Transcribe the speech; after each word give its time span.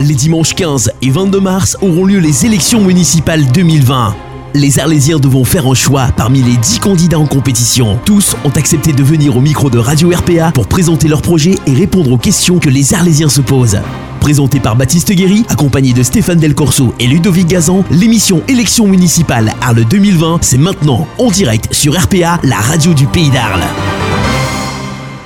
Les 0.00 0.14
dimanches 0.14 0.54
15 0.54 0.92
et 1.00 1.10
22 1.10 1.40
mars 1.40 1.76
auront 1.80 2.04
lieu 2.04 2.18
les 2.18 2.44
élections 2.44 2.82
municipales 2.82 3.50
2020. 3.50 4.14
Les 4.52 4.78
Arlésiens 4.78 5.18
devront 5.18 5.44
faire 5.44 5.66
un 5.66 5.74
choix 5.74 6.08
parmi 6.16 6.42
les 6.42 6.58
10 6.58 6.80
candidats 6.80 7.18
en 7.18 7.26
compétition. 7.26 7.98
Tous 8.04 8.36
ont 8.44 8.50
accepté 8.50 8.92
de 8.92 9.02
venir 9.02 9.38
au 9.38 9.40
micro 9.40 9.70
de 9.70 9.78
Radio 9.78 10.10
RPA 10.10 10.52
pour 10.52 10.66
présenter 10.66 11.08
leur 11.08 11.22
projet 11.22 11.54
et 11.66 11.72
répondre 11.72 12.12
aux 12.12 12.18
questions 12.18 12.58
que 12.58 12.68
les 12.68 12.92
Arlésiens 12.92 13.30
se 13.30 13.40
posent. 13.40 13.80
Présenté 14.20 14.60
par 14.60 14.76
Baptiste 14.76 15.12
Guéry, 15.12 15.46
accompagné 15.48 15.94
de 15.94 16.02
Stéphane 16.02 16.38
Del 16.38 16.54
Corso 16.54 16.92
et 17.00 17.06
Ludovic 17.06 17.46
Gazan, 17.46 17.82
l'émission 17.90 18.42
Élections 18.48 18.86
municipales 18.86 19.54
Arles 19.62 19.86
2020, 19.86 20.40
c'est 20.42 20.58
maintenant 20.58 21.06
en 21.18 21.30
direct 21.30 21.72
sur 21.72 21.98
RPA, 21.98 22.38
la 22.42 22.56
radio 22.56 22.92
du 22.92 23.06
pays 23.06 23.30
d'Arles. 23.30 23.64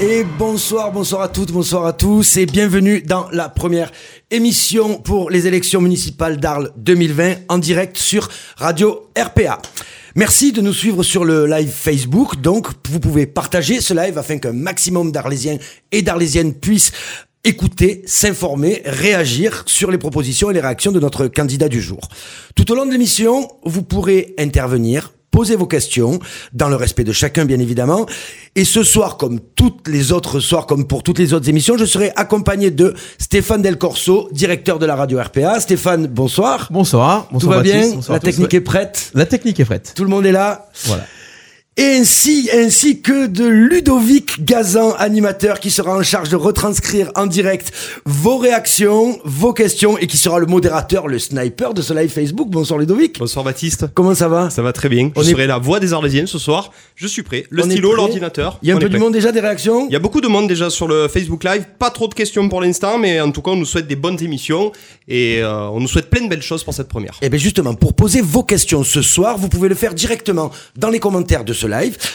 Et 0.03 0.25
bonsoir, 0.25 0.93
bonsoir 0.93 1.21
à 1.21 1.29
toutes, 1.29 1.53
bonsoir 1.53 1.85
à 1.85 1.93
tous 1.93 2.39
et 2.39 2.47
bienvenue 2.47 3.03
dans 3.03 3.29
la 3.33 3.51
première 3.51 3.93
émission 4.31 4.97
pour 4.97 5.29
les 5.29 5.47
élections 5.47 5.83
municipales 5.83 6.39
d'Arles 6.39 6.73
2020 6.79 7.35
en 7.51 7.59
direct 7.59 7.99
sur 7.99 8.31
Radio 8.57 9.11
RPA. 9.15 9.61
Merci 10.15 10.53
de 10.53 10.63
nous 10.63 10.73
suivre 10.73 11.03
sur 11.03 11.27
le 11.27 11.47
live 11.47 11.69
Facebook. 11.69 12.41
Donc, 12.41 12.69
vous 12.89 12.99
pouvez 12.99 13.27
partager 13.27 13.83
ce 13.83 13.93
live 13.93 14.17
afin 14.17 14.39
qu'un 14.39 14.55
maximum 14.55 15.13
d'Arlésiens 15.13 15.59
et 15.93 16.01
d'Arlésiennes 16.01 16.55
puissent 16.55 16.93
écouter, 17.45 18.01
s'informer, 18.07 18.81
réagir 18.87 19.65
sur 19.67 19.91
les 19.91 19.99
propositions 19.99 20.51
et 20.51 20.55
les 20.55 20.61
réactions 20.61 20.93
de 20.93 21.01
notre 21.01 21.27
candidat 21.27 21.69
du 21.69 21.83
jour. 21.83 22.01
Tout 22.55 22.73
au 22.73 22.75
long 22.75 22.87
de 22.87 22.93
l'émission, 22.93 23.51
vous 23.65 23.83
pourrez 23.83 24.35
intervenir, 24.39 25.13
posez 25.31 25.57
vos 25.57 25.67
questions, 25.67 26.19
dans 26.53 26.69
le 26.69 26.77
respect 26.77 27.05
de 27.05 27.13
chacun 27.13 27.45
bien 27.45 27.59
évidemment. 27.61 28.07
Et 28.57 28.65
ce 28.65 28.83
soir, 28.83 29.17
comme 29.17 29.41
toutes 29.41 29.89
les 29.89 30.13
autres 30.13 30.41
soirs, 30.41 30.67
comme 30.67 30.87
pour 30.87 31.03
toutes 31.03 31.19
les 31.19 31.33
autres 31.35 31.49
émissions, 31.49 31.77
je 31.79 31.85
serai 31.85 32.13
accompagné 32.17 32.71
de 32.71 32.95
Stéphane 33.19 33.63
Del 33.63 33.79
Corso, 33.79 34.29
directeur 34.33 34.79
de 34.79 34.87
la 34.87 34.97
radio 34.97 35.21
RPA. 35.21 35.61
Stéphane, 35.61 36.07
bonsoir. 36.07 36.69
Bonsoir. 36.71 37.29
bonsoir 37.31 37.41
Tout 37.41 37.49
va 37.49 37.57
Baptiste, 37.57 37.77
bien 37.89 37.95
bonsoir 37.97 38.15
La 38.17 38.21
tous. 38.21 38.27
technique 38.27 38.55
est 38.55 38.61
prête 38.61 39.11
La 39.15 39.27
technique 39.27 39.61
est 39.61 39.65
prête. 39.65 39.93
Tout 39.95 40.05
le 40.05 40.11
monde 40.11 40.27
est 40.27 40.33
là 40.33 40.69
Voilà. 40.87 41.05
Et 41.83 41.97
ainsi, 41.97 42.51
ainsi 42.53 43.01
que 43.01 43.27
de 43.27 43.47
Ludovic 43.47 44.45
Gazan, 44.45 44.93
animateur, 44.99 45.61
qui 45.61 45.71
sera 45.71 45.97
en 45.97 46.03
charge 46.03 46.29
de 46.29 46.37
retranscrire 46.37 47.11
en 47.15 47.27
direct 47.27 47.73
vos 48.05 48.37
réactions, 48.37 49.19
vos 49.25 49.55
questions, 49.55 49.97
et 49.97 50.07
qui 50.07 50.19
sera 50.19 50.39
le 50.41 50.45
modérateur, 50.45 51.09
le 51.09 51.19
sniper 51.19 51.73
de 51.73 51.81
ce 51.81 51.95
live 51.95 52.11
Facebook. 52.11 52.51
Bonsoir 52.51 52.79
Ludovic. 52.79 53.19
Bonsoir 53.19 53.47
Baptiste. 53.47 53.87
Comment 53.95 54.15
ça 54.15 54.29
va? 54.29 54.51
Ça 54.51 54.61
va 54.61 54.75
très 54.75 54.91
bien. 54.91 55.11
On 55.17 55.23
je 55.23 55.29
est- 55.29 55.33
serai 55.33 55.47
la 55.47 55.57
voix 55.57 55.81
des 55.81 55.95
Arlésiennes 55.95 56.27
ce 56.27 56.39
soir. 56.39 56.71
Je 56.97 57.07
suis 57.07 57.23
prêt. 57.23 57.47
Le 57.49 57.65
On 57.65 57.71
stylo, 57.71 57.95
l'ordinateur. 57.95 58.59
Il 58.63 58.69
y 58.69 58.73
a 58.73 58.77
un 58.77 58.79
peu 58.79 58.91
du 58.91 58.99
monde 58.99 59.15
déjà, 59.15 59.33
des 59.33 59.41
réactions? 59.41 59.87
Il 59.89 59.93
y 59.95 59.97
a 59.97 60.01
beaucoup 60.01 60.21
de 60.21 60.29
monde 60.29 60.49
déjà 60.49 60.69
sur 60.69 60.87
le 60.87 61.09
Facebook 61.09 61.45
Live. 61.45 61.65
Pas 61.79 61.89
trop 61.89 62.09
de 62.09 62.15
questions 62.15 62.47
pour 62.51 62.61
l'instant, 62.61 62.99
mais 62.99 63.23
en 63.23 63.31
tout 63.31 63.41
cas, 63.41 63.53
on 63.53 63.57
nous 63.57 63.65
souhaite 63.65 63.87
des 63.87 63.97
bonnes 63.97 64.23
émissions 64.23 64.71
et 65.09 65.39
euh, 65.43 65.69
on 65.71 65.81
nous 65.81 65.89
souhaite 65.89 66.11
plein 66.11 66.23
de 66.25 66.29
belles 66.29 66.43
choses 66.43 66.63
pour 66.63 66.75
cette 66.75 66.89
première. 66.89 67.15
Eh 67.23 67.31
bien 67.31 67.39
justement, 67.39 67.73
pour 67.73 67.95
poser 67.95 68.21
vos 68.21 68.43
questions 68.43 68.85
ce 68.85 69.01
soir, 69.01 69.39
vous 69.39 69.49
pouvez 69.49 69.71
le 69.71 69.75
faire 69.75 69.95
directement 69.95 70.51
dans 70.77 70.91
les 70.91 70.99
commentaires 71.01 71.43
de 71.43 71.55
ce 71.55 71.70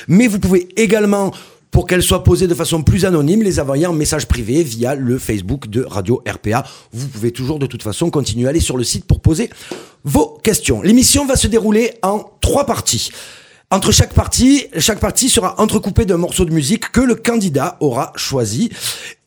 mais 0.08 0.28
vous 0.28 0.40
pouvez 0.40 0.68
également, 0.76 1.32
pour 1.72 1.88
qu'elles 1.88 2.04
soient 2.04 2.24
posées 2.24 2.48
de 2.48 2.56
façon 2.56 2.84
plus 2.84 3.06
anonyme, 3.06 3.42
les 3.42 3.60
envoyer 3.60 3.86
en 3.86 3.94
message 3.94 4.28
privé 4.28 4.64
via 4.64 4.96
le 4.96 5.18
Facebook 5.18 5.68
de 5.68 5.84
Radio 5.84 6.24
RPA. 6.28 6.66
Vous 6.94 7.08
pouvez 7.08 7.32
toujours 7.32 7.60
de 7.60 7.66
toute 7.66 7.84
façon 7.84 8.10
continuer 8.10 8.48
à 8.48 8.50
aller 8.50 8.60
sur 8.60 8.78
le 8.78 8.84
site 8.84 9.06
pour 9.06 9.20
poser 9.20 9.50
vos 10.04 10.40
questions. 10.44 10.82
L'émission 10.82 11.26
va 11.26 11.36
se 11.36 11.48
dérouler 11.48 11.94
en 12.02 12.24
trois 12.42 12.66
parties. 12.66 13.12
Entre 13.76 13.92
chaque 13.92 14.14
partie, 14.14 14.68
chaque 14.78 15.02
partie 15.02 15.28
sera 15.28 15.60
entrecoupée 15.60 16.06
d'un 16.06 16.16
morceau 16.16 16.46
de 16.46 16.54
musique 16.54 16.94
que 16.94 17.02
le 17.02 17.14
candidat 17.14 17.76
aura 17.82 18.14
choisi. 18.16 18.70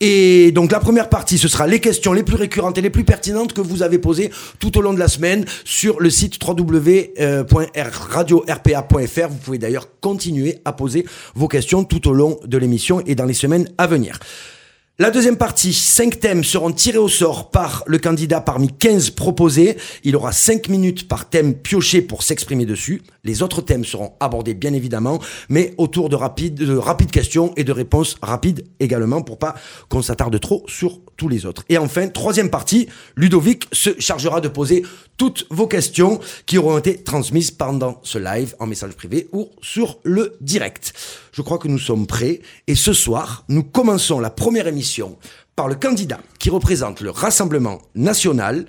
Et 0.01 0.53
donc 0.53 0.73
la 0.73 0.81
première 0.81 1.11
partie, 1.11 1.37
ce 1.37 1.49
sera 1.49 1.67
les 1.67 1.81
questions 1.81 2.15
les 2.15 2.23
plus 2.23 2.37
récurrentes 2.37 2.79
et 2.79 2.81
les 2.81 2.89
plus 2.89 3.05
pertinentes 3.05 3.53
que 3.53 3.61
vous 3.61 3.83
avez 3.83 3.99
posées 3.99 4.31
tout 4.59 4.79
au 4.79 4.81
long 4.81 4.95
de 4.95 4.99
la 4.99 5.09
semaine 5.09 5.45
sur 5.67 6.01
le 6.01 6.09
site 6.09 6.43
www.radiorpa.fr. 6.43 9.29
Vous 9.29 9.37
pouvez 9.37 9.59
d'ailleurs 9.59 9.89
continuer 10.01 10.61
à 10.65 10.73
poser 10.73 11.05
vos 11.35 11.47
questions 11.47 11.85
tout 11.85 12.09
au 12.09 12.15
long 12.15 12.41
de 12.47 12.57
l'émission 12.57 13.03
et 13.05 13.15
dans 13.15 13.27
les 13.27 13.35
semaines 13.35 13.69
à 13.77 13.87
venir. 13.87 14.19
La 15.01 15.13
deuxième 15.13 15.37
partie, 15.37 15.73
cinq 15.73 16.19
thèmes 16.19 16.43
seront 16.43 16.73
tirés 16.73 16.99
au 16.99 17.07
sort 17.07 17.53
par 17.53 17.85
le 17.87 17.99
candidat 17.99 18.41
parmi 18.41 18.67
15 18.67 19.11
proposés. 19.11 19.77
Il 20.03 20.17
aura 20.17 20.33
5 20.33 20.69
minutes 20.69 21.07
par 21.07 21.29
thème 21.29 21.55
pioché 21.55 22.03
pour 22.03 22.25
s'exprimer 22.25 22.67
dessus. 22.67 23.03
Les 23.29 23.43
autres 23.43 23.61
thèmes 23.61 23.85
seront 23.85 24.15
abordés 24.21 24.55
bien 24.55 24.73
évidemment, 24.73 25.21
mais 25.51 25.75
autour 25.77 26.09
de 26.09 26.17
rapides, 26.17 26.55
de 26.55 26.75
rapides 26.75 27.11
questions 27.11 27.53
et 27.59 27.65
de 27.65 27.73
réponses 27.73 28.17
rapides 28.23 28.65
également 28.81 29.21
pour 29.21 29.39
pas 29.39 29.55
qu'on 29.91 30.01
s'attarde 30.01 30.41
trop 30.41 30.65
sur 30.67 30.99
tous 31.19 31.29
les 31.29 31.45
autres. 31.45 31.63
Et 31.69 31.77
enfin, 31.77 32.09
troisième 32.09 32.49
partie, 32.49 32.89
Ludovic 33.17 33.69
se 33.71 33.91
chargera 34.01 34.41
de 34.41 34.49
poser 34.49 34.83
toutes 35.19 35.47
vos 35.51 35.67
questions 35.67 36.21
qui 36.47 36.57
auront 36.57 36.79
été 36.79 37.03
transmises 37.03 37.51
pendant 37.51 38.01
ce 38.03 38.17
live 38.17 38.55
en 38.61 38.67
message 38.67 38.93
privé 38.93 39.29
ou 39.33 39.51
sur 39.61 39.99
le 40.05 40.39
direct. 40.41 40.95
Je 41.33 41.43
crois 41.43 41.59
que 41.59 41.69
nous 41.69 41.79
sommes 41.79 42.07
prêts 42.07 42.41
et 42.67 42.75
ce 42.75 42.95
soir, 42.95 43.45
nous 43.51 43.63
commençons 43.63 44.21
la 44.21 44.31
première 44.31 44.69
émission 44.69 45.19
par 45.55 45.69
le 45.69 45.75
candidat 45.75 46.21
qui 46.39 46.49
représente 46.49 47.03
le 47.03 47.11
Rassemblement 47.11 47.83
national. 47.95 48.65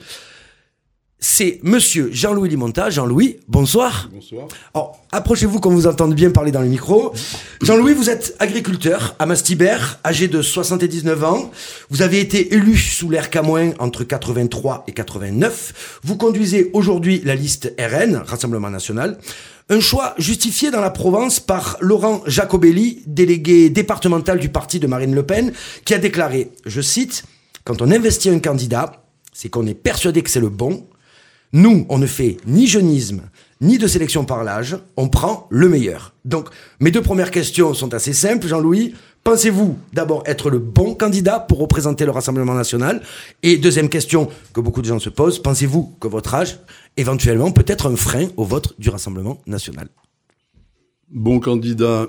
C'est 1.22 1.60
monsieur 1.64 2.10
Jean-Louis 2.14 2.48
Limonta. 2.48 2.90
Jean-Louis, 2.90 3.40
bonsoir. 3.50 4.10
Bonsoir. 4.14 4.48
Alors, 4.74 5.06
approchez-vous 5.12 5.60
qu'on 5.60 5.72
vous 5.72 5.86
entende 5.86 6.16
bien 6.16 6.32
parler 6.32 6.52
dans 6.52 6.62
le 6.62 6.70
micro. 6.70 7.14
Jean-Louis, 7.62 7.94
vous 7.94 8.10
êtes 8.10 8.38
agriculteur 8.40 9.18
à 9.20 9.26
Mastibert, 9.26 10.00
âgé 10.06 10.30
de 10.30 10.42
79 10.42 11.24
ans. 11.26 11.52
Vous 11.90 12.04
avez 12.04 12.22
été 12.22 12.54
élu 12.54 12.78
sous 12.78 13.10
l'ère 13.10 13.30
Camoin 13.30 13.72
entre 13.80 14.06
83 14.06 14.86
et 14.88 14.94
89. 14.94 16.00
Vous 16.04 16.16
conduisez 16.16 16.70
aujourd'hui 16.72 17.22
la 17.26 17.36
liste 17.36 17.76
RN, 17.78 18.24
Rassemblement 18.26 18.70
National. 18.70 19.18
Un 19.68 19.82
choix 19.82 20.16
justifié 20.18 20.72
dans 20.72 20.82
la 20.82 20.90
Provence 20.90 21.42
par 21.42 21.76
Laurent 21.82 22.22
Jacobelli, 22.28 23.04
délégué 23.08 23.70
départemental 23.70 24.40
du 24.40 24.48
parti 24.48 24.80
de 24.80 24.88
Marine 24.88 25.14
Le 25.14 25.24
Pen, 25.24 25.52
qui 25.84 25.94
a 25.94 25.98
déclaré, 25.98 26.52
je 26.66 26.80
cite, 26.80 27.26
Quand 27.66 27.82
on 27.82 27.92
investit 27.92 28.30
un 28.30 28.40
candidat, 28.40 29.04
c'est 29.34 29.50
qu'on 29.50 29.68
est 29.68 29.74
persuadé 29.74 30.24
que 30.24 30.30
c'est 30.30 30.40
le 30.40 30.50
bon, 30.50 30.88
nous, 31.52 31.86
on 31.90 31.98
ne 31.98 32.06
fait 32.06 32.38
ni 32.46 32.68
jeunisme, 32.68 33.22
ni 33.62 33.78
de 33.78 33.88
sélection 33.88 34.24
par 34.24 34.44
l'âge, 34.44 34.78
on 34.98 35.10
prend 35.10 35.48
le 35.50 35.68
meilleur. 35.68 36.14
Donc, 36.26 36.50
mes 36.80 36.92
deux 36.92 37.02
premières 37.02 37.32
questions 37.32 37.74
sont 37.74 37.94
assez 37.94 38.14
simples, 38.14 38.48
Jean-Louis. 38.48 38.94
Pensez-vous 39.24 39.78
d'abord 39.92 40.24
être 40.26 40.50
le 40.50 40.60
bon 40.60 40.96
candidat 40.96 41.40
pour 41.40 41.60
représenter 41.60 42.06
le 42.06 42.12
Rassemblement 42.12 42.54
national? 42.54 43.02
Et 43.44 43.58
deuxième 43.58 43.90
question 43.90 44.30
que 44.54 44.62
beaucoup 44.62 44.82
de 44.82 44.88
gens 44.88 45.00
se 45.00 45.10
posent, 45.10 45.40
pensez-vous 45.40 45.96
que 46.00 46.08
votre 46.08 46.36
âge, 46.36 46.60
éventuellement, 46.96 47.52
peut 47.52 47.66
être 47.68 47.92
un 47.92 47.96
frein 47.96 48.28
au 48.38 48.46
vote 48.46 48.76
du 48.80 48.90
Rassemblement 48.90 49.42
national? 49.46 49.90
Bon 51.10 51.40
candidat, 51.40 52.08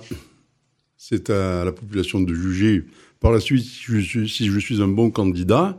c'est 0.97 1.31
à 1.31 1.65
la 1.65 1.72
population 1.72 2.21
de 2.21 2.34
juger 2.34 2.84
par 3.19 3.33
la 3.33 3.41
suite 3.41 3.65
si 3.65 4.47
je 4.47 4.59
suis, 4.59 4.83
un 4.83 4.89
bon 4.89 5.11
candidat. 5.11 5.78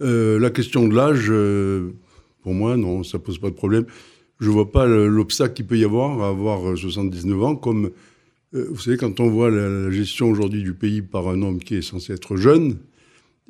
Euh, 0.00 0.38
la 0.38 0.50
question 0.50 0.88
de 0.88 0.94
l'âge, 0.94 1.26
euh, 1.28 1.92
pour 2.48 2.54
moi, 2.54 2.78
non, 2.78 3.02
ça 3.04 3.18
pose 3.18 3.38
pas 3.38 3.50
de 3.50 3.54
problème. 3.54 3.84
Je 4.40 4.48
vois 4.48 4.72
pas 4.72 4.86
le- 4.86 5.06
l'obstacle 5.06 5.52
qu'il 5.52 5.66
peut 5.66 5.76
y 5.76 5.84
avoir 5.84 6.22
à 6.22 6.28
avoir 6.30 6.66
euh, 6.70 6.76
79 6.76 7.42
ans, 7.42 7.56
comme 7.56 7.90
euh, 8.54 8.66
vous 8.70 8.78
savez, 8.80 8.96
quand 8.96 9.20
on 9.20 9.28
voit 9.28 9.50
la, 9.50 9.90
gestion 9.90 10.30
aujourd'hui 10.30 10.62
du 10.62 10.72
pays 10.72 11.02
par 11.02 11.28
un 11.28 11.42
homme 11.42 11.58
qui 11.58 11.74
est 11.74 11.82
censé 11.82 12.14
être 12.14 12.36
jeune, 12.38 12.78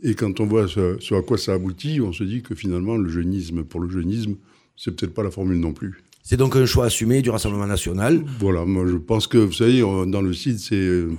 et 0.02 0.14
quand 0.14 0.40
on 0.40 0.46
voit 0.46 0.66
ce, 0.66 0.96
ce 0.98 1.14
à 1.14 1.22
quoi 1.22 1.38
ça 1.38 1.52
aboutit, 1.54 2.00
on 2.00 2.12
se 2.12 2.24
dit 2.24 2.42
que 2.42 2.56
finalement, 2.56 2.96
le 2.96 3.08
jeunisme 3.08 3.62
pour 3.62 3.78
le 3.80 3.88
jeunisme, 3.88 4.34
c'est 4.76 4.90
peut-être 4.96 5.14
pas 5.14 5.22
la 5.22 5.30
formule 5.30 5.60
non 5.60 5.72
plus. 5.72 6.02
C'est 6.24 6.36
donc 6.36 6.56
un 6.56 6.66
choix 6.66 6.86
assumé 6.86 7.22
du 7.22 7.30
Rassemblement 7.30 7.68
national. 7.68 8.24
Voilà, 8.40 8.64
moi 8.64 8.84
je 8.88 8.96
pense 8.96 9.28
que, 9.28 9.38
vous 9.38 9.52
savez, 9.52 9.84
on- 9.84 10.06
dans 10.06 10.22
le 10.22 10.32
site, 10.32 10.58
c'est. 10.58 10.74
euh, 10.74 11.10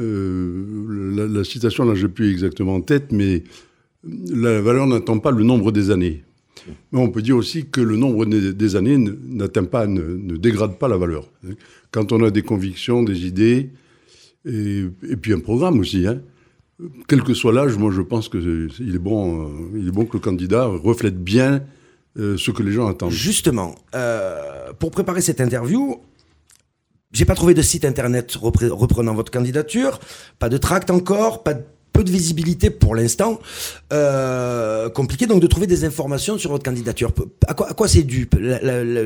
euh, 0.00 1.14
la, 1.16 1.26
la 1.26 1.44
citation, 1.44 1.84
là, 1.84 1.94
je 1.94 2.06
n'ai 2.06 2.12
plus 2.12 2.30
exactement 2.30 2.76
en 2.76 2.80
tête, 2.80 3.12
mais 3.12 3.44
la 4.04 4.62
valeur 4.62 4.86
n'attend 4.86 5.18
pas 5.18 5.30
le 5.32 5.44
nombre 5.44 5.70
des 5.70 5.90
années. 5.90 6.24
Mais 6.92 6.98
on 7.00 7.10
peut 7.10 7.22
dire 7.22 7.36
aussi 7.36 7.66
que 7.66 7.80
le 7.80 7.96
nombre 7.96 8.24
des 8.26 8.76
années 8.76 8.96
ne- 8.98 9.16
n'atteint 9.26 9.64
pas, 9.64 9.86
ne, 9.86 10.02
ne 10.02 10.36
dégrade 10.36 10.78
pas 10.78 10.88
la 10.88 10.96
valeur. 10.96 11.30
Quand 11.90 12.12
on 12.12 12.22
a 12.24 12.30
des 12.30 12.42
convictions, 12.42 13.02
des 13.02 13.26
idées, 13.26 13.70
et, 14.46 14.84
et 15.08 15.16
puis 15.16 15.32
un 15.32 15.40
programme 15.40 15.78
aussi, 15.80 16.06
hein, 16.06 16.20
quel 17.08 17.22
que 17.22 17.34
soit 17.34 17.52
l'âge, 17.52 17.76
moi 17.76 17.92
je 17.92 18.02
pense 18.02 18.28
qu'il 18.28 18.70
est, 18.94 18.98
bon, 18.98 19.46
euh, 19.46 19.78
il 19.78 19.88
est 19.88 19.92
bon 19.92 20.04
que 20.06 20.14
le 20.14 20.20
candidat 20.20 20.66
reflète 20.66 21.22
bien 21.22 21.62
euh, 22.18 22.36
ce 22.36 22.50
que 22.50 22.62
les 22.62 22.72
gens 22.72 22.86
attendent. 22.88 23.10
Justement, 23.10 23.74
euh, 23.94 24.72
pour 24.78 24.90
préparer 24.90 25.20
cette 25.20 25.40
interview, 25.40 25.96
j'ai 27.12 27.24
pas 27.24 27.34
trouvé 27.36 27.54
de 27.54 27.62
site 27.62 27.84
internet 27.84 28.34
reprenant 28.34 29.14
votre 29.14 29.30
candidature, 29.30 30.00
pas 30.40 30.48
de 30.48 30.56
tract 30.56 30.90
encore, 30.90 31.44
pas 31.44 31.54
de, 31.54 31.62
peu 31.94 32.04
de 32.04 32.10
visibilité 32.10 32.68
pour 32.68 32.94
l'instant. 32.94 33.40
Euh, 33.92 34.90
compliqué 34.90 35.26
donc 35.26 35.40
de 35.40 35.46
trouver 35.46 35.66
des 35.66 35.84
informations 35.84 36.36
sur 36.36 36.50
votre 36.50 36.64
candidature. 36.64 37.14
À 37.46 37.54
quoi, 37.54 37.68
à 37.70 37.88
c'est 37.88 38.02
dû 38.02 38.28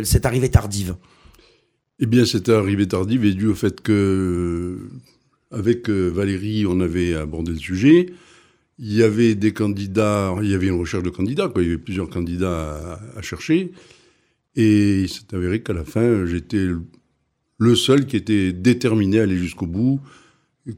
cette 0.03 0.27
arrivée 0.27 0.49
tardive? 0.49 0.97
Eh 2.01 2.07
bien, 2.07 2.25
cette 2.25 2.49
arrivée 2.49 2.89
tardive 2.89 3.25
est 3.25 3.35
due 3.35 3.49
au 3.49 3.55
fait 3.55 3.81
que, 3.81 4.79
avec 5.51 5.91
euh, 5.91 6.09
Valérie, 6.09 6.65
on 6.67 6.81
avait 6.81 7.15
abordé 7.15 7.53
le 7.53 7.59
sujet. 7.59 8.07
il 8.79 8.95
y 8.95 9.03
avait 9.03 9.35
des 9.35 9.53
candidats, 9.53 10.35
il 10.43 10.51
y 10.51 10.55
avait 10.55 10.69
une 10.69 10.79
recherche 10.79 11.03
de 11.03 11.11
candidats, 11.11 11.53
il 11.57 11.63
y 11.63 11.67
avait 11.67 11.79
plusieurs 11.79 12.09
candidats 12.09 13.01
à, 13.17 13.23
chercher. 13.23 13.73
Et 14.55 15.03
il 15.03 15.09
s'est 15.09 15.35
avéré 15.35 15.63
qu'à 15.63 15.75
la 15.75 15.85
fin, 15.85 16.25
j'étais 16.25 16.67
le 17.59 17.75
seul 17.75 18.07
qui 18.07 18.17
était 18.17 18.53
déterminé 18.53 19.21
à 19.21 19.25
aller 19.25 19.37
jusqu'au 19.37 19.67
bout, 19.67 20.01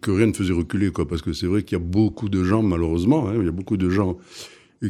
que 0.00 0.10
rien 0.10 0.26
ne 0.26 0.32
faisait 0.32 0.52
reculer, 0.52 0.90
quoi. 0.90 1.06
Parce 1.06 1.22
que 1.22 1.32
c'est 1.32 1.46
vrai 1.46 1.62
qu'il 1.62 1.78
y 1.78 1.80
a 1.80 1.84
beaucoup 1.84 2.28
de 2.28 2.44
gens, 2.44 2.62
malheureusement, 2.62 3.28
hein, 3.28 3.34
il 3.38 3.44
y 3.44 3.48
a 3.48 3.52
beaucoup 3.52 3.76
de 3.76 3.90
gens 3.90 4.18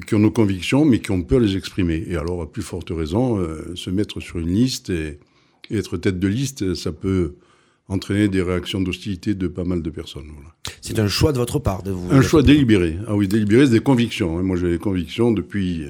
qui 0.07 0.15
ont 0.15 0.21
nos 0.21 0.31
convictions, 0.31 0.85
mais 0.85 1.01
qui 1.01 1.11
ont 1.11 1.23
peur 1.23 1.41
de 1.41 1.47
les 1.47 1.57
exprimer. 1.57 2.05
Et 2.07 2.17
alors, 2.17 2.43
à 2.43 2.51
plus 2.51 2.63
forte 2.63 2.91
raison, 2.91 3.39
euh, 3.39 3.75
se 3.75 3.91
mettre 3.91 4.21
sur 4.21 4.39
une 4.39 4.53
liste 4.55 4.91
et, 4.91 5.19
et, 5.71 5.79
être 5.79 5.97
tête 5.97 6.19
de 6.19 6.29
liste, 6.29 6.75
ça 6.75 6.93
peut 6.93 7.35
entraîner 7.89 8.29
des 8.29 8.43
réactions 8.43 8.81
d'hostilité 8.81 9.35
de 9.35 9.49
pas 9.49 9.65
mal 9.65 9.83
de 9.83 9.91
personnes. 9.91 10.29
Voilà. 10.33 10.55
C'est 10.81 11.01
un 11.01 11.09
choix 11.09 11.33
de 11.33 11.39
votre 11.39 11.59
part 11.59 11.83
de 11.83 11.91
vous. 11.91 12.07
Un 12.13 12.23
choix 12.23 12.43
délibéré. 12.43 12.97
Ah 13.09 13.17
oui, 13.17 13.27
délibéré, 13.27 13.67
c'est 13.67 13.73
des 13.73 13.81
convictions. 13.81 14.39
Hein. 14.39 14.43
Moi, 14.43 14.57
j'ai 14.57 14.71
des 14.71 14.79
convictions 14.79 15.33
depuis. 15.33 15.87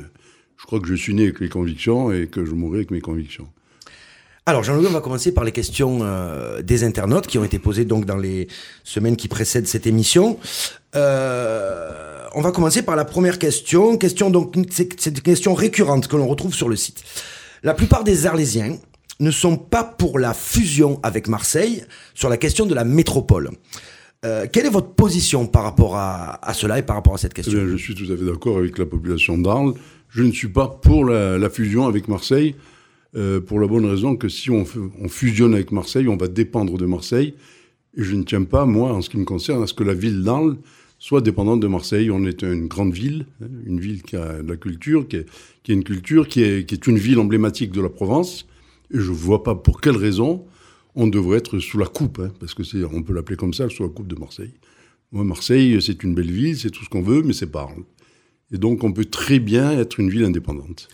Je 0.56 0.66
crois 0.66 0.80
que 0.80 0.88
je 0.88 0.94
suis 0.94 1.14
né 1.14 1.24
avec 1.24 1.40
les 1.40 1.48
convictions 1.48 2.10
et 2.12 2.26
que 2.26 2.44
je 2.44 2.52
mourrai 2.52 2.78
avec 2.78 2.90
mes 2.90 3.00
convictions. 3.00 3.48
Alors 4.46 4.64
Jean-Louis, 4.64 4.86
on 4.88 4.92
va 4.92 5.00
commencer 5.00 5.32
par 5.32 5.44
les 5.44 5.52
questions 5.52 6.00
euh, 6.02 6.62
des 6.62 6.82
internautes 6.82 7.26
qui 7.26 7.38
ont 7.38 7.44
été 7.44 7.58
posées 7.58 7.84
donc 7.84 8.06
dans 8.06 8.16
les 8.16 8.48
semaines 8.84 9.16
qui 9.16 9.28
précèdent 9.28 9.66
cette 9.66 9.86
émission. 9.86 10.38
Euh, 10.96 12.24
on 12.34 12.40
va 12.40 12.50
commencer 12.50 12.82
par 12.82 12.96
la 12.96 13.04
première 13.04 13.38
question. 13.38 13.98
Question 13.98 14.30
donc 14.30 14.54
c'est 14.70 15.06
une 15.06 15.20
question 15.20 15.54
récurrente 15.54 16.08
que 16.08 16.16
l'on 16.16 16.26
retrouve 16.26 16.54
sur 16.54 16.68
le 16.68 16.76
site. 16.76 17.02
La 17.62 17.74
plupart 17.74 18.02
des 18.02 18.26
Arlésiens 18.26 18.78
ne 19.20 19.30
sont 19.30 19.58
pas 19.58 19.84
pour 19.84 20.18
la 20.18 20.32
fusion 20.32 20.98
avec 21.02 21.28
Marseille 21.28 21.84
sur 22.14 22.30
la 22.30 22.38
question 22.38 22.64
de 22.64 22.74
la 22.74 22.84
métropole. 22.84 23.50
Euh, 24.24 24.46
quelle 24.50 24.64
est 24.64 24.70
votre 24.70 24.94
position 24.94 25.46
par 25.46 25.64
rapport 25.64 25.96
à, 25.96 26.40
cela 26.54 26.78
et 26.78 26.82
par 26.82 26.96
rapport 26.96 27.14
à 27.14 27.18
cette 27.18 27.34
question? 27.34 27.58
Eh 27.62 27.68
Je 27.68 27.76
suis 27.76 27.94
tout 27.94 28.10
à 28.10 28.16
fait 28.16 28.24
d'accord 28.24 28.56
avec 28.56 28.78
la 28.78 28.86
population 28.86 29.36
d'Arles. 29.36 29.74
Je 30.08 30.22
ne 30.22 30.32
suis 30.32 30.48
pas 30.48 30.66
pour 30.66 31.04
la 31.04 31.50
fusion 31.50 31.86
avec 31.86 32.08
Marseille, 32.08 32.56
euh, 33.16 33.40
pour 33.40 33.60
la 33.60 33.66
bonne 33.66 33.86
raison 33.86 34.16
que 34.16 34.28
si 34.28 34.50
on, 34.50 34.64
on, 35.00 35.08
fusionne 35.08 35.54
avec 35.54 35.72
Marseille, 35.72 36.08
on 36.08 36.16
va 36.16 36.28
dépendre 36.28 36.78
de 36.78 36.86
Marseille. 36.86 37.34
Et 37.96 38.02
je 38.02 38.14
ne 38.14 38.22
tiens 38.22 38.44
pas, 38.44 38.66
moi, 38.66 38.92
en 38.92 39.02
ce 39.02 39.10
qui 39.10 39.18
me 39.18 39.24
concerne, 39.24 39.62
à 39.62 39.66
ce 39.66 39.74
que 39.74 39.82
la 39.82 39.94
ville 39.94 40.22
d'Arles 40.22 40.56
soit 41.00 41.22
dépendante 41.22 41.60
de 41.60 41.66
Marseille. 41.66 42.10
On 42.10 42.24
est 42.24 42.42
une 42.42 42.68
grande 42.68 42.92
ville, 42.92 43.26
hein, 43.42 43.48
une 43.66 43.80
ville 43.80 44.02
qui 44.02 44.14
a 44.14 44.42
de 44.42 44.48
la 44.48 44.56
culture, 44.56 45.08
qui 45.08 45.16
est, 45.16 45.26
est 45.68 45.72
une 45.72 45.82
culture, 45.82 46.28
qui 46.28 46.42
est, 46.42 46.86
une 46.86 46.98
ville 46.98 47.18
emblématique 47.18 47.72
de 47.72 47.80
la 47.80 47.88
Provence. 47.88 48.46
Et 48.92 48.98
je 48.98 49.10
ne 49.10 49.16
vois 49.16 49.42
pas 49.42 49.56
pour 49.56 49.80
quelle 49.80 49.96
raison 49.96 50.44
on 50.94 51.06
devrait 51.06 51.38
être 51.38 51.58
sous 51.58 51.78
la 51.78 51.86
coupe, 51.86 52.20
hein, 52.20 52.32
parce 52.38 52.54
que 52.54 52.62
on 52.94 53.02
peut 53.02 53.14
l'appeler 53.14 53.36
comme 53.36 53.54
ça, 53.54 53.68
sous 53.68 53.82
la 53.82 53.88
coupe 53.88 54.08
de 54.08 54.16
Marseille. 54.16 54.52
Moi, 55.10 55.24
Marseille, 55.24 55.80
c'est 55.80 56.04
une 56.04 56.14
belle 56.14 56.30
ville, 56.30 56.56
c'est 56.56 56.70
tout 56.70 56.84
ce 56.84 56.88
qu'on 56.88 57.02
veut, 57.02 57.22
mais 57.22 57.32
c'est 57.32 57.50
pas. 57.50 57.68
Et 58.52 58.58
donc, 58.58 58.84
on 58.84 58.92
peut 58.92 59.04
très 59.04 59.38
bien 59.38 59.72
être 59.72 59.98
une 59.98 60.10
ville 60.10 60.24
indépendante. 60.24 60.88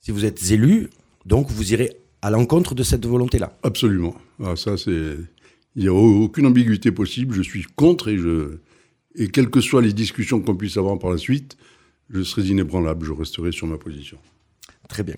Si 0.00 0.10
vous 0.10 0.24
êtes 0.24 0.50
élu, 0.50 0.90
donc 1.26 1.50
vous 1.50 1.72
irez 1.72 1.96
à 2.20 2.30
l'encontre 2.30 2.74
de 2.74 2.82
cette 2.82 3.04
volonté-là. 3.04 3.56
Absolument. 3.62 4.14
Ah, 4.42 4.56
ça, 4.56 4.76
c'est. 4.76 5.16
Il 5.74 5.82
n'y 5.82 5.88
a 5.88 5.92
aucune 5.92 6.46
ambiguïté 6.46 6.92
possible. 6.92 7.34
Je 7.34 7.42
suis 7.42 7.64
contre 7.76 8.08
et 8.08 8.18
je. 8.18 8.58
Et 9.14 9.28
quelles 9.28 9.50
que 9.50 9.60
soient 9.60 9.82
les 9.82 9.92
discussions 9.92 10.40
qu'on 10.40 10.56
puisse 10.56 10.76
avoir 10.78 10.98
par 10.98 11.10
la 11.10 11.18
suite, 11.18 11.58
je 12.08 12.22
serai 12.22 12.42
inébranlable. 12.42 13.04
Je 13.04 13.12
resterai 13.12 13.52
sur 13.52 13.66
ma 13.66 13.76
position. 13.76 14.18
Très 14.88 15.02
bien. 15.02 15.14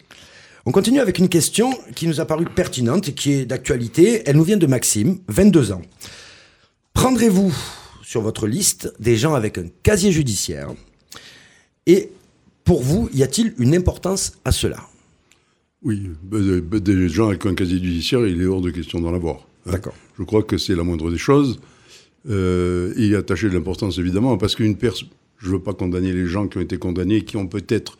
On 0.66 0.72
continue 0.72 1.00
avec 1.00 1.18
une 1.18 1.28
question 1.28 1.70
qui 1.94 2.08
nous 2.08 2.20
a 2.20 2.24
paru 2.24 2.46
pertinente 2.46 3.08
et 3.08 3.12
qui 3.12 3.32
est 3.32 3.44
d'actualité. 3.44 4.22
Elle 4.26 4.36
nous 4.36 4.44
vient 4.44 4.56
de 4.56 4.66
Maxime, 4.66 5.18
22 5.28 5.72
ans. 5.72 5.82
Prendrez-vous 6.94 7.54
sur 8.02 8.22
votre 8.22 8.46
liste 8.46 8.94
des 8.98 9.16
gens 9.16 9.34
avec 9.34 9.58
un 9.58 9.66
casier 9.82 10.10
judiciaire? 10.10 10.70
Et 11.86 12.10
pour 12.64 12.82
vous, 12.82 13.10
y 13.12 13.22
a-t-il 13.22 13.54
une 13.58 13.74
importance 13.74 14.32
à 14.44 14.52
cela? 14.52 14.88
Oui, 15.84 16.08
des 16.22 17.08
gens 17.10 17.28
avec 17.28 17.44
un 17.44 17.54
casier 17.54 17.76
judiciaire, 17.76 18.26
il 18.26 18.40
est 18.40 18.46
hors 18.46 18.62
de 18.62 18.70
question 18.70 19.00
d'en 19.00 19.14
avoir. 19.14 19.46
Hein. 19.66 19.72
D'accord. 19.72 19.94
Je 20.18 20.24
crois 20.24 20.42
que 20.42 20.56
c'est 20.56 20.74
la 20.74 20.82
moindre 20.82 21.10
des 21.10 21.18
choses. 21.18 21.60
Euh, 22.28 22.94
et 22.96 23.14
attacher 23.14 23.50
de 23.50 23.54
l'importance, 23.54 23.98
évidemment, 23.98 24.38
parce 24.38 24.54
qu'une 24.54 24.76
personne. 24.76 25.08
Je 25.36 25.48
ne 25.48 25.52
veux 25.52 25.62
pas 25.62 25.74
condamner 25.74 26.12
les 26.14 26.26
gens 26.26 26.48
qui 26.48 26.56
ont 26.56 26.62
été 26.62 26.78
condamnés, 26.78 27.20
qui 27.20 27.36
ont 27.36 27.46
peut-être 27.46 27.98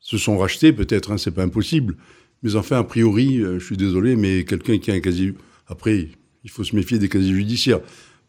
se 0.00 0.18
sont 0.18 0.36
rachetés, 0.36 0.72
peut-être, 0.74 1.10
hein, 1.12 1.16
c'est 1.16 1.30
pas 1.30 1.42
impossible. 1.42 1.96
Mais 2.42 2.56
enfin, 2.56 2.78
a 2.78 2.84
priori, 2.84 3.40
euh, 3.40 3.58
je 3.58 3.64
suis 3.64 3.78
désolé, 3.78 4.16
mais 4.16 4.44
quelqu'un 4.44 4.76
qui 4.76 4.90
a 4.90 4.94
un 4.94 5.00
casier. 5.00 5.34
Après, 5.66 6.08
il 6.44 6.50
faut 6.50 6.62
se 6.62 6.76
méfier 6.76 6.98
des 6.98 7.08
casiers 7.08 7.32
judiciaires. 7.32 7.80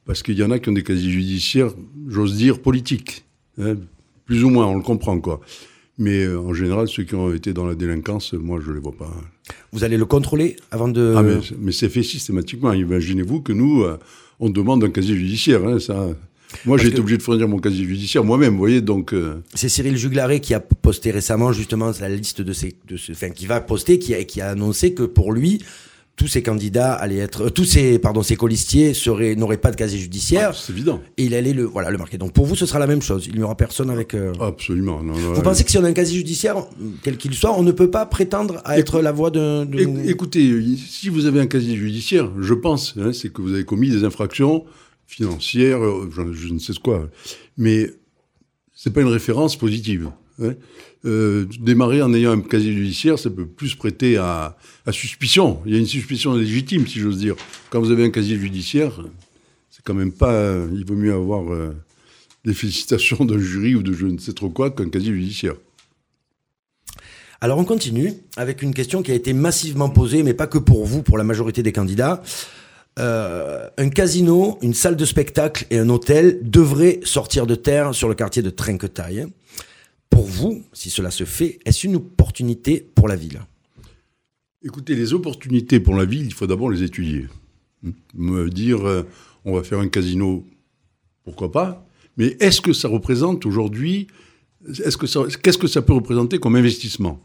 Parce 0.06 0.24
qu'il 0.24 0.38
y 0.38 0.44
en 0.44 0.52
a 0.52 0.60
qui 0.60 0.70
ont 0.70 0.74
des 0.74 0.84
casiers 0.84 1.12
judiciaires, 1.12 1.72
j'ose 2.08 2.38
dire, 2.38 2.62
politiques. 2.62 3.26
Hein, 3.58 3.76
plus 4.26 4.44
ou 4.46 4.50
moins, 4.50 4.68
on 4.68 4.78
le 4.78 4.84
comprend, 4.84 5.20
quoi. 5.20 5.42
Mais 6.00 6.24
euh, 6.24 6.40
en 6.40 6.54
général, 6.54 6.88
ceux 6.88 7.04
qui 7.04 7.14
ont 7.14 7.32
été 7.34 7.54
dans 7.54 7.68
la 7.68 7.76
délinquance, 7.76 8.34
moi, 8.34 8.60
je 8.64 8.70
ne 8.70 8.76
les 8.76 8.80
vois 8.80 8.98
pas. 8.98 9.12
Vous 9.72 9.84
allez 9.84 9.98
le 9.98 10.06
contrôler 10.06 10.56
avant 10.72 10.88
de. 10.88 11.14
Ah, 11.16 11.22
mais, 11.22 11.40
mais 11.60 11.72
c'est 11.72 11.90
fait 11.90 12.04
systématiquement. 12.04 12.74
Imaginez-vous 12.74 13.42
que 13.42 13.54
nous, 13.54 13.84
euh, 13.84 13.98
on 14.40 14.50
demande 14.50 14.84
un 14.84 14.90
casier 14.90 15.16
judiciaire. 15.16 15.64
Hein, 15.68 15.80
ça, 15.80 16.08
moi, 16.66 16.78
j'ai 16.78 16.88
été 16.88 17.00
obligé 17.00 17.18
de 17.18 17.22
fournir 17.22 17.48
mon 17.48 17.60
casier 17.60 17.86
judiciaire 17.86 18.24
moi-même, 18.24 18.54
vous 18.54 18.60
voyez, 18.60 18.82
donc... 18.82 19.14
Euh... 19.14 19.36
C'est 19.54 19.70
Cyril 19.70 19.98
Juglaré 19.98 20.40
qui 20.40 20.54
a 20.54 20.60
posté 20.60 21.12
récemment, 21.12 21.52
justement, 21.52 21.92
la 22.00 22.10
liste 22.10 22.42
de 22.42 22.54
ces... 22.54 22.76
De 22.88 22.98
ce, 22.98 23.12
enfin, 23.12 23.30
qui 23.30 23.46
va 23.46 23.62
poster, 23.62 24.00
qui 24.00 24.16
a, 24.16 24.24
qui 24.24 24.42
a 24.42 24.50
annoncé 24.50 24.94
que 24.94 25.04
pour 25.04 25.32
lui, 25.32 25.62
tous 26.20 26.28
ces 26.28 26.44
candidats 26.44 26.94
allaient 26.94 27.20
être... 27.20 27.46
Euh, 27.46 27.50
tous 27.50 27.64
ces, 27.64 27.98
pardon, 27.98 28.22
ces 28.22 28.36
colistiers 28.36 28.94
seraient, 28.94 29.36
n'auraient 29.36 29.58
pas 29.58 29.72
de 29.72 29.78
casier 29.78 29.98
judiciaire. 29.98 30.50
Ah, 30.52 30.58
c'est 30.58 30.74
évident. 30.74 31.02
Et 31.18 31.24
il 31.24 31.34
allait 31.34 31.54
le, 31.54 31.64
voilà, 31.64 31.90
le 31.92 31.98
marquer. 31.98 32.18
Donc 32.18 32.34
pour 32.34 32.46
vous, 32.46 32.56
ce 32.56 32.66
sera 32.66 32.78
la 32.78 32.88
même 32.88 33.02
chose. 33.02 33.28
Il 33.28 33.38
n'y 33.38 33.44
aura 33.44 33.56
personne 33.56 33.90
avec... 33.90 34.14
Euh... 34.14 34.34
Absolument. 34.42 35.02
Non, 35.02 35.14
non, 35.14 35.34
vous 35.34 35.42
pensez 35.42 35.64
que 35.64 35.72
si 35.72 35.78
on 35.78 35.84
a 35.86 35.88
un 35.88 35.94
casier 35.94 36.18
judiciaire, 36.18 36.58
quel 37.04 37.16
qu'il 37.16 37.34
soit, 37.34 37.58
on 37.58 37.64
ne 37.64 37.72
peut 37.72 37.90
pas 37.90 38.06
prétendre 38.06 38.62
à 38.66 38.78
être 38.78 39.02
la 39.02 39.14
voix 39.14 39.32
d'un... 39.32 39.66
De... 39.66 40.10
Écoutez, 40.10 40.62
si 40.76 41.08
vous 41.08 41.26
avez 41.26 41.40
un 41.40 41.48
casier 41.48 41.78
judiciaire, 41.78 42.30
je 42.38 42.54
pense, 42.54 42.96
hein, 43.00 43.14
c'est 43.14 43.32
que 43.32 43.42
vous 43.42 43.54
avez 43.54 43.64
commis 43.64 43.90
des 43.90 44.04
infractions 44.04 44.66
financière, 45.08 45.84
euh, 45.84 46.08
je, 46.12 46.54
ne 46.54 46.60
sais 46.60 46.74
ce 46.74 46.80
quoi. 46.80 47.10
Mais 47.58 47.92
c'est 48.76 48.94
pas 48.94 49.02
une 49.02 49.08
référence 49.08 49.58
positive. 49.58 50.12
Hein. 50.42 50.54
Euh, 51.06 51.46
démarrer 51.62 52.02
en 52.02 52.14
ayant 52.14 52.32
un 52.32 52.42
casier 52.42 52.74
judiciaire, 52.74 53.18
ça 53.18 53.30
peut 53.30 53.46
plus 53.46 53.74
prêter 53.74 54.18
à, 54.18 54.58
suspicion. 54.92 55.62
Il 55.66 55.74
y 55.74 55.76
a 55.76 55.80
une 55.80 55.86
suspicion 55.86 56.34
légitime, 56.34 56.88
si 56.88 57.00
j'ose 57.00 57.20
dire. 57.20 57.36
Quand 57.70 57.80
vous 57.80 57.92
avez 57.92 58.04
un 58.04 58.10
casier 58.10 58.38
judiciaire, 58.38 59.00
c'est 59.70 59.84
quand 59.84 59.94
même 59.94 60.12
pas. 60.12 60.56
Il 60.74 60.86
vaut 60.86 60.96
mieux 60.96 61.14
avoir 61.14 61.54
euh, 61.54 61.74
des 62.44 62.54
félicitations 62.54 63.24
d'un 63.24 63.40
jury 63.40 63.76
ou 63.76 63.84
de 63.84 63.94
je 63.94 64.08
ne 64.08 64.18
sais 64.18 64.34
trop 64.34 64.50
quoi 64.50 64.72
qu'un 64.72 64.90
casier 64.90 65.14
judiciaire. 65.14 65.56
Alors 67.42 67.58
on 67.58 67.64
continue 67.64 68.14
avec 68.36 68.62
une 68.62 68.74
question 68.74 69.02
qui 69.02 69.12
a 69.12 69.16
été 69.16 69.32
massivement 69.32 69.90
posée, 69.90 70.24
mais 70.24 70.34
pas 70.34 70.48
que 70.48 70.58
pour 70.58 70.86
vous, 70.86 71.04
pour 71.04 71.18
la 71.18 71.24
majorité 71.24 71.64
des 71.64 71.72
candidats. 71.72 72.22
Euh, 73.00 73.70
un 73.78 73.88
casino, 73.88 74.58
une 74.62 74.74
salle 74.74 74.98
de 74.98 75.06
spectacle 75.06 75.66
et 75.70 75.78
un 75.78 75.88
hôtel 75.88 76.40
devraient 76.42 77.00
sortir 77.04 77.48
de 77.48 77.56
terre 77.56 77.96
sur 77.96 78.10
le 78.10 78.16
quartier 78.16 78.42
de 78.42 78.50
Trinquetaille. 78.50 79.28
Pour 80.10 80.26
vous, 80.26 80.64
si 80.74 80.90
cela 80.90 81.12
se 81.12 81.24
fait, 81.24 81.60
est-ce 81.66 81.88
une 81.88 81.96
opportunité 81.96 82.86
pour 82.96 83.08
la 83.08 83.16
ville? 83.16 83.42
Écoutez, 84.62 84.96
les 84.96 85.14
opportunités 85.14 85.80
pour 85.80 85.96
la 85.96 86.06
ville, 86.06 86.26
il 86.26 86.34
faut 86.34 86.48
d'abord 86.48 86.70
les 86.70 86.84
étudier. 86.84 87.28
Me 88.14 88.50
dire, 88.50 88.86
euh, 88.86 89.04
on 89.46 89.54
va 89.54 89.64
faire 89.64 89.80
un 89.80 89.88
casino, 89.88 90.46
pourquoi 91.24 91.52
pas? 91.52 91.86
Mais 92.18 92.36
est-ce 92.40 92.60
que 92.60 92.74
ça 92.74 92.90
représente 92.90 93.46
aujourd'hui, 93.46 94.08
est-ce 94.68 94.98
que 94.98 95.38
qu'est-ce 95.38 95.58
que 95.58 95.68
ça 95.68 95.82
peut 95.82 95.94
représenter 95.94 96.40
comme 96.40 96.58
investissement? 96.58 97.22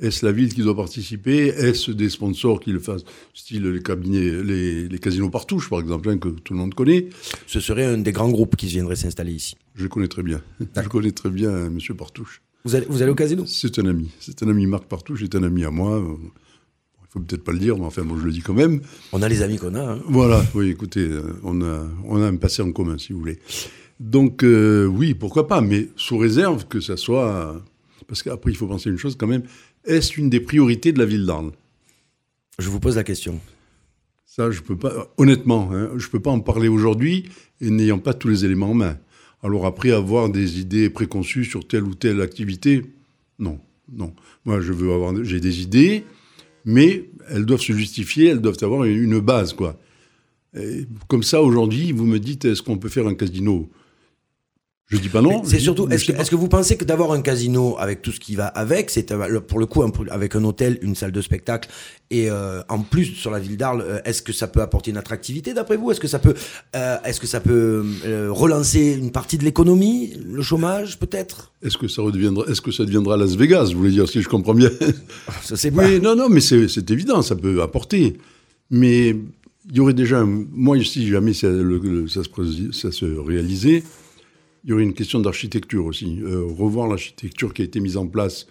Est-ce 0.00 0.24
la 0.24 0.32
ville 0.32 0.52
qui 0.54 0.62
doit 0.62 0.76
participer? 0.76 1.48
Est-ce 1.48 1.90
des 1.90 2.08
sponsors 2.08 2.60
qui 2.60 2.72
le 2.72 2.78
fassent? 2.78 3.04
Style 3.34 3.66
les 3.66 3.82
cabinets, 3.82 4.42
les, 4.42 4.88
les 4.88 4.98
casinos 4.98 5.30
Partouche, 5.30 5.68
par 5.68 5.80
exemple, 5.80 6.08
hein, 6.08 6.18
que 6.18 6.28
tout 6.28 6.54
le 6.54 6.58
monde 6.58 6.74
connaît. 6.74 7.08
Ce 7.46 7.60
serait 7.60 7.84
un 7.84 7.98
des 7.98 8.12
grands 8.12 8.30
groupes 8.30 8.56
qui 8.56 8.66
viendrait 8.66 8.96
s'installer 8.96 9.32
ici. 9.32 9.56
Je 9.74 9.86
connais 9.86 10.08
très 10.08 10.22
bien. 10.22 10.40
Je 10.76 10.88
connais 10.88 11.12
très 11.12 11.30
bien 11.30 11.66
M. 11.66 11.78
Partouche. 11.96 12.42
Vous 12.64 12.74
allez, 12.74 12.86
vous 12.88 13.02
allez 13.02 13.10
au 13.10 13.14
casino? 13.14 13.44
C'est 13.46 13.78
un 13.78 13.86
ami. 13.86 14.10
C'est 14.20 14.42
un 14.42 14.48
ami. 14.48 14.66
Marc 14.66 14.84
Partouche 14.84 15.22
est 15.22 15.34
un 15.34 15.42
ami 15.42 15.64
à 15.64 15.70
moi. 15.70 16.02
Il 16.02 17.12
faut 17.12 17.20
peut-être 17.20 17.44
pas 17.44 17.52
le 17.52 17.58
dire, 17.58 17.76
mais 17.76 17.84
enfin, 17.84 18.02
moi, 18.02 18.16
je 18.20 18.24
le 18.24 18.32
dis 18.32 18.40
quand 18.40 18.54
même. 18.54 18.80
On 19.12 19.20
a 19.20 19.28
les 19.28 19.42
amis 19.42 19.58
qu'on 19.58 19.74
a. 19.74 19.94
Hein. 19.94 19.98
Voilà. 20.06 20.44
Oui, 20.54 20.70
écoutez, 20.70 21.00
euh, 21.00 21.22
on 21.42 21.60
a, 21.62 21.86
on 22.04 22.22
a 22.22 22.26
un 22.26 22.36
passé 22.36 22.62
en 22.62 22.72
commun, 22.72 22.98
si 22.98 23.12
vous 23.12 23.18
voulez. 23.18 23.38
Donc, 23.98 24.44
euh, 24.44 24.86
oui, 24.86 25.14
pourquoi 25.14 25.46
pas, 25.46 25.60
mais 25.60 25.88
sous 25.96 26.16
réserve 26.18 26.66
que 26.68 26.80
ça 26.80 26.96
soit. 26.96 27.60
Parce 28.06 28.22
qu'après, 28.22 28.50
il 28.50 28.56
faut 28.56 28.66
penser 28.66 28.90
une 28.90 28.98
chose 28.98 29.16
quand 29.16 29.26
même 29.26 29.42
est-ce 29.84 30.18
une 30.18 30.30
des 30.30 30.40
priorités 30.40 30.92
de 30.92 30.98
la 30.98 31.06
ville 31.06 31.26
d'Arles? 31.26 31.52
Je 32.58 32.68
vous 32.68 32.80
pose 32.80 32.96
la 32.96 33.04
question. 33.04 33.40
Ça, 34.26 34.50
je 34.50 34.60
peux 34.60 34.76
pas. 34.76 35.12
Honnêtement, 35.16 35.70
hein, 35.72 35.90
je 35.96 36.08
peux 36.08 36.20
pas 36.20 36.30
en 36.30 36.40
parler 36.40 36.68
aujourd'hui 36.68 37.30
et 37.60 37.70
n'ayant 37.70 37.98
pas 37.98 38.14
tous 38.14 38.28
les 38.28 38.44
éléments 38.44 38.70
en 38.70 38.74
main. 38.74 38.98
Alors 39.42 39.66
après, 39.66 39.90
avoir 39.90 40.28
des 40.28 40.60
idées 40.60 40.90
préconçues 40.90 41.44
sur 41.44 41.66
telle 41.66 41.84
ou 41.84 41.94
telle 41.94 42.20
activité, 42.20 42.84
non, 43.38 43.58
non. 43.90 44.12
Moi, 44.44 44.60
je 44.60 44.72
veux 44.72 44.92
avoir, 44.92 45.24
j'ai 45.24 45.40
des 45.40 45.62
idées, 45.62 46.04
mais 46.64 47.08
elles 47.28 47.46
doivent 47.46 47.60
se 47.60 47.72
justifier, 47.72 48.28
elles 48.28 48.40
doivent 48.40 48.58
avoir 48.62 48.84
une 48.84 49.18
base, 49.18 49.54
quoi. 49.54 49.80
comme 51.08 51.22
ça, 51.22 51.42
aujourd'hui, 51.42 51.92
vous 51.92 52.06
me 52.06 52.18
dites, 52.18 52.44
est-ce 52.44 52.62
qu'on 52.62 52.78
peut 52.78 52.88
faire 52.88 53.06
un 53.06 53.14
casino? 53.14 53.68
Je 54.90 54.98
dis 54.98 55.08
pas 55.08 55.22
non. 55.22 55.42
C'est 55.44 55.60
surtout, 55.60 55.88
est-ce 55.88 56.30
que, 56.30 56.34
vous 56.36 56.48
pensez 56.48 56.76
que 56.76 56.84
d'avoir 56.84 57.12
un 57.12 57.22
casino 57.22 57.76
avec 57.78 58.02
tout 58.02 58.10
ce 58.10 58.18
qui 58.18 58.34
va 58.34 58.46
avec, 58.46 58.90
c'est 58.90 59.14
pour 59.46 59.60
le 59.60 59.66
coup 59.66 59.84
un 59.84 59.92
avec 60.10 60.34
un 60.34 60.42
hôtel, 60.42 60.78
une 60.82 60.96
salle 60.96 61.12
de 61.12 61.20
spectacle 61.22 61.68
et 62.10 62.28
euh, 62.28 62.60
en 62.68 62.80
plus 62.80 63.04
sur 63.04 63.30
la 63.30 63.38
ville 63.38 63.56
d'Arles, 63.56 63.84
euh, 63.86 64.00
est-ce 64.04 64.20
que 64.20 64.32
ça 64.32 64.48
peut 64.48 64.60
apporter 64.60 64.90
une 64.90 64.96
attractivité 64.96 65.54
d'après 65.54 65.76
vous? 65.76 65.92
Est-ce 65.92 66.00
que 66.00 66.08
ça 66.08 66.18
peut, 66.18 66.34
euh, 66.74 66.96
est-ce 67.04 67.20
que 67.20 67.28
ça 67.28 67.38
peut 67.38 67.84
euh, 68.04 68.28
relancer 68.32 68.96
une 68.98 69.12
partie 69.12 69.38
de 69.38 69.44
l'économie, 69.44 70.12
le 70.28 70.42
chômage 70.42 70.98
peut-être? 70.98 71.52
Est-ce 71.62 71.78
que 71.78 71.86
ça 71.86 72.02
redeviendra, 72.02 72.46
est-ce 72.48 72.60
que 72.60 72.72
ça 72.72 72.84
deviendra 72.84 73.16
Las 73.16 73.36
Vegas, 73.36 73.70
vous 73.72 73.78
voulez 73.78 73.92
dire, 73.92 74.08
si 74.08 74.20
je 74.22 74.28
comprends 74.28 74.54
bien 74.54 74.70
Ça 75.44 75.56
c'est. 75.56 75.72
Oui, 75.72 76.00
non, 76.00 76.16
non, 76.16 76.28
mais 76.28 76.40
c'est 76.40 76.90
évident, 76.90 77.22
ça 77.22 77.36
peut 77.36 77.62
apporter. 77.62 78.16
Mais 78.70 79.10
il 79.10 79.76
y 79.76 79.78
aurait 79.78 79.94
déjà, 79.94 80.18
un- 80.18 80.44
moi, 80.52 80.76
si 80.82 81.06
jamais 81.06 81.32
ça, 81.32 81.48
le- 81.48 81.78
le- 81.78 82.08
ça 82.08 82.22
se, 82.24 82.72
ça 82.72 82.90
se 82.90 83.04
réalisait, 83.04 83.84
il 84.64 84.70
y 84.70 84.72
aurait 84.72 84.82
une 84.82 84.94
question 84.94 85.20
d'architecture 85.20 85.84
aussi. 85.86 86.20
Euh, 86.22 86.42
revoir 86.46 86.88
l'architecture 86.88 87.52
qui 87.54 87.62
a 87.62 87.64
été 87.64 87.80
mise 87.80 87.96
en 87.96 88.06
place, 88.06 88.46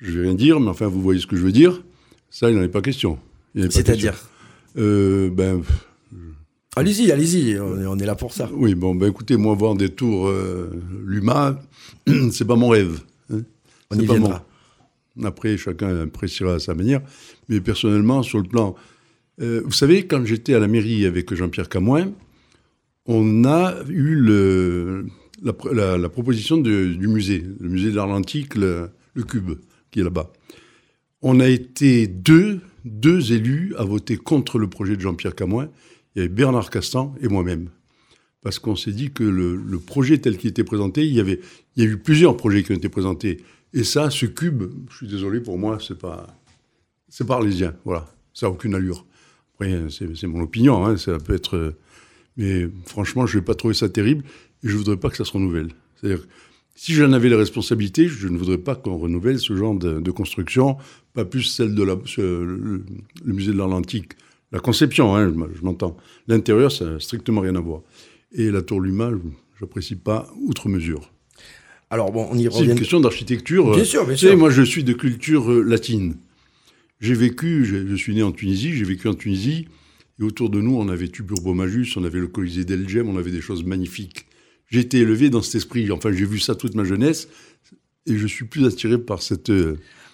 je 0.00 0.12
vais 0.18 0.22
rien 0.28 0.34
dire, 0.34 0.60
mais 0.60 0.68
enfin, 0.68 0.86
vous 0.88 1.00
voyez 1.00 1.20
ce 1.20 1.26
que 1.26 1.36
je 1.36 1.42
veux 1.42 1.52
dire. 1.52 1.82
Ça, 2.30 2.50
il 2.50 2.56
n'en 2.56 2.62
est 2.62 2.68
pas 2.68 2.82
question. 2.82 3.18
C'est-à-dire? 3.54 4.14
Euh, 4.78 5.30
Ben, 5.30 5.62
Allez-y, 6.74 7.12
allez-y, 7.12 7.58
on 7.60 7.98
est, 7.98 8.06
là 8.06 8.14
pour 8.14 8.32
ça. 8.32 8.48
oui, 8.54 8.74
bon, 8.74 8.94
ben 8.94 9.06
écoutez, 9.10 9.36
moi, 9.36 9.54
voir 9.54 9.74
des 9.74 9.90
tours 9.90 10.26
euh, 10.28 10.70
Luma, 11.04 11.60
c'est 12.32 12.46
pas 12.46 12.56
mon 12.56 12.68
rêve. 12.68 13.00
hein. 13.30 13.40
On 13.90 13.96
y 13.98 14.06
pas 14.06 14.14
viendra. 14.14 14.46
mon- 15.16 15.26
Après, 15.26 15.58
chacun 15.58 16.00
appréciera 16.04 16.54
à 16.54 16.58
sa 16.58 16.72
manière. 16.74 17.02
Mais 17.50 17.60
personnellement, 17.60 18.22
sur 18.22 18.38
le 18.38 18.44
plan. 18.44 18.74
euh, 19.42 19.60
vous 19.66 19.72
savez, 19.72 20.06
quand 20.06 20.24
j'étais 20.24 20.54
à 20.54 20.58
la 20.60 20.66
mairie 20.68 21.04
avec 21.04 21.34
Jean-Pierre 21.34 21.68
Camoin, 21.68 22.10
on 23.04 23.44
a 23.44 23.74
eu 23.90 24.14
le, 24.14 25.04
la, 25.42 25.52
pr- 25.52 25.72
la- 25.72 25.98
la 25.98 26.08
proposition 26.08 26.56
du 26.56 27.08
musée, 27.08 27.44
le 27.60 27.68
musée 27.68 27.90
de 27.90 27.96
l'art 27.96 28.08
antique, 28.08 28.54
le, 28.54 28.90
Cube, 29.28 29.52
qui 29.90 30.00
est 30.00 30.04
là-bas. 30.04 30.32
On 31.20 31.38
a 31.40 31.48
été 31.48 32.06
deux, 32.06 32.60
deux 32.84 33.32
élus 33.32 33.74
à 33.78 33.84
voter 33.84 34.16
contre 34.16 34.58
le 34.58 34.68
projet 34.68 34.96
de 34.96 35.00
Jean-Pierre 35.00 35.34
Camoin. 35.34 35.68
Il 36.14 36.18
y 36.18 36.24
avait 36.24 36.32
Bernard 36.34 36.70
Castan 36.70 37.14
et 37.20 37.28
moi-même. 37.28 37.68
Parce 38.42 38.58
qu'on 38.58 38.74
s'est 38.74 38.92
dit 38.92 39.12
que 39.12 39.22
le, 39.22 39.78
projet 39.78 40.18
tel 40.18 40.36
qu'il 40.36 40.50
était 40.50 40.64
présenté, 40.64 41.06
il 41.06 41.14
y, 41.14 41.20
avait, 41.20 41.40
il 41.76 41.84
y 41.84 41.86
a 41.86 41.90
eu 41.90 41.96
plusieurs 41.96 42.36
projets 42.36 42.62
qui 42.64 42.72
ont 42.72 42.76
été 42.76 42.88
présentés. 42.88 43.40
Et 43.72 43.84
ça, 43.84 44.10
ce 44.10 44.26
cube, 44.26 44.64
je 44.90 44.96
suis 44.96 45.06
désolé, 45.06 45.40
pour 45.40 45.58
moi, 45.58 45.78
c'est 45.80 45.98
pas, 45.98 46.26
c'est. 47.08 47.26
Voilà. 47.84 48.08
Ça 48.34 48.46
n'a 48.46 48.50
aucune 48.52 48.74
allure. 48.74 49.06
Après, 49.54 49.86
c'est, 49.90 50.26
mon 50.26 50.40
opinion, 50.40 50.84
hein, 50.84 50.96
ça 50.96 51.18
peut 51.18 51.34
être. 51.34 51.76
Mais 52.36 52.66
franchement, 52.86 53.26
je 53.26 53.38
n'ai 53.38 53.44
pas 53.44 53.54
trouvé 53.54 53.74
ça 53.74 53.88
terrible 53.88 54.24
et 54.62 54.68
je 54.68 54.72
ne 54.72 54.78
voudrais 54.78 54.96
pas 54.96 55.10
que 55.10 55.16
ça 55.16 55.24
se 55.24 55.32
renouvelle. 55.32 55.68
C'est-à-dire, 55.96 56.26
si 56.74 56.94
j'en 56.94 57.12
avais 57.12 57.28
les 57.28 57.36
responsabilités, 57.36 58.08
je 58.08 58.28
ne 58.28 58.38
voudrais 58.38 58.58
pas 58.58 58.74
qu'on 58.74 58.96
renouvelle 58.96 59.38
ce 59.38 59.54
genre 59.56 59.74
de, 59.74 60.00
de 60.00 60.10
construction, 60.10 60.76
pas 61.14 61.24
plus 61.24 61.42
celle 61.42 61.74
de 61.74 61.82
la, 61.82 61.96
le, 62.18 62.84
le 63.24 63.32
musée 63.32 63.52
de 63.52 63.58
l'art 63.58 63.72
antique. 63.72 64.12
La 64.52 64.60
conception, 64.60 65.14
hein, 65.14 65.28
je, 65.28 65.58
je 65.58 65.64
m'entends. 65.64 65.96
L'intérieur, 66.28 66.70
ça 66.70 66.84
n'a 66.84 67.00
strictement 67.00 67.40
rien 67.40 67.56
à 67.56 67.60
voir. 67.60 67.82
Et 68.32 68.50
la 68.50 68.62
tour 68.62 68.80
Luma, 68.80 69.10
je 69.10 69.64
n'apprécie 69.64 69.96
pas 69.96 70.30
outre 70.40 70.68
mesure. 70.68 71.10
Alors 71.90 72.10
bon, 72.10 72.26
on 72.30 72.36
y 72.36 72.44
C'est 72.44 72.48
une 72.48 72.70
revient. 72.70 72.74
question 72.74 73.00
d'architecture. 73.00 73.70
Bien 73.70 73.82
euh, 73.82 73.84
sûr, 73.84 74.04
bien 74.06 74.14
tu 74.14 74.20
sais, 74.20 74.28
sûr. 74.28 74.38
moi, 74.38 74.50
je 74.50 74.62
suis 74.62 74.82
de 74.82 74.94
culture 74.94 75.50
euh, 75.50 75.62
latine. 75.62 76.16
J'ai 77.00 77.14
vécu, 77.14 77.64
je, 77.64 77.94
suis 77.96 78.14
né 78.14 78.22
en 78.22 78.32
Tunisie, 78.32 78.72
j'ai 78.72 78.84
vécu 78.84 79.08
en 79.08 79.14
Tunisie, 79.14 79.66
et 80.20 80.22
autour 80.22 80.48
de 80.50 80.60
nous, 80.60 80.76
on 80.76 80.88
avait 80.88 81.08
Tuburbo-Majus, 81.08 81.94
on 81.96 82.04
avait 82.04 82.20
le 82.20 82.28
Colisée 82.28 82.64
d'Elgem, 82.64 83.08
on 83.08 83.18
avait 83.18 83.32
des 83.32 83.40
choses 83.40 83.64
magnifiques. 83.64 84.24
J'ai 84.72 84.80
été 84.80 84.98
élevé 84.98 85.30
dans 85.30 85.42
cet 85.42 85.56
esprit. 85.56 85.92
Enfin, 85.92 86.10
j'ai 86.12 86.24
vu 86.24 86.38
ça 86.38 86.54
toute 86.54 86.74
ma 86.74 86.82
jeunesse, 86.82 87.28
et 88.06 88.16
je 88.16 88.26
suis 88.26 88.46
plus 88.46 88.66
attiré 88.66 88.98
par 88.98 89.22
cette. 89.22 89.52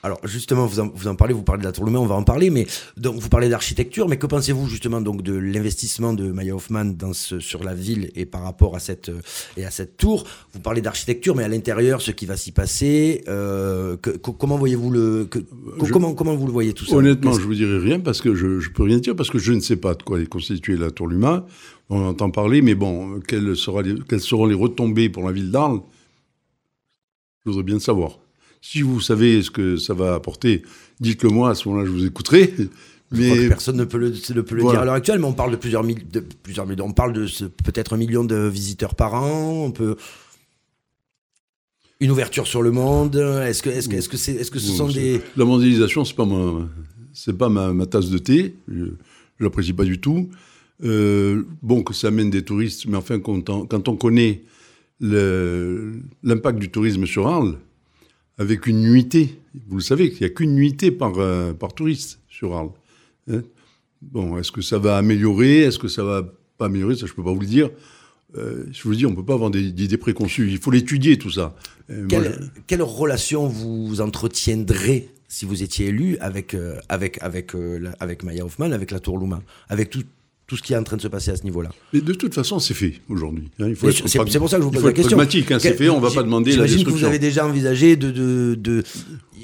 Alors 0.04 0.20
justement, 0.24 0.64
vous 0.66 0.78
en, 0.78 0.88
vous 0.94 1.08
en 1.08 1.16
parlez, 1.16 1.34
vous 1.34 1.42
parlez 1.42 1.60
de 1.60 1.66
la 1.66 1.72
Tour 1.72 1.84
Lumet, 1.84 1.98
on 1.98 2.06
va 2.06 2.14
en 2.14 2.22
parler, 2.22 2.50
mais 2.50 2.66
donc 2.96 3.16
vous 3.18 3.28
parlez 3.28 3.48
d'architecture, 3.48 4.08
mais 4.08 4.16
que 4.16 4.26
pensez-vous 4.26 4.68
justement 4.68 5.00
donc 5.00 5.22
de 5.22 5.32
l'investissement 5.34 6.12
de 6.12 6.30
Maya 6.30 6.54
Hoffman 6.54 6.84
dans 6.84 7.12
ce, 7.12 7.40
sur 7.40 7.64
la 7.64 7.74
ville 7.74 8.10
et 8.14 8.24
par 8.24 8.42
rapport 8.42 8.76
à 8.76 8.78
cette 8.78 9.10
et 9.56 9.64
à 9.64 9.70
cette 9.72 9.96
tour? 9.96 10.24
Vous 10.54 10.60
parlez 10.60 10.82
d'architecture, 10.82 11.34
mais 11.34 11.42
à 11.42 11.48
l'intérieur, 11.48 12.00
ce 12.00 12.12
qui 12.12 12.26
va 12.26 12.36
s'y 12.36 12.52
passer, 12.52 13.24
euh, 13.26 13.96
que- 13.96 14.10
que- 14.10 14.30
comment 14.30 14.56
voyez-vous 14.56 14.90
le 14.90 15.24
que- 15.24 15.40
co- 15.40 15.86
je- 15.86 15.92
comment 15.92 16.14
comment 16.14 16.36
vous 16.36 16.46
le 16.46 16.52
voyez 16.52 16.74
tout 16.74 16.84
ça? 16.84 16.94
Honnêtement, 16.94 17.32
je 17.32 17.40
vous 17.40 17.54
dirai 17.54 17.78
rien 17.78 17.98
parce 17.98 18.20
que 18.20 18.34
je 18.36 18.46
ne 18.46 18.72
peux 18.72 18.84
rien 18.84 18.98
dire 18.98 19.16
parce 19.16 19.30
que 19.30 19.38
je 19.38 19.52
ne 19.52 19.60
sais 19.60 19.76
pas 19.76 19.94
de 19.94 20.02
quoi 20.04 20.20
est 20.20 20.26
constituée 20.26 20.76
la 20.76 20.92
tour 20.92 21.08
Luma. 21.08 21.44
On 21.90 22.04
entend 22.06 22.30
parler, 22.30 22.62
mais 22.62 22.74
bon, 22.76 23.18
quelles, 23.26 23.56
sera 23.56 23.82
les- 23.82 23.96
quelles 24.08 24.20
seront 24.20 24.46
les 24.46 24.54
retombées 24.54 25.08
pour 25.08 25.24
la 25.24 25.32
ville 25.32 25.50
d'Arles? 25.50 25.80
Je 27.44 27.50
voudrais 27.50 27.64
bien 27.64 27.74
le 27.76 27.80
savoir. 27.80 28.18
Si 28.70 28.82
vous 28.82 29.00
savez 29.00 29.40
ce 29.42 29.50
que 29.50 29.76
ça 29.78 29.94
va 29.94 30.14
apporter, 30.14 30.62
dites-le 31.00 31.30
moi, 31.30 31.50
à 31.50 31.54
ce 31.54 31.66
moment-là, 31.68 31.86
je 31.86 31.90
vous 31.90 32.04
écouterai. 32.04 32.52
Je 32.58 32.64
crois 32.64 32.66
que 33.10 33.40
Mais 33.40 33.48
personne 33.48 33.76
ne 33.78 33.84
peut 33.84 33.96
le, 33.96 34.10
ne 34.10 34.40
peut 34.42 34.54
le 34.56 34.60
Voilà. 34.62 34.76
dire 34.78 34.82
à 34.82 34.84
l'heure 34.84 34.94
actuelle, 34.94 35.18
mais 35.20 35.24
on 35.26 35.32
parle 35.32 35.52
de 35.52 35.56
plusieurs, 35.56 35.82
mille- 35.84 36.06
de 36.10 36.20
plusieurs 36.20 36.66
millions. 36.66 36.84
On 36.84 36.92
parle 36.92 37.14
de 37.14 37.26
peut-être 37.64 37.94
un 37.94 37.96
million 37.96 38.24
de 38.24 38.36
visiteurs 38.46 38.94
par 38.94 39.14
an. 39.14 39.64
On 39.64 39.70
peut 39.70 39.96
une 42.00 42.10
ouverture 42.10 42.46
sur 42.46 42.60
le 42.62 42.70
monde. 42.70 43.16
Est-ce 43.16 43.62
que, 43.62 43.70
est-ce 43.70 43.88
que, 43.88 43.96
est-ce 43.96 44.08
que, 44.10 44.16
c'est, 44.18 44.32
est-ce 44.34 44.50
que 44.50 44.58
ce 44.58 44.70
sont 44.70 44.88
des 44.88 45.20
La 45.36 45.44
mondialisation, 45.46 46.04
c'est 46.04 46.14
pas 46.14 46.26
ma, 46.26 46.68
c'est 47.14 47.36
pas 47.36 47.48
ma, 47.48 47.72
ma 47.72 47.86
tasse 47.86 48.10
de 48.10 48.18
thé. 48.18 48.54
Je, 48.68 48.84
je 49.38 49.44
l'apprécie 49.44 49.72
pas 49.72 49.84
du 49.84 49.98
tout. 49.98 50.28
Euh, 50.84 51.42
bon, 51.62 51.82
que 51.82 51.94
ça 51.94 52.08
amène 52.08 52.28
des 52.30 52.42
touristes, 52.42 52.84
mais 52.86 52.98
enfin, 52.98 53.18
quand 53.18 53.48
on, 53.48 53.64
quand 53.66 53.88
on 53.88 53.96
connaît 53.96 54.42
l'impact 55.00 56.58
du 56.58 56.68
tourisme 56.70 57.06
sur 57.06 57.26
Arles, 57.26 57.56
avec 58.38 58.66
une 58.66 58.80
nuitée, 58.82 59.38
vous 59.68 59.76
le 59.76 59.82
savez, 59.82 60.10
qu'il 60.10 60.20
n'y 60.20 60.26
a 60.26 60.34
qu'une 60.34 60.54
nuitée 60.54 60.90
par, 60.90 61.18
euh, 61.18 61.52
par 61.52 61.74
touriste 61.74 62.20
sur 62.28 62.54
Arles. 62.56 62.70
hein. 63.30 63.42
bon, 64.02 64.38
est-ce 64.38 64.52
que 64.52 64.62
ça 64.62 64.78
va 64.78 64.96
améliorer? 64.96 65.58
Est-ce 65.62 65.78
que 65.78 65.88
ça 65.88 66.04
va 66.04 66.22
pas 66.56 66.66
améliorer? 66.66 66.94
Ça, 66.96 67.06
je 67.06 67.12
peux 67.14 67.24
pas 67.24 67.32
vous 67.32 67.40
le 67.40 67.46
dire. 67.46 67.70
Euh, 68.36 68.64
je 68.70 68.82
vous 68.82 68.94
dis, 68.94 69.06
on 69.06 69.14
peut 69.14 69.24
pas 69.24 69.34
avoir 69.34 69.50
des, 69.50 69.72
des 69.72 69.84
idées 69.84 69.96
préconçues. 69.96 70.50
Il 70.50 70.58
faut 70.58 70.70
l'étudier, 70.70 71.16
tout 71.18 71.30
ça. 71.30 71.56
Euh, 71.90 72.00
moi, 72.00 72.06
quelle, 72.08 72.38
je- 72.40 72.60
quelle 72.66 72.82
relation 72.82 73.48
vous 73.48 74.00
entretiendrez 74.00 75.08
si 75.28 75.44
vous 75.44 75.62
étiez 75.62 75.88
élu 75.88 76.16
avec 76.20 76.56
avec 76.88 77.18
avec 77.22 77.52
la- 77.54 77.94
avec 78.00 78.22
Maya 78.22 78.44
Hoffman, 78.44 78.70
avec 78.72 78.90
la 78.90 79.00
Tour 79.00 79.18
Luma, 79.18 79.42
avec 79.68 79.90
tout 79.90 80.02
tout 80.48 80.56
ce 80.56 80.62
qui 80.62 80.72
est 80.72 80.76
en 80.76 80.82
train 80.82 80.96
de 80.96 81.02
se 81.02 81.08
passer 81.08 81.30
à 81.30 81.36
ce 81.36 81.44
niveau-là. 81.44 81.68
Mais 81.92 82.00
de 82.00 82.12
toute 82.14 82.34
façon, 82.34 82.58
c'est 82.58 82.74
fait 82.74 82.94
aujourd'hui. 83.08 83.50
hein. 83.60 83.70
C'est 84.06 84.18
prag- 84.18 84.38
pour 84.38 84.48
ça 84.48 84.56
que 84.56 84.62
je 84.62 84.66
vous 84.66 84.72
pose 84.72 84.82
la 84.84 84.92
question. 84.94 85.16
pragmatique, 85.16 85.50
hein, 85.52 85.58
c'est 85.60 85.74
fait, 85.74 85.90
on 85.90 86.00
va 86.00 86.08
j'im- 86.08 86.14
pas 86.16 86.22
demander 86.22 86.50
la 86.52 86.54
J'imagine 86.66 86.78
que 86.78 86.84
vous 86.84 86.96
destruction. 86.96 87.08
avez 87.08 87.18
déjà 87.18 87.46
envisagé 87.46 87.96
de. 87.96 88.10
de, 88.10 88.54
de- 88.56 88.82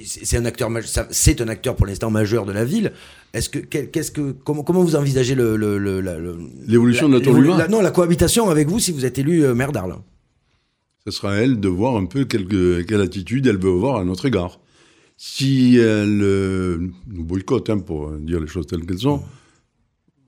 c'est 0.06 0.36
un 0.38 0.44
acteur 0.44 0.70
c'est 1.10 1.40
un 1.40 1.48
acteur 1.48 1.76
pour 1.76 1.86
l'instant 1.86 2.10
majeur 2.10 2.44
de 2.46 2.52
la 2.52 2.64
ville. 2.64 2.92
Est-ce 3.32 3.48
que 3.48 3.58
qu'est-ce 3.58 4.10
que 4.10 4.32
comment 4.32 4.62
comment 4.62 4.82
vous 4.82 4.96
envisagez 4.96 5.34
le 5.34 5.56
L'évolution 6.66 7.08
de 7.08 7.18
la 7.18 7.58
la- 7.58 7.68
Non, 7.68 7.80
la 7.80 7.90
cohabitation 7.90 8.48
avec 8.50 8.68
vous 8.68 8.80
si 8.80 8.90
vous 8.92 9.04
êtes 9.04 9.18
élu 9.18 9.44
euh, 9.44 9.54
maire 9.54 9.72
d'Arles. 9.72 9.96
Ce 11.06 11.10
sera 11.12 11.32
à 11.32 11.36
elle 11.36 11.60
de 11.60 11.68
voir 11.68 11.96
un 11.96 12.06
peu 12.06 12.24
quelle, 12.24 12.46
quelle 12.86 13.00
attitude 13.02 13.46
elle 13.46 13.58
veut 13.58 13.70
avoir 13.70 13.96
à 13.98 14.04
notre 14.04 14.24
égard. 14.24 14.58
Si 15.18 15.76
elle 15.76 16.20
euh, 16.22 16.78
nous 17.08 17.24
boycotte, 17.24 17.68
hein, 17.70 17.78
pour 17.78 18.10
dire 18.12 18.40
les 18.40 18.46
choses 18.46 18.66
telles 18.66 18.84
qu'elles 18.86 18.98
sont, 19.00 19.22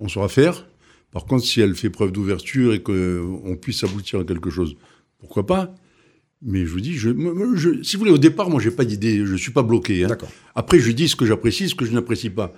on 0.00 0.08
saura 0.08 0.28
faire. 0.28 0.66
Par 1.12 1.24
contre, 1.24 1.44
si 1.44 1.60
elle 1.60 1.74
fait 1.74 1.90
preuve 1.90 2.12
d'ouverture 2.12 2.74
et 2.74 2.82
qu'on 2.82 3.56
puisse 3.60 3.82
aboutir 3.84 4.20
à 4.20 4.24
quelque 4.24 4.50
chose, 4.50 4.76
pourquoi 5.18 5.46
pas 5.46 5.74
Mais 6.42 6.66
je 6.66 6.70
vous 6.72 6.80
dis, 6.80 6.94
je, 6.94 7.10
je- 7.54 7.82
si 7.82 7.96
vous 7.96 8.00
voulez, 8.00 8.10
au 8.12 8.18
départ, 8.18 8.50
moi, 8.50 8.60
j'ai 8.60 8.70
pas 8.70 8.84
d'idée, 8.84 9.24
je 9.24 9.34
suis 9.36 9.52
pas 9.52 9.62
bloqué. 9.62 10.04
hein. 10.04 10.08
Après, 10.54 10.78
je 10.78 10.90
dis 10.92 11.08
ce 11.08 11.16
que 11.16 11.24
j'apprécie, 11.24 11.68
ce 11.68 11.74
que 11.74 11.84
je 11.86 11.92
n'apprécie 11.92 12.30
pas. 12.30 12.52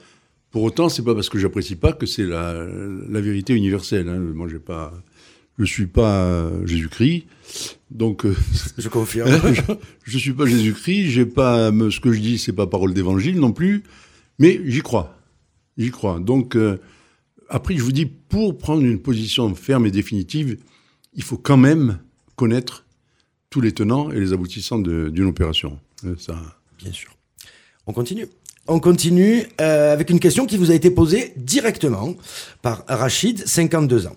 Pour 0.51 0.63
autant, 0.63 0.89
c'est 0.89 1.05
pas 1.05 1.15
parce 1.15 1.29
que 1.29 1.39
j'apprécie 1.39 1.77
pas 1.77 1.93
que 1.93 2.07
c'est 2.07 2.25
la, 2.25 2.67
la 3.09 3.21
vérité 3.21 3.55
universelle. 3.55 4.09
hein. 4.09 4.19
Moi, 4.19 4.49
j'ai 4.51 4.59
pas, 4.59 4.93
je 5.59 5.65
suis 5.65 5.87
pas 5.87 6.51
Jésus-Christ, 6.65 7.27
donc 7.91 8.25
euh, 8.25 8.35
Je 8.79 8.89
confirme. 8.89 9.29
je, 9.55 9.61
je 10.05 10.19
suis 10.19 10.33
pas 10.33 10.47
Jésus-Christ. 10.47 11.11
J'ai 11.11 11.27
pas 11.27 11.71
ce 11.91 12.01
que 12.01 12.11
je 12.13 12.21
dis, 12.21 12.39
c'est 12.39 12.53
pas 12.55 12.67
parole 12.67 12.95
d'évangile 12.95 13.39
non 13.39 13.53
plus, 13.53 13.83
mais 14.39 14.61
j'y 14.65 14.81
crois, 14.81 15.17
j'y 15.77 15.91
crois. 15.91 16.19
Donc 16.19 16.57
euh, 16.57 16.79
après, 17.49 17.77
je 17.77 17.83
vous 17.83 17.93
dis, 17.93 18.07
pour 18.07 18.59
prendre 18.59 18.83
une 18.83 18.99
position 19.01 19.55
ferme 19.55 19.87
et 19.87 19.91
définitive, 19.91 20.59
il 21.15 21.23
faut 21.23 21.39
quand 21.39 21.57
même 21.57 21.99
connaître 22.37 22.85
tous 23.51 23.61
les 23.61 23.73
tenants 23.73 24.11
et 24.11 24.21
les 24.21 24.33
aboutissants 24.33 24.79
d'une 24.79 25.27
opération. 25.27 25.79
Euh, 26.05 26.15
Ça. 26.19 26.37
Bien 26.79 26.93
sûr. 26.93 27.11
On 27.87 27.93
continue. 27.93 28.27
On 28.67 28.81
continue 28.81 29.47
euh, 29.63 29.93
avec 29.93 30.11
une 30.11 30.21
question 30.21 30.45
qui 30.45 30.59
vous 30.59 30.71
a 30.71 30.75
été 30.75 30.91
posée 30.91 31.33
directement 31.37 32.15
par 32.61 32.85
Rachid, 32.87 33.47
52 33.47 34.07
ans. 34.07 34.17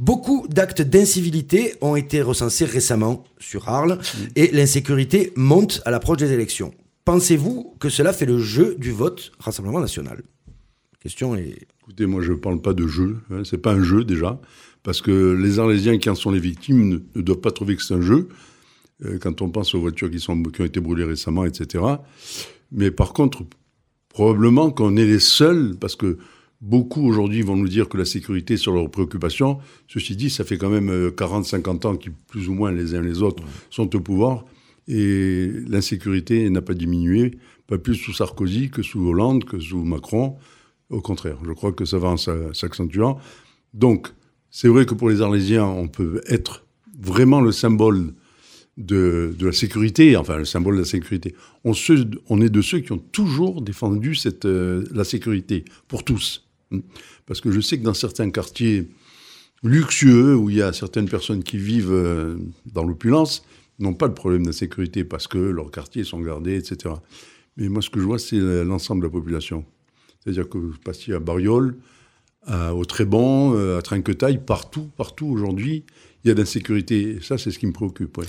Beaucoup 0.00 0.48
d'actes 0.48 0.82
d'incivilité 0.82 1.74
ont 1.80 1.94
été 1.94 2.20
recensés 2.20 2.64
récemment 2.64 3.22
sur 3.38 3.68
Arles 3.68 4.00
et 4.34 4.50
l'insécurité 4.50 5.32
monte 5.36 5.80
à 5.84 5.92
l'approche 5.92 6.16
des 6.16 6.32
élections. 6.32 6.74
Pensez-vous 7.04 7.76
que 7.78 7.88
cela 7.88 8.12
fait 8.12 8.26
le 8.26 8.40
jeu 8.40 8.74
du 8.80 8.90
vote 8.90 9.30
Rassemblement 9.38 9.78
national? 9.78 10.22
Est... 11.04 11.66
Écoutez, 11.82 12.06
moi, 12.06 12.22
je 12.22 12.32
ne 12.32 12.36
parle 12.38 12.60
pas 12.60 12.72
de 12.72 12.86
jeu. 12.86 13.18
Hein, 13.30 13.42
c'est 13.44 13.58
pas 13.58 13.72
un 13.72 13.82
jeu 13.82 14.04
déjà, 14.04 14.40
Parce 14.82 15.02
que 15.02 15.32
les 15.32 15.58
Arlésiens 15.58 15.98
qui 15.98 16.08
en 16.08 16.14
sont 16.14 16.30
les 16.30 16.40
victimes 16.40 17.00
ne, 17.14 17.20
doivent 17.20 17.40
pas 17.40 17.50
trouver 17.50 17.76
que 17.76 17.82
c'est 17.82 17.94
un 17.94 18.00
jeu. 18.00 18.28
Euh, 19.04 19.18
quand 19.18 19.42
on 19.42 19.50
pense 19.50 19.74
aux 19.74 19.80
voitures 19.80 20.10
qui, 20.10 20.24
ont 20.30 20.64
été 20.64 20.80
brûlées 20.80 21.04
récemment, 21.04 21.44
etc. 21.44 21.84
Mais 22.72 22.90
par 22.90 23.12
contre, 23.12 23.44
probablement 24.08 24.70
qu'on 24.70 24.96
est 24.96 25.06
les 25.06 25.20
seuls, 25.20 25.76
parce 25.78 25.96
que 25.96 26.18
beaucoup 26.60 27.06
aujourd'hui 27.06 27.42
vont 27.42 27.56
nous 27.56 27.68
dire 27.68 27.88
que 27.88 27.98
la 27.98 28.06
sécurité 28.06 28.56
sur 28.56 28.72
leurs 28.72 28.90
préoccupations. 28.90 29.58
Ceci 29.88 30.16
dit, 30.16 30.30
ça 30.30 30.44
fait 30.44 30.56
quand 30.56 30.70
même 30.70 30.90
40-50 31.10 31.86
ans 31.86 31.96
qu'ils, 31.96 32.12
plus 32.12 32.48
ou 32.48 32.54
moins 32.54 32.72
les 32.72 32.94
uns 32.94 33.02
les 33.02 33.22
autres, 33.22 33.42
sont 33.70 33.94
au 33.94 34.00
pouvoir. 34.00 34.44
Et 34.88 35.50
l'insécurité 35.68 36.48
n'a 36.50 36.62
pas 36.62 36.74
diminué, 36.74 37.32
pas 37.66 37.78
plus 37.78 37.94
sous 37.94 38.12
Sarkozy 38.12 38.70
que 38.70 38.82
sous 38.82 39.06
Hollande, 39.06 39.44
que 39.44 39.58
sous 39.58 39.84
Macron. 39.84 40.36
Au 40.90 41.00
contraire, 41.00 41.38
je 41.44 41.52
crois 41.52 41.72
que 41.72 41.84
ça 41.84 41.98
va 41.98 42.08
en 42.08 42.16
s'accentuant. 42.16 43.18
Donc, 43.72 44.08
c'est 44.50 44.68
vrai 44.68 44.86
que 44.86 44.94
pour 44.94 45.08
les 45.08 45.22
Arlésiens, 45.22 45.64
on 45.64 45.88
peut 45.88 46.20
être 46.28 46.64
vraiment 46.98 47.40
le 47.40 47.52
symbole 47.52 48.14
de, 48.76 49.34
de, 49.38 49.46
la 49.46 49.52
sécurité, 49.52 50.16
enfin 50.16 50.36
le 50.36 50.44
symbole 50.44 50.74
de 50.74 50.80
la 50.80 50.86
sécurité. 50.86 51.34
On, 51.64 51.72
est 51.72 52.48
de 52.48 52.62
ceux 52.62 52.80
qui 52.80 52.92
ont 52.92 52.98
toujours 52.98 53.62
défendu 53.62 54.16
euh, 54.44 54.84
la 54.92 55.04
sécurité, 55.04 55.64
pour 55.88 56.04
tous. 56.04 56.48
Parce 57.26 57.40
que 57.40 57.50
je 57.50 57.60
sais 57.60 57.78
que 57.78 57.84
dans 57.84 57.94
certains 57.94 58.30
quartiers 58.30 58.88
luxueux, 59.62 60.36
où 60.36 60.50
il 60.50 60.56
y 60.56 60.62
a 60.62 60.72
certaines 60.72 61.08
personnes 61.08 61.42
qui 61.42 61.56
vivent 61.56 61.92
euh, 61.92 62.36
dans 62.66 62.84
l'opulence, 62.84 63.44
n'ont 63.78 63.94
pas 63.94 64.08
de 64.08 64.14
problème 64.14 64.44
d'insécurité 64.44 65.04
parce 65.04 65.26
que 65.26 65.38
leurs 65.38 65.70
quartiers 65.70 66.04
sont 66.04 66.20
gardés, 66.20 66.56
etc. 66.56 66.94
Mais 67.56 67.68
moi, 67.68 67.82
ce 67.82 67.90
que 67.90 68.00
je 68.00 68.04
vois, 68.04 68.18
c'est 68.18 68.38
l'ensemble 68.64 69.02
de 69.02 69.06
la 69.06 69.12
population. 69.12 69.64
C'est-à-dire 70.24 70.48
que 70.48 70.58
vous 70.58 70.72
passiez 70.82 71.14
à 71.14 71.18
Bariol, 71.18 71.76
au 72.46 72.84
Trébon, 72.84 73.54
euh, 73.54 73.78
à 73.78 73.82
Trinquetaille, 73.82 74.38
partout, 74.38 74.90
partout 74.96 75.26
aujourd'hui, 75.26 75.84
il 76.24 76.28
y 76.28 76.30
a 76.30 76.34
de 76.34 76.40
l'insécurité. 76.40 77.18
Ça, 77.22 77.38
c'est 77.38 77.50
ce 77.50 77.58
qui 77.58 77.66
me 77.66 77.72
préoccupe. 77.72 78.20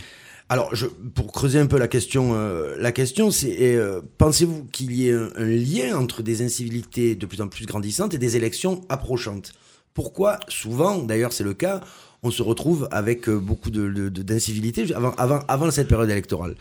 Alors, 0.48 0.72
pour 1.16 1.32
creuser 1.32 1.60
un 1.60 1.66
peu 1.66 1.80
la 1.80 1.88
question, 1.88 2.34
euh, 2.34 2.76
la 2.78 2.92
question, 2.92 3.32
c'est 3.32 3.76
euh, 3.76 4.02
pensez-vous 4.18 4.66
qu'il 4.72 4.92
y 4.92 5.10
ait 5.10 5.14
un, 5.14 5.30
lien 5.38 5.98
entre 5.98 6.22
des 6.22 6.44
incivilités 6.44 7.16
de 7.16 7.26
plus 7.26 7.42
en 7.42 7.48
plus 7.48 7.66
grandissantes 7.66 8.14
et 8.14 8.18
des 8.18 8.36
élections 8.38 8.82
approchantes? 8.90 9.54
Pourquoi, 9.94 10.40
souvent, 10.48 11.00
d'ailleurs, 11.00 11.34
c'est 11.34 11.44
le 11.44 11.54
cas, 11.54 11.82
on 12.22 12.30
se 12.30 12.44
retrouve 12.44 12.88
avec 12.92 13.30
beaucoup 13.30 13.72
d'incivilité 13.72 14.84
de, 14.84 14.90
de, 14.90 14.94
avant, 14.94 15.12
avant, 15.18 15.40
avant 15.48 15.72
cette 15.72 15.88
période 15.88 16.10
électorale? 16.10 16.56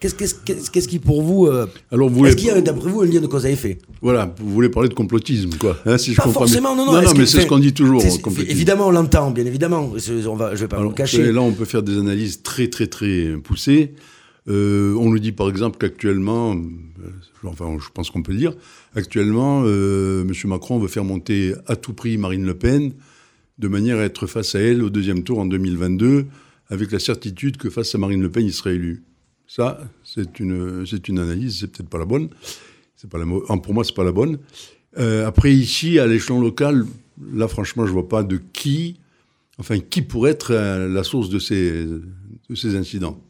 Qu'est-ce 0.00 0.14
qu'est-ce 0.14 0.70
qu'est-ce 0.70 0.88
qui 0.88 0.98
pour 0.98 1.22
vous 1.22 1.46
euh, 1.46 1.66
Alors 1.92 2.08
vous 2.08 2.24
est-ce 2.24 2.34
qu'il 2.34 2.46
y 2.46 2.50
a 2.50 2.58
d'après 2.62 2.88
vous 2.88 3.02
un 3.02 3.06
lien 3.06 3.20
de 3.20 3.26
cause 3.26 3.44
à 3.44 3.50
effet? 3.50 3.76
Voilà, 4.00 4.34
vous 4.40 4.50
voulez 4.50 4.70
parler 4.70 4.88
de 4.88 4.94
complotisme 4.94 5.50
quoi, 5.58 5.76
hein, 5.84 5.98
si 5.98 6.12
je 6.12 6.16
Pas 6.16 6.22
comprends 6.22 6.40
forcément, 6.40 6.74
non, 6.74 6.86
non, 6.86 6.94
non, 6.94 7.02
non 7.02 7.14
mais 7.14 7.26
c'est 7.26 7.42
ce 7.42 7.46
qu'on 7.46 7.58
dit 7.58 7.74
toujours. 7.74 8.02
Évidemment, 8.48 8.86
on 8.86 8.92
l'entend, 8.92 9.30
bien 9.30 9.44
évidemment. 9.44 9.92
On 10.26 10.36
va, 10.36 10.54
je 10.54 10.60
vais 10.62 10.68
pas 10.68 10.78
Alors, 10.78 10.88
le 10.88 10.94
cacher. 10.94 11.30
Là, 11.30 11.42
on 11.42 11.52
peut 11.52 11.66
faire 11.66 11.82
des 11.82 11.98
analyses 11.98 12.42
très 12.42 12.68
très 12.68 12.86
très 12.86 13.36
poussées. 13.44 13.92
Euh, 14.48 14.94
on 14.98 15.10
nous 15.10 15.18
dit 15.18 15.32
par 15.32 15.50
exemple 15.50 15.76
qu'actuellement, 15.78 16.54
euh, 16.54 17.48
enfin, 17.48 17.76
je 17.78 17.88
pense 17.92 18.10
qu'on 18.10 18.22
peut 18.22 18.32
le 18.32 18.38
dire, 18.38 18.54
actuellement, 18.94 19.62
euh, 19.66 20.22
M. 20.22 20.32
Macron 20.44 20.78
veut 20.78 20.88
faire 20.88 21.04
monter 21.04 21.54
à 21.66 21.76
tout 21.76 21.92
prix 21.92 22.16
Marine 22.16 22.46
Le 22.46 22.54
Pen 22.54 22.92
de 23.58 23.68
manière 23.68 23.98
à 23.98 24.04
être 24.04 24.26
face 24.26 24.54
à 24.54 24.60
elle 24.60 24.82
au 24.82 24.88
deuxième 24.88 25.24
tour 25.24 25.40
en 25.40 25.44
2022, 25.44 26.24
avec 26.70 26.90
la 26.90 26.98
certitude 26.98 27.58
que 27.58 27.68
face 27.68 27.94
à 27.94 27.98
Marine 27.98 28.22
Le 28.22 28.30
Pen, 28.30 28.46
il 28.46 28.54
serait 28.54 28.76
élu. 28.76 29.02
Ça, 29.52 29.80
c'est 30.04 30.38
une, 30.38 30.86
c'est 30.86 31.08
une 31.08 31.18
analyse, 31.18 31.58
c'est 31.58 31.66
peut-être 31.66 31.88
pas 31.88 31.98
la 31.98 32.04
bonne. 32.04 32.28
C'est 32.94 33.10
pas 33.10 33.18
la, 33.18 33.24
pour 33.24 33.74
moi, 33.74 33.82
c'est 33.82 33.96
pas 33.96 34.04
la 34.04 34.12
bonne. 34.12 34.38
Euh, 34.96 35.26
après, 35.26 35.52
ici, 35.52 35.98
à 35.98 36.06
l'échelon 36.06 36.40
local, 36.40 36.86
là, 37.34 37.48
franchement, 37.48 37.84
je 37.84 37.90
vois 37.90 38.08
pas 38.08 38.22
de 38.22 38.40
qui, 38.52 39.00
enfin, 39.58 39.80
qui 39.80 40.02
pourrait 40.02 40.30
être 40.30 40.52
euh, 40.52 40.88
la 40.88 41.02
source 41.02 41.30
de 41.30 41.40
ces, 41.40 41.84
de 41.84 42.54
ces 42.54 42.76
incidents. 42.76 43.20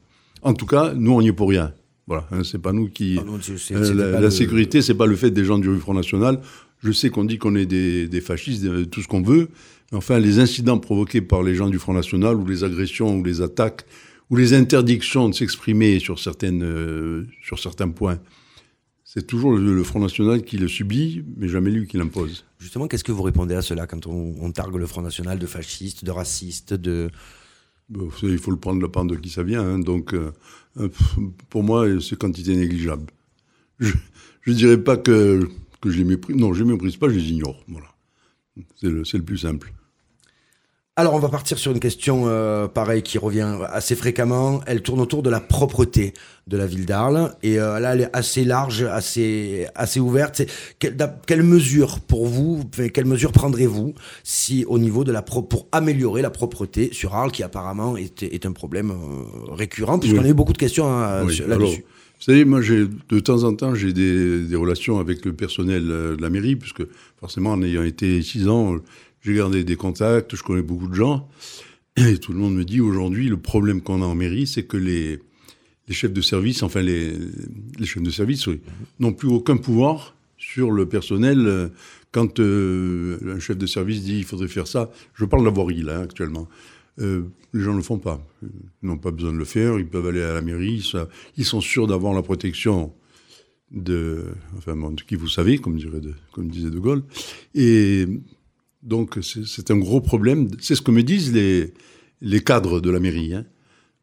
En 0.42 0.52
tout 0.52 0.66
cas, 0.66 0.92
nous, 0.92 1.12
on 1.12 1.22
n'y 1.22 1.28
est 1.28 1.32
pour 1.32 1.48
rien. 1.48 1.72
Voilà, 2.06 2.28
hein, 2.32 2.44
c'est 2.44 2.60
pas 2.60 2.74
nous 2.74 2.90
qui. 2.90 3.16
Ah 3.18 3.24
non, 3.24 3.38
euh, 3.38 3.94
la, 3.94 4.10
la 4.10 4.20
le... 4.20 4.30
sécurité, 4.30 4.82
c'est 4.82 4.92
pas 4.92 5.06
le 5.06 5.16
fait 5.16 5.30
des 5.30 5.46
gens 5.46 5.58
du 5.58 5.74
Front 5.78 5.94
National. 5.94 6.42
Je 6.84 6.92
sais 6.92 7.08
qu'on 7.08 7.24
dit 7.24 7.38
qu'on 7.38 7.54
est 7.54 7.64
des, 7.64 8.08
des 8.08 8.20
fascistes, 8.20 8.90
tout 8.90 9.00
ce 9.00 9.08
qu'on 9.08 9.22
veut. 9.22 9.48
Mais 9.90 9.96
enfin, 9.96 10.18
les 10.18 10.38
incidents 10.38 10.78
provoqués 10.78 11.22
par 11.22 11.42
les 11.42 11.54
gens 11.54 11.70
du 11.70 11.78
Front 11.78 11.94
National, 11.94 12.36
ou 12.36 12.44
les 12.44 12.62
agressions, 12.62 13.16
ou 13.16 13.24
les 13.24 13.40
attaques, 13.40 13.86
ou 14.30 14.36
les 14.36 14.54
interdictions 14.54 15.28
de 15.28 15.34
s'exprimer 15.34 15.98
sur, 15.98 16.18
certaines, 16.18 16.62
euh, 16.62 17.26
sur 17.42 17.58
certains 17.58 17.90
points, 17.90 18.20
c'est 19.04 19.26
toujours 19.26 19.56
le, 19.56 19.74
le, 19.74 19.82
Front 19.82 19.98
National 19.98 20.42
qui 20.42 20.56
le 20.56 20.68
subit, 20.68 21.24
mais 21.36 21.48
jamais 21.48 21.70
lui 21.70 21.88
qui 21.88 21.96
l'impose. 21.96 22.44
Justement, 22.60 22.86
qu'est-ce 22.86 23.02
que 23.02 23.10
vous 23.10 23.24
répondez 23.24 23.56
à 23.56 23.62
cela 23.62 23.88
quand 23.88 24.06
on, 24.06 24.36
on, 24.40 24.52
targue 24.52 24.76
le 24.76 24.86
Front 24.86 25.02
National 25.02 25.38
de 25.38 25.46
fasciste, 25.46 26.04
de 26.04 26.12
raciste, 26.12 26.74
de... 26.74 27.10
Bon, 27.88 28.08
il 28.22 28.38
faut 28.38 28.52
le 28.52 28.56
prendre 28.56 28.78
de 28.78 28.84
la 28.84 28.88
part 28.88 29.04
de 29.04 29.16
qui 29.16 29.30
ça 29.30 29.42
vient. 29.42 29.62
Hein, 29.62 29.78
donc, 29.80 30.14
euh, 30.14 30.30
pour 31.48 31.64
moi, 31.64 31.86
c'est 32.00 32.16
quantité 32.16 32.54
négligeable. 32.54 33.10
Je 33.80 34.52
ne 34.52 34.56
dirais 34.56 34.78
pas 34.78 34.96
que, 34.96 35.48
que 35.80 35.90
je 35.90 35.98
les 35.98 36.04
méprise. 36.04 36.36
Non, 36.36 36.54
je 36.54 36.62
ne 36.62 36.68
les 36.68 36.74
méprise 36.74 36.96
pas, 36.96 37.08
je 37.08 37.14
les 37.14 37.30
ignore. 37.30 37.62
Voilà. 37.66 37.88
C'est 38.76 38.88
le, 38.88 39.02
le 39.12 39.22
plus 39.22 39.38
simple. 39.38 39.72
Alors, 40.96 41.14
on 41.14 41.18
va 41.20 41.28
partir 41.28 41.56
sur 41.56 41.70
une 41.70 41.78
question 41.78 42.24
euh, 42.26 42.66
pareille 42.66 43.02
qui 43.02 43.16
revient 43.16 43.56
assez 43.70 43.94
fréquemment. 43.94 44.60
Elle 44.66 44.82
tourne 44.82 45.00
autour 45.00 45.22
de 45.22 45.30
la 45.30 45.40
propreté 45.40 46.12
de 46.48 46.56
la 46.56 46.66
ville 46.66 46.84
d'Arles. 46.84 47.32
Et 47.44 47.60
euh, 47.60 47.78
là, 47.78 47.94
elle 47.94 48.02
est 48.02 48.10
assez 48.12 48.44
large, 48.44 48.82
assez, 48.82 49.66
assez 49.76 50.00
ouverte. 50.00 50.42
Quelle, 50.80 50.96
quelle 51.26 51.44
mesure 51.44 52.00
pour 52.00 52.26
vous, 52.26 52.64
quelle 52.92 53.04
mesure 53.04 53.30
prendrez-vous 53.30 53.94
si 54.24 54.64
au 54.66 54.78
niveau 54.78 55.04
de 55.04 55.12
la 55.12 55.22
pro 55.22 55.42
pour 55.42 55.68
améliorer 55.70 56.22
la 56.22 56.30
propreté 56.30 56.90
sur 56.92 57.14
Arles, 57.14 57.30
qui 57.30 57.44
apparemment 57.44 57.96
est, 57.96 58.24
est 58.24 58.44
un 58.44 58.52
problème 58.52 58.90
euh, 58.90 59.54
récurrent, 59.54 60.00
puisqu'on 60.00 60.18
oui. 60.18 60.26
a 60.26 60.30
eu 60.30 60.34
beaucoup 60.34 60.52
de 60.52 60.58
questions 60.58 60.86
hein, 60.86 61.24
oui. 61.24 61.40
là-dessus. 61.46 61.84
Vous 62.18 62.24
savez, 62.26 62.44
moi, 62.44 62.60
de 62.60 63.20
temps 63.20 63.44
en 63.44 63.54
temps, 63.54 63.74
j'ai 63.74 63.94
des, 63.94 64.42
des, 64.42 64.56
relations 64.56 64.98
avec 64.98 65.24
le 65.24 65.32
personnel 65.32 65.86
de 65.86 66.18
la 66.20 66.28
mairie, 66.28 66.54
puisque 66.54 66.82
forcément, 67.18 67.52
en 67.52 67.62
ayant 67.62 67.82
été 67.82 68.20
six 68.20 68.46
ans, 68.46 68.76
j'ai 69.22 69.34
gardé 69.34 69.64
des 69.64 69.76
contacts, 69.76 70.34
je 70.34 70.42
connais 70.42 70.62
beaucoup 70.62 70.88
de 70.88 70.94
gens. 70.94 71.28
Et 71.96 72.18
tout 72.18 72.32
le 72.32 72.38
monde 72.38 72.54
me 72.54 72.64
dit 72.64 72.80
aujourd'hui, 72.80 73.28
le 73.28 73.36
problème 73.36 73.82
qu'on 73.82 74.02
a 74.02 74.06
en 74.06 74.14
mairie, 74.14 74.46
c'est 74.46 74.64
que 74.64 74.76
les, 74.76 75.18
chefs 75.90 76.12
de 76.12 76.20
service, 76.20 76.62
enfin 76.62 76.82
les, 76.82 77.12
chefs 77.82 78.02
de 78.02 78.10
service, 78.10 78.46
oui, 78.46 78.60
n'ont 78.98 79.12
plus 79.12 79.28
aucun 79.28 79.56
pouvoir 79.56 80.14
sur 80.38 80.70
le 80.70 80.86
personnel. 80.86 81.70
Quand 82.12 82.40
euh, 82.40 83.36
un 83.36 83.38
chef 83.38 83.56
de 83.58 83.66
service 83.66 84.02
dit 84.02 84.18
il 84.18 84.24
faudrait 84.24 84.48
faire 84.48 84.66
ça, 84.66 84.90
je 85.14 85.24
parle 85.24 85.42
de 85.42 85.48
la 85.48 85.52
voirie 85.52 85.82
là 85.82 86.00
actuellement. 86.00 86.48
Euh, 87.00 87.22
les 87.52 87.62
gens 87.62 87.72
ne 87.72 87.76
le 87.76 87.82
font 87.82 87.98
pas. 87.98 88.24
Ils 88.42 88.88
n'ont 88.88 88.98
pas 88.98 89.10
besoin 89.10 89.32
de 89.32 89.38
le 89.38 89.44
faire. 89.44 89.78
Ils 89.78 89.86
peuvent 89.86 90.06
aller 90.06 90.22
à 90.22 90.34
la 90.34 90.42
mairie. 90.42 90.92
Ils 91.36 91.44
sont 91.44 91.60
sûrs 91.60 91.86
d'avoir 91.86 92.14
la 92.14 92.22
protection 92.22 92.92
de, 93.70 94.24
enfin, 94.56 94.74
de 94.76 95.02
qui 95.02 95.14
vous 95.14 95.28
savez, 95.28 95.58
comme, 95.58 95.78
comme 96.32 96.48
disait 96.48 96.70
De 96.70 96.78
Gaulle. 96.78 97.02
Et 97.54 98.06
donc 98.82 99.18
c'est 99.22 99.70
un 99.70 99.76
gros 99.76 100.00
problème. 100.00 100.48
C'est 100.60 100.74
ce 100.74 100.82
que 100.82 100.90
me 100.90 101.02
disent 101.02 101.32
les, 101.32 101.74
les 102.20 102.40
cadres 102.40 102.80
de 102.80 102.90
la 102.90 103.00
mairie. 103.00 103.34
Hein. 103.34 103.44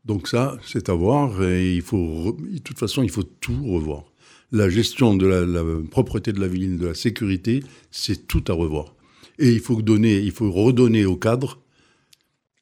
Donc 0.06 0.28
ça, 0.28 0.58
c'est 0.66 0.90
à 0.90 0.94
voir. 0.94 1.44
Et 1.44 1.76
il 1.76 1.82
faut, 1.82 2.38
de 2.40 2.60
toute 2.60 2.78
façon, 2.78 3.04
il 3.04 3.10
faut 3.10 3.24
tout 3.24 3.64
revoir. 3.66 4.06
La 4.52 4.70
gestion 4.70 5.16
de 5.16 5.28
la, 5.28 5.46
la 5.46 5.64
propreté 5.92 6.32
de 6.32 6.40
la 6.40 6.48
ville, 6.48 6.78
de 6.78 6.88
la 6.88 6.94
sécurité, 6.94 7.64
c'est 7.92 8.28
tout 8.28 8.44
à 8.48 8.54
revoir. 8.54 8.96
Et 9.40 9.52
il 9.52 9.60
faut 9.60 9.82
donner, 9.82 10.20
il 10.20 10.32
faut 10.32 10.52
redonner 10.52 11.06
aux 11.06 11.18
cadres 11.18 11.60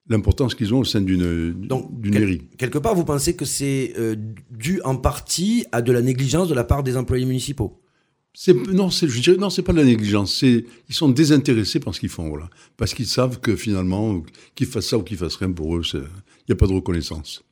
l'importance 0.08 0.56
qu'ils 0.56 0.74
ont 0.74 0.80
au 0.80 0.84
sein 0.84 1.02
d'une 1.02 1.56
quel, 2.04 2.12
mairie. 2.12 2.42
Quelque 2.58 2.78
part, 2.78 2.96
vous 2.96 3.06
pensez 3.06 3.36
que 3.36 3.46
c'est 3.46 3.94
euh, 3.98 4.16
dû 4.52 4.82
en 4.84 4.96
partie 4.96 5.66
à 5.72 5.82
de 5.82 5.92
la 5.92 6.02
négligence 6.02 6.48
de 6.48 6.54
la 6.54 6.64
part 6.64 6.84
des 6.84 6.98
employés 6.98 7.26
municipaux? 7.26 7.82
Non, 8.72 8.90
je 8.90 9.22
dirais 9.22 9.38
non, 9.38 9.50
c'est 9.50 9.62
pas 9.62 9.74
de 9.74 9.78
la 9.78 9.86
négligence. 9.86 10.36
C'est 10.36 10.66
ils 10.90 10.96
sont 10.96 11.10
désintéressés 11.10 11.80
par 11.80 11.96
ce 11.96 12.00
qu'ils 12.00 12.10
font, 12.10 12.28
voilà, 12.30 12.50
parce 12.78 12.94
qu'ils 12.94 13.08
savent 13.08 13.40
que 13.40 13.56
finalement, 13.56 14.24
qu'ils 14.56 14.68
fassent 14.68 14.88
ça 14.88 14.98
ou 14.98 15.04
qu'ils 15.04 15.18
fassent 15.18 15.38
rien 15.38 15.52
pour 15.52 15.78
eux, 15.78 15.82
il 15.94 16.02
n'y 16.50 16.54
a 16.54 16.56
pas 16.56 16.68
de 16.68 16.74
reconnaissance. 16.74 17.44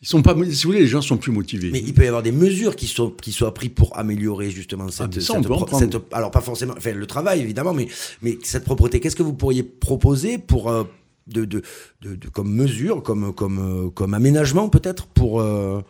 Ils 0.00 0.06
sont 0.06 0.22
pas, 0.22 0.34
si 0.44 0.62
vous 0.62 0.68
voulez, 0.70 0.80
les 0.80 0.86
gens 0.86 1.02
sont 1.02 1.16
plus 1.16 1.32
motivés. 1.32 1.70
Mais 1.72 1.82
il 1.84 1.92
peut 1.92 2.04
y 2.04 2.06
avoir 2.06 2.22
des 2.22 2.30
mesures 2.30 2.76
qui 2.76 2.86
sont 2.86 3.10
qui 3.10 3.32
soient 3.32 3.52
prises 3.52 3.72
pour 3.74 3.98
améliorer 3.98 4.50
justement 4.50 4.88
cette, 4.90 5.16
ah, 5.16 5.20
ça, 5.20 5.34
cette, 5.42 5.92
cette, 5.92 6.02
alors 6.12 6.30
pas 6.30 6.40
forcément, 6.40 6.74
enfin 6.76 6.92
le 6.92 7.06
travail 7.06 7.40
évidemment, 7.40 7.74
mais 7.74 7.88
mais 8.22 8.38
cette 8.44 8.64
propreté. 8.64 9.00
Qu'est-ce 9.00 9.16
que 9.16 9.24
vous 9.24 9.32
pourriez 9.32 9.64
proposer 9.64 10.38
pour 10.38 10.70
euh, 10.70 10.84
de, 11.26 11.44
de, 11.44 11.62
de, 12.02 12.14
de, 12.14 12.28
comme 12.28 12.54
mesure, 12.54 13.02
comme 13.02 13.34
comme 13.34 13.58
euh, 13.58 13.90
comme 13.90 14.14
aménagement 14.14 14.68
peut-être 14.68 15.06
pour 15.06 15.40
euh, 15.40 15.82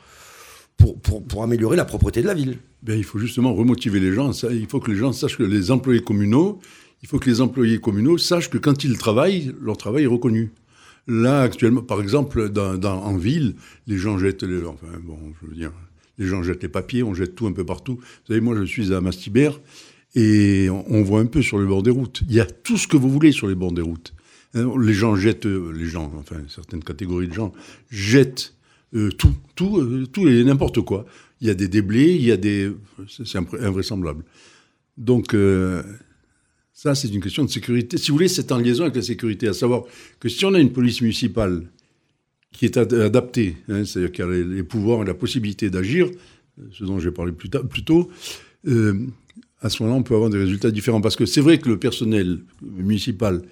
pour, 0.78 0.98
pour, 1.00 1.22
pour, 1.22 1.42
améliorer 1.42 1.76
la 1.76 1.84
propreté 1.84 2.22
de 2.22 2.26
la 2.26 2.34
ville? 2.34 2.58
Ben, 2.82 2.98
Il 2.98 3.04
faut 3.04 3.18
justement 3.18 3.54
remotiver 3.54 4.00
les 4.00 4.12
gens. 4.12 4.32
Il 4.50 4.66
faut 4.66 4.80
que 4.80 4.90
les 4.90 4.96
gens 4.96 5.12
sachent 5.12 5.36
que 5.36 5.42
les 5.42 5.70
employés 5.70 6.00
communaux, 6.00 6.60
il 7.02 7.08
faut 7.08 7.18
que 7.18 7.28
les 7.28 7.40
employés 7.40 7.78
communaux 7.78 8.18
sachent 8.18 8.50
que 8.50 8.58
quand 8.58 8.84
ils 8.84 8.98
travaillent, 8.98 9.54
leur 9.60 9.76
travail 9.76 10.04
est 10.04 10.08
reconnu. 10.08 10.52
Là, 11.06 11.42
actuellement, 11.42 11.82
par 11.82 12.00
exemple, 12.00 12.50
en 12.84 13.16
ville, 13.16 13.54
les 13.86 13.96
gens 13.96 14.18
jettent 14.18 14.42
les, 14.42 14.62
enfin, 14.64 14.88
bon, 15.02 15.18
je 15.40 15.48
veux 15.48 15.54
dire, 15.54 15.72
les 16.18 16.26
gens 16.26 16.42
jettent 16.42 16.68
papiers, 16.68 17.02
on 17.02 17.14
jette 17.14 17.34
tout 17.34 17.46
un 17.46 17.52
peu 17.52 17.64
partout. 17.64 17.94
Vous 17.94 18.26
savez, 18.26 18.40
moi, 18.40 18.56
je 18.56 18.64
suis 18.64 18.92
à 18.92 19.00
Mastibert 19.00 19.58
et 20.14 20.68
on, 20.70 20.84
on 20.92 21.02
voit 21.02 21.20
un 21.20 21.26
peu 21.26 21.40
sur 21.40 21.58
le 21.58 21.66
bord 21.66 21.82
des 21.82 21.90
routes. 21.90 22.22
Il 22.28 22.34
y 22.34 22.40
a 22.40 22.46
tout 22.46 22.76
ce 22.76 22.86
que 22.86 22.96
vous 22.96 23.10
voulez 23.10 23.32
sur 23.32 23.46
les 23.46 23.54
bords 23.54 23.72
des 23.72 23.82
routes. 23.82 24.12
Hein, 24.54 24.70
Les 24.80 24.94
gens 24.94 25.16
jettent, 25.16 25.46
euh, 25.46 25.72
les 25.72 25.86
gens, 25.86 26.12
enfin 26.18 26.36
certaines 26.48 26.82
catégories 26.82 27.28
de 27.28 27.34
gens 27.34 27.52
jettent 27.90 28.54
euh, 28.94 29.10
tout, 29.10 29.34
tout, 29.54 29.78
euh, 29.78 30.06
tout 30.10 30.26
et 30.26 30.42
n'importe 30.44 30.80
quoi. 30.80 31.04
Il 31.40 31.46
y 31.46 31.50
a 31.50 31.54
des 31.54 31.68
déblais, 31.68 32.16
il 32.16 32.24
y 32.24 32.32
a 32.32 32.36
des, 32.36 32.72
c'est 33.08 33.38
invraisemblable. 33.60 34.24
Donc 34.96 35.34
euh, 35.34 35.82
ça, 36.72 36.94
c'est 36.94 37.08
une 37.08 37.20
question 37.20 37.44
de 37.44 37.50
sécurité. 37.50 37.96
Si 37.96 38.10
vous 38.10 38.16
voulez, 38.16 38.28
c'est 38.28 38.50
en 38.52 38.58
liaison 38.58 38.84
avec 38.84 38.96
la 38.96 39.02
sécurité, 39.02 39.48
à 39.48 39.52
savoir 39.52 39.84
que 40.20 40.28
si 40.28 40.44
on 40.44 40.54
a 40.54 40.60
une 40.60 40.72
police 40.72 41.00
municipale 41.00 41.64
qui 42.52 42.64
est 42.64 42.76
ad- 42.76 42.94
adaptée, 42.94 43.56
hein, 43.68 43.84
c'est-à-dire 43.84 44.12
qui 44.12 44.22
a 44.22 44.26
les, 44.26 44.62
pouvoirs 44.62 45.02
et 45.02 45.06
la 45.06 45.14
possibilité 45.14 45.70
d'agir, 45.70 46.06
euh, 46.06 46.62
ce 46.72 46.84
dont 46.84 46.98
j'ai 46.98 47.10
parlé 47.12 47.32
plus, 47.32 47.48
plus 47.48 47.84
tôt, 47.84 48.10
euh, 48.66 49.06
à 49.60 49.68
ce 49.68 49.82
moment-là, 49.82 50.00
on 50.00 50.02
peut 50.02 50.14
avoir 50.14 50.30
des 50.30 50.38
résultats 50.38 50.70
différents. 50.70 51.00
Parce 51.00 51.16
que 51.16 51.26
c'est 51.26 51.40
vrai 51.40 51.58
que 51.58 51.68
le 51.68 51.78
personnel 51.78 52.40
municipal, 52.62 53.42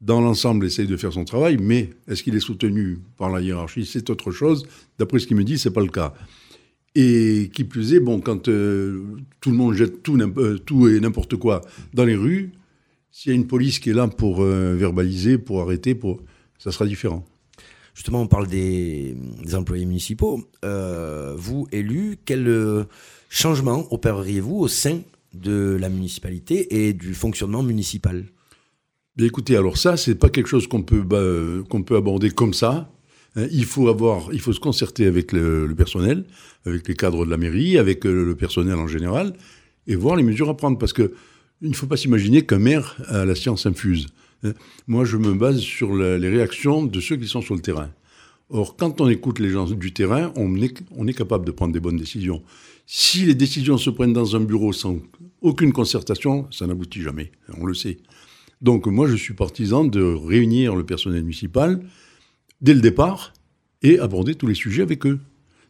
dans 0.00 0.20
l'ensemble, 0.20 0.66
essaye 0.66 0.86
de 0.86 0.96
faire 0.96 1.12
son 1.12 1.24
travail, 1.24 1.58
mais 1.60 1.90
est-ce 2.08 2.22
qu'il 2.22 2.34
est 2.34 2.40
soutenu 2.40 2.98
par 3.18 3.28
la 3.30 3.40
hiérarchie? 3.40 3.84
C'est 3.84 4.08
autre 4.08 4.30
chose. 4.30 4.66
D'après 4.98 5.18
ce 5.18 5.26
qu'il 5.26 5.36
me 5.36 5.44
dit, 5.44 5.58
c'est 5.58 5.72
pas 5.72 5.82
le 5.82 5.88
cas. 5.88 6.14
Et 6.96 7.50
qui 7.54 7.62
plus 7.64 7.94
est, 7.94 8.00
bon, 8.00 8.20
quand 8.20 8.48
euh, 8.48 9.04
tout 9.40 9.50
le 9.50 9.56
monde 9.56 9.74
jette 9.74 10.02
tout, 10.02 10.18
euh, 10.18 10.58
tout 10.58 10.88
et 10.88 10.98
n'importe 10.98 11.36
quoi 11.36 11.60
dans 11.94 12.04
les 12.04 12.16
rues, 12.16 12.50
s'il 13.12 13.30
y 13.30 13.32
a 13.32 13.36
une 13.36 13.46
police 13.46 13.78
qui 13.78 13.90
est 13.90 13.94
là 13.94 14.08
pour 14.08 14.42
euh, 14.42 14.74
verbaliser, 14.74 15.38
pour 15.38 15.62
arrêter, 15.62 15.94
pour, 15.94 16.20
ça 16.58 16.72
sera 16.72 16.86
différent. 16.86 17.24
Justement, 17.94 18.22
on 18.22 18.26
parle 18.26 18.48
des, 18.48 19.14
des 19.44 19.54
employés 19.54 19.84
municipaux. 19.84 20.42
Vous, 20.62 21.68
élus, 21.70 22.18
quel 22.24 22.86
changement 23.28 23.86
opéreriez-vous 23.92 24.56
au 24.56 24.68
sein 24.68 25.00
de 25.34 25.76
la 25.78 25.88
municipalité 25.88 26.86
et 26.88 26.92
du 26.92 27.14
fonctionnement 27.14 27.62
municipal? 27.62 28.24
Bien, 29.16 29.26
écoutez, 29.26 29.56
alors 29.56 29.76
ça, 29.76 29.96
c'est 29.96 30.14
pas 30.14 30.30
quelque 30.30 30.46
chose 30.46 30.66
qu'on 30.66 30.82
peut, 30.82 31.02
bah, 31.02 31.22
qu'on 31.68 31.82
peut 31.82 31.96
aborder 31.96 32.30
comme 32.30 32.54
ça. 32.54 32.90
Hein, 33.36 33.46
il 33.50 33.64
faut 33.64 33.88
avoir, 33.88 34.28
il 34.32 34.40
faut 34.40 34.52
se 34.52 34.60
concerter 34.60 35.06
avec 35.06 35.32
le, 35.32 35.72
personnel, 35.76 36.24
avec 36.66 36.88
les 36.88 36.94
cadres 36.94 37.24
de 37.24 37.30
la 37.30 37.36
mairie, 37.36 37.78
avec 37.78 38.04
euh, 38.06 38.24
le 38.24 38.34
personnel 38.34 38.74
en 38.76 38.88
général, 38.88 39.34
et 39.86 39.94
voir 39.94 40.16
les 40.16 40.22
mesures 40.22 40.48
à 40.48 40.56
prendre. 40.56 40.78
Parce 40.78 40.92
que 40.92 41.12
il 41.62 41.68
ne 41.68 41.74
faut 41.74 41.86
pas 41.86 41.96
s'imaginer 41.96 42.46
qu'un 42.46 42.58
maire 42.58 42.96
a 43.08 43.24
la 43.24 43.34
science 43.34 43.66
infuse. 43.66 44.06
hein. 44.44 44.54
Moi, 44.86 45.04
je 45.04 45.18
me 45.18 45.34
base 45.34 45.60
sur 45.60 45.94
les 45.94 46.28
réactions 46.28 46.84
de 46.84 47.00
ceux 47.00 47.16
qui 47.16 47.26
sont 47.26 47.42
sur 47.42 47.54
le 47.54 47.60
terrain. 47.60 47.90
Or, 48.48 48.76
quand 48.76 49.00
on 49.00 49.08
écoute 49.08 49.38
les 49.38 49.50
gens 49.50 49.66
du 49.66 49.92
terrain, 49.92 50.32
on 50.36 51.06
est 51.06 51.12
capable 51.12 51.44
de 51.44 51.50
prendre 51.52 51.72
des 51.72 51.78
bonnes 51.78 51.98
décisions. 51.98 52.42
Si 52.86 53.24
les 53.24 53.34
décisions 53.34 53.78
se 53.78 53.90
prennent 53.90 54.12
dans 54.12 54.34
un 54.34 54.40
bureau 54.40 54.72
sans 54.72 54.98
aucune 55.42 55.72
concertation, 55.72 56.48
ça 56.50 56.66
n'aboutit 56.66 57.02
jamais. 57.02 57.30
On 57.58 57.66
le 57.66 57.74
sait. 57.74 57.98
Donc 58.62 58.86
moi, 58.86 59.06
je 59.06 59.14
suis 59.14 59.34
partisan 59.34 59.84
de 59.84 60.02
réunir 60.02 60.74
le 60.74 60.84
personnel 60.84 61.22
municipal 61.22 61.80
dès 62.60 62.74
le 62.74 62.80
départ 62.80 63.32
et 63.82 63.98
aborder 63.98 64.34
tous 64.34 64.46
les 64.46 64.54
sujets 64.54 64.82
avec 64.82 65.06
eux, 65.06 65.18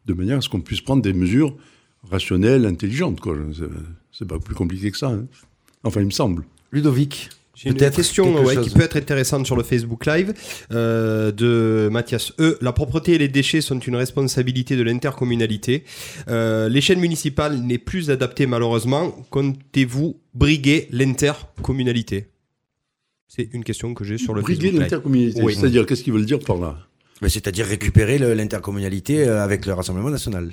de 0.06 0.14
manière 0.14 0.38
à 0.38 0.40
ce 0.40 0.48
qu'on 0.48 0.60
puisse 0.60 0.80
prendre 0.80 1.02
des 1.02 1.12
mesures 1.12 1.56
rationnelles, 2.10 2.66
intelligentes. 2.66 3.20
quoi. 3.20 3.36
C'est- 3.56 3.64
C'est 4.12 4.26
pas 4.26 4.38
plus 4.38 4.54
compliqué 4.54 4.90
que 4.90 4.98
ça. 4.98 5.08
hein. 5.08 5.26
Enfin, 5.84 6.00
il 6.00 6.06
me 6.06 6.10
semble. 6.10 6.44
Ludovic 6.72 7.30
J'ai 7.54 7.70
une 7.70 7.76
question 7.76 8.42
ouais, 8.42 8.56
qui 8.60 8.70
peut 8.70 8.80
être 8.82 8.96
intéressante 8.96 9.44
sur 9.46 9.54
le 9.56 9.62
Facebook 9.62 10.04
Live 10.06 10.32
euh, 10.72 11.30
de 11.30 11.88
Mathias 11.92 12.32
E. 12.40 12.56
La 12.62 12.72
propreté 12.72 13.12
et 13.14 13.18
les 13.18 13.28
déchets 13.28 13.60
sont 13.60 13.78
une 13.78 13.96
responsabilité 13.96 14.76
de 14.76 14.82
l'intercommunalité. 14.82 15.84
Euh, 16.28 16.68
L'échelle 16.70 16.98
municipale 16.98 17.60
n'est 17.60 17.78
plus 17.78 18.10
adaptée 18.10 18.46
malheureusement. 18.46 19.10
Comptez-vous 19.30 20.16
briguer 20.34 20.88
l'intercommunalité? 20.90 22.26
C'est 23.32 23.48
une 23.52 23.62
question 23.62 23.94
que 23.94 24.02
j'ai 24.02 24.18
sur 24.18 24.34
le 24.34 24.42
Briguer 24.42 24.72
l'intercommunalité, 24.72 25.40
Oui. 25.40 25.54
c'est-à-dire 25.54 25.86
qu'est-ce 25.86 26.02
qu'ils 26.02 26.12
veulent 26.12 26.26
dire 26.26 26.40
par 26.40 26.58
là? 26.58 26.76
Mais 27.22 27.28
C'est-à-dire 27.28 27.64
récupérer 27.64 28.18
l'intercommunalité 28.18 29.20
euh, 29.28 29.44
avec 29.44 29.66
le 29.66 29.72
Rassemblement 29.72 30.10
national. 30.10 30.50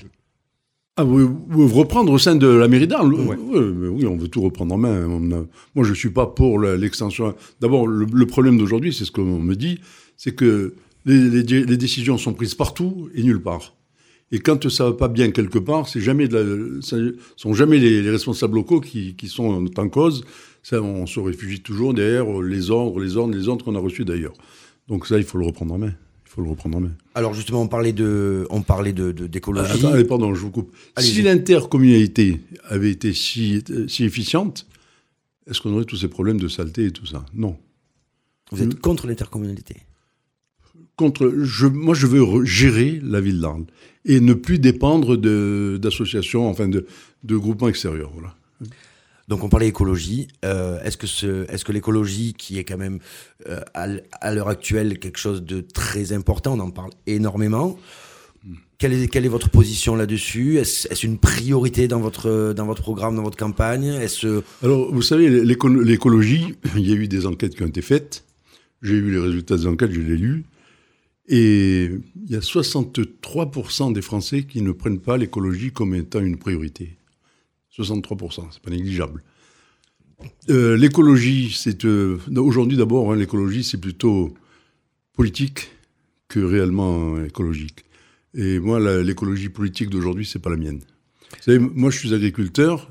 Ah, 0.96 1.04
oui, 1.04 1.24
oui, 1.56 1.72
reprendre 1.72 2.12
au 2.12 2.20
sein 2.20 2.36
de 2.36 2.46
la 2.46 2.68
mairie 2.68 2.86
d'Arles? 2.88 3.16
Ouais. 3.16 3.36
oui, 3.36 4.06
on 4.06 4.16
veut 4.16 4.28
tout 4.28 4.42
reprendre 4.42 4.76
en 4.76 4.78
main. 4.78 5.06
A- 5.06 5.08
moi, 5.76 5.86
je 5.86 5.90
ne 5.90 5.96
suis 5.96 6.12
pas 6.12 6.28
pour 6.28 6.60
l'extension. 6.60 7.34
D'abord, 7.62 7.88
le, 7.88 8.06
le 8.12 8.26
problème 8.28 8.60
d'aujourd'hui, 8.60 8.94
c'est 8.94 9.06
ce 9.06 9.12
qu'on 9.12 9.40
me 9.40 9.56
dit, 9.56 9.80
c'est 10.16 10.36
que 10.36 10.76
les, 11.06 11.30
les 11.30 11.42
dé- 11.44 11.66
les 11.66 11.78
décisions 11.78 12.20
sont 12.20 12.34
prises 12.36 12.54
partout 12.54 13.10
et 13.16 13.24
nulle 13.24 13.42
part. 13.42 13.74
Et 14.32 14.40
quand 14.40 14.70
ça 14.70 14.84
va 14.86 14.94
pas 14.94 15.08
bien 15.08 15.32
quelque 15.32 15.58
part, 15.60 15.88
c'est 15.88 16.02
jamais 16.02 16.28
de 16.28 16.38
la- 16.38 16.82
ce 16.82 17.16
sont 17.38 17.54
jamais 17.56 17.80
les, 17.80 18.04
les 18.04 18.10
responsables 18.12 18.54
locaux 18.56 18.82
qui, 18.82 19.16
qui 19.16 19.28
sont 19.30 19.66
en 19.78 19.90
cause. 19.90 20.26
Ça, 20.70 20.82
on 20.82 21.06
se 21.06 21.22
réfugie 21.22 21.62
toujours 21.62 21.94
derrière 21.94 22.42
les 22.42 22.72
ordres, 22.72 23.00
les 23.00 23.16
ordres, 23.16 23.34
les 23.34 23.48
ordres 23.48 23.64
qu'on 23.64 23.76
a 23.76 23.80
reçus 23.80 24.04
d'ailleurs. 24.04 24.34
Donc 24.90 25.08
ça, 25.08 25.18
il 25.18 25.24
faut 25.24 25.38
le 25.38 25.46
reprendre 25.46 25.74
en 25.74 25.78
main. 25.78 25.94
Il 26.26 26.30
faut 26.30 26.42
le 26.42 26.50
reprendre 26.50 26.78
en 26.80 26.82
main. 26.82 26.92
Alors 27.16 27.34
justement, 27.34 27.62
on 27.62 27.70
parlait 27.70 27.94
de, 27.94 28.46
on 28.50 28.62
parlait 28.62 28.92
de 28.92 29.14
d'écologie. 29.14 29.72
Attends, 29.72 29.94
allez, 29.94 30.04
pardon, 30.04 30.36
je 30.36 30.42
vous 30.42 30.52
coupe. 30.52 30.76
Si 31.00 31.22
l'intercommunalité 31.22 32.42
avait 32.66 32.92
été 32.92 33.14
si, 33.14 33.64
si 33.88 34.04
efficiente, 34.04 34.68
est-ce 35.50 35.62
qu'on 35.62 35.72
aurait 35.74 35.86
tous 35.86 35.96
ces 35.96 36.10
problèmes 36.10 36.38
de 36.38 36.50
saleté 36.50 36.88
et 36.88 36.92
tout 36.92 37.06
ça? 37.06 37.26
Non. 37.34 37.58
Vous 38.52 38.62
êtes 38.62 38.78
contre 38.82 39.08
l'intercommunalité? 39.08 39.78
Contre, 40.98 41.32
je, 41.44 41.68
moi, 41.68 41.96
je 41.96 42.08
veux 42.08 42.22
re- 42.22 42.44
gérer 42.44 43.00
la 43.02 43.22
ville 43.22 43.40
d'Arles 43.40 43.68
et 44.04 44.20
ne 44.20 44.34
plus 44.34 44.60
dépendre 44.60 45.16
de- 45.16 45.80
d'associations, 45.82 46.50
enfin 46.50 46.68
de, 46.68 46.86
de 47.24 47.38
groupements 47.38 47.70
extérieurs. 47.70 48.12
Voilà. 48.14 48.36
Donc 49.28 49.44
on 49.44 49.50
parlait 49.50 49.68
écologie. 49.68 50.28
Euh, 50.46 50.82
est-ce 50.84 50.98
que 51.66 51.72
l'écologie, 51.72 52.34
qui 52.34 52.58
est 52.58 52.64
quand 52.64 52.78
même 52.78 53.00
euh, 53.50 53.60
à, 53.74 54.34
l'heure 54.34 54.48
actuelle 54.48 55.00
quelque 55.00 55.20
chose 55.20 55.44
de 55.44 55.62
très 55.62 56.14
important, 56.14 56.54
on 56.54 56.60
en 56.60 56.72
parle 56.72 56.92
énormément. 57.08 57.78
Quelle 58.78 58.94
est, 58.94 59.28
votre 59.28 59.50
position 59.50 59.96
là-dessus? 59.96 60.58
Est-ce 60.58 61.06
une 61.06 61.18
priorité 61.18 61.88
dans 61.88 62.00
votre, 62.00 62.54
programme, 62.76 63.16
dans 63.16 63.24
votre 63.24 63.38
campagne? 63.38 64.00
Alors, 64.62 64.94
vous 64.94 65.02
savez, 65.02 65.44
l'éco- 65.44 65.68
l'écologie, 65.68 66.54
il 66.76 66.88
y 66.88 66.94
a 66.94 66.96
eu 66.96 67.08
des 67.08 67.26
enquêtes 67.26 67.56
qui 67.56 67.64
ont 67.64 67.68
été 67.68 67.82
faites. 67.82 68.24
J'ai 68.84 69.02
vu 69.02 69.12
les 69.12 69.20
résultats 69.20 69.58
des 69.58 69.66
enquêtes, 69.66 69.92
je 69.92 70.00
les 70.00 70.18
lus. 70.18 70.46
Et 71.28 71.90
il 72.26 72.32
y 72.32 72.36
a 72.36 72.40
63% 72.40 73.94
des 73.94 74.02
Français 74.02 74.44
qui 74.44 74.62
ne 74.62 74.72
prennent 74.72 75.00
pas 75.00 75.18
l'écologie 75.18 75.72
comme 75.72 75.96
étant 75.96 76.20
une 76.20 76.38
priorité. 76.38 76.98
63%, 77.78 78.48
c'est 78.52 78.62
pas 78.62 78.72
négligeable. 78.72 79.24
Euh, 80.50 80.76
l'écologie, 80.78 81.54
c'est 81.56 81.86
euh, 81.86 82.18
aujourd'hui 82.36 82.78
d'abord, 82.78 83.12
hein, 83.12 83.16
l'écologie, 83.16 83.64
c'est 83.64 83.80
plutôt 83.80 84.34
politique 85.14 85.70
que 86.28 86.40
réellement 86.40 87.24
écologique. 87.24 87.86
Et 88.34 88.60
moi, 88.60 88.80
l'écologie 89.04 89.50
politique 89.50 89.90
d'aujourd'hui, 89.90 90.26
c'est 90.26 90.40
pas 90.40 90.50
la 90.50 90.58
mienne. 90.58 90.80
Vous 91.32 91.44
savez, 91.44 91.60
moi, 91.60 91.90
je 91.90 91.98
suis 91.98 92.14
agriculteur, 92.14 92.90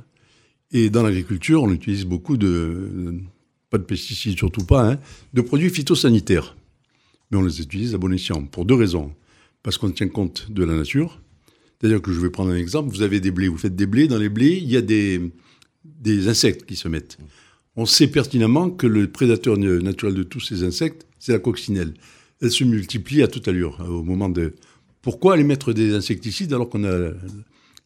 et 0.72 0.90
dans 0.90 1.02
l'agriculture, 1.02 1.62
on 1.62 1.72
utilise 1.72 2.04
beaucoup 2.04 2.36
de, 2.36 3.14
pas 3.70 3.78
de 3.78 3.84
pesticides, 3.84 4.36
surtout 4.36 4.64
pas, 4.64 4.90
hein, 4.90 4.98
de 5.34 5.40
produits 5.40 5.70
phytosanitaires. 5.70 6.56
Mais 7.30 7.38
on 7.38 7.42
les 7.42 7.60
utilise 7.60 7.94
à 7.94 7.98
bon 7.98 8.12
escient, 8.12 8.44
pour 8.44 8.64
deux 8.64 8.74
raisons. 8.74 9.12
Parce 9.62 9.78
qu'on 9.78 9.90
tient 9.90 10.08
compte 10.08 10.50
de 10.50 10.64
la 10.64 10.74
nature. 10.74 11.20
C'est-à-dire 11.80 12.00
que 12.00 12.12
je 12.12 12.20
vais 12.20 12.30
prendre 12.30 12.50
un 12.50 12.56
exemple, 12.56 12.90
vous 12.90 13.02
avez 13.02 13.20
des 13.20 13.30
blés, 13.30 13.48
vous 13.48 13.58
faites 13.58 13.76
des 13.76 13.86
blés, 13.86 14.08
dans 14.08 14.18
les 14.18 14.28
blés, 14.28 14.58
il 14.62 14.70
y 14.70 14.76
a 14.76 14.82
des, 14.82 15.20
des 15.84 16.28
insectes 16.28 16.64
qui 16.66 16.76
se 16.76 16.88
mettent. 16.88 17.18
On 17.76 17.84
sait 17.84 18.08
pertinemment 18.08 18.70
que 18.70 18.86
le 18.86 19.10
prédateur 19.10 19.58
na- 19.58 19.78
naturel 19.78 20.14
de 20.14 20.22
tous 20.22 20.40
ces 20.40 20.62
insectes, 20.62 21.06
c'est 21.18 21.32
la 21.32 21.38
coccinelle. 21.38 21.92
Elle 22.40 22.50
se 22.50 22.64
multiplie 22.64 23.22
à 23.22 23.28
toute 23.28 23.48
allure, 23.48 23.80
euh, 23.80 23.88
au 23.88 24.02
moment 24.02 24.28
de... 24.28 24.54
Pourquoi 25.02 25.34
aller 25.34 25.44
mettre 25.44 25.72
des 25.72 25.94
insecticides 25.94 26.52
alors 26.52 26.68
qu'on 26.68 26.84
a 26.84 27.12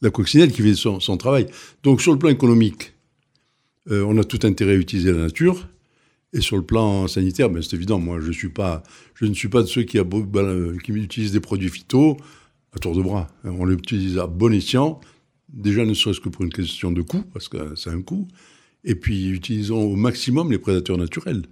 la 0.01 0.11
coccinelle 0.11 0.53
qui 0.53 0.63
fait 0.63 0.75
son, 0.75 1.01
son 1.01 1.17
travail? 1.17 1.47
Donc 1.83 2.01
sur 2.01 2.13
le 2.13 2.19
plan 2.19 2.31
économique, 2.31 2.95
euh, 3.91 4.03
on 4.05 4.17
a 4.17 4.25
tout 4.25 4.41
intérêt 4.45 4.73
à 4.73 4.77
utiliser 4.77 5.13
la 5.13 5.19
nature. 5.19 5.69
Et 6.33 6.41
sur 6.41 6.57
le 6.57 6.63
plan 6.63 7.09
sanitaire, 7.09 7.51
ben, 7.51 7.61
c'est 7.61 7.75
évident, 7.75 7.99
moi 7.99 8.21
je, 8.21 8.31
suis 8.31 8.49
pas, 8.49 8.85
je 9.15 9.27
ne 9.27 9.35
suis 9.35 9.49
pas 9.49 9.63
de 9.63 9.67
ceux 9.67 9.83
qui, 9.83 9.99
ben, 9.99 10.79
qui 10.79 10.93
utilisent 10.93 11.33
des 11.33 11.41
produits 11.41 11.69
phyto 11.69 12.17
à 12.75 12.79
tour 12.79 12.95
de 12.97 13.03
bras. 13.03 13.29
On 13.45 13.65
les 13.65 13.75
utilise 13.75 14.19
à 14.19 14.27
bon 14.27 14.53
escient, 14.53 15.01
déjà 15.53 15.85
ne 15.85 15.95
serait-ce 15.95 16.21
que 16.21 16.29
pour 16.29 16.45
une 16.45 16.53
question 16.53 16.93
de 16.93 17.03
coût, 17.03 17.23
parce 17.33 17.49
que 17.49 17.75
c'est 17.77 17.91
un 17.91 18.03
coût. 18.03 18.29
Et 18.85 18.95
puis 18.95 19.29
utilisons 19.29 19.83
au 19.83 19.97
maximum 19.97 20.51
les 20.51 20.59
prédateurs 20.59 20.97
naturels. 20.99 21.43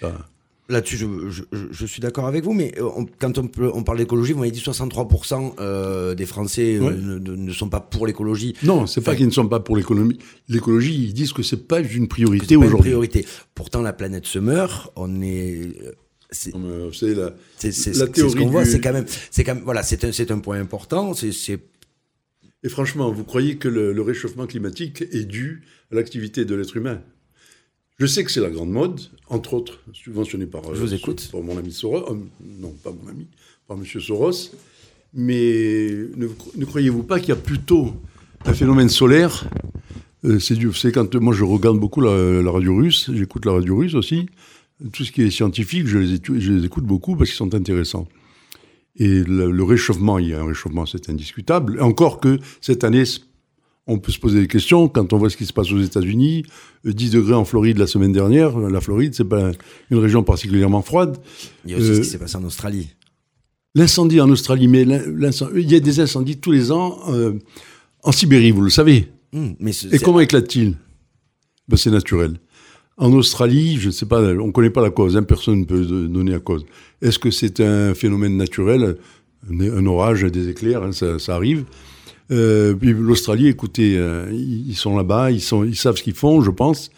Ça- 0.00 0.26
Là-dessus, 0.68 0.96
je, 0.96 1.06
je- 1.30 1.42
je- 1.52 1.66
je 1.70 1.86
suis 1.86 2.00
d'accord 2.00 2.26
avec 2.26 2.42
vous, 2.42 2.52
mais 2.52 2.74
euh, 2.76 2.88
on- 2.96 3.06
quand 3.20 3.38
on, 3.38 3.46
parle 3.84 3.98
d'écologie, 3.98 4.32
vous 4.32 4.40
m'avez 4.40 4.50
dit 4.50 4.58
63% 4.58 5.54
euh, 5.60 6.16
des 6.16 6.26
Français 6.26 6.74
euh, 6.74 6.80
Ouais. 6.80 6.92
ne, 6.96 7.18
ne- 7.20 7.36
ne 7.36 7.52
sont 7.52 7.68
pas 7.68 7.78
pour 7.78 8.04
l'écologie. 8.04 8.54
Non, 8.64 8.84
c'est 8.88 9.00
pas 9.00 9.12
Enfin- 9.12 9.18
qu'ils 9.18 9.26
ne 9.26 9.30
sont 9.30 9.46
pas 9.46 9.60
pour 9.60 9.76
l'économie. 9.76 10.18
L'écologie, 10.48 10.94
ils 11.04 11.14
disent 11.14 11.32
que 11.32 11.44
c'est 11.44 11.68
pas 11.68 11.78
une 11.80 12.08
priorité 12.08 12.56
pas 12.56 12.62
aujourd'hui. 12.64 12.90
priorité. 12.90 13.24
Pourtant, 13.54 13.80
la 13.80 13.92
planète 13.92 14.26
se 14.26 14.40
meurt. 14.40 14.90
On 14.96 15.22
est. 15.22 15.72
euh, 16.54 16.90
C'est 16.92 17.06
euh, 17.06 17.14
la, 17.14 17.24
la 17.24 17.32
c'est 17.58 17.72
ce 17.72 18.04
théorie 18.04 18.34
qu'on 18.34 18.50
voit. 18.50 18.64
C'est 18.64 18.80
quand 18.80 18.92
même. 18.92 19.06
C'est 19.30 19.44
quand 19.44 19.54
même. 19.54 19.64
Voilà, 19.64 19.82
c'est 19.82 20.04
un, 20.04 20.12
c'est 20.12 20.30
un 20.30 20.38
point 20.38 20.58
important. 20.60 21.14
C'est- 21.14 21.58
Et 22.62 22.68
franchement, 22.68 23.12
vous 23.12 23.24
croyez 23.24 23.56
que 23.56 23.68
le, 23.68 23.92
le 23.92 24.02
réchauffement 24.02 24.46
climatique 24.46 25.02
est 25.12 25.24
dû 25.24 25.62
à 25.92 25.94
l'activité 25.94 26.44
de 26.44 26.54
l'être 26.54 26.76
humain? 26.76 27.00
Je 27.98 28.06
sais 28.06 28.24
que 28.24 28.30
c'est 28.32 28.40
la 28.40 28.50
grande 28.50 28.70
mode, 28.70 29.00
entre 29.28 29.54
autres 29.54 29.80
subventionné 29.92 30.44
par, 30.46 30.62
Je 30.74 30.80
vous 30.80 30.92
écoute. 30.92 31.28
par 31.32 31.40
mon 31.42 31.56
ami 31.56 31.72
Soros, 31.72 32.12
euh, 32.12 32.16
non 32.44 32.72
pas 32.82 32.92
mon 32.92 33.08
ami, 33.08 33.26
par 33.66 33.78
M. 33.78 33.84
Soros, 33.86 34.50
mais 35.14 35.90
ne, 36.16 36.26
ne 36.56 36.64
croyez-vous 36.64 37.04
pas 37.04 37.18
qu'il 37.20 37.30
y 37.30 37.32
a 37.32 37.36
plutôt 37.36 37.94
un 38.44 38.52
phénomène 38.52 38.88
solaire? 38.90 39.48
Euh, 40.24 40.38
C'est 40.38 40.92
quand 40.92 41.14
moi 41.14 41.32
je 41.34 41.44
regarde 41.44 41.78
beaucoup 41.78 42.00
la, 42.02 42.42
la 42.42 42.50
radio 42.50 42.76
russe, 42.76 43.10
j'écoute 43.14 43.44
la 43.46 43.52
radio 43.52 43.76
russe 43.78 43.94
aussi, 43.94 44.26
tout 44.92 45.04
ce 45.04 45.12
qui 45.12 45.22
est 45.22 45.30
scientifique, 45.30 45.86
je 45.86 45.98
les, 45.98 46.18
étu- 46.18 46.38
je 46.38 46.52
les 46.52 46.64
écoute 46.66 46.84
beaucoup 46.84 47.16
parce 47.16 47.30
qu'ils 47.30 47.36
sont 47.36 47.54
intéressants. 47.54 48.06
Et 48.96 49.22
le, 49.24 49.50
le 49.50 49.62
réchauffement, 49.64 50.18
il 50.18 50.28
y 50.28 50.34
a 50.34 50.40
un 50.40 50.46
réchauffement, 50.46 50.86
c'est 50.86 51.08
indiscutable. 51.10 51.80
Encore 51.82 52.18
que 52.20 52.38
cette 52.60 52.82
année, 52.84 53.04
on 53.86 53.98
peut 53.98 54.10
se 54.12 54.18
poser 54.18 54.40
des 54.40 54.46
questions 54.48 54.88
quand 54.88 55.12
on 55.12 55.18
voit 55.18 55.30
ce 55.30 55.36
qui 55.36 55.46
se 55.46 55.52
passe 55.52 55.70
aux 55.70 55.80
États-Unis. 55.80 56.44
Euh, 56.86 56.92
10 56.92 57.10
degrés 57.10 57.34
en 57.34 57.44
Floride 57.44 57.78
la 57.78 57.86
semaine 57.86 58.12
dernière. 58.12 58.58
La 58.58 58.80
Floride, 58.80 59.14
c'est 59.14 59.24
pas 59.24 59.52
une 59.90 59.98
région 59.98 60.22
particulièrement 60.22 60.82
froide. 60.82 61.18
Il 61.64 61.72
y 61.72 61.74
a 61.74 61.78
aussi 61.78 61.90
Euh, 61.90 61.94
ce 61.96 62.00
qui 62.00 62.06
s'est 62.08 62.18
passé 62.18 62.36
en 62.36 62.44
Australie. 62.44 62.88
L'incendie 63.74 64.20
en 64.22 64.30
Australie, 64.30 64.68
mais 64.68 64.82
il 64.82 65.70
y 65.70 65.74
a 65.74 65.80
des 65.80 66.00
incendies 66.00 66.38
tous 66.38 66.50
les 66.52 66.72
ans 66.72 66.98
euh, 67.12 67.34
en 68.02 68.12
Sibérie, 68.12 68.50
vous 68.50 68.62
le 68.62 68.70
savez. 68.70 69.08
Hum, 69.34 69.54
mais 69.60 69.72
Et 69.92 69.98
comment 69.98 70.20
éclate-t-il? 70.20 70.76
Ben, 71.68 71.76
C'est 71.76 71.90
naturel. 71.90 72.38
En 72.98 73.12
Australie, 73.12 73.76
je 73.78 73.88
ne 73.88 73.92
sais 73.92 74.06
pas, 74.06 74.20
on 74.20 74.46
ne 74.46 74.52
connaît 74.52 74.70
pas 74.70 74.80
la 74.80 74.90
cause, 74.90 75.16
hein, 75.16 75.22
personne 75.22 75.60
ne 75.60 75.64
peut 75.64 75.84
donner 75.84 76.32
la 76.32 76.40
cause. 76.40 76.64
Est-ce 77.02 77.18
que 77.18 77.30
c'est 77.30 77.60
un 77.60 77.94
phénomène 77.94 78.36
naturel 78.36 78.96
un, 79.50 79.86
orage, 79.86 80.22
des 80.24 80.48
éclairs, 80.48 80.82
hein, 80.82 80.92
ça, 80.92 81.34
arrive. 81.34 81.64
Euh, 82.30 82.74
puis 82.74 82.92
l'Australie, 82.92 83.48
écoutez, 83.48 83.96
euh, 83.96 84.28
ils 84.32 84.74
sont 84.74 84.96
là-bas, 84.96 85.30
ils, 85.30 85.40
savent 85.40 85.96
ce 85.96 86.02
qu'ils 86.02 86.14
font, 86.14 86.40
je 86.42 86.50
pense. 86.50 86.90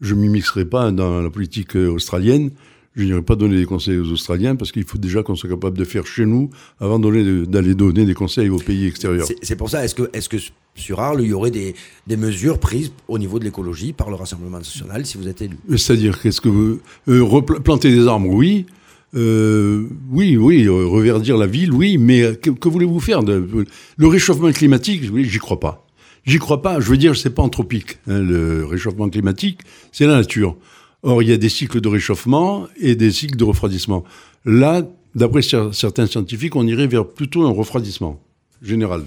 Je 0.00 0.14
ne 0.14 0.20
m'y 0.20 0.28
mixerai 0.28 0.64
pas 0.64 0.90
dans 0.90 1.20
la 1.20 1.30
politique 1.30 1.76
euh, 1.76 1.88
australienne. 1.88 2.50
Je 2.96 3.04
n'irai 3.04 3.22
pas 3.22 3.34
donner 3.34 3.56
des 3.56 3.64
conseils 3.64 3.98
aux 3.98 4.12
Australiens 4.12 4.54
parce 4.54 4.70
qu'il 4.70 4.84
faut 4.84 4.98
déjà 4.98 5.22
qu'on 5.24 5.34
soit 5.34 5.50
capable 5.50 5.76
de 5.76 5.84
faire 5.84 6.06
chez 6.06 6.26
nous 6.26 6.50
avant 6.78 7.00
d'aller 7.00 7.74
donner 7.74 8.04
des 8.04 8.14
conseils 8.14 8.48
aux 8.50 8.58
pays 8.58 8.86
extérieurs. 8.86 9.26
c'est- 9.42 9.56
pour 9.56 9.68
ça, 9.68 9.84
est-ce 9.84 9.96
que, 9.96 10.08
est 10.12 10.28
que 10.28 10.36
sur 10.74 11.00
Arles, 11.00 11.20
il 11.22 11.28
y 11.28 11.32
aurait 11.32 11.50
des, 11.50 11.74
mesures 12.16 12.58
prises 12.58 12.92
au 13.08 13.18
niveau 13.18 13.38
de 13.38 13.44
l'écologie 13.44 13.92
par 13.92 14.10
le 14.10 14.16
Rassemblement 14.16 14.58
national 14.58 15.06
si 15.06 15.16
vous 15.18 15.28
êtes 15.28 15.42
élu 15.42 15.56
C'est-à-dire, 15.70 16.20
qu'est-ce 16.20 16.40
que 16.40 16.48
vous. 16.48 16.80
euh, 17.08 17.20
repla- 17.20 17.60
planter 17.60 17.90
des 17.90 18.06
arbres, 18.06 18.28
oui. 18.28 18.66
Euh, 19.14 19.86
oui, 20.10 20.36
oui, 20.36 20.64
euh, 20.66 20.86
reverdir 20.86 21.36
la 21.36 21.46
ville, 21.46 21.72
oui, 21.72 21.98
mais 21.98 22.34
que, 22.36 22.68
voulez-vous 22.68 22.98
faire 22.98 23.22
Le 23.22 24.06
réchauffement 24.08 24.50
climatique, 24.50 25.02
j'y 25.16 25.38
crois 25.38 25.60
pas. 25.60 25.86
J'y 26.26 26.38
crois 26.38 26.62
pas. 26.62 26.80
Je 26.80 26.88
veux 26.88 26.96
dire, 26.96 27.16
c'est 27.16 27.30
pas 27.30 27.42
anthropique. 27.42 27.98
hein, 28.08 28.20
le 28.20 28.64
réchauffement 28.64 29.08
climatique, 29.08 29.60
c'est 29.92 30.06
la 30.06 30.14
nature. 30.16 30.56
Or, 31.04 31.22
il 31.22 31.28
y 31.28 31.32
a 31.32 31.36
des 31.36 31.48
cycles 31.50 31.80
de 31.80 31.88
réchauffement 31.88 32.66
et 32.80 32.96
des 32.96 33.12
cycles 33.12 33.36
de 33.36 33.44
refroidissement. 33.44 34.02
Là, 34.44 34.82
d'après 35.14 35.40
cer- 35.42 35.72
certains 35.72 36.06
scientifiques, 36.06 36.56
on 36.56 36.66
irait 36.66 36.86
vers 36.88 37.06
plutôt 37.06 37.44
un 37.46 37.50
refroidissement 37.52 38.20
général 38.62 39.04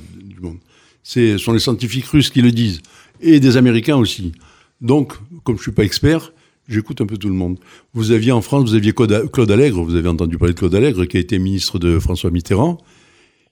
Ce 1.10 1.38
sont 1.38 1.54
les 1.54 1.60
scientifiques 1.60 2.08
russes 2.08 2.30
qui 2.30 2.41
le 2.41 2.52
disent, 2.52 2.82
et 3.22 3.39
des 3.39 3.56
Américains 3.56 3.96
aussi. 3.96 4.34
Donc, 4.82 5.13
comme 5.46 5.56
je 5.56 5.62
suis 5.62 5.72
pas 5.72 5.86
expert, 5.86 6.34
j'écoute 6.67 7.00
un 7.00 7.06
peu 7.06 7.15
tout 7.15 7.30
le 7.30 7.34
monde. 7.34 7.60
Vous 7.93 8.12
aviez 8.12 8.34
en 8.34 8.41
France, 8.41 8.70
vous 8.70 8.76
aviez 8.76 8.91
Claude 8.91 9.50
Allègre, 9.50 9.82
vous 9.86 9.96
avez 9.96 10.10
entendu 10.10 10.38
parler 10.38 10.54
de 10.54 10.60
Claude 10.60 10.76
Allègre, 10.76 11.06
qui 11.06 11.15
a 11.15 11.22
été 11.22 11.39
ministre 11.39 11.80
de 11.80 11.98
François 11.98 12.30
Mitterrand, 12.30 12.78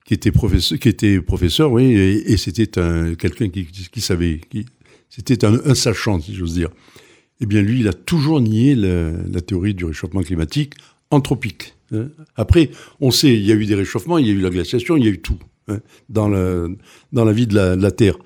qui 0.03 0.15
était 0.15 0.31
professeur, 1.21 1.71
oui, 1.71 1.93
et, 1.93 2.35
c'était 2.35 2.77
un 2.77 3.15
quelqu'un 3.15 3.47
qui, 3.47 4.01
savait, 4.01 4.41
c'était 5.09 5.45
un, 5.45 5.73
sachant, 5.75 6.19
si 6.19 6.35
j'ose 6.35 6.55
dire. 6.55 6.71
Eh 7.39 7.45
bien, 7.45 7.61
lui, 7.61 7.79
il 7.79 7.87
a 7.87 7.93
toujours 7.93 8.41
nié 8.41 8.75
le- 8.75 9.13
la 9.31 9.39
théorie 9.39 9.73
du 9.73 9.85
réchauffement 9.85 10.23
climatique 10.23 10.73
anthropique. 11.09 11.73
hein. 11.93 12.09
Après, 12.35 12.69
on 12.99 13.11
sait, 13.11 13.33
il 13.33 13.45
y 13.45 13.53
a 13.53 13.55
eu 13.55 13.65
des 13.65 13.75
réchauffements, 13.75 14.17
il 14.17 14.27
y 14.27 14.29
a 14.29 14.33
eu 14.33 14.41
la 14.41 14.49
glaciation, 14.49 14.97
il 14.97 15.05
y 15.05 15.07
a 15.07 15.11
eu 15.11 15.21
tout 15.21 15.39
dans, 16.09 16.27
le, 16.29 16.77
dans 17.11 17.25
la 17.25 17.31
vie 17.33 17.47
de 17.47 17.55
la, 17.55 17.75
de 17.75 17.81
la 17.81 17.91
Terre. 17.91 18.17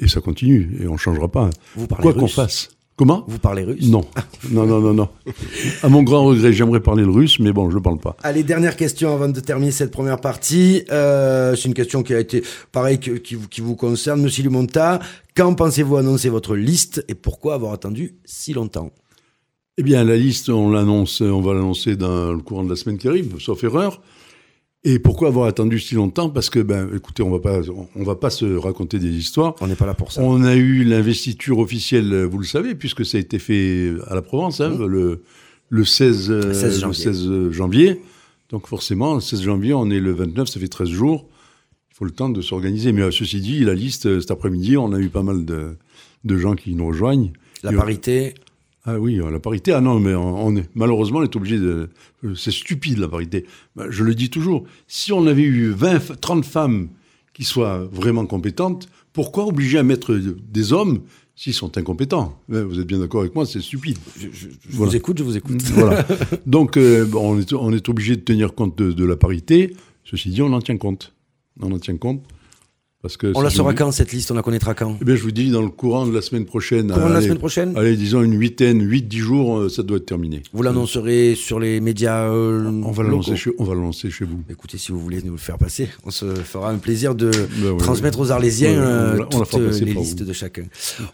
Et 0.00 0.08
ça 0.08 0.20
continue, 0.20 0.78
et 0.80 0.86
on 0.86 0.92
ne 0.92 0.98
changera 0.98 1.28
pas. 1.28 1.50
Vous 1.74 1.86
parlez 1.86 2.02
Quoi 2.02 2.14
qu'on 2.14 2.28
fasse. 2.28 2.68
Comment 2.94 3.24
Vous 3.28 3.38
parlez 3.38 3.62
russe 3.62 3.86
Non, 3.88 4.04
non, 4.50 4.66
non, 4.66 4.80
non, 4.80 4.92
non. 4.92 5.08
À 5.84 5.88
mon 5.88 6.02
grand 6.02 6.24
regret, 6.24 6.52
j'aimerais 6.52 6.80
parler 6.80 7.04
le 7.04 7.10
russe, 7.10 7.38
mais 7.38 7.52
bon, 7.52 7.70
je 7.70 7.76
ne 7.76 7.80
parle 7.82 7.98
pas. 8.00 8.16
Allez, 8.24 8.42
dernière 8.42 8.74
question 8.76 9.12
avant 9.14 9.28
de 9.28 9.38
terminer 9.38 9.70
cette 9.70 9.92
première 9.92 10.20
partie. 10.20 10.82
Euh, 10.90 11.54
c'est 11.54 11.68
une 11.68 11.74
question 11.74 12.02
qui 12.02 12.12
a 12.14 12.18
été, 12.18 12.42
pareil, 12.72 12.98
que- 12.98 13.12
qui, 13.12 13.36
vous, 13.36 13.46
qui 13.46 13.60
vous 13.60 13.76
concerne, 13.76 14.20
Monsieur 14.22 14.42
Limonta. 14.42 14.98
Quand 15.36 15.54
pensez-vous 15.54 15.96
annoncer 15.96 16.28
votre 16.28 16.56
liste 16.56 17.04
et 17.08 17.14
pourquoi 17.14 17.54
avoir 17.54 17.72
attendu 17.72 18.16
si 18.24 18.52
longtemps? 18.52 18.90
Eh 19.76 19.84
bien, 19.84 20.02
la 20.02 20.16
liste, 20.16 20.48
on 20.48 20.68
l'annonce, 20.70 21.20
on 21.20 21.40
va 21.40 21.54
l'annoncer 21.54 21.94
dans 21.94 22.32
le 22.32 22.38
courant 22.40 22.64
de 22.64 22.70
la 22.70 22.74
semaine 22.76 22.98
qui 22.98 23.06
arrive, 23.06 23.36
sauf 23.38 23.62
erreur. 23.62 24.00
Et 24.84 24.98
pourquoi 25.00 25.28
avoir 25.28 25.46
attendu 25.46 25.80
si 25.80 25.96
longtemps? 25.96 26.30
Parce 26.30 26.50
que, 26.50 26.60
ben, 26.60 26.88
écoutez, 26.94 27.22
on 27.22 27.30
va 27.30 27.40
pas, 27.40 27.60
on 27.96 28.04
va 28.04 28.14
pas 28.14 28.30
se 28.30 28.44
raconter 28.44 28.98
des 28.98 29.10
histoires. 29.10 29.54
On 29.60 29.66
n'est 29.66 29.74
pas 29.74 29.86
là 29.86 29.94
pour 29.94 30.12
ça. 30.12 30.22
On 30.22 30.44
a 30.44 30.54
eu 30.54 30.84
l'investiture 30.84 31.58
officielle, 31.58 32.24
vous 32.24 32.38
le 32.38 32.46
savez, 32.46 32.74
puisque 32.74 33.04
ça 33.04 33.18
a 33.18 33.20
été 33.20 33.38
fait 33.38 33.92
à 34.06 34.14
la 34.14 34.22
Provence, 34.22 34.60
hein, 34.60 34.76
le, 34.78 35.22
le 35.68 35.84
16, 35.84 36.30
euh, 36.30 36.52
16 36.52 36.74
le 36.74 36.80
janvier. 36.80 37.04
16 37.04 37.50
janvier. 37.50 38.02
Donc 38.50 38.66
forcément, 38.66 39.14
le 39.14 39.20
16 39.20 39.42
janvier, 39.42 39.74
on 39.74 39.90
est 39.90 40.00
le 40.00 40.12
29, 40.12 40.48
ça 40.48 40.60
fait 40.60 40.68
13 40.68 40.88
jours. 40.88 41.28
Il 41.90 41.96
faut 41.96 42.04
le 42.04 42.12
temps 42.12 42.28
de 42.28 42.40
s'organiser. 42.40 42.92
Mais 42.92 43.02
euh, 43.02 43.10
ceci 43.10 43.40
dit, 43.40 43.64
la 43.64 43.74
liste, 43.74 44.06
euh, 44.06 44.20
cet 44.20 44.30
après-midi, 44.30 44.76
on 44.76 44.92
a 44.92 45.00
eu 45.00 45.08
pas 45.08 45.22
mal 45.22 45.44
de, 45.44 45.76
de 46.24 46.38
gens 46.38 46.54
qui 46.54 46.74
nous 46.74 46.86
rejoignent. 46.86 47.32
La 47.64 47.72
parité, 47.72 48.34
Ah 48.84 48.98
oui, 48.98 49.20
euh, 49.20 49.30
la 49.30 49.40
parité. 49.40 49.72
Ah 49.72 49.80
non, 49.80 49.98
mais 50.00 50.14
on 50.14 50.56
est 50.56 50.68
malheureusement, 50.74 51.18
on 51.18 51.22
est 51.22 51.36
obligé 51.36 51.58
de. 51.58 51.88
euh, 52.24 52.34
C'est 52.34 52.50
stupide 52.52 52.98
la 52.98 53.08
parité. 53.08 53.44
Ben, 53.76 53.90
Je 53.90 54.02
le 54.04 54.14
dis 54.14 54.30
toujours. 54.30 54.64
Si 54.86 55.12
on 55.12 55.26
avait 55.26 55.42
eu 55.42 55.70
20, 55.70 55.96
f- 55.98 56.16
30 56.16 56.44
femmes 56.44 56.88
qui 57.34 57.44
soient 57.44 57.88
vraiment 57.92 58.24
compétentes, 58.26 58.88
pourquoi 59.12 59.46
obliger 59.46 59.78
à 59.78 59.82
mettre 59.82 60.14
des 60.14 60.72
hommes 60.72 61.00
s'ils 61.36 61.54
sont 61.54 61.76
incompétents? 61.76 62.40
Vous 62.48 62.80
êtes 62.80 62.86
bien 62.86 62.98
d'accord 62.98 63.20
avec 63.20 63.34
moi, 63.34 63.44
c'est 63.46 63.60
stupide. 63.60 63.98
je, 64.18 64.28
je- 64.32 64.48
je 64.48 64.76
Voilà. 64.76 64.90
vous 64.90 64.96
écoute, 64.96 65.18
je 65.18 65.24
vous 65.24 65.36
écoute. 65.36 65.60
Voilà. 65.74 66.06
Donc, 66.46 66.76
euh, 66.76 67.06
on, 67.14 67.38
est, 67.38 67.52
on 67.52 67.72
est 67.72 67.88
obligé 67.88 68.16
de 68.16 68.22
tenir 68.22 68.54
compte 68.54 68.78
de, 68.78 68.92
de 68.92 69.04
la 69.04 69.16
parité. 69.16 69.76
Ceci 70.04 70.30
dit, 70.30 70.40
on 70.40 70.52
en 70.52 70.60
tient 70.62 70.78
compte. 70.78 71.12
On 71.60 71.70
en 71.72 71.78
tient 71.78 71.96
compte. 71.96 72.22
Parce 73.00 73.16
que 73.16 73.30
On 73.36 73.42
la 73.42 73.50
saura 73.50 73.74
quand 73.74 73.92
cette 73.92 74.10
liste 74.10 74.32
On 74.32 74.34
la 74.34 74.42
connaîtra 74.42 74.74
quand 74.74 74.96
Eh 75.00 75.04
bien, 75.04 75.14
je 75.14 75.22
vous 75.22 75.30
dis, 75.30 75.50
dans 75.52 75.62
le 75.62 75.68
courant 75.68 76.04
de 76.04 76.12
la 76.12 76.20
semaine 76.20 76.44
prochaine. 76.44 76.88
Courant 76.88 77.06
de 77.06 77.12
la 77.12 77.18
allez, 77.18 77.26
semaine 77.26 77.38
prochaine 77.38 77.76
Allez, 77.76 77.94
disons 77.94 78.24
une 78.24 78.34
huitaine, 78.36 78.82
8-10 78.82 79.16
jours, 79.18 79.58
euh, 79.58 79.68
ça 79.68 79.84
doit 79.84 79.98
être 79.98 80.06
terminé. 80.06 80.42
Vous 80.52 80.64
l'annoncerez 80.64 81.36
sur 81.36 81.60
les 81.60 81.80
médias 81.80 82.24
euh, 82.24 82.68
On 82.84 82.90
va 82.90 83.04
lancer 83.04 83.36
chez, 83.36 83.52
on 83.60 83.62
va 83.64 83.74
le 83.74 83.82
lancer 83.82 84.10
chez 84.10 84.24
vous. 84.24 84.40
Écoutez, 84.50 84.78
si 84.78 84.90
vous 84.90 84.98
voulez 84.98 85.20
nous 85.24 85.30
le 85.30 85.38
faire 85.38 85.58
passer, 85.58 85.88
on 86.04 86.10
se 86.10 86.24
fera 86.34 86.70
un 86.70 86.78
plaisir 86.78 87.14
de 87.14 87.30
Ben 87.30 87.70
oui, 87.70 87.78
transmettre 87.78 88.18
aux 88.18 88.32
Arlésiens 88.32 88.70
euh, 88.70 89.20
on 89.32 89.44
toutes 89.44 89.80
les 89.80 89.94
listes 89.94 90.18
vous. 90.18 90.26
de 90.26 90.32
chacun. 90.32 90.64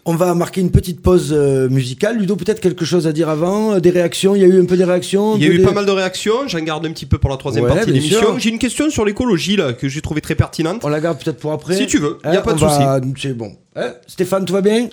On 0.05 0.15
va 0.15 0.33
marquer 0.33 0.61
une 0.61 0.71
petite 0.71 1.01
pause 1.01 1.35
euh, 1.37 1.69
musicale. 1.69 2.17
Ludo, 2.17 2.35
peut-être 2.35 2.61
quelque 2.61 2.83
chose 2.83 3.05
à 3.05 3.13
dire 3.13 3.29
avant 3.29 3.77
Des 3.77 3.91
réactions? 3.91 4.35
Il 4.35 4.41
y 4.41 4.45
a 4.45 4.47
eu 4.47 4.59
un 4.59 4.65
peu 4.65 4.75
des 4.75 4.85
réactions 4.85 5.35
Il 5.35 5.43
y 5.43 5.45
a 5.45 5.49
eu 5.49 5.59
des- 5.59 5.63
pas 5.63 5.71
mal 5.71 5.85
de 5.85 5.91
réactions, 5.91 6.47
j'en 6.47 6.61
garde 6.61 6.83
un 6.87 6.91
petit 6.91 7.05
peu 7.05 7.19
pour 7.19 7.29
la 7.29 7.37
troisième 7.37 7.65
Ouais, 7.65 7.69
partie 7.69 7.85
de 7.85 7.91
l'émission. 7.93 8.39
J'ai 8.39 8.49
une 8.49 8.57
question 8.57 8.89
sur 8.89 9.05
l'écologie 9.05 9.55
là 9.55 9.73
que 9.73 9.87
j'ai 9.87 10.01
trouvé 10.01 10.21
très 10.21 10.33
pertinente. 10.33 10.81
On 10.83 10.89
la 10.89 10.99
garde 10.99 11.23
peut-être 11.23 11.37
pour 11.37 11.51
après 11.51 11.74
Si 11.77 11.87
tu 11.87 11.97
veux, 11.99 12.17
y 12.23 12.27
a 12.27 12.39
Hein, 12.39 12.41
pas 12.41 12.53
de 12.53 12.59
va- 12.59 12.99
C'est 13.17 13.33
bon. 13.33 13.55
Hein, 13.75 13.93
Stéphane, 14.07 14.45
tout 14.45 14.53
va 14.53 14.61
bien? 14.61 14.89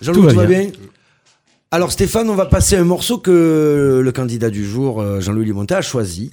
Jean-Louis, 0.00 0.22
Tout 0.22 0.30
tout 0.30 0.36
va 0.36 0.46
bien 0.46 0.70
alors 1.74 1.90
Stéphane, 1.90 2.28
on 2.28 2.34
va 2.34 2.44
passer 2.44 2.76
un 2.76 2.84
morceau 2.84 3.16
que 3.16 4.00
le 4.04 4.12
candidat 4.12 4.50
du 4.50 4.62
jour, 4.62 5.00
euh, 5.00 5.20
Jean-Louis 5.22 5.46
Limonta, 5.46 5.78
a 5.78 5.80
choisi, 5.82 6.30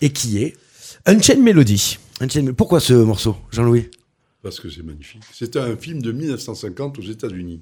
et 0.00 0.10
qui 0.12 0.42
est 0.42 0.56
Unchained 1.06 1.40
Melody. 1.44 1.96
Unchained 2.20 2.46
Melody. 2.46 2.56
Pourquoi 2.56 2.80
ce 2.80 2.92
morceau, 2.94 3.36
Jean-Louis? 3.52 3.88
Parce 4.42 4.58
que 4.58 4.68
c'est 4.68 4.82
magnifique. 4.82 5.22
C'est 5.32 5.54
un 5.56 5.76
film 5.76 6.02
de 6.02 6.10
1950 6.10 6.98
aux 6.98 7.02
États-Unis. 7.02 7.60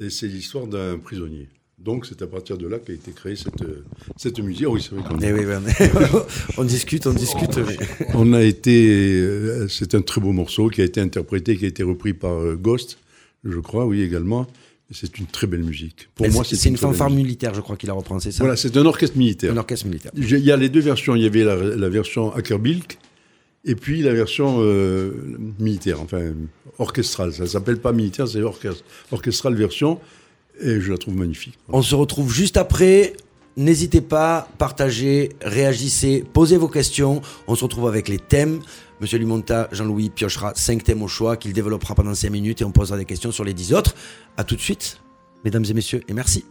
Et 0.00 0.10
c'est 0.10 0.28
l'histoire 0.28 0.68
d'un 0.68 0.98
prisonnier. 0.98 1.48
Donc 1.78 2.06
c'est 2.06 2.20
à 2.22 2.26
partir 2.26 2.58
de 2.58 2.66
là 2.66 2.78
qu'a 2.78 2.92
été 2.92 3.12
créée 3.12 3.36
cette, 3.36 3.62
euh, 3.62 3.84
cette 4.16 4.38
musique. 4.40 4.64
Ah 4.66 4.70
oui, 4.70 4.82
c'est 4.82 4.94
vrai 4.96 5.08
qu'on 5.08 5.18
Eh 5.20 5.32
oui, 5.32 5.44
oui, 5.46 6.18
on, 6.58 6.64
discute, 6.64 7.06
on 7.06 7.12
discute. 7.12 7.56
mais- 7.58 7.76
On 8.14 8.32
a 8.32 8.42
été. 8.42 8.88
euh, 9.20 9.68
c'est 9.68 9.94
un 9.94 10.02
très 10.02 10.20
beau 10.20 10.32
morceau 10.32 10.68
qui 10.70 10.80
a 10.80 10.84
été 10.84 11.00
interprété, 11.00 11.56
qui 11.56 11.64
a 11.64 11.68
été 11.68 11.84
repris 11.84 12.14
par 12.14 12.32
euh, 12.32 12.56
Ghost, 12.56 12.98
je 13.44 13.58
crois, 13.60 13.86
oui, 13.86 14.02
également. 14.02 14.46
C'est 14.90 15.18
une 15.18 15.26
très 15.26 15.46
belle 15.46 15.62
musique. 15.62 16.08
Pour 16.14 16.26
Mais 16.26 16.32
moi, 16.32 16.44
c'est 16.44 16.64
une 16.68 16.78
fanfare 16.78 17.10
militaire, 17.10 17.52
je 17.54 17.60
crois 17.60 17.76
qu'il 17.76 17.90
a 17.90 17.92
repris, 17.92 18.14
c'est 18.20 18.32
ça? 18.32 18.42
Voilà, 18.42 18.56
c'est 18.56 18.74
un 18.76 18.86
orchestre 18.86 19.18
militaire. 19.18 19.52
Un 19.52 19.58
orchestre 19.58 19.86
militaire. 19.86 20.10
Il 20.16 20.38
y 20.38 20.50
a 20.50 20.56
les 20.56 20.70
deux 20.70 20.80
versions. 20.80 21.14
Il 21.14 21.22
y 21.22 21.26
avait 21.26 21.44
la, 21.44 21.56
la 21.56 21.88
version 21.90 22.32
Ackerbilk 22.34 22.98
et 23.66 23.74
puis 23.74 24.00
la 24.02 24.14
version 24.14 24.56
euh, 24.60 25.12
militaire, 25.58 26.00
enfin 26.00 26.32
orchestrale. 26.78 27.34
Ça 27.34 27.46
s'appelle 27.46 27.78
pas 27.78 27.92
militaire, 27.92 28.26
c'est 28.26 28.40
orchestre, 28.40 28.82
orchestrale 29.12 29.54
version. 29.54 30.00
Et 30.60 30.80
je 30.80 30.90
la 30.90 30.98
trouve 30.98 31.16
magnifique. 31.16 31.58
On 31.68 31.82
se 31.82 31.94
retrouve 31.94 32.32
juste 32.32 32.56
après. 32.56 33.14
N'hésitez 33.56 34.00
pas, 34.00 34.48
partagez, 34.56 35.30
réagissez, 35.42 36.24
posez 36.32 36.56
vos 36.56 36.68
questions. 36.68 37.22
On 37.48 37.56
se 37.56 37.64
retrouve 37.64 37.88
avec 37.88 38.08
les 38.08 38.18
thèmes. 38.18 38.60
Monsieur 39.00 39.18
Limonta, 39.18 39.68
Jean-Louis 39.72 40.10
piochera 40.10 40.52
cinq 40.54 40.84
thèmes 40.84 41.02
au 41.02 41.08
choix 41.08 41.36
qu'il 41.36 41.52
développera 41.52 41.94
pendant 41.96 42.14
5 42.14 42.30
minutes 42.30 42.60
et 42.60 42.64
on 42.64 42.70
posera 42.70 42.96
des 42.96 43.04
questions 43.04 43.32
sur 43.32 43.44
les 43.44 43.54
10 43.54 43.74
autres. 43.74 43.94
À 44.36 44.44
tout 44.44 44.54
de 44.54 44.60
suite, 44.60 45.00
mesdames 45.44 45.64
et 45.68 45.74
messieurs, 45.74 46.02
et 46.08 46.12
merci. 46.12 46.44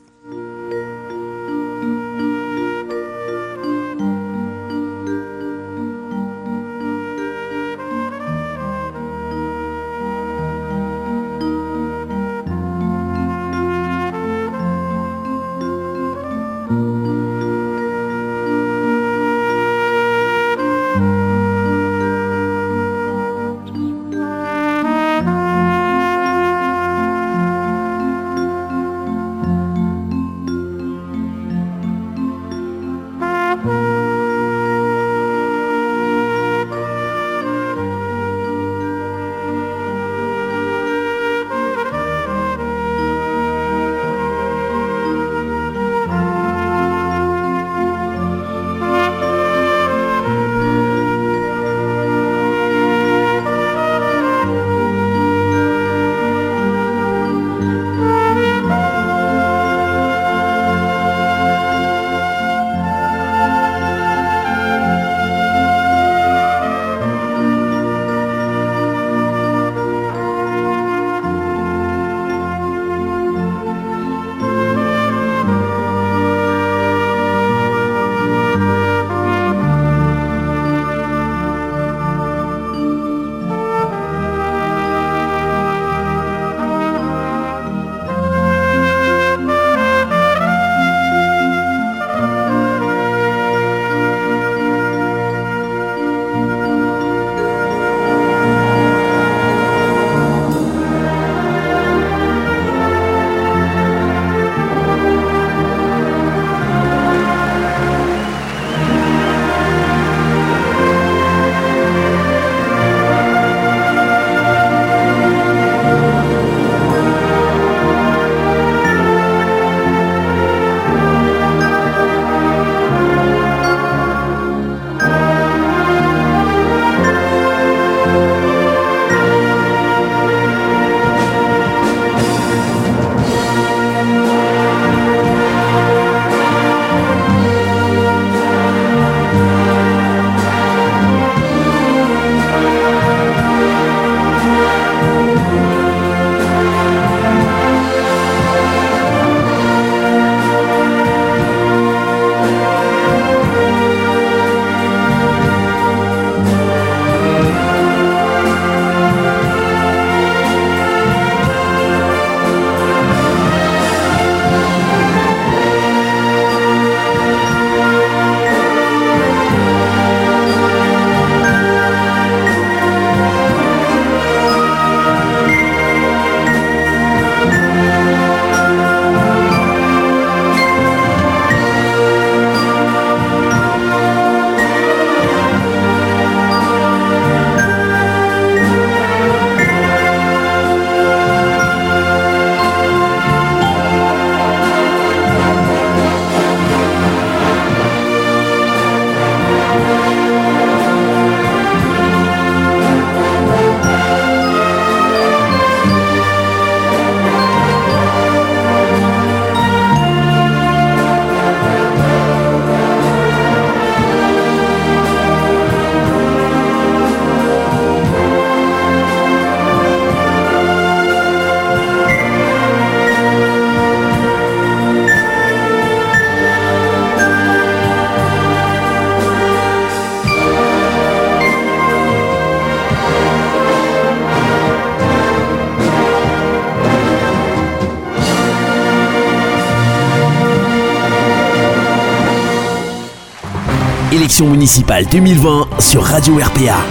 Élections 244.28 244.50
municipales 244.50 245.06
2020 245.06 245.80
sur 245.80 246.04
Radio 246.04 246.36
RPA. 246.36 246.84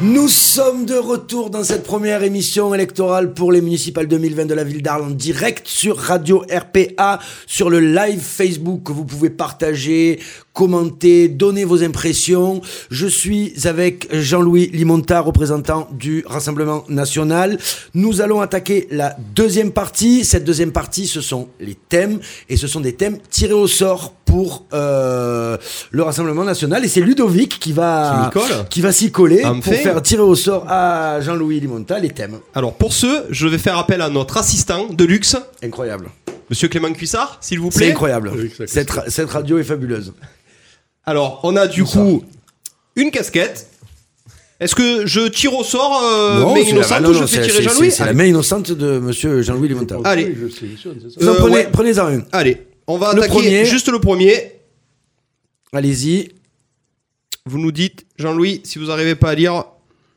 Nous 0.00 0.28
sommes 0.28 0.86
de 0.86 0.94
retour 0.94 1.50
dans 1.50 1.64
cette 1.64 1.82
première 1.82 2.22
émission 2.22 2.72
électorale 2.72 3.34
pour 3.34 3.50
les 3.50 3.60
municipales 3.60 4.06
2020 4.06 4.46
de 4.46 4.54
la 4.54 4.62
ville 4.62 4.80
d'Arles 4.80 5.02
en 5.02 5.10
direct 5.10 5.66
sur 5.66 5.98
Radio 5.98 6.44
RPA, 6.48 7.18
sur 7.48 7.68
le 7.68 7.80
live 7.80 8.20
Facebook 8.20 8.84
que 8.84 8.92
vous 8.92 9.04
pouvez 9.04 9.28
partager, 9.28 10.20
commenter, 10.52 11.28
donner 11.28 11.64
vos 11.64 11.82
impressions. 11.82 12.60
Je 12.90 13.08
suis 13.08 13.52
avec 13.64 14.06
Jean-Louis 14.14 14.70
Limonta, 14.72 15.20
représentant 15.20 15.88
du 15.92 16.24
Rassemblement 16.26 16.84
national. 16.88 17.58
Nous 17.94 18.20
allons 18.20 18.40
attaquer 18.40 18.86
la 18.90 19.16
deuxième 19.34 19.72
partie. 19.72 20.24
Cette 20.24 20.44
deuxième 20.44 20.72
partie, 20.72 21.08
ce 21.08 21.20
sont 21.20 21.48
les 21.58 21.74
thèmes 21.74 22.20
et 22.48 22.56
ce 22.56 22.68
sont 22.68 22.80
des 22.80 22.94
thèmes 22.94 23.18
tirés 23.30 23.52
au 23.52 23.66
sort 23.66 24.14
pour 24.30 24.64
euh, 24.72 25.09
le 25.92 26.02
Rassemblement 26.02 26.44
national 26.44 26.84
et 26.84 26.88
c'est 26.88 27.00
Ludovic 27.00 27.58
qui 27.58 27.72
va 27.72 28.30
qui 28.70 28.80
va 28.80 28.92
s'y 28.92 29.10
coller 29.10 29.44
En 29.44 29.54
pour 29.60 29.72
fait. 29.72 29.78
faire 29.80 30.00
tirer 30.02 30.22
au 30.22 30.34
sort 30.36 30.64
à 30.68 31.20
Jean-Louis 31.20 31.58
Limonta 31.60 31.98
les 31.98 32.10
thèmes. 32.10 32.38
Alors 32.54 32.74
pour 32.74 32.92
ce, 32.92 33.24
je 33.30 33.48
vais 33.48 33.58
faire 33.58 33.76
appel 33.76 34.00
à 34.00 34.08
notre 34.08 34.36
assistant 34.36 34.86
de 34.88 35.04
luxe, 35.04 35.36
Incroyable. 35.62 36.08
Monsieur 36.48 36.68
Clément 36.68 36.92
Cuissard, 36.92 37.38
s'il 37.40 37.60
vous 37.60 37.70
C'est 37.70 37.78
plaît. 37.78 37.90
incroyable. 37.90 38.28
Avec 38.30 38.54
sa 38.54 38.66
Cette, 38.66 38.90
ra- 38.90 39.04
cette 39.08 39.30
radio 39.30 39.58
est 39.58 39.64
fabuleuse. 39.64 40.12
Alors, 41.04 41.40
on 41.44 41.54
a 41.56 41.66
du 41.66 41.84
coup 41.84 42.24
une 42.96 43.10
casquette. 43.10 43.68
Est-ce 44.58 44.74
que 44.74 45.06
je 45.06 45.20
tire 45.28 45.54
au 45.54 45.64
sort 45.64 46.02
euh, 46.04 46.40
Non, 46.40 46.54
mais 46.54 46.64
c'est 46.64 46.70
innocente 46.70 47.00
la, 47.02 47.08
ou 47.08 47.12
non, 47.12 47.14
je 47.14 47.20
non, 47.22 47.26
fais 47.28 47.36
c'est- 47.36 47.42
tirer 47.42 47.56
c'est- 47.56 47.62
Jean-Louis 47.62 47.90
C'est 47.92 48.02
la 48.02 48.08
Allez. 48.10 48.16
main 48.18 48.24
innocente 48.26 48.72
de 48.72 48.98
monsieur 48.98 49.42
Jean-Louis 49.42 49.68
Limonta. 49.68 49.96
Allez. 50.04 50.36
Je 50.40 50.48
sélectionne, 50.54 50.96
c'est 51.00 51.20
ça 51.20 51.24
Non, 51.26 51.32
Euh, 51.32 51.38
prenez, 51.38 51.54
ouais. 51.54 51.68
prenez-en 51.72 52.06
un. 52.08 52.20
Allez, 52.32 52.66
on 52.86 52.98
va 52.98 53.12
Le 53.14 53.20
attaquer 53.22 53.32
premier. 53.32 53.64
juste 53.64 53.88
le 53.88 53.98
premier. 54.00 54.52
Allez-y. 55.72 56.32
Vous 57.46 57.58
nous 57.58 57.72
dites, 57.72 58.06
Jean-Louis, 58.18 58.60
si 58.64 58.78
vous 58.78 58.86
n'arrivez 58.86 59.14
pas 59.14 59.30
à 59.30 59.34
lire, 59.34 59.64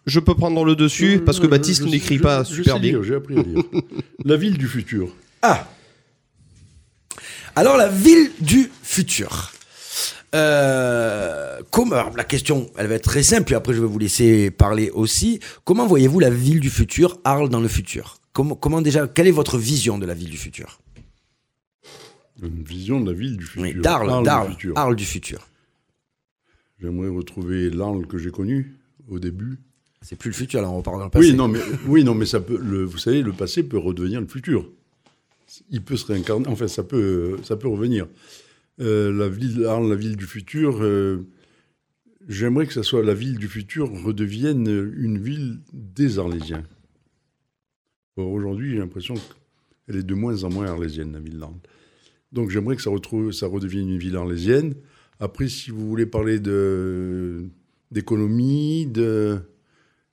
je 0.06 0.20
peux 0.20 0.36
prendre 0.36 0.66
le 0.66 0.76
dessus 0.76 1.22
parce 1.26 1.40
que 1.40 1.46
Euh, 1.46 1.50
Baptiste 1.50 1.84
n'écrit 1.84 2.20
pas 2.20 2.44
super 2.44 2.80
bien. 2.80 3.02
J'ai 3.04 3.16
appris 3.16 3.38
à 3.38 3.42
lire. 3.44 3.64
La 4.26 4.36
ville 4.36 4.58
du 4.58 4.68
futur. 4.68 5.10
Ah 5.42 5.68
Alors, 7.56 7.78
la 7.78 7.88
ville 7.88 8.32
du 8.40 8.72
futur. 8.82 9.52
Euh, 10.36 11.60
comment, 11.70 12.10
la 12.16 12.24
question, 12.24 12.70
elle 12.78 12.88
va 12.88 12.96
être 12.96 13.04
très 13.04 13.22
simple, 13.22 13.44
puis 13.44 13.56
après 13.56 13.74
je 13.74 13.82
vais 13.82 13.88
vous 13.88 14.00
laisser 14.00 14.50
parler 14.50 14.90
aussi. 14.90 15.40
Comment 15.64 15.86
voyez-vous 15.86 16.20
la 16.20 16.32
ville 16.32 16.60
du 16.60 16.72
futur, 16.72 17.20
Arles 17.24 17.50
dans 17.50 17.60
le 17.60 17.68
futur? 17.68 18.18
Comment, 18.34 18.56
comment 18.56 18.82
déjà, 18.82 19.08
quelle 19.08 19.28
est 19.28 19.32
votre 19.32 19.60
vision 19.60 20.00
de 20.00 20.08
la 20.08 20.16
ville 20.16 20.30
du 20.32 20.38
futur? 20.38 20.80
Une 22.44 22.64
vision 22.64 23.00
de 23.00 23.12
la 23.12 23.18
ville 23.18 23.38
du 23.38 23.46
futur. 23.46 23.62
Oui, 23.64 23.74
d'Arles, 23.76 24.10
Arles 24.10 24.24
du 24.24 24.26
d'Arles, 24.26 24.50
futur. 24.52 24.78
Arles 24.78 24.96
du 24.96 25.06
futur. 25.06 25.48
J'aimerais 26.80 27.08
retrouver 27.10 27.70
l'Arles 27.70 28.08
que 28.08 28.18
j'ai 28.18 28.32
connu 28.32 28.76
au 29.08 29.20
début. 29.20 29.58
C'est 30.02 30.18
plus 30.18 30.30
le 30.30 30.36
futur, 30.36 30.62
là, 30.62 30.70
on 30.70 30.78
repart 30.78 30.98
dans 30.98 31.06
le 31.06 31.10
passé. 31.10 31.30
Oui, 31.30 31.34
non, 31.34 31.48
mais, 31.48 31.60
oui, 31.88 32.04
non, 32.04 32.14
mais 32.14 32.26
ça 32.26 32.42
peut, 32.42 32.60
le, 32.62 32.84
vous 32.84 32.98
savez, 32.98 33.22
le 33.22 33.32
passé 33.32 33.64
peut 33.64 33.78
redevenir 33.78 34.20
le 34.20 34.28
futur. 34.28 34.70
Il 35.70 35.82
peut 35.82 35.96
se 35.96 36.06
réincarner, 36.06 36.48
enfin, 36.48 36.68
ça 36.68 36.84
peut, 36.84 37.38
ça 37.44 37.56
peut 37.56 37.70
revenir. 37.70 38.08
Euh, 38.82 39.14
la 39.14 39.30
ville, 39.30 39.66
Arles, 39.66 39.88
la 39.88 39.96
ville 39.96 40.18
du 40.18 40.26
futur, 40.26 40.84
euh, 40.84 41.26
j'aimerais 42.28 42.68
que 42.68 42.74
ça 42.74 42.84
soit 42.84 43.04
la 43.04 43.14
ville 43.14 43.38
du 43.38 43.48
futur 43.48 43.90
redevienne 44.04 44.68
une 44.98 45.20
ville 45.20 45.60
des 45.72 46.20
Arlésiens. 46.20 46.64
Or, 48.18 48.30
Aujourd'hui, 48.30 48.72
j'ai 48.72 48.80
l'impression 48.80 49.14
qu'elle 49.86 49.98
est 49.98 50.04
de 50.04 50.14
moins 50.16 50.44
en 50.44 50.50
moins 50.50 50.68
arlésienne, 50.68 51.14
la 51.14 51.20
ville 51.20 51.40
d'Arles. 51.40 51.60
Donc, 52.34 52.50
j'aimerais 52.50 52.76
que 52.76 52.82
ça, 52.82 52.90
retrouve, 52.90 53.32
ça 53.32 53.48
redevienne 53.48 53.88
une 53.90 53.98
ville 54.00 54.16
arlésienne. 54.18 54.74
Après, 55.20 55.48
si 55.48 55.72
vous 55.72 55.88
voulez 55.88 56.06
parler 56.08 56.40
de, 56.40 57.46
d'économie, 57.92 58.88
de 58.88 59.38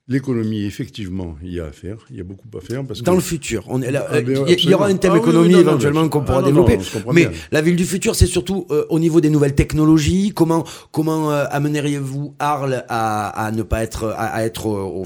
l'économie, 0.07 0.63
effectivement, 0.65 1.35
il 1.43 1.53
y 1.53 1.59
a 1.59 1.65
à 1.65 1.71
faire. 1.71 1.97
Il 2.09 2.17
y 2.17 2.19
a 2.21 2.23
beaucoup 2.23 2.47
à 2.57 2.61
faire. 2.61 2.85
Parce 2.85 3.01
Dans 3.01 3.13
que, 3.13 3.17
le 3.17 3.21
futur, 3.23 3.63
on 3.69 3.81
est 3.81 3.91
là, 3.91 4.05
Ah, 4.09 4.15
euh, 4.15 4.21
ben, 4.21 4.45
il 4.47 4.69
y- 4.69 4.73
aura 4.73 4.87
un 4.87 4.95
thème. 4.97 5.13
Ah 5.15 5.17
économie 5.17 5.47
oui, 5.47 5.51
non, 5.53 5.57
non, 5.63 5.69
éventuellement 5.69 6.09
qu'on 6.09 6.21
pourra 6.21 6.37
Ah, 6.39 6.41
non, 6.41 6.47
développer. 6.47 6.77
non, 6.77 7.13
mais 7.13 7.25
bien. 7.27 7.31
la 7.51 7.61
ville 7.61 7.75
du 7.75 7.85
futur, 7.85 8.15
c'est 8.15 8.25
surtout 8.27 8.67
euh, 8.71 8.85
au 8.89 8.99
niveau 8.99 9.19
des 9.21 9.29
nouvelles 9.29 9.55
technologies. 9.55 10.31
Comment 10.35 10.63
comment 10.91 11.31
euh, 11.31 11.45
amèneriez-vous 11.49 12.35
Arles 12.39 12.83
à, 12.89 13.29
à 13.45 13.51
ne 13.51 13.63
pas 13.63 13.83
être 13.83 14.05
à, 14.05 14.25
à 14.25 14.43
être 14.43 14.65
au, 14.67 15.01
au 15.01 15.05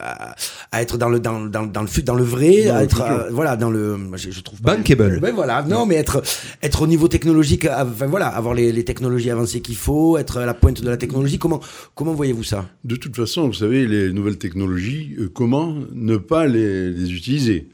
à, 0.00 0.34
à 0.70 0.82
être 0.82 0.96
dans 0.98 1.08
le 1.08 1.20
dans, 1.20 1.40
dans, 1.46 1.66
dans 1.66 1.80
le 1.82 1.86
fut- 1.86 2.02
dans 2.02 2.14
le 2.14 2.22
vrai, 2.24 2.64
Dans 2.66 2.74
à 2.76 2.78
le 2.80 2.84
être 2.84 3.00
euh, 3.02 3.30
voilà 3.30 3.56
dans 3.56 3.70
le 3.70 3.98
je, 4.14 4.30
je 4.30 4.40
trouve 4.40 4.60
pas 4.62 4.76
Bankable. 4.76 5.20
Ben 5.20 5.34
voilà, 5.34 5.62
non 5.62 5.86
mais 5.86 5.96
être 5.96 6.22
être 6.62 6.82
au 6.82 6.86
niveau 6.86 7.08
technologique, 7.08 7.66
enfin 7.70 8.06
voilà, 8.06 8.28
avoir 8.28 8.54
les, 8.54 8.72
les 8.72 8.84
technologies 8.84 9.30
avancées 9.30 9.60
qu'il 9.60 9.76
faut, 9.76 10.16
être 10.18 10.38
à 10.38 10.46
la 10.46 10.54
pointe 10.54 10.80
de 10.82 10.88
la 10.88 10.96
technologie. 10.96 11.38
Comment 11.38 11.60
comment 11.94 12.14
voyez-vous 12.14 12.44
ça? 12.44 12.68
De 12.84 12.96
toute 12.96 13.16
façon, 13.16 13.46
vous 13.46 13.52
savez, 13.54 13.86
les 13.86 14.12
nouvelles 14.12 14.38
technologies, 14.38 15.14
euh, 15.18 15.28
comment 15.32 15.74
ne 15.92 16.16
pas 16.16 16.46
les, 16.46 16.90
les 16.90 17.12
utiliser? 17.12 17.68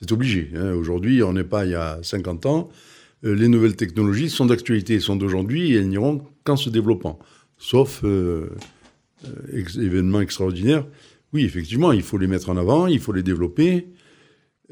C'est 0.00 0.10
obligé. 0.12 0.50
hein. 0.56 0.72
Aujourd'hui, 0.72 1.22
on 1.22 1.32
n'est 1.32 1.44
pas 1.44 1.64
il 1.64 1.70
y 1.70 1.74
a 1.76 1.98
50 2.02 2.46
ans. 2.46 2.68
Euh, 3.24 3.34
les 3.36 3.46
nouvelles 3.46 3.76
technologies 3.76 4.30
sont 4.30 4.46
d'actualité, 4.46 4.98
sont 4.98 5.14
d'aujourd'hui 5.14 5.72
et 5.72 5.76
elles 5.76 5.88
n'iront 5.88 6.22
qu'en 6.42 6.56
se 6.56 6.70
développant. 6.70 7.20
Sauf 7.56 8.00
euh, 8.02 8.48
ex- 9.52 9.76
événements 9.76 10.20
extraordinaires. 10.20 10.84
Oui, 11.32 11.44
effectivement, 11.44 11.92
il 11.92 12.02
faut 12.02 12.18
les 12.18 12.26
mettre 12.26 12.50
en 12.50 12.56
avant, 12.56 12.86
il 12.86 13.00
faut 13.00 13.12
les 13.12 13.22
développer. 13.22 13.86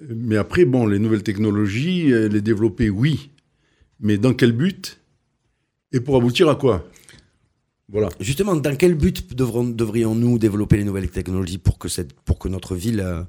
Mais 0.08 0.36
après, 0.36 0.64
bon, 0.64 0.86
les 0.86 0.98
nouvelles 0.98 1.22
technologies, 1.22 2.12
euh, 2.12 2.28
les 2.28 2.40
développer, 2.40 2.90
oui. 2.90 3.30
Mais 4.00 4.16
dans 4.18 4.32
quel 4.34 4.52
but 4.52 5.00
Et 5.92 6.00
pour 6.00 6.16
aboutir 6.16 6.48
à 6.48 6.56
quoi? 6.56 6.88
Voilà. 7.88 8.08
Justement, 8.20 8.54
dans 8.56 8.76
quel 8.76 8.94
but 8.94 9.34
devrions-nous 9.34 10.38
développer 10.38 10.76
les 10.76 10.84
nouvelles 10.84 11.10
technologies 11.10 11.58
pour 11.58 11.78
que, 11.78 11.88
cette, 11.88 12.12
pour 12.12 12.38
que 12.38 12.48
notre 12.48 12.76
ville 12.76 13.00
euh, 13.00 13.22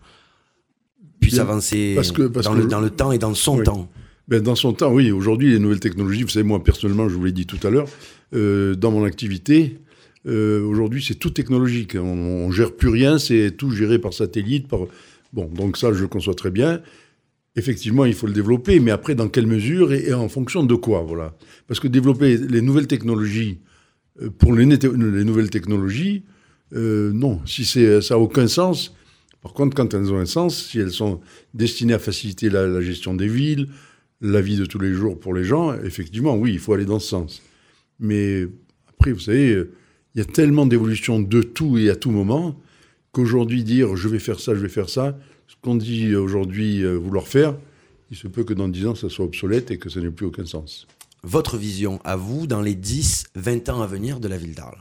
puisse 1.19 1.33
Bien, 1.33 1.43
avancer 1.43 1.93
parce 1.95 2.11
que- 2.11 2.27
parce 2.27 2.45
dans, 2.45 2.53
que- 2.53 2.59
le, 2.61 2.67
dans 2.67 2.79
le 2.79 2.89
temps 2.91 3.11
et 3.11 3.17
dans 3.17 3.33
son 3.33 3.57
Oui. 3.57 3.63
temps? 3.63 3.89
Ben, 4.27 4.41
dans 4.41 4.55
son 4.55 4.71
temps, 4.73 4.93
oui. 4.93 5.11
Aujourd'hui, 5.11 5.51
les 5.51 5.59
nouvelles 5.59 5.79
technologies, 5.79 6.23
vous 6.23 6.29
savez, 6.29 6.45
moi, 6.45 6.63
personnellement, 6.63 7.09
je 7.09 7.15
vous 7.15 7.25
l'ai 7.25 7.31
dit 7.31 7.45
tout 7.47 7.59
à 7.65 7.69
l'heure, 7.69 7.87
euh, 8.33 8.75
dans 8.75 8.91
mon 8.91 9.03
activité, 9.03 9.79
euh, 10.27 10.63
aujourd'hui, 10.63 11.03
c'est 11.05 11.15
tout 11.15 11.31
technologique. 11.31 11.95
On, 11.95 12.45
on 12.45 12.51
gère 12.51 12.75
plus 12.75 12.89
rien, 12.89 13.17
c'est 13.17 13.51
tout 13.51 13.71
géré 13.71 13.99
par 13.99 14.13
satellite. 14.13 14.67
Par... 14.67 14.81
Bon, 15.33 15.45
donc 15.45 15.77
ça, 15.77 15.93
je 15.93 16.01
le 16.01 16.07
conçois 16.07 16.35
très 16.35 16.51
bien. 16.51 16.81
Effectivement, 17.55 18.05
il 18.05 18.13
faut 18.13 18.27
le 18.27 18.33
développer, 18.33 18.79
mais 18.79 18.91
après, 18.91 19.15
dans 19.15 19.27
quelle 19.27 19.47
mesure 19.47 19.91
et, 19.91 20.13
en 20.13 20.29
fonction 20.29 20.63
de 20.63 20.75
quoi 20.75 21.01
Voilà. 21.01 21.35
Parce 21.67 21.79
que 21.79 21.87
développer 21.87 22.37
les 22.37 22.61
nouvelles 22.61 22.87
technologies, 22.87 23.59
euh, 24.21 24.29
pour 24.29 24.53
les, 24.53 24.65
nouvelles 24.65 25.49
technologies, 25.49 26.23
euh, 26.73 27.11
non. 27.13 27.41
Si 27.45 27.65
ça 27.65 27.99
n'a 28.15 28.19
aucun 28.19 28.47
sens. 28.47 28.95
Par 29.41 29.53
contre, 29.53 29.75
quand 29.75 29.93
elles 29.93 30.13
ont 30.13 30.19
un 30.19 30.25
sens, 30.25 30.67
si 30.67 30.79
elles 30.79 30.91
sont 30.91 31.19
destinées 31.53 31.95
à 31.95 31.99
faciliter 31.99 32.49
la, 32.49 32.79
gestion 32.79 33.15
des 33.15 33.27
villes, 33.27 33.69
la 34.21 34.39
vie 34.39 34.55
de 34.55 34.65
tous 34.65 34.77
les 34.77 34.93
jours 34.93 35.19
pour 35.19 35.33
les 35.33 35.43
gens, 35.43 35.73
effectivement, 35.81 36.35
oui, 36.35 36.53
il 36.53 36.59
faut 36.59 36.73
aller 36.73 36.85
dans 36.85 36.99
ce 36.99 37.07
sens. 37.07 37.41
Mais 37.99 38.45
après, 38.87 39.13
vous 39.13 39.19
savez, 39.19 39.63
il 40.15 40.19
y 40.19 40.21
a 40.21 40.25
tellement 40.25 40.65
d'évolution 40.65 41.19
de 41.19 41.41
tout 41.41 41.77
et 41.77 41.89
à 41.89 41.95
tout 41.95 42.11
moment 42.11 42.59
qu'aujourd'hui, 43.11 43.63
dire 43.63 43.95
je 43.95 44.07
vais 44.07 44.19
faire 44.19 44.39
ça, 44.39 44.55
je 44.55 44.59
vais 44.59 44.69
faire 44.69 44.89
ça, 44.89 45.17
ce 45.47 45.55
qu'on 45.61 45.75
dit 45.75 46.15
aujourd'hui 46.15 46.83
euh, 46.83 46.95
vouloir 46.97 47.27
faire, 47.27 47.55
il 48.09 48.17
se 48.17 48.27
peut 48.27 48.43
que 48.43 48.53
dans 48.53 48.67
10 48.67 48.87
ans, 48.87 48.95
ça 48.95 49.09
soit 49.09 49.25
obsolète 49.25 49.71
et 49.71 49.77
que 49.77 49.89
ça 49.89 49.99
n'ait 50.01 50.09
plus 50.11 50.25
aucun 50.25 50.45
sens. 50.45 50.87
Votre 51.23 51.57
vision 51.57 51.99
à 52.03 52.15
vous 52.15 52.47
dans 52.47 52.61
les 52.61 52.75
10, 52.75 53.25
20 53.35 53.69
ans 53.69 53.81
à 53.81 53.87
venir 53.87 54.19
de 54.19 54.27
la 54.27 54.37
ville 54.37 54.55
d'Arles? 54.55 54.79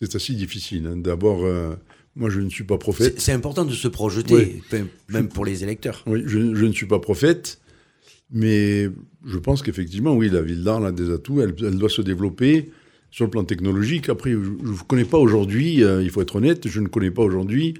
C'est 0.00 0.14
assez 0.14 0.34
difficile. 0.34 0.86
hein. 0.86 0.96
D'abord, 0.96 1.44
euh, 1.44 1.74
moi, 2.16 2.30
je 2.30 2.40
ne 2.40 2.50
suis 2.50 2.64
pas 2.64 2.78
prophète. 2.78 3.20
c'est 3.20 3.32
important 3.32 3.64
de 3.64 3.72
se 3.72 3.88
projeter, 3.88 4.62
Oui. 4.72 4.84
même 5.08 5.28
pour 5.28 5.44
les 5.44 5.62
électeurs. 5.64 6.02
Oui, 6.06 6.22
je, 6.26 6.54
je 6.54 6.64
ne 6.66 6.72
suis 6.72 6.86
pas 6.86 6.98
prophète, 6.98 7.58
mais 8.30 8.88
je 9.24 9.38
pense 9.38 9.62
qu'effectivement, 9.62 10.14
oui, 10.14 10.28
la 10.30 10.42
ville 10.42 10.62
d'Arles 10.62 10.86
a 10.86 10.92
des 10.92 11.10
atouts, 11.10 11.40
elle, 11.40 11.54
elle 11.60 11.78
doit 11.78 11.88
se 11.88 12.02
développer 12.02 12.70
sur 13.14 13.26
le 13.26 13.30
plan 13.30 13.44
technologique. 13.44 14.08
Après, 14.08 14.32
je 14.32 14.36
ne 14.36 14.76
connais 14.88 15.04
pas 15.04 15.18
aujourd'hui, 15.18 15.84
euh, 15.84 16.02
il 16.02 16.10
faut 16.10 16.20
être 16.20 16.34
honnête, 16.34 16.66
je 16.66 16.80
ne 16.80 16.88
connais 16.88 17.12
pas 17.12 17.22
aujourd'hui 17.22 17.74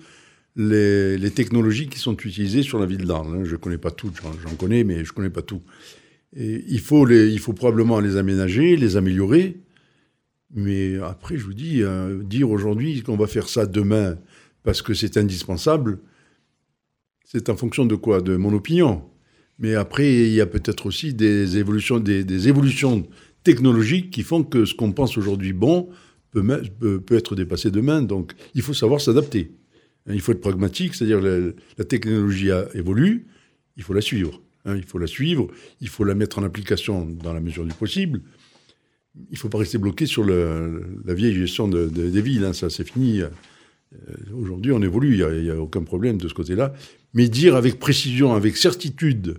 les, 0.54 1.18
les 1.18 1.30
technologies 1.32 1.88
qui 1.88 1.98
sont 1.98 2.16
utilisées 2.16 2.62
sur 2.62 2.78
la 2.78 2.86
ville 2.86 3.04
d'Arles. 3.04 3.38
hein. 3.38 3.44
Je 3.44 3.50
ne 3.50 3.56
connais 3.56 3.76
pas 3.76 3.90
toutes, 3.90 4.14
j'en 4.22 4.54
connais, 4.54 4.84
mais 4.84 5.04
je 5.04 5.10
ne 5.10 5.14
connais 5.16 5.30
pas 5.30 5.42
tout. 5.42 5.60
Et 6.36 6.64
il, 6.68 6.78
faut 6.78 7.04
les, 7.04 7.30
il 7.30 7.40
faut 7.40 7.52
probablement 7.52 7.98
les 7.98 8.16
aménager, 8.16 8.76
les 8.76 8.96
améliorer. 8.96 9.56
Mais 10.54 10.98
après, 11.00 11.36
je 11.36 11.42
vous 11.42 11.54
dis, 11.54 11.82
euh, 11.82 12.22
dire 12.22 12.48
aujourd'hui 12.48 13.02
qu'on 13.02 13.16
va 13.16 13.26
faire 13.26 13.48
ça 13.48 13.66
demain 13.66 14.16
parce 14.62 14.82
que 14.82 14.94
c'est 14.94 15.16
indispensable, 15.16 15.98
c'est 17.24 17.48
en 17.48 17.56
fonction 17.56 17.86
de 17.86 17.96
quoi? 17.96 18.20
De 18.20 18.36
mon 18.36 18.52
opinion. 18.52 19.02
Mais 19.58 19.74
après, 19.74 20.12
il 20.12 20.32
y 20.32 20.40
a 20.40 20.46
peut-être 20.46 20.86
aussi 20.86 21.12
des 21.12 21.58
évolutions, 21.58 21.98
des 21.98 22.48
évolutions 22.48 23.04
technologiques 23.44 24.10
qui 24.10 24.22
font 24.22 24.42
que 24.42 24.64
ce 24.64 24.74
qu'on 24.74 24.92
pense 24.92 25.16
aujourd'hui 25.16 25.52
bon 25.52 25.88
peut, 26.32 26.42
être 27.10 27.36
dépassé 27.36 27.70
demain. 27.70 28.02
Donc, 28.02 28.32
il 28.54 28.62
faut 28.62 28.74
savoir 28.74 29.00
s'adapter. 29.00 29.52
Il 30.10 30.20
faut 30.20 30.32
être 30.32 30.40
pragmatique, 30.40 30.94
c'est-à-dire 30.94 31.20
la, 31.20 31.52
la 31.78 31.84
technologie 31.84 32.50
évolue, 32.74 33.26
il 33.76 33.82
faut 33.84 33.94
la 33.94 34.00
suivre. 34.00 34.42
hein, 34.64 34.76
il 34.76 34.82
faut 34.84 34.98
la 34.98 35.06
suivre, 35.06 35.46
il 35.80 35.88
faut 35.88 36.04
la 36.04 36.14
mettre 36.14 36.38
en 36.38 36.42
application 36.42 37.06
dans 37.06 37.32
la 37.32 37.40
mesure 37.40 37.64
du 37.64 37.72
possible. 37.74 38.20
il 39.30 39.38
faut 39.38 39.48
pas 39.48 39.58
rester 39.58 39.78
bloqué 39.78 40.06
sur 40.06 40.24
la 40.24 41.14
vieille 41.14 41.34
gestion 41.34 41.68
de, 41.68 41.86
de- 41.88 42.10
des 42.10 42.20
villes. 42.22 42.44
hein, 42.44 42.52
ça, 42.52 42.68
c'est 42.70 42.84
fini. 42.88 43.20
Euh, 43.20 43.28
Aujourd'hui, 44.34 44.72
on 44.72 44.82
évolue. 44.82 45.16
Il 45.16 45.42
n'y 45.44 45.50
a, 45.50 45.56
aucun 45.56 45.82
problème 45.84 46.18
de 46.18 46.26
ce 46.28 46.34
côté-là. 46.34 46.74
Mais 47.14 47.28
dire 47.28 47.54
avec 47.54 47.78
précision, 47.78 48.34
avec 48.34 48.56
certitude, 48.56 49.38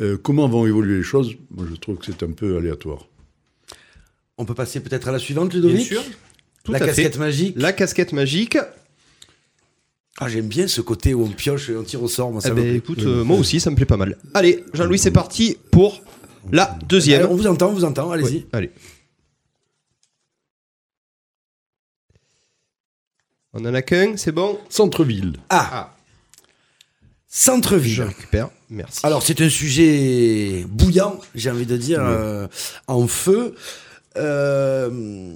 euh, 0.00 0.16
comment 0.16 0.48
vont 0.48 0.66
évoluer 0.66 0.96
les 0.96 1.02
choses, 1.02 1.36
moi, 1.50 1.66
je 1.70 1.76
trouve 1.76 1.98
que 1.98 2.06
c'est 2.06 2.22
un 2.22 2.32
peu 2.32 2.56
aléatoire. 2.56 3.06
On 4.38 4.44
peut 4.44 4.54
passer 4.54 4.80
peut-être 4.80 5.08
à 5.08 5.12
la 5.12 5.18
suivante, 5.18 5.52
Ludovic 5.54 5.76
Bien 5.76 6.00
sûr. 6.00 6.02
Tout 6.64 6.72
La 6.72 6.78
à 6.78 6.86
casquette 6.86 7.14
fait. 7.14 7.18
magique. 7.18 7.54
La 7.58 7.72
casquette 7.72 8.12
magique. 8.12 8.56
Ah, 10.18 10.28
j'aime 10.28 10.46
bien 10.46 10.68
ce 10.68 10.80
côté 10.80 11.14
où 11.14 11.24
on 11.24 11.28
pioche 11.28 11.70
et 11.70 11.76
on 11.76 11.82
tire 11.82 12.02
au 12.02 12.08
sort. 12.08 12.30
Moi, 12.30 12.40
ça 12.40 12.48
Eh 12.48 12.52
me 12.52 12.56
ben, 12.56 12.62
plaît. 12.64 12.76
écoute, 12.76 12.98
euh, 13.00 13.24
moi 13.24 13.36
aussi, 13.38 13.60
ça 13.60 13.70
me 13.70 13.76
plaît 13.76 13.86
pas 13.86 13.96
mal. 13.96 14.16
Allez, 14.34 14.64
Jean-Louis, 14.74 14.98
c'est 14.98 15.10
parti 15.10 15.56
pour 15.70 16.02
la 16.50 16.78
deuxième. 16.88 17.22
Allez, 17.22 17.30
on 17.32 17.36
vous 17.36 17.46
entend, 17.46 17.68
on 17.70 17.72
vous 17.72 17.84
entend, 17.84 18.10
allez-y. 18.10 18.36
Ouais, 18.36 18.46
allez. 18.52 18.70
On 23.54 23.64
en 23.66 23.74
a 23.74 23.82
qu'un, 23.82 24.16
c'est 24.16 24.32
bon? 24.32 24.58
Centre-ville. 24.70 25.34
Ah, 25.50 25.94
Je 27.30 27.38
centre-ville. 27.38 28.02
récupère. 28.02 28.50
Merci. 28.70 29.00
Alors, 29.04 29.22
c'est 29.22 29.40
un 29.42 29.50
sujet 29.50 30.64
bouillant, 30.68 31.20
j'ai 31.34 31.50
envie 31.50 31.66
de 31.66 31.76
dire, 31.76 32.00
euh, 32.02 32.46
en 32.86 33.06
feu. 33.06 33.54
Euh, 34.16 35.34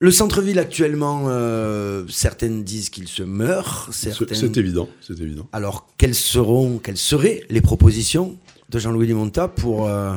le 0.00 0.10
centre-ville 0.10 0.58
actuellement, 0.58 1.26
euh, 1.28 2.04
certaines 2.08 2.64
disent 2.64 2.90
qu'il 2.90 3.06
se 3.06 3.22
meurt, 3.22 3.92
C'est 3.92 4.12
certaines. 4.12 4.36
c'est 4.36 4.56
évident. 4.56 4.88
C'est 5.00 5.20
évident. 5.20 5.48
Alors, 5.52 5.86
quelles 5.96 6.14
seront, 6.14 6.78
quelles 6.78 6.96
seraient 6.96 7.44
les 7.50 7.60
propositions 7.60 8.36
de 8.68 8.78
Jean-Louis 8.78 9.06
Limonta 9.06 9.46
pour, 9.48 9.86
euh, 9.86 10.16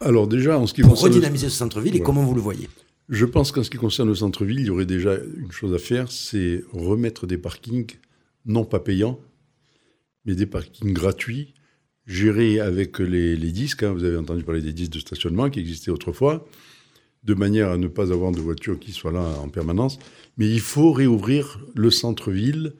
Alors 0.00 0.26
déjà, 0.28 0.58
en 0.58 0.66
ce 0.66 0.72
qui 0.72 0.80
pour 0.80 0.92
concerne... 0.92 1.12
redynamiser 1.12 1.50
ce 1.50 1.56
centre-ville 1.56 1.94
et 1.94 2.00
comment 2.00 2.24
vous 2.24 2.34
le 2.34 2.40
voyez? 2.40 2.68
Je 3.08 3.26
pense 3.26 3.52
qu'en 3.52 3.62
ce 3.62 3.68
qui 3.68 3.76
concerne 3.76 4.08
le 4.08 4.14
centre-ville, 4.14 4.60
il 4.60 4.66
y 4.66 4.70
aurait 4.70 4.86
déjà 4.86 5.16
une 5.36 5.52
chose 5.52 5.74
à 5.74 5.78
faire, 5.78 6.10
c'est 6.10 6.64
remettre 6.72 7.26
des 7.26 7.36
parkings 7.36 7.90
non 8.46 8.64
pas 8.64 8.80
payants, 8.80 9.18
mais 10.24 10.34
des 10.34 10.46
parkings 10.46 10.92
gratuits, 10.94 11.52
gérés 12.06 12.60
avec 12.60 12.98
les, 12.98 13.36
les 13.36 13.52
disques. 13.52 13.82
hein. 13.82 13.92
Vous 13.92 14.04
avez 14.04 14.16
entendu 14.16 14.42
parler 14.42 14.60
des 14.60 14.72
disques 14.72 14.92
de 14.92 14.98
stationnement 14.98 15.50
qui 15.50 15.60
existaient 15.60 15.90
autrefois, 15.90 16.46
de 17.24 17.34
manière 17.34 17.70
à 17.70 17.76
ne 17.76 17.86
pas 17.88 18.12
avoir 18.12 18.32
de 18.32 18.40
voitures 18.40 18.78
qui 18.78 18.92
soient 18.92 19.12
là 19.12 19.24
en 19.42 19.48
permanence. 19.48 19.98
Mais 20.36 20.48
il 20.48 20.60
faut 20.60 20.92
réouvrir 20.92 21.60
le 21.74 21.90
centre-ville, 21.90 22.74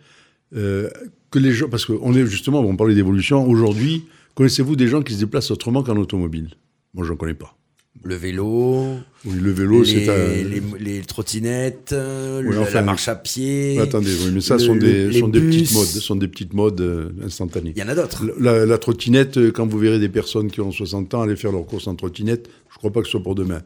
euh, 0.55 0.91
que 1.31 1.39
les 1.39 1.53
gens, 1.53 1.68
parce 1.68 1.87
qu'on 1.87 2.14
est 2.14 2.27
justement, 2.27 2.61
on 2.61 2.77
parlait 2.77 2.95
d'évolution. 2.95 3.47
Aujourd'hui, 3.49 4.05
connaissez-vous 4.35 4.77
des 4.77 4.89
gens 4.89 5.03
qui 5.03 5.14
se 5.14 5.20
déplacent 5.20 5.51
autrement 5.51 5.83
qu'en 5.83 5.97
automobile? 5.97 6.51
Moi, 6.95 7.07
j'en 7.07 7.16
connais 7.16 7.35
pas. 7.35 7.57
Le 8.05 8.14
vélo, 8.16 8.97
Oui, 9.24 9.38
le 9.38 9.51
vélo, 9.53 9.82
les, 9.82 9.88
c'est 9.88 10.09
un. 10.09 10.49
les, 10.49 10.61
les 10.80 11.01
trottinettes, 11.03 11.95
Oui, 11.95 12.57
enfin, 12.57 12.74
la 12.74 12.82
marche 12.82 13.07
à 13.07 13.14
pied. 13.14 13.78
Attendez, 13.78 14.12
oui, 14.24 14.30
mais 14.34 14.40
ça 14.40 14.55
le- 14.55 14.61
sont, 14.61 14.74
des, 14.74 15.09
les 15.09 15.20
sont 15.20 15.28
des 15.28 15.40
petites 15.40 15.72
modes, 15.72 15.86
sont 15.86 16.16
des 16.16 16.26
petites 16.28 16.53
modes 16.55 16.80
euh, 16.80 17.11
instantanées. 17.22 17.72
Il 17.76 17.80
y 17.80 17.82
en 17.84 17.88
a 17.88 17.95
d'autres. 17.95 18.24
La, 18.40 18.66
la 18.66 18.78
trottinette, 18.78 19.36
euh, 19.36 19.53
quand 19.53 19.66
vous 19.66 19.78
verrez 19.78 20.01
des 20.01 20.09
personnes 20.09 20.51
qui 20.51 20.61
ont 20.61 20.72
60 20.72 21.14
ans 21.14 21.22
aller 21.22 21.36
faire 21.36 21.53
leur 21.53 21.64
course 21.66 21.86
en 21.86 21.95
trottinette, 21.95 22.49
je 22.70 22.74
ne 22.74 22.78
crois 22.78 22.90
pas 22.93 23.01
que 23.01 23.07
ce 23.07 23.12
soit 23.12 23.22
pour 23.22 23.34
demain. 23.36 23.62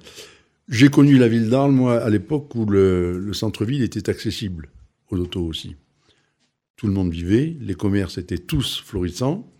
J'ai 0.68 0.88
connu 0.88 1.16
la 1.16 1.28
ville 1.28 1.48
d'Arles, 1.48 1.72
moi, 1.72 1.96
à 1.98 2.10
l'époque 2.10 2.54
où 2.56 2.66
le, 2.66 3.18
le 3.18 3.32
centre-ville 3.32 3.82
était 3.82 4.10
accessible 4.10 4.68
aux 5.10 5.16
autos 5.16 5.46
aussi. 5.46 5.76
Tout 6.76 6.88
le 6.88 6.92
monde 6.92 7.10
vivait, 7.12 7.56
les 7.60 7.74
commerces 7.74 8.18
étaient 8.18 8.36
tous 8.36 8.82
florissants. 8.84 9.50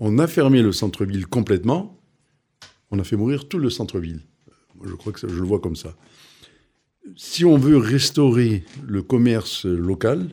On 0.00 0.18
a 0.18 0.26
fermé 0.26 0.62
le 0.62 0.72
centre-ville 0.72 1.26
complètement. 1.26 1.99
On 2.90 2.98
a 2.98 3.04
fait 3.04 3.16
mourir 3.16 3.48
tout 3.48 3.58
le 3.58 3.70
centre-ville. 3.70 4.20
Je 4.84 4.94
crois 4.94 5.12
que 5.12 5.20
je 5.20 5.34
le 5.34 5.46
vois 5.46 5.60
comme 5.60 5.76
ça. 5.76 5.94
Si 7.16 7.44
on 7.44 7.56
veut 7.56 7.76
restaurer 7.76 8.64
le 8.86 9.02
commerce 9.02 9.64
local, 9.64 10.28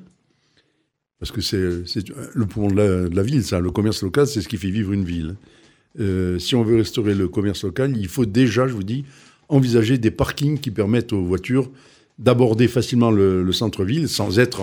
parce 1.19 1.31
que 1.31 1.41
c'est 1.41 1.59
le 1.59 2.45
poumon 2.45 2.67
de 2.67 3.09
la, 3.13 3.23
ville, 3.23 3.43
ça. 3.43 3.59
Le 3.59 3.71
commerce 3.71 4.03
local, 4.03 4.27
c'est 4.27 4.41
ce 4.41 4.47
qui 4.47 4.57
fait 4.57 4.69
vivre 4.69 4.93
une 4.93 5.03
ville. 5.03 5.35
Euh, 5.99 6.37
si 6.37 6.53
on 6.55 6.63
veut 6.63 6.77
restaurer 6.77 7.15
le 7.15 7.27
commerce 7.27 7.63
local, 7.63 7.97
il 7.97 8.07
faut 8.07 8.25
déjà, 8.25 8.67
je 8.67 8.73
vous 8.73 8.83
dis, 8.83 9.05
envisager 9.49 9.97
des 9.97 10.11
parkings 10.11 10.59
qui 10.59 10.69
permettent 10.69 11.13
aux 11.13 11.23
voitures 11.23 11.71
d'aborder 12.19 12.67
facilement 12.67 13.11
le, 13.11 13.43
le 13.43 13.51
centre-ville 13.51 14.09
sans 14.09 14.39
être. 14.39 14.61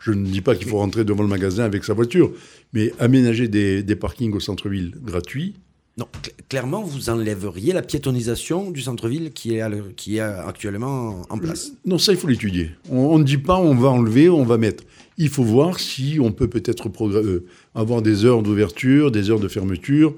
je 0.00 0.12
ne 0.12 0.26
dis 0.26 0.40
pas 0.40 0.54
qu'il 0.54 0.68
faut 0.68 0.78
rentrer 0.78 1.04
devant 1.04 1.22
le 1.22 1.28
magasin 1.28 1.64
avec 1.64 1.84
sa 1.84 1.94
voiture, 1.94 2.32
mais 2.72 2.92
aménager 2.98 3.48
des 3.48 3.96
parkings 3.96 4.32
au 4.34 4.40
centre-ville 4.40 4.94
gratuits. 5.02 5.54
Non, 6.00 6.06
cl- 6.22 6.32
clairement, 6.48 6.82
vous 6.82 7.10
enlèveriez 7.10 7.72
la 7.74 7.82
piétonisation 7.82 8.70
du 8.70 8.80
centre-ville 8.80 9.32
qui 9.32 9.54
est, 9.54 9.68
le- 9.68 9.90
qui 9.94 10.16
est 10.16 10.20
actuellement 10.20 11.22
en 11.28 11.36
place. 11.38 11.72
Non, 11.84 11.98
ça, 11.98 12.12
il 12.12 12.18
faut 12.18 12.26
l'étudier. 12.28 12.70
On 12.90 13.18
ne 13.18 13.24
dit 13.24 13.36
pas 13.38 13.56
on 13.58 13.74
va 13.74 13.88
enlever, 13.88 14.28
on 14.30 14.44
va 14.44 14.56
mettre. 14.56 14.82
Il 15.18 15.28
faut 15.28 15.44
voir 15.44 15.78
si 15.78 16.18
on 16.20 16.32
peut 16.32 16.48
peut-être 16.48 16.88
euh, 17.06 17.44
avoir 17.74 18.00
des 18.00 18.24
heures 18.24 18.42
d'ouverture, 18.42 19.10
des 19.10 19.28
heures 19.30 19.40
de 19.40 19.48
fermeture, 19.48 20.14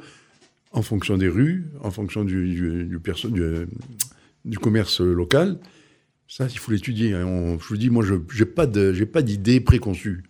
en 0.71 0.83
fonction 0.83 1.19
des 1.19 1.29
rues, 1.29 1.67
en 1.83 1.91
fonction 1.91 2.25
du, 2.25 2.49
du, 2.55 2.85
du 2.85 3.01
euh, 3.41 3.67
du 4.45 4.59
commerce 4.59 5.01
local. 5.01 5.59
Ça, 6.29 6.47
il 6.51 6.59
faut 6.59 6.71
l'étudier. 6.73 7.13
hein. 7.15 7.59
Je 7.61 7.67
vous 7.69 7.77
dis, 7.77 7.91
moi, 7.91 8.05
je 8.05 8.15
n'ai 8.15 9.07
pas 9.07 9.23
d'idée 9.23 9.61
préconçue. 9.61 10.23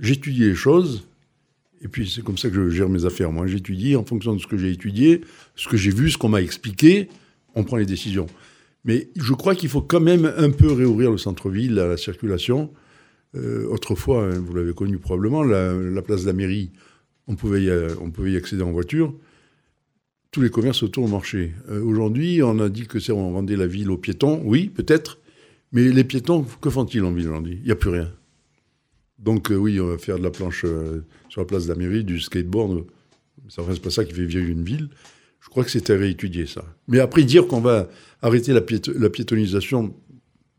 J'étudie 0.00 0.40
les 0.40 0.54
choses, 0.54 1.06
et 1.82 1.88
puis 1.88 2.08
c'est 2.08 2.22
comme 2.22 2.38
ça 2.38 2.48
que 2.50 2.54
je 2.54 2.68
gère 2.70 2.88
mes 2.88 3.04
affaires. 3.04 3.32
Moi, 3.32 3.46
j'étudie 3.46 3.96
en 3.96 4.04
fonction 4.04 4.34
de 4.34 4.40
ce 4.40 4.46
que 4.46 4.56
j'ai 4.56 4.70
étudié, 4.70 5.22
ce 5.56 5.68
que 5.68 5.76
j'ai 5.76 5.90
vu, 5.90 6.10
ce 6.10 6.18
qu'on 6.18 6.28
m'a 6.28 6.42
expliqué, 6.42 7.08
on 7.54 7.64
prend 7.64 7.76
les 7.76 7.86
décisions. 7.86 8.26
Mais 8.84 9.08
je 9.16 9.32
crois 9.34 9.54
qu'il 9.54 9.68
faut 9.68 9.82
quand 9.82 10.00
même 10.00 10.32
un 10.36 10.50
peu 10.50 10.72
réouvrir 10.72 11.10
le 11.10 11.18
centre-ville 11.18 11.78
à 11.78 11.86
la 11.86 11.96
circulation. 11.96 12.70
Euh, 13.36 13.66
autrefois, 13.68 14.24
hein, 14.26 14.38
vous 14.38 14.54
l'avez 14.54 14.72
connu 14.74 14.98
probablement, 14.98 15.42
la, 15.42 15.72
la 15.74 16.02
place 16.02 16.22
de 16.22 16.26
la 16.26 16.32
mairie, 16.32 16.70
on 17.26 17.36
pouvait, 17.36 17.62
y, 17.64 17.70
a- 17.70 17.88
on 18.00 18.10
pouvait 18.10 18.32
y 18.32 18.36
accéder 18.36 18.62
en 18.62 18.72
voiture. 18.72 19.14
Tous 20.32 20.40
les 20.40 20.50
commerces 20.50 20.82
autour 20.82 21.08
marchaient. 21.08 21.52
Euh, 21.70 21.82
Aujourd'hui, 21.82 22.42
on 22.42 22.58
a 22.60 22.68
dit 22.68 22.86
que 22.86 23.00
c'est 23.00 23.12
on 23.12 23.32
rendait 23.32 23.56
la 23.56 23.66
ville 23.66 23.90
aux 23.90 23.98
piétons. 23.98 24.40
Oui, 24.44 24.68
peut-être. 24.68 25.18
Mais 25.72 25.88
les 25.90 26.04
piétons, 26.04 26.44
que 26.60 26.70
font-ils 26.70 27.02
en 27.04 27.12
ville 27.12 27.28
aujourd'hui? 27.28 27.58
Il 27.60 27.66
n'y 27.66 27.70
a 27.72 27.76
plus 27.76 27.90
rien. 27.90 28.10
Donc 29.20 29.50
euh, 29.50 29.56
oui, 29.56 29.80
on 29.80 29.86
va 29.86 29.98
faire 29.98 30.18
de 30.18 30.22
la 30.22 30.30
planche 30.30 30.64
euh, 30.64 31.04
sur 31.28 31.40
la 31.40 31.46
place 31.46 31.64
de 31.64 31.72
la 31.72 31.78
mairie, 31.78 32.04
du 32.04 32.20
skateboard. 32.20 32.84
Ça 33.48 33.62
reste 33.62 33.82
pas 33.82 33.90
ça 33.90 34.04
qui 34.04 34.12
fait 34.12 34.24
vivre 34.24 34.48
une 34.48 34.64
ville. 34.64 34.88
Je 35.40 35.48
crois 35.48 35.64
que 35.64 35.70
c'est 35.70 35.90
à 35.90 35.96
réétudier 35.96 36.46
ça. 36.46 36.64
Mais 36.88 37.00
après 37.00 37.22
dire 37.22 37.46
qu'on 37.46 37.60
va 37.60 37.88
arrêter 38.22 38.52
la, 38.52 38.60
la 38.94 39.10
piétonisation, 39.10 39.94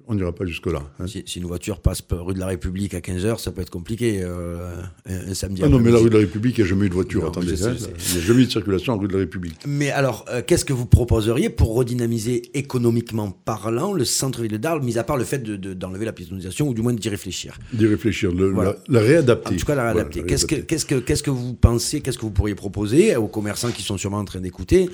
on 0.07 0.15
n'ira 0.15 0.31
pas 0.33 0.45
jusque-là. 0.45 0.81
hein. 0.99 1.07
Si, 1.07 1.23
si 1.25 1.39
une 1.39 1.45
voiture 1.45 1.79
passe 1.79 2.01
par 2.01 2.25
rue 2.25 2.33
de 2.33 2.39
la 2.39 2.47
République 2.47 2.93
à 2.93 2.99
15h, 2.99 3.39
ça 3.39 3.51
peut 3.51 3.61
être 3.61 3.69
compliqué 3.69 4.21
euh, 4.23 4.75
un, 5.07 5.29
un 5.31 5.33
samedi 5.33 5.61
Ah 5.63 5.69
non, 5.69 5.79
mais 5.79 5.91
la 5.91 5.97
rue 5.99 6.09
de 6.09 6.15
la 6.15 6.19
République, 6.21 6.57
il 6.57 6.61
n'y 6.61 6.67
a 6.67 6.69
jamais 6.69 6.85
eu 6.85 6.89
de 6.89 6.93
voiture. 6.93 7.21
Non, 7.23 7.29
Attendez, 7.29 7.55
sais, 7.55 7.65
hein, 7.65 7.75
il 8.09 8.13
n'y 8.17 8.21
a 8.21 8.25
jamais 8.25 8.41
eu 8.43 8.45
de 8.45 8.51
circulation 8.51 8.93
en 8.93 8.97
rue 8.97 9.07
de 9.07 9.13
la 9.13 9.19
République. 9.19 9.59
Mais 9.67 9.89
alors, 9.91 10.25
euh, 10.29 10.41
qu'est-ce 10.45 10.65
que 10.65 10.73
vous 10.73 10.85
proposeriez 10.85 11.49
pour 11.49 11.75
redynamiser 11.75 12.57
économiquement 12.57 13.31
parlant 13.31 13.93
le 13.93 14.05
centre-ville 14.05 14.57
d'Arles, 14.59 14.83
mis 14.83 14.97
à 14.97 15.03
part 15.03 15.17
le 15.17 15.23
fait 15.23 15.39
de- 15.39 15.55
de- 15.55 15.73
d'enlever 15.73 16.05
la 16.05 16.13
piétonisation 16.13 16.67
ou 16.67 16.73
du 16.73 16.81
moins 16.81 16.93
d'y 16.93 17.09
réfléchir? 17.09 17.57
D'y 17.73 17.87
réfléchir, 17.87 18.31
le- 18.31 18.49
Voilà. 18.51 18.75
la, 18.87 18.99
la 19.01 19.05
réadapter. 19.05 19.53
En 19.55 19.57
tout 19.57 19.65
cas, 19.65 19.75
la 19.75 19.91
réadapter. 19.91 20.23
Qu'est-ce 20.23 20.45
que, 20.45 20.55
qu'est-ce 20.55 20.85
que, 20.85 20.95
qu'est-ce 20.95 21.23
que 21.23 21.29
vous 21.31 21.53
pensez, 21.53 22.01
qu'est-ce 22.01 22.17
que 22.17 22.23
vous 22.25 22.31
pourriez 22.31 22.55
proposer 22.55 23.15
aux 23.15 23.27
commerçants 23.27 23.71
qui 23.71 23.81
sont 23.81 23.97
sûrement 23.97 24.17
en 24.19 24.25
train 24.25 24.39
d'écouter 24.41 24.89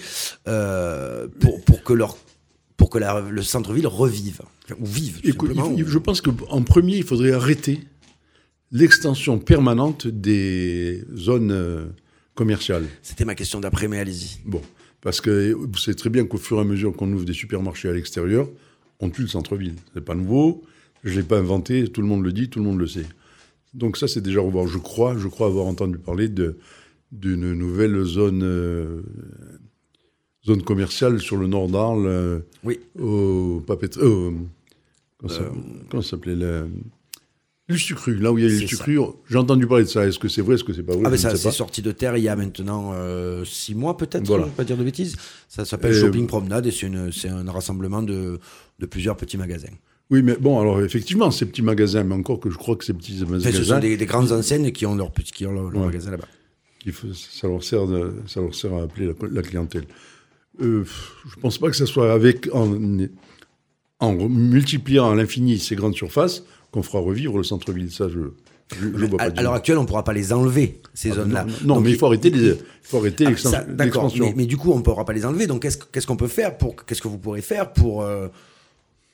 euh, 0.47 1.27
pour, 1.39 1.61
pour 1.61 1.83
que, 1.83 1.93
leur, 1.93 2.17
pour 2.77 2.89
que 2.89 2.99
la- 2.99 3.21
le 3.21 3.41
centre-ville 3.41 3.87
revive 3.87 4.41
Ou 4.79 4.85
vive, 4.85 5.19
Écoute, 5.23 5.51
il 5.77 5.85
je 5.87 5.97
pense 5.97 6.21
qu'en 6.21 6.61
premier, 6.63 6.97
il 6.97 7.03
faudrait 7.03 7.31
arrêter 7.33 7.79
l'extension 8.71 9.39
permanente 9.39 10.07
des 10.07 11.03
zones 11.15 11.51
euh, 11.51 11.85
commerciales. 12.35 12.85
C'était 13.01 13.25
ma 13.25 13.35
question 13.35 13.59
d'après, 13.59 13.87
mais 13.87 13.97
allez-y. 13.99 14.39
Bon, 14.45 14.61
parce 15.01 15.21
que 15.21 15.53
vous 15.53 15.77
savez 15.77 15.95
très 15.95 16.09
bien 16.09 16.25
qu'au 16.25 16.37
fur 16.37 16.57
et 16.57 16.61
à 16.61 16.63
mesure 16.63 16.93
qu'on 16.95 17.11
ouvre 17.11 17.25
des 17.25 17.33
supermarchés 17.33 17.89
à 17.89 17.93
l'extérieur, 17.93 18.49
on 18.99 19.09
tue 19.09 19.21
le 19.23 19.27
centre-ville. 19.27 19.75
C'est 19.93 20.03
pas 20.03 20.15
nouveau, 20.15 20.63
je 21.03 21.15
l'ai 21.17 21.23
pas 21.23 21.37
inventé, 21.39 21.87
tout 21.87 22.01
le 22.01 22.07
monde 22.07 22.23
le 22.23 22.33
dit, 22.33 22.49
tout 22.49 22.59
le 22.59 22.65
monde 22.65 22.79
le 22.79 22.87
sait. 22.87 23.05
Donc 23.73 23.97
ça, 23.97 24.07
c'est 24.07 24.21
déjà 24.21 24.39
revoir. 24.41 24.67
Je 24.67 24.77
crois, 24.77 25.17
je 25.17 25.27
crois 25.27 25.47
avoir 25.47 25.65
entendu 25.65 25.97
parler 25.97 26.29
de 26.29 26.57
d'une 27.13 27.53
nouvelle 27.53 28.03
zone 28.03 28.41
euh, 28.43 29.01
zone 30.47 30.63
commerciale 30.63 31.19
sur 31.19 31.37
le 31.37 31.47
nord 31.47 31.67
d'Arles, 31.67 32.07
euh, 32.07 32.39
Oui. 32.63 32.79
au 32.99 33.61
papeterie. 33.67 34.03
euh, 34.05 34.31
comment 35.19 35.33
ça- 35.33 35.51
comment 35.89 36.01
ça 36.01 36.11
s'appelait 36.11 36.35
le 36.35 36.67
Lustucru, 37.69 38.15
là 38.17 38.31
où 38.31 38.37
il 38.37 38.45
y 38.45 38.47
a 38.47 38.49
Lustucru. 38.49 38.97
J'ai 39.29 39.37
entendu 39.37 39.67
parler 39.67 39.83
de 39.83 39.89
ça. 39.89 40.07
Est-ce 40.07 40.19
que 40.19 40.29
c'est 40.29 40.41
vrai, 40.41 40.55
est-ce 40.55 40.63
que 40.63 40.71
c'est 40.71 40.83
pas 40.83 40.93
vrai? 40.93 41.03
Ah, 41.05 41.09
mais 41.09 41.17
ça, 41.17 41.35
c'est 41.35 41.51
sorti 41.51 41.81
de 41.81 41.91
terre 41.91 42.15
il 42.15 42.23
y 42.23 42.29
a 42.29 42.35
maintenant 42.37 42.91
euh, 42.93 43.43
six 43.43 43.75
mois, 43.75 43.97
peut-être, 43.97 44.25
Voilà. 44.25 44.45
ne 44.45 44.51
pas 44.51 44.63
dire 44.63 44.77
de 44.77 44.85
bêtises. 44.85 45.17
Ça 45.49 45.65
s'appelle 45.65 45.91
Euh, 45.93 45.99
Shopping 46.01 46.27
Promenade 46.27 46.65
et 46.65 46.71
c'est, 46.71 46.87
une- 46.87 47.11
c'est 47.11 47.27
un 47.27 47.51
rassemblement 47.51 48.01
de, 48.01 48.39
de 48.79 48.85
plusieurs 48.85 49.17
petits 49.17 49.37
magasins. 49.37 49.67
Oui, 50.09 50.21
mais 50.23 50.37
bon, 50.37 50.61
alors 50.61 50.79
effectivement, 50.81 51.29
ces 51.29 51.45
petits 51.45 51.61
magasins, 51.61 52.05
mais 52.05 52.15
encore 52.15 52.39
que 52.39 52.49
je 52.49 52.57
crois 52.57 52.77
que 52.77 52.85
ces 52.85 52.93
petits 52.93 53.19
Enfin, 53.21 53.31
magasins, 53.33 53.51
ce 53.51 53.63
sont 53.65 53.79
des, 53.79 53.97
des 53.97 54.05
grandes 54.05 54.31
enseignes 54.31 54.71
qui 54.71 54.85
ont 54.85 54.95
leur, 54.95 55.11
petit- 55.11 55.33
qui 55.33 55.45
ont 55.45 55.51
leur, 55.51 55.69
leur 55.69 55.81
Ouais. 55.81 55.87
magasin 55.87 56.11
là-bas. 56.11 56.27
ça, 57.13 57.49
leur 57.49 57.61
sert 57.65 57.85
de- 57.85 58.13
ça 58.27 58.39
leur 58.39 58.55
sert 58.55 58.73
à 58.75 58.83
appeler 58.83 59.07
la, 59.07 59.13
la 59.29 59.41
clientèle. 59.41 59.83
Euh, 60.61 60.83
Je 61.29 61.35
ne 61.35 61.41
pense 61.41 61.57
pas 61.57 61.69
que 61.69 61.75
ce 61.75 61.85
soit 61.85 62.11
avec, 62.13 62.49
en, 62.53 62.77
en 63.99 64.13
multipliant 64.29 65.09
à 65.11 65.15
l'infini 65.15 65.59
ces 65.59 65.75
grandes 65.75 65.95
surfaces 65.95 66.43
qu'on 66.71 66.83
fera 66.83 66.99
revivre 66.99 67.37
le 67.37 67.43
centre-ville. 67.43 67.91
Ça, 67.91 68.07
je, 68.09 68.19
je, 68.79 68.97
je 68.97 69.05
vois 69.05 69.21
à, 69.21 69.29
l'heure 69.41 69.53
actuelle, 69.53 69.77
on 69.77 69.83
ne 69.83 69.87
pourra 69.87 70.03
pas 70.03 70.13
les 70.13 70.33
enlever, 70.33 70.79
ces 70.93 71.11
Ah, 71.11 71.15
zones-là. 71.15 71.47
non, 71.63 71.79
mais 71.79 71.91
il 71.91 71.97
faut 71.97 72.05
arrêter, 72.07 72.29
les, 72.29 72.55
faut 72.83 72.97
arrêter 72.97 73.25
Ah, 73.27 73.37
ça, 73.37 73.65
mais, 73.67 74.33
mais 74.35 74.45
du 74.45 74.57
coup, 74.57 74.71
on 74.71 74.77
ne 74.77 74.81
pourra 74.83 75.05
pas 75.05 75.13
les 75.13 75.25
enlever. 75.25 75.47
Donc, 75.47 75.61
qu'est-ce 75.61 76.07
qu'on 76.07 76.17
peut 76.17 76.27
faire 76.27 76.57
pour 76.57 76.75
Qu'est-ce 76.85 77.01
que 77.01 77.07
vous 77.07 77.17
pourrez 77.17 77.41
faire 77.41 77.71
pour 77.73 78.01
euh, 78.03 78.27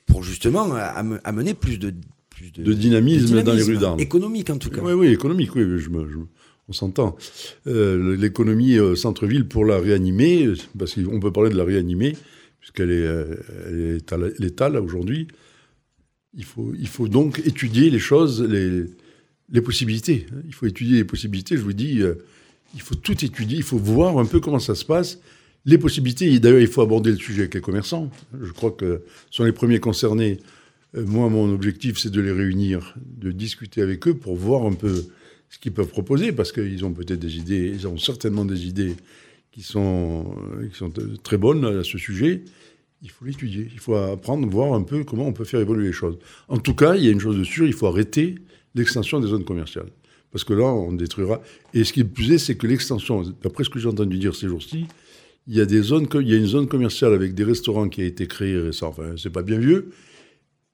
pour 0.06 0.22
justement 0.22 0.74
am- 0.74 1.20
amener 1.24 1.54
plus 1.54 1.78
de 1.78 1.94
plus 2.30 2.50
De 2.52 2.72
dynamisme 2.74 3.42
dans 3.42 3.52
les 3.54 3.62
rues 3.62 3.76
d'Arles. 3.78 4.00
économique 4.00 4.50
en 4.50 4.58
tout 4.58 4.68
cas. 4.70 4.80
Oui, 4.82 4.92
oui, 4.92 5.06
économique, 5.08 5.54
oui, 5.54 5.62
je 5.78 5.88
me- 5.88 6.08
je- 6.08 6.16
on 6.68 6.72
s'entend. 6.72 7.16
Euh, 7.66 8.16
L'économie 8.16 8.78
euh, 8.78 8.96
centre-ville, 8.96 9.46
pour 9.46 9.64
la 9.64 9.78
réanimer, 9.78 10.52
parce 10.78 10.94
qu'on 10.94 11.20
peut 11.20 11.32
parler 11.32 11.50
de 11.50 11.56
la 11.56 11.64
réanimer, 11.64 12.16
puisqu'elle 12.60 12.90
est, 12.90 13.06
euh, 13.06 13.36
elle 14.38 14.44
est 14.44 14.60
à 14.60 14.80
aujourd'hui, 14.80 15.28
il 16.36 16.44
faut, 16.44 16.72
il 16.78 16.88
faut 16.88 17.08
donc 17.08 17.40
étudier 17.44 17.90
les 17.90 17.98
choses, 17.98 18.42
les, 18.42 18.84
les 19.52 19.60
possibilités. 19.60 20.26
hein. 20.32 20.40
Il 20.46 20.54
faut 20.54 20.66
étudier 20.66 20.96
les 20.96 21.04
possibilités, 21.04 21.56
je 21.56 21.62
vous 21.62 21.72
dis, 21.72 22.00
il 22.74 22.80
faut 22.80 22.94
tout 22.96 23.24
étudier, 23.24 23.58
il 23.58 23.62
faut 23.62 23.78
voir 23.78 24.18
un 24.18 24.24
peu 24.24 24.40
comment 24.40 24.58
ça 24.58 24.74
se 24.74 24.84
passe. 24.84 25.20
Les 25.66 25.78
possibilités, 25.78 26.38
d'ailleurs, 26.40 26.60
il 26.60 26.66
faut 26.66 26.82
aborder 26.82 27.10
le 27.10 27.16
sujet 27.16 27.42
avec 27.42 27.54
les 27.54 27.60
commerçants. 27.60 28.10
Je 28.42 28.50
crois 28.52 28.70
que 28.70 29.02
ce 29.30 29.36
sont 29.36 29.44
les 29.44 29.52
premiers 29.52 29.80
concernés. 29.80 30.40
Moi, 30.94 31.28
mon 31.28 31.52
objectif, 31.52 31.98
c'est 31.98 32.10
de 32.10 32.20
les 32.20 32.32
réunir, 32.32 32.94
de 33.18 33.30
discuter 33.30 33.80
avec 33.80 34.06
eux 34.06 34.14
pour 34.14 34.36
voir 34.36 34.66
un 34.66 34.74
peu 34.74 35.06
ce 35.54 35.58
qu'ils 35.60 35.72
peuvent 35.72 35.88
proposer, 35.88 36.32
parce 36.32 36.50
qu'ils 36.50 36.84
ont 36.84 36.92
peut-être 36.92 37.20
des 37.20 37.36
idées, 37.36 37.70
ils 37.72 37.86
ont 37.86 37.96
certainement 37.96 38.44
des 38.44 38.66
idées 38.66 38.96
qui 39.52 39.62
sont, 39.62 40.34
euh, 40.58 40.66
qui 40.66 40.76
sont 40.76 40.92
euh, 40.98 41.16
très 41.22 41.38
bonnes 41.38 41.64
à 41.64 41.84
ce 41.84 41.96
sujet. 41.96 42.42
Il 43.02 43.10
faut 43.10 43.24
l'étudier, 43.24 43.68
il 43.72 43.78
faut 43.78 43.94
apprendre, 43.94 44.48
voir 44.48 44.74
un 44.74 44.82
peu 44.82 45.04
comment 45.04 45.28
on 45.28 45.32
peut 45.32 45.44
faire 45.44 45.60
évoluer 45.60 45.86
les 45.86 45.92
choses. 45.92 46.18
En 46.48 46.58
tout 46.58 46.74
cas, 46.74 46.96
il 46.96 47.04
y 47.04 47.08
a 47.08 47.12
une 47.12 47.20
chose 47.20 47.38
de 47.38 47.44
sûre, 47.44 47.68
il 47.68 47.72
faut 47.72 47.86
arrêter 47.86 48.34
l'extension 48.74 49.20
des 49.20 49.28
zones 49.28 49.44
commerciales. 49.44 49.90
Parce 50.32 50.42
que 50.42 50.54
là, 50.54 50.64
on 50.64 50.92
détruira. 50.92 51.40
Et 51.72 51.84
ce 51.84 51.92
qui 51.92 52.00
est 52.00 52.04
plus 52.04 52.32
est, 52.32 52.38
c'est 52.38 52.56
que 52.56 52.66
l'extension, 52.66 53.22
d'après 53.40 53.62
ce 53.62 53.70
que 53.70 53.78
j'ai 53.78 53.88
entendu 53.88 54.18
dire 54.18 54.34
ces 54.34 54.48
jours-ci, 54.48 54.86
il 55.46 55.54
y 55.54 55.60
a 55.60 55.66
des 55.66 55.82
zones, 55.82 56.08
il 56.14 56.28
y 56.28 56.34
a 56.34 56.36
une 56.36 56.46
zone 56.46 56.66
commerciale 56.66 57.12
avec 57.12 57.32
des 57.34 57.44
restaurants 57.44 57.88
qui 57.88 58.00
a 58.00 58.06
été 58.06 58.26
créée 58.26 58.58
récemment. 58.58 58.90
Enfin, 58.90 59.14
c'est 59.16 59.30
pas 59.30 59.42
bien 59.42 59.58
vieux. 59.58 59.92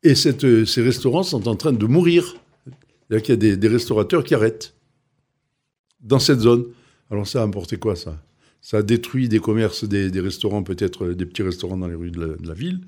Et 0.04 0.14
euh, 0.14 0.64
ces 0.64 0.80
restaurants 0.80 1.22
sont 1.22 1.48
en 1.48 1.56
train 1.56 1.72
de 1.74 1.84
mourir. 1.84 2.36
C'est-à-dire 3.10 3.24
qu'il 3.24 3.32
y 3.32 3.38
a 3.38 3.40
des, 3.40 3.56
des 3.56 3.68
restaurateurs 3.68 4.22
qui 4.22 4.36
arrêtent 4.36 4.74
dans 6.00 6.20
cette 6.20 6.38
zone. 6.40 6.66
Alors 7.10 7.26
ça 7.26 7.42
a 7.42 7.44
apporté 7.44 7.76
quoi, 7.76 7.96
ça 7.96 8.22
Ça 8.60 8.76
a 8.78 8.82
détruit 8.82 9.28
des 9.28 9.40
commerces, 9.40 9.84
des, 9.84 10.12
des 10.12 10.20
restaurants, 10.20 10.62
peut-être 10.62 11.06
euh, 11.06 11.14
des 11.16 11.26
petits 11.26 11.42
restaurants 11.42 11.76
dans 11.76 11.88
les 11.88 11.96
rues 11.96 12.12
de 12.12 12.20
la, 12.20 12.36
de 12.36 12.46
la 12.46 12.54
ville. 12.54 12.82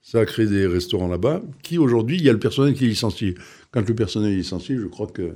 Ça 0.00 0.20
a 0.20 0.24
créé 0.24 0.46
des 0.46 0.66
restaurants 0.66 1.08
là-bas, 1.08 1.42
qui 1.62 1.76
aujourd'hui, 1.76 2.16
il 2.16 2.22
y 2.22 2.30
a 2.30 2.32
le 2.32 2.38
personnel 2.38 2.72
qui 2.72 2.86
est 2.86 2.88
licencié. 2.88 3.34
Quand 3.70 3.86
le 3.86 3.94
personnel 3.94 4.32
est 4.32 4.36
licencié, 4.36 4.78
je 4.78 4.86
crois 4.86 5.06
que 5.06 5.34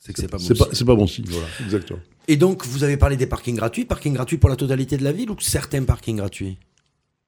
C'est 0.00 0.12
que 0.12 0.20
c'est 0.20 0.26
pas 0.26 0.38
bon. 0.38 0.44
c'est 0.44 0.58
pas, 0.58 0.66
pas 0.66 0.94
bon 0.96 1.06
signe. 1.06 1.26
Voilà, 1.28 1.46
exactement. 1.64 2.00
Et 2.26 2.36
donc, 2.36 2.66
vous 2.66 2.82
avez 2.82 2.96
parlé 2.96 3.16
des 3.16 3.26
parkings 3.26 3.56
gratuits. 3.56 3.84
Parkings 3.84 4.14
gratuits 4.14 4.38
pour 4.38 4.48
la 4.48 4.56
totalité 4.56 4.96
de 4.96 5.04
la 5.04 5.12
ville 5.12 5.30
ou 5.30 5.36
certains 5.38 5.84
parkings 5.84 6.16
gratuits? 6.16 6.58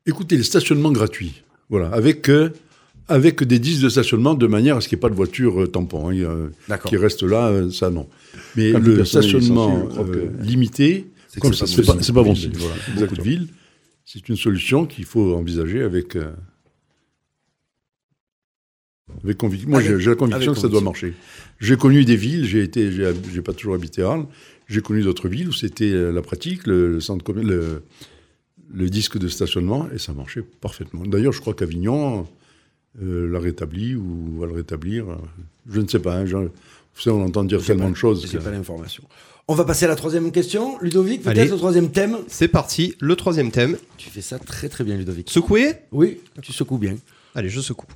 Écoutez, 0.06 0.36
les 0.36 0.42
stationnements 0.42 0.90
gratuits, 0.90 1.42
voilà, 1.68 1.88
avec, 1.90 2.28
euh, 2.28 2.50
avec 3.10 3.42
des 3.42 3.58
disques 3.58 3.82
de 3.82 3.88
stationnement 3.88 4.34
de 4.34 4.46
manière 4.46 4.76
à 4.76 4.80
ce 4.80 4.88
qu'il 4.88 4.96
n'y 4.96 5.00
ait 5.00 5.06
pas 5.06 5.10
de 5.10 5.14
voiture 5.14 5.62
euh, 5.62 5.66
tampon 5.66 6.10
hein, 6.10 6.50
qui 6.86 6.96
reste 6.96 7.22
là, 7.24 7.48
euh, 7.48 7.70
ça 7.70 7.90
non. 7.90 8.08
Mais 8.56 8.72
Quand 8.72 8.78
le 8.78 9.04
stationnement 9.04 9.88
euh, 9.98 10.30
limité, 10.40 11.06
C'est 11.28 11.40
comme 11.40 11.52
ça, 11.52 11.66
c'est 11.66 11.84
pas, 11.84 11.94
pas 11.96 12.22
bon 12.22 12.34
signe. 12.34 12.52
Voilà, 12.54 12.74
beaucoup 12.86 13.00
beaucoup 13.00 13.16
de 13.16 13.22
villes, 13.22 13.48
c'est 14.04 14.28
une 14.28 14.36
solution 14.36 14.86
qu'il 14.86 15.04
faut 15.04 15.34
envisager 15.34 15.82
avec, 15.82 16.14
euh, 16.14 16.30
avec 19.24 19.36
conviction. 19.36 19.68
Moi, 19.68 19.82
j'ai 19.82 19.98
la 19.98 20.14
conviction 20.14 20.54
que 20.54 20.60
ça 20.60 20.68
doit 20.68 20.80
marcher. 20.80 21.14
J'ai 21.58 21.76
connu 21.76 22.04
des 22.04 22.16
villes, 22.16 22.44
j'ai 22.44 22.62
été, 22.62 22.90
j'ai 22.90 23.42
pas 23.42 23.52
toujours 23.52 23.74
habité 23.74 24.02
à 24.02 24.10
Arles, 24.12 24.26
j'ai 24.68 24.82
connu 24.82 25.02
d'autres 25.02 25.28
villes 25.28 25.48
où 25.48 25.52
c'était 25.52 25.92
la 26.12 26.22
pratique, 26.22 26.66
le, 26.66 26.92
le 26.92 27.00
centre 27.00 27.32
le, 27.32 27.82
le 28.72 28.88
disque 28.88 29.18
de 29.18 29.26
stationnement, 29.26 29.88
et 29.92 29.98
ça 29.98 30.12
marchait 30.12 30.42
parfaitement. 30.42 31.02
D'ailleurs, 31.04 31.32
je 31.32 31.40
crois 31.40 31.54
qu'Avignon 31.54 32.26
euh, 33.02 33.28
l'a 33.30 33.38
rétabli 33.38 33.94
ou 33.94 34.38
va 34.40 34.46
le 34.46 34.52
rétablir. 34.52 35.06
Je 35.68 35.80
ne 35.80 35.86
sais 35.88 35.98
pas. 36.00 36.14
hein, 36.16 36.26
je- 36.26 36.36
vous 36.36 37.00
savez, 37.00 37.16
on 37.16 37.24
entend 37.24 37.44
dire 37.44 37.64
tellement 37.64 37.84
pas- 37.84 37.90
de 37.90 37.96
choses. 37.96 38.30
Que- 38.30 38.38
pas 38.38 38.50
l'information. 38.50 39.04
On 39.48 39.54
va 39.54 39.64
passer 39.64 39.84
à 39.84 39.88
la 39.88 39.96
troisième 39.96 40.30
question. 40.32 40.78
Ludovic, 40.80 41.22
peut-être 41.22 41.50
le 41.50 41.56
troisième 41.56 41.90
thème 41.90 42.18
C'est 42.28 42.48
parti, 42.48 42.94
le 43.00 43.16
troisième 43.16 43.50
thème. 43.50 43.76
Tu 43.96 44.08
fais 44.10 44.20
ça 44.20 44.38
très 44.38 44.68
très 44.68 44.84
bien, 44.84 44.96
Ludovic. 44.96 45.30
Secoué 45.30 45.74
Oui, 45.92 46.20
tu 46.42 46.52
secoues 46.52 46.78
bien. 46.78 46.96
Allez, 47.34 47.48
je 47.48 47.60
secoue. 47.60 47.86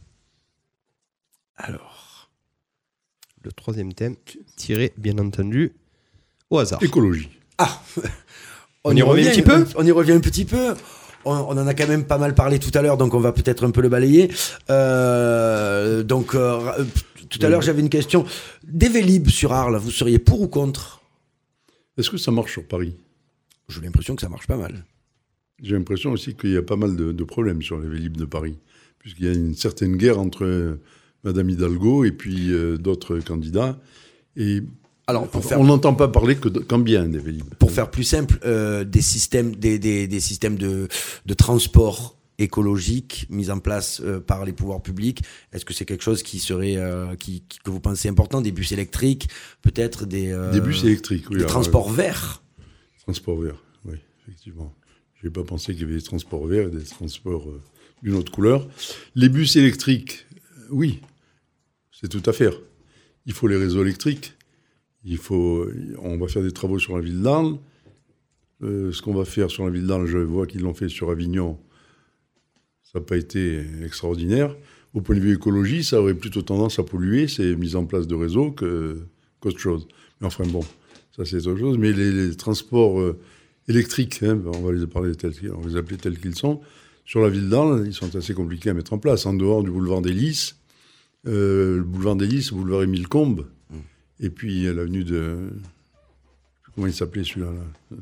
Alors, 1.56 2.28
Le 3.44 3.52
troisième 3.52 3.92
thème, 3.92 4.16
tiré 4.56 4.92
bien 4.96 5.18
entendu 5.18 5.72
au 6.50 6.58
hasard. 6.58 6.82
Écologie. 6.82 7.28
ah 7.58 7.82
On 8.84 8.94
y 8.96 9.02
revient 9.02 9.28
un 9.28 9.30
petit 9.32 9.42
peu 9.42 9.66
On 9.76 9.84
y 9.86 9.90
revient 9.92 10.12
un 10.12 10.20
petit 10.20 10.44
peu. 10.46 10.74
On, 11.24 11.32
on 11.32 11.58
en 11.58 11.66
a 11.66 11.74
quand 11.74 11.88
même 11.88 12.04
pas 12.04 12.18
mal 12.18 12.34
parlé 12.34 12.58
tout 12.58 12.70
à 12.74 12.82
l'heure, 12.82 12.96
donc 12.96 13.14
on 13.14 13.20
va 13.20 13.32
peut-être 13.32 13.64
un 13.64 13.70
peu 13.70 13.80
le 13.80 13.88
balayer. 13.88 14.30
Euh, 14.70 16.02
donc, 16.02 16.34
euh, 16.34 16.60
euh, 16.78 16.84
tout 17.28 17.38
à 17.42 17.48
l'heure, 17.48 17.62
j'avais 17.62 17.80
une 17.80 17.88
question. 17.88 18.24
Des 18.62 18.88
Vélib 18.88 19.28
sur 19.28 19.52
Arles, 19.52 19.76
vous 19.76 19.90
seriez 19.90 20.18
pour 20.18 20.40
ou 20.40 20.48
contre? 20.48 21.00
Est-ce 21.96 22.10
que 22.10 22.16
ça 22.16 22.30
marche 22.30 22.52
sur 22.52 22.66
Paris? 22.66 22.96
J'ai 23.68 23.80
l'impression 23.80 24.14
que 24.14 24.22
ça 24.22 24.28
marche 24.28 24.46
pas 24.46 24.56
mal. 24.56 24.84
J'ai 25.62 25.74
l'impression 25.74 26.12
aussi 26.12 26.34
qu'il 26.34 26.50
y 26.50 26.56
a 26.56 26.62
pas 26.62 26.76
mal 26.76 26.96
de, 26.96 27.12
de 27.12 27.24
problèmes 27.24 27.62
sur 27.62 27.78
les 27.78 27.88
Vélib 27.88 28.16
de 28.16 28.24
Paris, 28.24 28.58
puisqu'il 28.98 29.26
y 29.26 29.28
a 29.28 29.32
une 29.32 29.54
certaine 29.54 29.96
guerre 29.96 30.18
entre 30.18 30.78
Madame 31.22 31.48
Hidalgo 31.48 32.04
et 32.04 32.12
puis 32.12 32.52
euh, 32.52 32.76
d'autres 32.76 33.18
candidats. 33.20 33.78
Et 34.36 34.62
Alors, 35.06 35.28
pour 35.28 35.44
faire 35.44 35.60
on 35.60 35.64
n'entend 35.64 35.94
pas 35.94 36.08
parler 36.08 36.36
que 36.36 36.48
de- 36.48 36.60
qu'en 36.60 36.78
bien 36.78 37.06
des 37.06 37.18
Vélib. 37.18 37.44
pour 37.58 37.70
faire 37.70 37.90
plus 37.90 38.04
simple, 38.04 38.38
euh, 38.44 38.84
des 38.84 39.02
systèmes, 39.02 39.54
des, 39.54 39.78
des, 39.78 40.08
des 40.08 40.20
systèmes 40.20 40.56
de, 40.56 40.88
de 41.26 41.34
transport 41.34 42.16
écologique 42.38 43.26
mis 43.30 43.50
en 43.50 43.58
place 43.58 44.00
euh, 44.04 44.18
par 44.20 44.44
les 44.44 44.52
pouvoirs 44.52 44.82
publics. 44.82 45.22
Est-ce 45.52 45.64
que 45.64 45.74
c'est 45.74 45.84
quelque 45.84 46.02
chose 46.02 46.22
qui 46.22 46.38
serait, 46.38 46.76
euh, 46.76 47.14
qui, 47.16 47.42
qui- 47.48 47.58
que 47.58 47.70
vous 47.70 47.80
pensez 47.80 48.08
important? 48.08 48.40
Des 48.40 48.50
bus 48.52 48.72
électriques, 48.72 49.28
peut-être 49.62 50.06
des, 50.06 50.34
Des 50.52 50.60
bus 50.60 50.84
électriques, 50.84 51.26
oui. 51.28 51.36
des 51.36 51.42
alors, 51.42 51.50
transports 51.52 51.90
verts? 51.90 52.42
transports 53.02 53.38
verts, 53.38 53.62
oui, 53.84 53.96
effectivement. 54.22 54.74
Je 55.20 55.26
n'ai 55.26 55.32
pas 55.32 55.44
pensé 55.44 55.72
qu'il 55.74 55.82
y 55.82 55.84
avait 55.84 55.96
des 55.96 56.02
transports 56.02 56.46
verts 56.46 56.68
et 56.68 56.70
des 56.70 56.82
transports 56.84 57.46
d'une 58.02 58.14
autre 58.14 58.32
couleur. 58.32 58.66
Les 59.14 59.28
bus 59.28 59.56
électriques, 59.56 60.24
oui, 60.70 61.00
c'est 61.92 62.08
tout 62.08 62.22
à 62.28 62.32
faire. 62.32 62.54
Il 63.26 63.32
faut 63.34 63.46
les 63.48 63.56
réseaux 63.56 63.82
électriques. 63.82 64.33
Il 65.04 65.18
faut, 65.18 65.66
on 66.02 66.16
va 66.16 66.28
faire 66.28 66.42
des 66.42 66.52
travaux 66.52 66.78
sur 66.78 66.96
la 66.96 67.02
ville 67.02 67.20
d'Arles. 67.20 67.58
Euh, 68.62 68.92
ce 68.92 69.02
qu'on 69.02 69.14
va 69.14 69.24
faire 69.24 69.50
sur 69.50 69.64
la 69.64 69.70
ville 69.70 69.86
d'Arles, 69.86 70.06
je 70.06 70.18
vois 70.18 70.46
qu'ils 70.46 70.62
l'ont 70.62 70.74
fait 70.74 70.88
sur 70.88 71.10
Avignon. 71.10 71.58
Ça 72.82 72.98
n'a 72.98 73.04
pas 73.04 73.16
été 73.16 73.64
extraordinaire. 73.84 74.56
Au 74.94 75.00
point 75.00 75.16
de 75.16 75.20
vue 75.20 75.34
écologie, 75.34 75.82
ça 75.84 76.00
aurait 76.00 76.14
plutôt 76.14 76.42
tendance 76.42 76.78
à 76.78 76.84
polluer 76.84 77.28
ces 77.28 77.56
mises 77.56 77.76
en 77.76 77.84
place 77.84 78.06
de 78.06 78.14
réseaux 78.14 78.52
qu'autre 78.52 79.58
chose. 79.58 79.88
Mais 80.20 80.26
enfin 80.26 80.44
bon, 80.46 80.62
ça 81.16 81.24
c'est 81.24 81.46
autre 81.46 81.58
chose. 81.58 81.78
Mais 81.78 81.92
les, 81.92 82.34
transports 82.36 83.00
euh, 83.00 83.18
électriques, 83.68 84.22
hein, 84.22 84.40
on 84.46 84.60
va 84.60 84.72
les 84.72 84.86
parler 84.86 85.12
les 85.12 85.76
appeler 85.76 85.98
tels 85.98 86.18
qu'ils 86.18 86.36
sont, 86.36 86.60
sur 87.04 87.20
la 87.20 87.28
ville 87.28 87.48
d'Arles, 87.48 87.84
ils 87.86 87.92
sont 87.92 88.14
assez 88.16 88.32
compliqués 88.32 88.70
à 88.70 88.74
mettre 88.74 88.92
en 88.92 88.98
place. 88.98 89.26
En 89.26 89.34
dehors 89.34 89.62
du 89.62 89.70
boulevard 89.70 90.00
des 90.00 90.12
Lys, 90.12 90.56
euh, 91.26 91.78
le 91.78 91.82
boulevard 91.82 92.16
des 92.16 92.26
Lys, 92.26 92.50
le 92.52 92.56
boulevard 92.56 92.82
Émile 92.84 93.08
Combes, 93.08 93.46
et 94.20 94.30
puis 94.30 94.64
l'avenue 94.64 95.04
de. 95.04 95.36
Comment 96.74 96.86
il 96.88 96.92
s'appelait 96.94 97.24
celui-là 97.24 97.52
là 97.52 97.96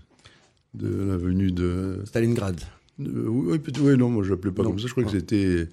De 0.74 0.88
l'avenue 1.04 1.50
de. 1.52 2.00
Stalingrad. 2.06 2.60
de- 2.98 3.26
oui, 3.28 3.58
oui, 3.80 3.96
non, 3.96 4.10
moi 4.10 4.24
je 4.24 4.30
l'appelais 4.30 4.52
pas 4.52 4.62
Non. 4.62 4.70
comme 4.70 4.78
ça, 4.78 4.86
je 4.86 4.92
crois 4.92 5.04
que 5.04 5.10
c'était 5.10 5.68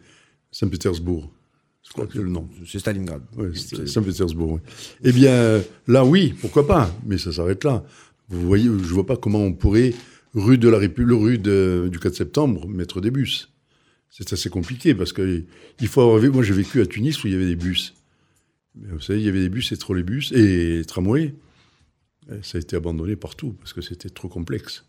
Saint-Pétersbourg. 0.52 1.32
Je 1.88 1.94
crois 1.94 2.06
que 2.06 2.14
c'est 2.14 2.22
le 2.24 2.30
nom. 2.30 2.48
C'est 2.68 2.80
Stalingrad. 2.80 3.22
C'est 3.56 3.88
Saint-Pétersbourg. 3.88 4.54
oui. 4.54 4.60
Eh 5.04 5.12
bien, 5.12 5.62
là, 5.88 6.06
oui, 6.06 6.34
pourquoi 6.42 6.68
pas, 6.68 6.94
mais 7.06 7.18
ça 7.18 7.32
s'arrête 7.32 7.64
là. 7.64 7.84
Vous 8.28 8.46
voyez, 8.46 8.66
je 8.66 8.94
vois 8.94 9.06
pas 9.06 9.18
comment 9.18 9.40
on 9.40 9.54
pourrait, 9.54 9.94
rue 10.36 10.58
de 10.60 10.70
la 10.70 10.78
République, 10.78 11.18
rue 11.20 11.38
de- 11.40 11.90
du 11.92 11.98
4 12.00 12.14
septembre, 12.16 12.68
mettre 12.68 13.02
des 13.02 13.10
bus. 13.12 13.50
C'est 14.12 14.34
assez 14.34 14.50
compliqué 14.50 14.94
parce 14.94 15.14
que 15.14 15.44
il 15.80 15.88
faut 15.88 16.02
avoir 16.02 16.18
vu. 16.20 16.30
Moi, 16.30 16.44
j'ai 16.44 16.54
vécu 16.54 16.82
à 16.82 16.86
Tunis 16.86 17.24
où 17.24 17.28
il 17.28 17.34
y 17.34 17.36
avait 17.36 17.46
des 17.48 17.56
bus. 17.56 17.94
Vous 18.88 19.00
savez, 19.02 19.20
il 19.20 19.26
y 19.26 19.30
avait 19.30 19.42
des 19.42 19.50
bus 19.50 19.72
et 19.72 19.78
trolleybus 19.78 20.32
et 20.34 20.84
tramways. 20.88 21.36
Ça 22.44 22.58
a 22.58 22.62
été 22.62 22.76
abandonné 22.76 23.16
partout 23.16 23.54
parce 23.54 23.74
que 23.74 23.82
c'était 23.82 24.10
trop 24.10 24.28
complexe. 24.30 24.86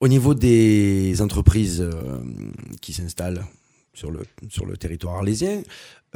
Au 0.00 0.08
niveau 0.08 0.34
des 0.34 1.22
entreprises 1.22 1.80
euh, 1.80 2.18
qui 2.82 2.92
s'installent 2.92 3.44
sur 3.94 4.10
le, 4.10 4.20
sur 4.50 4.66
le 4.66 4.76
territoire 4.76 5.14
arlésien, 5.14 5.62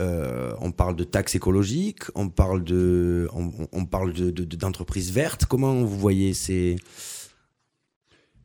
euh, 0.00 0.52
on 0.60 0.72
parle 0.72 0.96
de 0.96 1.04
taxes 1.04 1.36
écologiques, 1.36 2.02
on 2.16 2.28
parle 2.28 2.64
de, 2.64 3.28
on, 3.32 3.86
parle 3.86 4.12
de, 4.12 4.30
de- 4.30 4.44
de- 4.44 4.56
d'entreprises 4.56 5.12
vertes. 5.12 5.46
Comment 5.46 5.74
vous 5.74 5.98
voyez 5.98 6.34
ces... 6.34 6.76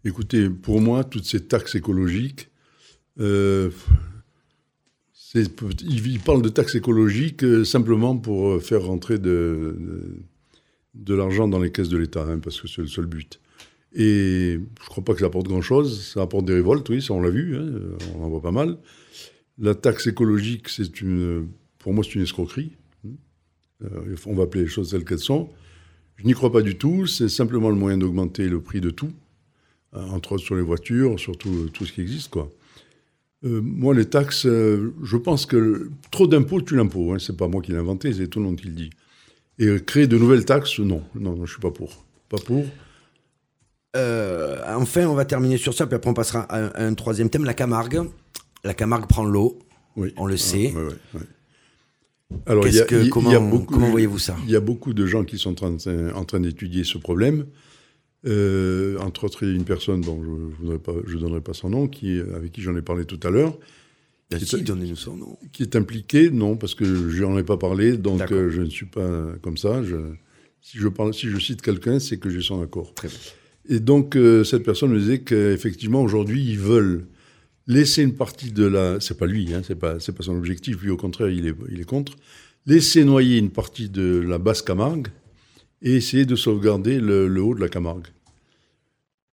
Écoutez, 0.05 0.49
pour 0.49 0.79
moi, 0.81 1.03
toutes 1.03 1.25
ces 1.25 1.45
taxes 1.45 1.75
écologiques, 1.75 2.49
euh, 3.19 3.71
ils, 5.35 6.19
parlent 6.19 6.41
de 6.41 6.49
taxes 6.49 6.75
écologiques 6.75 7.43
euh, 7.43 7.63
simplement 7.63 8.15
pour 8.17 8.49
euh, 8.49 8.59
faire 8.59 8.83
rentrer 8.83 9.17
de, 9.17 9.75
l'argent 11.07 11.47
dans 11.47 11.59
les 11.59 11.71
caisses 11.71 11.89
de 11.89 11.97
l'État, 11.97 12.25
hein, 12.27 12.39
parce 12.39 12.61
que 12.61 12.67
c'est 12.67 12.81
le 12.81 12.87
seul 12.87 13.05
but. 13.07 13.39
Et 13.95 14.59
je 14.81 14.89
crois 14.89 15.03
pas 15.03 15.13
que 15.13 15.19
ça 15.19 15.27
apporte 15.27 15.47
grand-chose. 15.47 16.03
Ça 16.13 16.21
apporte 16.21 16.45
des 16.45 16.53
révoltes, 16.53 16.87
oui, 16.89 17.01
ça 17.01 17.13
on 17.13 17.21
l'a 17.21 17.29
vu, 17.29 17.57
hein, 17.57 17.65
on 18.15 18.23
en 18.23 18.29
voit 18.29 18.41
pas 18.41 18.51
mal. 18.51 18.77
La 19.59 19.75
taxe 19.75 20.07
écologique, 20.07 20.69
c'est 20.69 21.01
une, 21.01 21.47
pour 21.79 21.93
moi, 21.93 22.03
c'est 22.03 22.15
une 22.15 22.23
escroquerie. 22.23 22.71
Euh, 23.83 24.15
on 24.25 24.33
va 24.33 24.43
appeler 24.43 24.63
les 24.63 24.69
choses 24.69 24.91
telles 24.91 25.03
qu'elles 25.03 25.19
sont. 25.19 25.49
Je 26.15 26.25
n'y 26.25 26.33
crois 26.33 26.51
pas 26.51 26.61
du 26.61 26.77
tout. 26.77 27.05
C'est 27.05 27.29
simplement 27.29 27.69
le 27.69 27.75
moyen 27.75 27.97
d'augmenter 27.97 28.47
le 28.47 28.61
prix 28.61 28.81
de 28.81 28.91
tout, 28.91 29.11
entre 29.93 30.33
autres 30.33 30.43
sur 30.43 30.55
les 30.55 30.61
voitures, 30.61 31.19
sur 31.19 31.37
tout, 31.37 31.69
tout 31.73 31.85
ce 31.85 31.91
qui 31.91 32.01
existe, 32.01 32.29
quoi. 32.29 32.49
Euh, 33.45 33.61
moi, 33.61 33.93
les 33.93 34.05
taxes, 34.05 34.45
euh, 34.45 34.93
je 35.03 35.17
pense 35.17 35.45
que 35.45 35.89
trop 36.11 36.27
d'impôts 36.27 36.61
tue 36.61 36.75
l'impôt. 36.77 37.11
Hein. 37.13 37.17
C'est 37.19 37.35
pas 37.35 37.47
moi 37.47 37.61
qui 37.61 37.71
l'ai 37.73 37.77
inventé, 37.77 38.13
c'est 38.13 38.27
tout 38.27 38.39
le 38.39 38.45
monde 38.45 38.55
qui 38.57 38.67
le 38.67 38.73
dit. 38.73 38.89
Et 39.59 39.65
euh, 39.67 39.79
créer 39.79 40.07
de 40.07 40.17
nouvelles 40.17 40.45
taxes, 40.45 40.79
non, 40.79 41.03
non, 41.15 41.35
non, 41.35 41.45
je 41.45 41.51
suis 41.51 41.61
pas 41.61 41.71
pour. 41.71 42.05
Pas 42.29 42.37
pour. 42.37 42.65
Euh, 43.95 44.57
enfin, 44.75 45.05
on 45.07 45.13
va 45.13 45.25
terminer 45.25 45.57
sur 45.57 45.73
ça, 45.73 45.85
puis 45.85 45.95
après 45.95 46.09
on 46.09 46.13
passera 46.15 46.41
à 46.43 46.59
un, 46.59 46.67
à 46.69 46.83
un 46.85 46.93
troisième 46.95 47.29
thème, 47.29 47.43
la 47.45 47.53
Camargue. 47.53 48.01
La 48.63 48.73
Camargue 48.73 49.07
prend 49.07 49.25
l'eau, 49.25 49.59
Oui. 49.97 50.13
on 50.17 50.25
le 50.25 50.37
sait. 50.37 50.71
Ah, 50.75 50.79
ouais, 50.79 50.85
ouais, 50.85 50.93
ouais. 51.15 52.39
Alors, 52.47 52.67
y 52.67 52.79
a- 52.79 52.85
que- 52.85 52.95
il 52.95 53.03
y 53.03 53.07
a 53.07 53.09
comment, 53.11 53.41
beaucoup- 53.41 53.73
comment 53.73 53.91
voyez-vous 53.91 54.17
ça? 54.17 54.35
Il 54.45 54.51
y 54.51 54.55
a 54.55 54.59
beaucoup 54.59 54.93
de 54.93 55.05
gens 55.05 55.23
qui 55.23 55.37
sont 55.37 55.51
en 55.63 55.75
train, 55.75 56.11
en 56.15 56.25
train 56.25 56.39
d'étudier 56.39 56.83
ce 56.83 56.97
problème. 56.97 57.45
Euh, 58.25 58.97
entre 58.99 59.25
autres, 59.25 59.43
il 59.43 59.49
y 59.49 59.51
a 59.51 59.55
une 59.55 59.65
personne 59.65 60.01
dont 60.01 60.21
je 60.23 60.71
ne 60.71 60.77
pas, 60.77 60.93
je 61.05 61.17
donnerai 61.17 61.41
pas 61.41 61.53
son 61.53 61.69
nom, 61.69 61.87
qui, 61.87 62.19
avec 62.19 62.51
qui 62.51 62.61
j'en 62.61 62.75
ai 62.77 62.81
parlé 62.81 63.05
tout 63.05 63.19
à 63.23 63.29
l'heure, 63.29 63.57
Ah, 64.33 64.37
Qui 64.37 64.45
si, 64.45 64.55
est- 64.55 64.61
donnez-nous 64.61 64.95
son 64.95 65.17
nom. 65.17 65.37
qui 65.51 65.63
est 65.63 65.75
impliqué, 65.75 66.29
non, 66.31 66.55
parce 66.55 66.73
que 66.75 66.85
je 66.85 67.23
n'en 67.23 67.37
ai 67.37 67.43
pas 67.43 67.57
parlé, 67.57 67.97
donc 67.97 68.31
euh, 68.31 68.49
je 68.49 68.61
ne 68.61 68.69
suis 68.69 68.85
pas 68.85 69.33
comme 69.41 69.57
ça. 69.57 69.83
Je, 69.83 69.97
si, 70.61 70.77
je 70.77 70.87
parle, 70.87 71.13
si 71.13 71.27
je 71.29 71.37
cite 71.37 71.61
quelqu'un, 71.61 71.99
c'est 71.99 72.17
que 72.17 72.29
j'ai 72.29 72.41
son 72.41 72.61
accord. 72.61 72.93
Très 72.95 73.09
bien. 73.09 73.17
Et 73.69 73.79
donc, 73.79 74.15
euh, 74.15 74.43
cette 74.43 74.63
personne 74.63 74.91
me 74.91 74.99
disait 74.99 75.19
qu'effectivement, 75.19 76.01
aujourd'hui, 76.01 76.43
ils 76.43 76.59
veulent 76.59 77.05
laisser 77.67 78.01
une 78.03 78.15
partie 78.15 78.51
de 78.51 78.65
la... 78.65 78.99
C'est 78.99 79.17
pas 79.17 79.25
lui, 79.27 79.53
hein, 79.53 79.61
c'est 79.65 79.75
pas, 79.79 79.95
pas 79.95 80.23
son 80.23 80.35
objectif. 80.37 80.81
Lui, 80.81 80.89
au 80.89 80.97
contraire, 80.97 81.29
il 81.29 81.47
est, 81.47 81.55
il 81.71 81.79
est 81.81 81.85
contre. 81.85 82.13
Laisser 82.65 83.03
noyer 83.05 83.37
une 83.37 83.51
partie 83.51 83.89
de 83.89 84.19
la 84.25 84.37
basse 84.37 84.61
Camargue 84.61 85.07
et 85.83 85.95
essayer 85.95 86.25
de 86.25 86.35
sauvegarder 86.35 86.99
le, 86.99 87.27
le 87.27 87.41
haut 87.43 87.53
de 87.55 87.59
la 87.59 87.69
Camargue. 87.69 88.07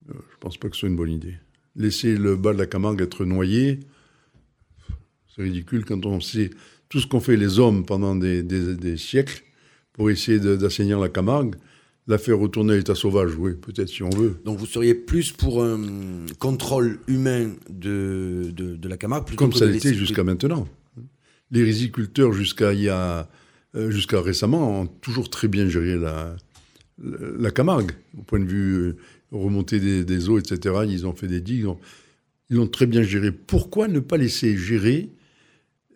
Euh, 0.10 0.14
je 0.32 0.38
pense 0.40 0.58
pas 0.58 0.68
que 0.70 0.76
ce 0.76 0.82
soit 0.82 0.90
une 0.90 0.96
bonne 0.96 1.12
idée. 1.12 1.36
Laisser 1.76 2.18
le 2.18 2.36
bas 2.36 2.54
de 2.54 2.58
la 2.58 2.66
Camargue 2.66 3.02
être 3.02 3.24
noyé, 3.26 3.80
c'est 5.36 5.44
ridicule 5.44 5.86
quand 5.86 6.06
on 6.06 6.20
sait 6.20 6.50
tout 6.90 7.00
ce 7.00 7.08
qu'ont 7.08 7.20
fait 7.20 7.38
les 7.38 7.60
hommes 7.60 7.86
pendant 7.86 8.16
des, 8.16 8.42
des- 8.44 8.76
des 8.76 8.98
siècles 8.98 9.44
pour 9.94 10.10
essayer 10.10 10.40
d'assainir 10.40 11.00
la 11.00 11.10
Camargue. 11.10 11.56
La 12.08 12.18
faire 12.18 12.40
retourner 12.40 12.74
à 12.74 12.78
l'état 12.78 12.96
sauvage, 12.96 13.36
oui, 13.36 13.52
peut-être 13.54 13.88
si 13.90 14.02
on 14.02 14.10
veut. 14.10 14.40
Donc 14.44 14.58
vous 14.58 14.66
seriez 14.66 14.96
plus 14.96 15.32
pour 15.32 15.64
un 15.64 16.26
contrôle 16.40 17.00
humain 17.08 17.52
de, 17.70 18.50
de, 18.52 18.76
de 18.76 18.90
la 18.90 18.98
Camargue 18.98 19.26
plutôt 19.28 19.44
Comme 19.46 19.54
que 19.54 19.60
ça 19.60 19.68
l'était 19.68 19.94
jusqu'à 19.94 20.24
maintenant. 20.24 20.68
Les 21.52 21.62
riziculteurs, 21.64 22.34
jusqu'à 22.34 22.74
il 22.74 22.82
y 22.82 22.90
a, 22.90 23.30
jusqu'à 23.76 24.22
récemment, 24.22 24.82
ont 24.82 24.88
toujours 24.88 25.30
très 25.30 25.48
bien 25.48 25.68
géré 25.68 25.98
la, 25.98 26.36
la, 27.02 27.52
Camargue. 27.52 27.92
Au 28.18 28.24
point 28.24 28.40
de 28.40 28.46
vue 28.46 28.74
euh, 28.76 28.98
remontée 29.32 29.80
des, 29.80 30.04
des 30.04 30.30
eaux, 30.30 30.40
etc., 30.40 30.76
ils 30.88 31.06
ont 31.06 31.14
fait 31.14 31.28
des 31.28 31.42
digues. 31.42 31.60
ils 31.62 31.68
ont- 31.68 31.80
Ils 32.50 32.56
l'ont 32.58 32.68
très 32.68 32.88
bien 32.88 33.04
géré. 33.04 33.32
Pourquoi 33.32 33.88
ne 33.88 34.00
pas 34.00 34.18
laisser 34.18 34.58
gérer 34.58 35.10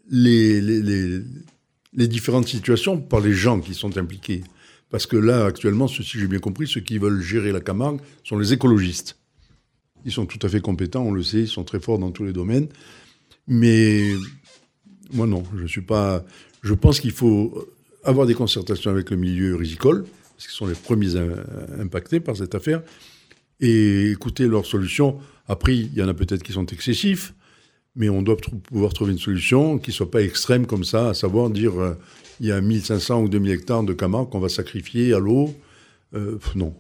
les, 0.10 0.62
les, 0.62 2.08
différentes 2.08 2.48
situations 2.48 3.00
par 3.00 3.22
les 3.22 3.34
gens 3.34 3.60
qui 3.60 3.74
sont 3.74 3.98
impliqués? 3.98 4.44
Parce 4.90 5.08
que 5.08 5.18
là, 5.18 5.46
actuellement, 5.46 5.88
si 5.88 6.04
j'ai 6.04 6.28
bien 6.28 6.40
compris, 6.40 6.68
ceux 6.68 6.82
qui 6.82 7.00
veulent 7.00 7.22
gérer 7.22 7.52
la 7.52 7.62
Camargue 7.62 8.00
sont 8.24 8.38
les 8.38 8.54
écologistes. 8.54 9.18
Ils 10.06 10.12
sont 10.12 10.28
tout 10.28 10.40
à 10.46 10.50
fait 10.50 10.62
compétents, 10.62 11.04
on 11.04 11.12
le 11.12 11.24
sait, 11.24 11.42
ils 11.42 11.48
sont 11.48 11.64
très 11.64 11.80
forts 11.80 11.98
dans 11.98 12.12
tous 12.12 12.26
les 12.26 12.34
domaines. 12.34 12.68
Mais 13.48 14.14
moi, 15.12 15.26
non, 15.26 15.44
je 15.58 15.66
suis 15.66 15.82
pas. 15.82 16.24
Je 16.64 16.74
pense 16.74 17.00
qu'il 17.00 17.12
faut 17.12 17.68
avoir 18.04 18.26
des 18.26 18.34
concertations 18.34 18.90
avec 18.90 19.12
le 19.12 19.18
milieu 19.18 19.56
rizicole, 19.56 20.06
parce 20.36 20.48
qu'ils 20.48 20.56
sont 20.56 20.66
les 20.66 20.74
premiers 20.74 21.16
impactés 21.80 22.20
par 22.20 22.36
cette 22.36 22.56
affaire, 22.56 22.82
et 23.60 24.12
écouter 24.12 24.48
leurs 24.48 24.66
solutions. 24.66 25.20
Après, 25.48 25.76
il 25.76 25.94
y 25.94 26.02
en 26.02 26.08
a 26.08 26.14
peut-être 26.14 26.42
qui 26.42 26.54
sont 26.54 26.66
excessifs, 26.66 27.34
mais 27.96 28.10
on 28.10 28.22
doit 28.22 28.38
pouvoir 28.38 28.94
trouver 28.94 29.12
une 29.12 29.20
solution 29.20 29.78
qui 29.78 29.92
soit 29.92 30.10
pas 30.10 30.22
extrême 30.22 30.66
comme 30.66 30.84
ça, 30.84 31.10
à 31.10 31.14
savoir 31.14 31.50
dire 31.50 31.80
euh, 31.80 31.94
il 32.40 32.48
y 32.48 32.52
a 32.52 32.60
1500 32.60 33.24
ou 33.24 33.30
2000 33.30 33.52
hectares 33.52 33.84
de 33.84 33.94
Camargue 33.94 34.30
qu'on 34.30 34.40
va 34.40 34.50
sacrifier 34.50 35.14
à 35.14 35.20
l'eau. 35.20 35.54
Euh, 36.16 36.40
non. 36.56 36.74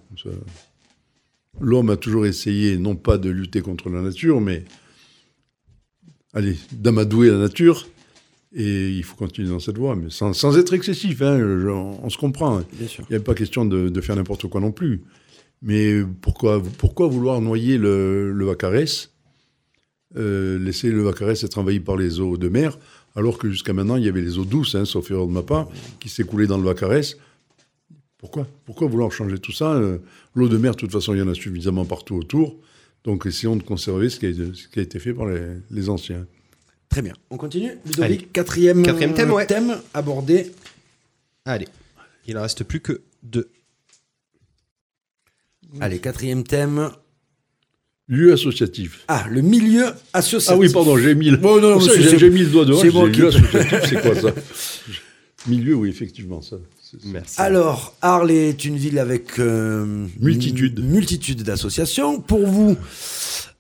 L'homme 1.61 1.91
a 1.91 1.97
toujours 1.97 2.25
essayé, 2.25 2.77
non 2.77 2.95
pas 2.95 3.17
de 3.17 3.29
lutter 3.29 3.61
contre 3.61 3.89
la 3.89 4.01
nature, 4.01 4.41
mais 4.41 4.65
allez, 6.34 6.57
d'amadouer 6.71 7.29
la 7.29 7.38
nature. 7.38 7.88
Et 8.56 8.89
il 8.91 9.04
faut 9.04 9.16
continuer 9.16 9.49
dans 9.49 9.60
cette 9.60 9.78
voie, 9.78 9.95
mais 9.95 10.10
sans, 10.10 10.34
sans 10.34 10.58
être 10.58 10.74
excessif. 10.74 11.22
Hein, 11.22 11.39
je- 11.39 11.68
on, 11.70 12.04
on 12.06 12.10
se 12.10 12.18
comprend. 12.18 12.62
Bien 12.74 12.88
sûr. 12.88 13.04
Il 13.10 13.14
n'y 13.14 13.18
a 13.18 13.24
pas 13.24 13.34
question 13.34 13.66
de, 13.66 13.89
de 13.89 14.01
faire 14.01 14.16
n'importe 14.16 14.47
quoi 14.47 14.62
non 14.62 14.72
plus. 14.72 15.01
Mais 15.62 16.04
pourquoi, 16.22 16.62
pourquoi 16.78 17.08
vouloir 17.08 17.41
noyer 17.41 17.78
le, 17.78 18.32
le 18.32 18.45
Vacarès 18.45 19.12
euh, 20.18 20.60
Laisser 20.60 20.91
le 20.91 21.01
Vacarès 21.01 21.41
être 21.43 21.58
envahi 21.58 21.80
par 21.80 21.95
les 21.95 22.20
eaux 22.20 22.38
de 22.38 22.49
mer, 22.49 22.78
alors 23.16 23.38
que 23.38 23.49
jusqu'à 23.49 23.74
maintenant, 23.74 23.95
il 23.95 24.04
y 24.04 24.10
avait 24.10 24.22
les 24.22 24.38
eaux 24.38 24.45
douces, 24.45 24.76
hein, 24.76 24.86
sauf 24.86 25.10
erreur 25.10 25.26
de 25.28 25.32
ma 25.32 25.41
part, 25.41 25.68
qui 25.99 26.10
s'écoulaient 26.10 26.47
dans 26.47 26.58
le 26.58 26.64
Vacarès? 26.66 27.18
Pourquoi 28.18 28.47
Pourquoi 28.66 28.88
vouloir 28.88 29.12
changer 29.12 29.38
tout 29.39 29.51
ça 29.51 29.74
Euh, 29.76 29.97
L'eau 30.36 30.47
de 30.49 30.58
mer, 30.58 30.74
de 30.74 30.78
toute 30.78 30.91
façon, 30.91 31.14
il 31.14 31.20
y 31.20 31.22
en 31.22 31.28
a 31.28 31.34
suffisamment 31.34 31.86
partout 31.86 32.16
autour. 32.16 32.56
Donc 33.04 33.26
essayons 33.26 33.56
de 33.56 33.64
conserver 33.64 34.10
ce 34.10 34.20
qui 34.20 34.28
a, 34.28 34.32
ce 34.34 34.68
qui 34.68 34.80
a 34.80 34.82
été 34.82 34.97
fait 34.99 35.14
par 35.14 35.26
les, 35.28 35.41
les 35.72 35.89
anciens. 35.89 36.26
Très 36.93 37.01
bien. 37.01 37.13
On 37.31 37.37
continue 37.37 37.71
Allez. 37.99 38.19
Quatrième, 38.19 38.83
Quatrième 38.83 39.15
thème, 39.15 39.31
ouais. 39.31 39.47
thème 39.47 39.81
abordé. 39.95 40.51
Allez, 41.43 41.67
il 42.27 42.37
en 42.37 42.43
reste 42.43 42.63
plus 42.63 42.81
que 42.81 43.01
deux. 43.23 43.49
Allez, 45.79 45.97
quatrième 45.97 46.43
thème. 46.43 46.91
Lieu 48.07 48.31
associatif. 48.31 49.05
Ah, 49.07 49.25
le 49.27 49.41
milieu 49.41 49.85
associatif. 50.13 50.51
Ah 50.51 50.59
oui, 50.59 50.71
pardon, 50.71 50.95
j'ai 50.99 51.15
mis, 51.15 51.31
le... 51.31 51.37
Bon, 51.37 51.59
non, 51.59 51.71
non, 51.71 51.79
Ça, 51.79 51.87
monsieur, 51.87 52.03
j'ai 52.03 52.09
c'est- 52.11 52.19
j'ai 52.19 52.29
mis 52.29 52.41
le 52.41 52.51
doigt 52.51 52.65
devant. 52.65 52.79
c'est 52.79 52.91
lieu 52.91 53.27
associatif, 53.27 53.79
c'est 53.89 53.99
quoi 54.01 54.13
ça? 54.13 54.35
Milieu, 55.47 55.73
oui, 55.73 55.89
effectivement, 55.89 56.43
ça. 56.43 56.57
Merci. 57.05 57.41
Alors, 57.41 57.95
Arles 58.01 58.31
est 58.31 58.65
une 58.65 58.77
ville 58.77 58.99
avec 58.99 59.39
euh, 59.39 60.07
Multitude. 60.19 60.83
multitude 60.83 61.43
d'associations. 61.43 62.19
Pour 62.21 62.45
vous, 62.45 62.77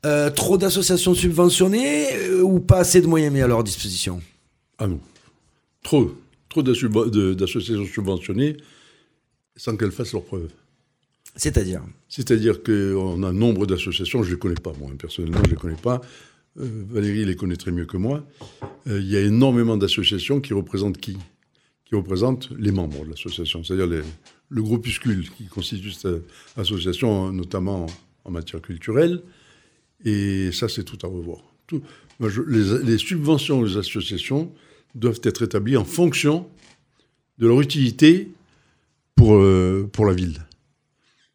euh, 0.05 0.29
trop 0.29 0.57
d'associations 0.57 1.13
subventionnées 1.13 2.13
euh, 2.13 2.41
ou 2.41 2.59
pas 2.59 2.79
assez 2.79 3.01
de 3.01 3.07
moyens 3.07 3.33
mis 3.33 3.41
à 3.41 3.47
leur 3.47 3.63
disposition? 3.63 4.21
Ah 4.77 4.87
non. 4.87 4.99
Trop. 5.83 6.13
Trop 6.49 6.61
d'associations 6.61 7.85
subventionnées 7.85 8.57
sans 9.55 9.75
qu'elles 9.77 9.91
fassent 9.91 10.13
leurs 10.13 10.23
preuves. 10.23 10.49
C'est-à-dire? 11.35 11.81
C'est-à-dire 12.09 12.61
qu'on 12.61 13.23
a 13.23 13.27
un 13.29 13.33
nombre 13.33 13.65
d'associations, 13.65 14.21
je 14.21 14.29
ne 14.29 14.33
les 14.35 14.39
connais 14.39 14.55
pas, 14.55 14.73
moi, 14.79 14.91
personnellement, 14.99 15.39
je 15.43 15.49
ne 15.49 15.55
les 15.55 15.59
connais 15.59 15.75
pas. 15.75 16.01
Euh, 16.59 16.83
Valérie 16.91 17.25
les 17.25 17.35
connaît 17.35 17.55
très 17.55 17.71
mieux 17.71 17.85
que 17.85 17.97
moi. 17.97 18.23
Euh, 18.87 18.99
Il 18.99 19.09
y 19.09 19.17
a 19.17 19.21
énormément 19.21 19.75
d'associations 19.77 20.39
qui 20.39 20.53
représentent 20.53 20.99
qui? 20.99 21.17
Qui 21.93 21.97
représentent 21.97 22.49
les 22.57 22.71
membres 22.71 23.05
de 23.05 23.11
l'association, 23.11 23.63
c'est-à-dire 23.63 24.03
le 24.49 24.61
groupuscule 24.63 25.29
qui 25.29 25.45
constitue 25.45 25.91
cette 25.91 26.23
association, 26.57 27.31
notamment 27.31 27.85
en 28.25 28.31
matière 28.31 28.63
culturelle. 28.63 29.21
Et 30.03 30.51
ça, 30.51 30.67
c'est 30.67 30.85
tout 30.85 30.97
à 31.03 31.07
revoir. 31.07 31.43
Les, 32.47 32.97
subventions 32.97 33.59
aux 33.59 33.77
associations 33.77 34.51
doivent 34.95 35.19
être 35.21 35.43
établies 35.43 35.77
en 35.77 35.85
fonction 35.85 36.47
de 37.37 37.45
leur 37.45 37.61
utilité 37.61 38.31
pour, 39.15 39.35
euh, 39.35 39.87
pour 39.93 40.07
la 40.07 40.15
ville. 40.15 40.47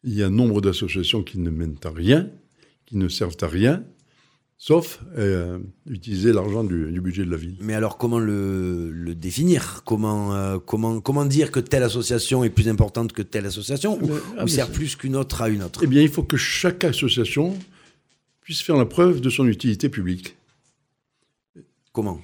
Il 0.03 0.13
y 0.13 0.23
a 0.23 0.29
nombre 0.29 0.59
d'associations 0.59 1.23
qui 1.23 1.39
ne 1.39 1.51
mènent 1.51 1.79
à 1.85 1.89
rien, 1.89 2.29
qui 2.85 2.97
ne 2.97 3.07
servent 3.07 3.37
à 3.39 3.47
rien, 3.47 3.81
sauf 4.61 4.99
euh, 5.17 5.57
utiliser 5.89 6.33
l'argent 6.33 6.65
du, 6.65 6.91
du 6.91 6.99
budget 7.01 7.23
de 7.25 7.31
la 7.31 7.37
ville. 7.37 7.55
Mais 7.61 7.73
alors, 7.73 7.97
comment 7.97 8.19
le, 8.19 8.91
le 8.91 9.15
définir? 9.15 9.83
Comment, 9.85 10.35
euh, 10.35 10.59
comment, 10.59 10.99
comment 10.99 11.25
dire 11.25 11.49
que 11.49 11.61
telle 11.61 11.81
association 11.81 12.43
est 12.43 12.49
plus 12.49 12.67
importante 12.67 13.13
que 13.13 13.21
telle 13.21 13.45
association 13.45 13.97
ou, 14.03 14.11
ah, 14.37 14.43
ou 14.43 14.47
sert 14.49 14.69
plus 14.69 14.97
qu'une 14.97 15.15
autre 15.15 15.41
à 15.41 15.47
une 15.49 15.63
autre? 15.63 15.79
Eh 15.83 15.87
bien, 15.87 16.01
il 16.01 16.09
faut 16.09 16.23
que 16.23 16.35
chaque 16.37 16.83
association 16.83 17.57
puisse 18.41 18.61
faire 18.61 18.75
la 18.75 18.85
preuve 18.85 19.21
de 19.21 19.29
son 19.29 19.47
utilité 19.47 19.89
publique, 19.89 20.35
Comment? 21.91 22.21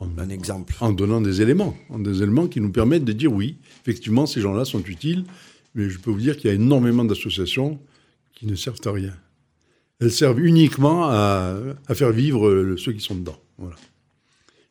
En, 0.00 0.08
Un 0.18 0.28
exemple. 0.30 0.74
en 0.80 0.92
donnant 0.92 1.20
des 1.20 1.40
éléments, 1.42 1.76
en 1.90 1.98
des 1.98 2.22
éléments 2.22 2.48
qui 2.48 2.60
nous 2.60 2.72
permettent 2.72 3.04
de 3.04 3.12
dire 3.12 3.32
oui, 3.32 3.58
effectivement, 3.82 4.26
ces 4.26 4.40
gens-là 4.40 4.64
sont 4.64 4.82
utiles, 4.82 5.24
mais 5.74 5.88
je 5.88 5.98
peux 5.98 6.10
vous 6.10 6.20
dire 6.20 6.36
qu'il 6.36 6.48
y 6.48 6.52
a 6.52 6.54
énormément 6.54 7.04
d'associations 7.04 7.78
qui 8.32 8.46
ne 8.46 8.54
servent 8.56 8.80
à 8.84 8.90
rien. 8.92 9.14
Elles 10.00 10.12
servent 10.12 10.40
uniquement 10.40 11.08
à, 11.08 11.58
faire 11.94 12.12
vivre 12.12 12.48
euh, 12.48 12.76
ceux 12.76 12.92
qui 12.92 13.00
sont 13.00 13.14
dedans. 13.14 13.38
Voilà. 13.58 13.76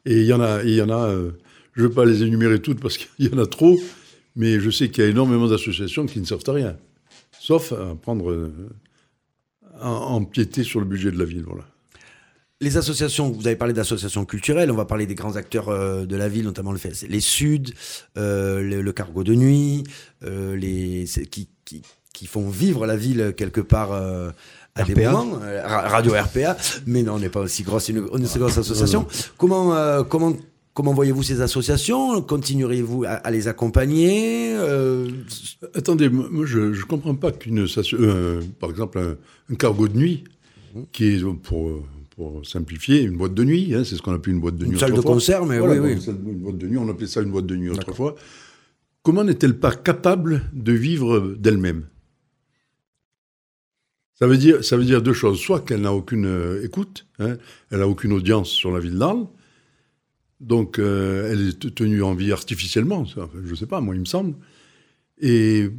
Et 0.06 0.20
il 0.22 0.26
y 0.26 0.34
en 0.34 0.42
a, 0.42 0.64
il 0.64 0.76
y 0.76 0.82
en 0.82 0.90
a 0.90 1.08
euh, 1.08 1.32
je 1.74 1.84
ne 1.84 1.88
vais 1.88 1.94
pas 1.94 2.06
les 2.06 2.24
énumérer 2.24 2.62
toutes 2.62 2.80
parce 2.80 2.98
qu'il 2.98 3.26
y 3.26 3.34
en 3.34 3.38
a 3.38 3.46
trop, 3.46 3.80
mais 4.36 4.60
je 4.60 4.70
sais 4.70 4.90
qu'il 4.90 5.04
y 5.04 5.08
a 5.08 5.10
énormément 5.10 5.48
d'associations 5.48 6.06
qui 6.06 6.20
ne 6.20 6.26
servent 6.26 6.48
à 6.48 6.54
rien, 6.54 6.78
sauf 7.40 7.72
à 7.72 7.96
prendre, 7.96 8.32
euh, 8.32 8.70
à 9.80 9.90
empiéter 9.90 10.64
sur 10.64 10.80
le 10.80 10.86
budget 10.86 11.12
de 11.12 11.18
la 11.18 11.26
ville. 11.26 11.44
Voilà. 11.46 11.66
Les 12.64 12.78
associations, 12.78 13.30
vous 13.30 13.46
avez 13.46 13.58
parlé 13.58 13.74
d'associations 13.74 14.24
culturelles, 14.24 14.72
on 14.72 14.76
va 14.76 14.86
parler 14.86 15.06
des 15.06 15.16
grands 15.16 15.36
acteurs 15.36 15.68
euh, 15.68 16.06
de 16.06 16.16
la 16.16 16.30
ville, 16.30 16.46
notamment 16.46 16.72
le, 16.72 16.80
les 17.10 17.20
Suds, 17.20 17.74
euh, 18.18 18.62
le, 18.62 18.82
le 18.82 18.92
cargo 18.94 19.26
de 19.26 19.34
nuit, 19.34 19.84
euh, 20.24 20.56
les, 20.56 21.06
qui, 21.30 21.50
qui, 21.66 21.82
qui 22.14 22.26
font 22.26 22.50
vivre 22.50 22.86
la 22.86 22.96
ville 22.96 23.34
quelque 23.36 23.60
part 23.60 23.92
à 24.76 24.84
des 24.84 24.94
RPA. 24.94 25.12
moments. 25.12 25.40
euh, 25.44 25.62
Ra- 25.66 25.88
Radio 25.90 26.14
RPA, 26.14 26.58
mais 26.88 27.04
non, 27.04 27.14
on 27.16 27.20
n'est 27.20 27.30
pas 27.30 27.42
aussi 27.42 27.64
grosse, 27.64 27.90
une, 27.90 27.98
une 28.16 28.24
aussi 28.24 28.40
grosse 28.40 28.58
association. 28.58 29.06
Comment, 29.38 29.76
euh, 29.76 30.04
comment, 30.04 30.34
comment 30.74 30.94
voyez-vous 30.94 31.22
ces 31.24 31.42
associations? 31.42 32.22
Continuerez-vous 32.22 33.04
à, 33.06 33.10
à 33.12 33.32
les 33.32 33.48
accompagner 33.48 34.54
Euh, 34.56 35.10
Attendez, 35.76 36.10
moi 36.10 36.46
je 36.46 36.60
ne 36.60 36.82
comprends 36.84 37.16
pas 37.16 37.32
qu'une, 37.32 37.66
euh, 37.94 38.42
par 38.60 38.70
exemple, 38.70 38.98
un, 39.00 39.16
un 39.52 39.56
cargo 39.56 39.88
de 39.88 39.98
nuit, 39.98 40.24
qui 40.92 41.06
est, 41.16 41.24
pour, 41.44 41.70
euh, 41.70 41.84
pour 42.16 42.46
simplifier, 42.46 43.02
une 43.02 43.16
boîte 43.18 43.34
de 43.36 43.44
nuit, 43.44 43.74
hein, 43.76 43.84
c'est 43.86 43.96
ce 43.96 44.02
qu'on 44.02 44.14
appelle 44.14 44.34
une 44.34 44.40
boîte 44.40 44.56
de 44.58 44.66
nuit. 44.66 44.74
Une 44.74 44.80
salle 44.80 44.94
de 44.94 45.02
concert, 45.02 45.46
mais 45.46 45.60
Voilà, 45.60 45.80
oui, 45.82 45.96
oui. 45.96 46.14
Une 46.28 46.40
boîte 46.40 46.58
de 46.58 46.68
nuit, 46.68 46.78
on 46.80 46.90
appelait 46.90 47.08
ça 47.08 47.22
une 47.22 47.30
boîte 47.32 47.46
de 47.46 47.56
nuit 47.56 47.70
autrefois. 47.70 48.16
Comment 49.04 49.24
n'est-elle 49.24 49.60
pas 49.60 49.72
capable 49.72 50.42
de 50.54 50.72
vivre 50.74 51.36
d'elle-même? 51.38 51.84
Ça 54.24 54.28
veut, 54.28 54.38
dire, 54.38 54.64
ça 54.64 54.78
veut 54.78 54.86
dire 54.86 55.02
deux 55.02 55.12
choses. 55.12 55.38
Soit 55.38 55.60
qu'elle 55.66 55.82
n'a 55.82 55.92
aucune 55.92 56.26
euh, 56.26 56.64
écoute, 56.64 57.06
hein, 57.20 57.36
elle 57.70 57.80
n'a 57.80 57.88
aucune 57.90 58.14
audience 58.14 58.50
sur 58.50 58.72
la 58.72 58.80
ville 58.80 58.98
d'Arles, 58.98 59.28
donc 60.40 60.80
euh, 60.80 61.30
elle 61.30 61.50
est 61.50 61.76
tenue 61.76 62.02
en 62.02 62.16
vie 62.16 62.32
artificiellement, 62.32 63.04
je 63.04 63.50
ne 63.50 63.56
sais 63.56 63.66
pas, 63.66 63.82
moi 63.82 63.96
il 63.96 64.00
me 64.00 64.06
semble. 64.06 64.36
Et 65.20 65.70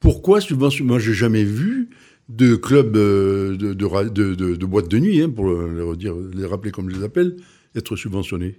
pourquoi 0.00 0.40
subventionner 0.40 0.88
Moi 0.88 0.98
j'ai 0.98 1.14
jamais 1.14 1.44
vu 1.44 1.90
de 2.28 2.56
club 2.56 2.96
euh, 2.96 3.56
de, 3.56 3.72
de, 3.72 3.84
ra- 3.84 4.04
de, 4.04 4.98
nuit, 4.98 5.22
hein, 5.22 5.30
pour 5.30 5.46
les, 5.48 5.82
redire, 5.82 6.16
les 6.34 6.44
rappeler 6.44 6.72
comme 6.72 6.90
je 6.90 6.96
les 6.96 7.04
appelle, 7.04 7.36
être 7.76 7.94
subventionnés. 7.94 8.58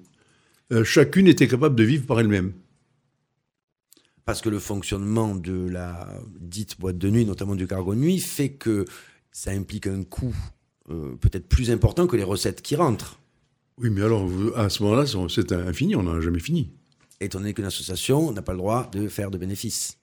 Euh, 0.72 0.86
chacune 0.86 1.28
était 1.28 1.50
capable 1.50 1.76
de 1.76 1.84
vivre 1.84 2.06
par 2.06 2.18
elle-même. 2.22 2.54
Parce 4.24 4.41
que 4.41 4.48
le 4.48 4.60
fonctionnement 4.60 5.36
de 5.36 5.68
la 5.70 6.08
dite 6.39 6.80
boîte 6.80 6.98
de 6.98 7.10
nuit, 7.10 7.26
notamment 7.26 7.56
du 7.56 7.68
cargo 7.68 7.94
nuit, 7.94 8.20
fait 8.20 8.52
que 8.52 8.86
ça 9.34 9.51
implique 9.51 9.88
un 9.88 10.03
coût 10.03 10.34
euh, 10.89 11.15
peut-être 11.19 11.47
plus 11.47 11.71
important 11.71 12.07
que 12.07 12.15
les 12.15 12.23
recettes 12.23 12.61
qui 12.61 12.75
rentrent. 12.75 13.19
Oui, 13.79 13.89
mais 13.89 14.01
alors 14.03 14.29
à 14.55 14.69
ce 14.69 14.84
moment-là, 14.84 15.05
c'est- 15.05 15.51
infini, 15.51 15.95
on 15.95 16.03
n'a 16.03 16.21
jamais 16.21 16.39
fini. 16.39 16.69
Étant 17.19 17.39
donné 17.39 17.53
qu'une 17.53 17.65
association 17.65 18.31
n'a 18.31 18.41
pas 18.41 18.51
le 18.53 18.59
droit 18.59 18.89
de 18.91 19.07
faire 19.07 19.31
de 19.31 19.38
bénéfices. 19.38 19.97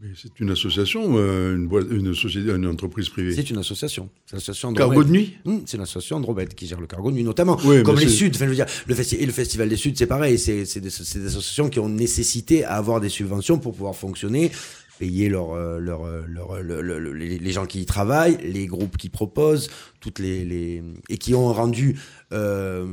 Mais 0.00 0.08
c'est 0.14 0.40
une 0.40 0.50
association, 0.50 1.16
euh, 1.16 1.56
une, 1.56 1.68
boîte, 1.68 1.86
une 1.90 2.14
société, 2.14 2.50
une 2.50 2.66
entreprise 2.66 3.08
privée. 3.08 3.34
C'est 3.34 3.48
une 3.48 3.56
association. 3.56 4.10
L'association 4.30 4.74
Cargo 4.74 5.02
de 5.02 5.10
nuit 5.10 5.38
Hum, 5.46 5.62
c'est 5.64 5.78
l'association 5.78 6.16
Andromède 6.16 6.54
qui 6.54 6.66
gère 6.66 6.80
le 6.80 6.86
cargo 6.86 7.10
de 7.10 7.16
nuit, 7.16 7.24
notamment. 7.24 7.58
Oui, 7.64 7.82
Comme 7.82 7.98
les 7.98 8.08
Suds. 8.08 8.30
Enfin, 8.34 8.44
je 8.44 8.50
veux 8.50 8.54
dire, 8.56 8.66
le 8.86 9.14
et 9.14 9.26
le 9.26 9.32
Festival 9.32 9.70
des 9.70 9.76
Suds, 9.76 9.94
c'est 9.96 10.06
pareil. 10.06 10.38
C'est 10.38 10.56
des, 10.80 10.90
c'est 10.90 11.18
des 11.18 11.26
associations 11.26 11.70
qui 11.70 11.78
ont 11.80 11.88
nécessité 11.88 12.62
à 12.64 12.74
avoir 12.74 13.00
des 13.00 13.08
subventions 13.08 13.58
pour 13.58 13.72
pouvoir 13.72 13.96
fonctionner, 13.96 14.50
payer 14.98 15.28
leur, 15.28 15.52
euh, 15.52 15.78
leur, 15.78 16.04
euh, 16.04 16.22
leur- 16.28 16.62
le- 16.62 16.80
le- 16.80 16.98
le- 16.98 17.12
les, 17.12 17.50
gens 17.52 17.66
qui 17.66 17.80
y 17.82 17.86
travaillent, 17.86 18.38
les 18.42 18.66
groupes 18.66 18.96
qui 18.96 19.08
proposent, 19.08 19.68
toutes 20.00 20.18
les, 20.18 20.44
les 20.44 20.82
et 21.08 21.18
qui 21.18 21.34
ont 21.34 21.50
un 21.50 21.52
rendu 21.52 21.96
euh, 22.32 22.86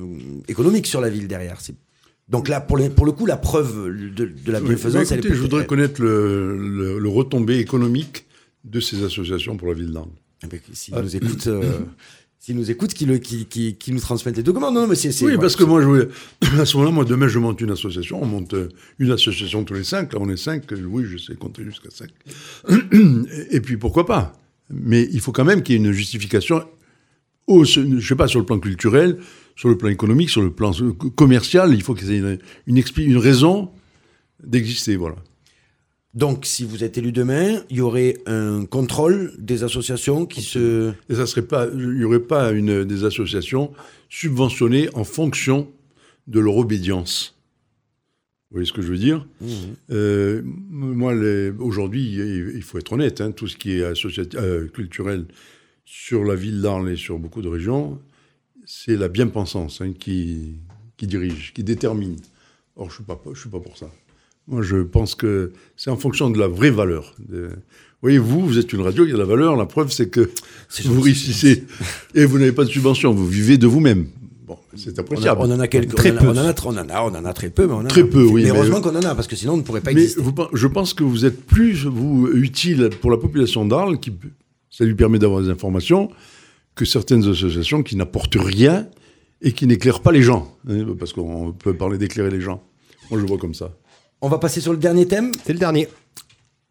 économique 0.47 0.87
sur 0.87 1.01
la 1.01 1.09
ville 1.09 1.27
derrière. 1.27 1.61
C'est- 1.61 1.75
Donc 2.29 2.47
là, 2.49 2.61
pour, 2.61 2.77
les- 2.77 2.89
pour 2.89 3.05
le 3.05 3.11
coup, 3.11 3.25
la 3.25 3.37
preuve 3.37 3.87
de, 4.15 4.25
de 4.25 4.51
la 4.51 4.59
bienfaisance, 4.61 5.11
elle 5.11 5.19
est 5.25 5.29
je 5.33 5.41
voudrais 5.41 5.65
connaître 5.65 6.01
le, 6.01 6.57
le, 6.57 6.99
le 6.99 7.09
retombé 7.09 7.57
économique 7.59 8.25
de 8.63 8.79
ces 8.79 9.03
associations 9.03 9.57
pour 9.57 9.67
la 9.69 9.73
ville 9.73 9.91
d'Arles. 9.91 10.09
Eh 10.43 10.47
ben, 10.47 10.59
Ah. 10.93 11.01
nous 11.01 11.15
écoutent, 11.15 11.47
euh, 11.47 11.79
s'ils 12.43 12.57
nous 12.57 13.19
qu'ils- 13.19 13.47
qu'ils 13.77 13.93
nous 13.93 14.01
transmettent 14.01 14.35
les 14.35 14.43
documents. 14.43 14.69
Non, 14.69 14.81
non, 14.81 14.87
mais 14.87 14.95
c'est. 14.95 15.07
Oui, 15.11 15.15
voilà. 15.21 15.39
parce 15.39 15.55
que 15.55 15.63
moi, 15.63 15.81
je 15.81 15.87
voulais... 15.87 16.07
à 16.59 16.65
ce 16.65 16.75
moment-là, 16.75 16.93
moi, 16.93 17.05
demain, 17.05 17.29
je 17.29 17.39
monte 17.39 17.61
une 17.61 17.71
association. 17.71 18.21
On 18.21 18.25
monte 18.25 18.53
euh, 18.53 18.67
une 18.99 19.11
association 19.11 19.63
tous 19.63 19.75
les 19.75 19.85
cinq. 19.85 20.11
Là, 20.11 20.19
on 20.21 20.29
est 20.29 20.35
cinq. 20.35 20.65
Oui, 20.85 21.05
je 21.05 21.17
sais 21.17 21.35
compter 21.35 21.63
jusqu'à 21.63 21.89
cinq. 21.89 22.09
Et, 23.49 23.61
puis, 23.61 23.77
pourquoi 23.77 24.05
pas? 24.05 24.33
Mais 24.69 25.07
il 25.13 25.21
faut 25.21 25.31
quand 25.31 25.45
même 25.45 25.63
qu'il 25.63 25.75
y 25.75 25.77
ait 25.77 25.81
une 25.81 25.93
justification, 25.93 26.65
au, 27.47 27.63
je 27.63 27.99
sais 28.01 28.15
pas, 28.15 28.27
sur 28.27 28.39
le 28.41 28.45
plan 28.45 28.59
culturel, 28.59 29.19
sur 29.55 29.69
le 29.69 29.77
plan 29.77 29.87
économique, 29.87 30.29
sur 30.29 30.41
le 30.41 30.51
plan 30.51 30.73
commercial. 31.15 31.73
Il 31.73 31.81
faut 31.81 31.93
qu'il 31.93 32.11
y 32.11 32.15
ait 32.15 32.39
une, 32.67 32.83
une 32.97 33.17
raison 33.17 33.71
d'exister, 34.43 34.97
voilà. 34.97 35.15
Donc, 36.13 36.45
si 36.45 36.63
vous 36.63 36.83
êtes 36.83 36.97
élu 36.99 37.11
demain, 37.11 37.63
il 37.71 37.77
y 37.77 37.81
aurait 37.81 38.17
un 38.27 38.65
contrôle 38.65 39.33
des 39.39 39.63
associations 39.63 40.25
qui 40.27 40.41
se. 40.43 40.93
Et 41.09 41.15
ça 41.15 41.25
serait 41.25 41.41
pas, 41.47 41.67
il 41.73 41.89
n'y 41.97 42.03
aurait 42.03 42.19
pas 42.19 42.51
une, 42.51 42.83
des 42.83 43.03
associations 43.03 43.73
subventionnées 44.09 44.89
en 44.93 45.03
fonction 45.05 45.67
de 46.27 46.39
leur 46.39 46.57
obédience. 46.57 47.35
Vous 48.51 48.57
voyez 48.57 48.67
ce 48.67 48.73
que 48.73 48.83
je 48.83 48.89
veux 48.89 48.99
dire? 48.99 49.25
Euh, 49.89 50.39
m- 50.41 50.45
Moi, 50.69 51.13
aujourd'hui, 51.59 52.13
il 52.55 52.61
faut 52.61 52.77
être 52.77 52.93
honnête, 52.93 53.19
hein, 53.19 53.31
tout 53.31 53.47
ce 53.47 53.57
qui 53.57 53.71
est 53.71 53.83
associati- 53.83 54.37
euh, 54.37 54.67
culturel 54.67 55.25
sur 55.85 56.23
la 56.23 56.35
ville 56.35 56.61
d'Arles 56.61 56.91
et 56.91 56.95
sur 56.95 57.17
beaucoup 57.17 57.41
de 57.41 57.47
régions, 57.49 57.99
c'est 58.65 58.95
la 58.95 59.07
bien-pensance 59.07 59.81
hein, 59.81 59.93
qui, 59.97 60.53
qui 60.95 61.07
dirige, 61.07 61.53
qui 61.55 61.63
détermine. 61.63 62.17
Or, 62.75 62.89
je 62.91 62.93
ne 62.93 62.95
suis, 62.97 63.03
pas- 63.03 63.19
je 63.33 63.39
suis 63.39 63.49
pas 63.49 63.59
pour 63.59 63.75
ça. 63.77 63.89
Moi, 64.47 64.61
je 64.61 64.77
pense 64.77 65.15
que 65.15 65.51
c'est 65.77 65.89
en 65.89 65.95
fonction 65.97 66.29
de 66.29 66.37
la 66.39 66.47
vraie 66.47 66.69
valeur. 66.71 67.15
De- 67.29 67.47
Vous 67.47 67.53
voyez, 68.01 68.17
vous, 68.17 68.45
vous 68.45 68.57
êtes 68.59 68.73
une 68.73 68.81
radio, 68.81 69.05
il 69.05 69.09
y 69.09 69.11
a 69.11 69.15
de 69.15 69.19
la 69.19 69.25
valeur. 69.25 69.55
La 69.55 69.65
preuve, 69.65 69.91
c'est 69.91 70.09
que 70.09 70.29
vous 70.85 70.99
réussissez 71.01 71.63
et 72.15 72.25
vous 72.25 72.37
n'avez 72.39 72.51
pas 72.51 72.65
de 72.65 72.69
subvention. 72.69 73.13
Vous 73.13 73.25
vivez 73.27 73.57
de 73.57 73.67
vous-même. 73.67 74.07
Bon, 74.45 74.57
c'est 74.75 74.89
On, 74.91 74.97
a- 74.97 74.99
appréciable. 75.01 75.41
on 75.43 75.51
en 75.51 75.59
a 75.61 75.67
quelques. 75.69 75.95
Très 75.95 76.11
on, 76.11 76.15
en 76.15 76.17
a- 76.17 76.21
peu. 76.21 76.27
on 76.27 76.31
en 76.31 76.37
a, 76.37 76.53
on 76.65 76.77
en 76.77 76.89
a, 76.89 77.01
on 77.03 77.15
en 77.15 77.25
a 77.25 77.33
très 77.33 77.49
peu, 77.49 77.65
mais 77.65 77.71
on 77.73 77.77
en 77.77 77.85
a. 77.85 77.87
Très 77.87 78.03
peu, 78.03 78.23
oui, 78.25 78.43
Mais 78.43 78.49
heureusement 78.49 78.81
qu'on 78.81 78.89
en 78.95 79.01
a, 79.03 79.15
parce 79.15 79.27
que 79.27 79.37
sinon 79.37 79.53
on 79.53 79.57
ne 79.57 79.61
pourrait 79.61 79.79
pas 79.79 79.93
Mais 79.93 80.01
exister. 80.01 80.21
vous 80.21 80.33
je 80.51 80.67
pense 80.67 80.93
que 80.93 81.05
vous 81.05 81.23
êtes 81.23 81.45
plus 81.45 81.85
vous, 81.85 82.27
utile 82.33 82.89
pour 83.01 83.09
la 83.11 83.17
population 83.17 83.65
d'Arles, 83.65 83.99
qui, 84.01 84.11
ça 84.69 84.83
lui 84.83 84.95
permet 84.95 85.19
d'avoir 85.19 85.41
des 85.41 85.49
informations, 85.49 86.09
que 86.75 86.83
certaines 86.83 87.23
associations 87.29 87.83
qui 87.83 87.95
n'apportent 87.95 88.35
rien 88.37 88.87
et 89.41 89.53
qui 89.53 89.65
n'éclairent 89.65 90.01
pas 90.01 90.11
les 90.11 90.21
gens. 90.23 90.53
hein, 90.69 90.85
parce 90.99 91.13
qu'on 91.13 91.53
peut 91.53 91.73
parler 91.73 91.97
d'éclairer 91.97 92.31
les 92.31 92.41
gens. 92.41 92.61
Moi, 93.09 93.19
je 93.19 93.23
le 93.23 93.29
vois 93.29 93.37
comme 93.37 93.53
ça. 93.53 93.71
On 94.23 94.29
va 94.29 94.37
passer 94.39 94.61
sur 94.61 94.71
le 94.71 94.77
dernier 94.77 95.05
thème. 95.05 95.31
C'est 95.45 95.51
le 95.53 95.59
dernier. 95.59 95.89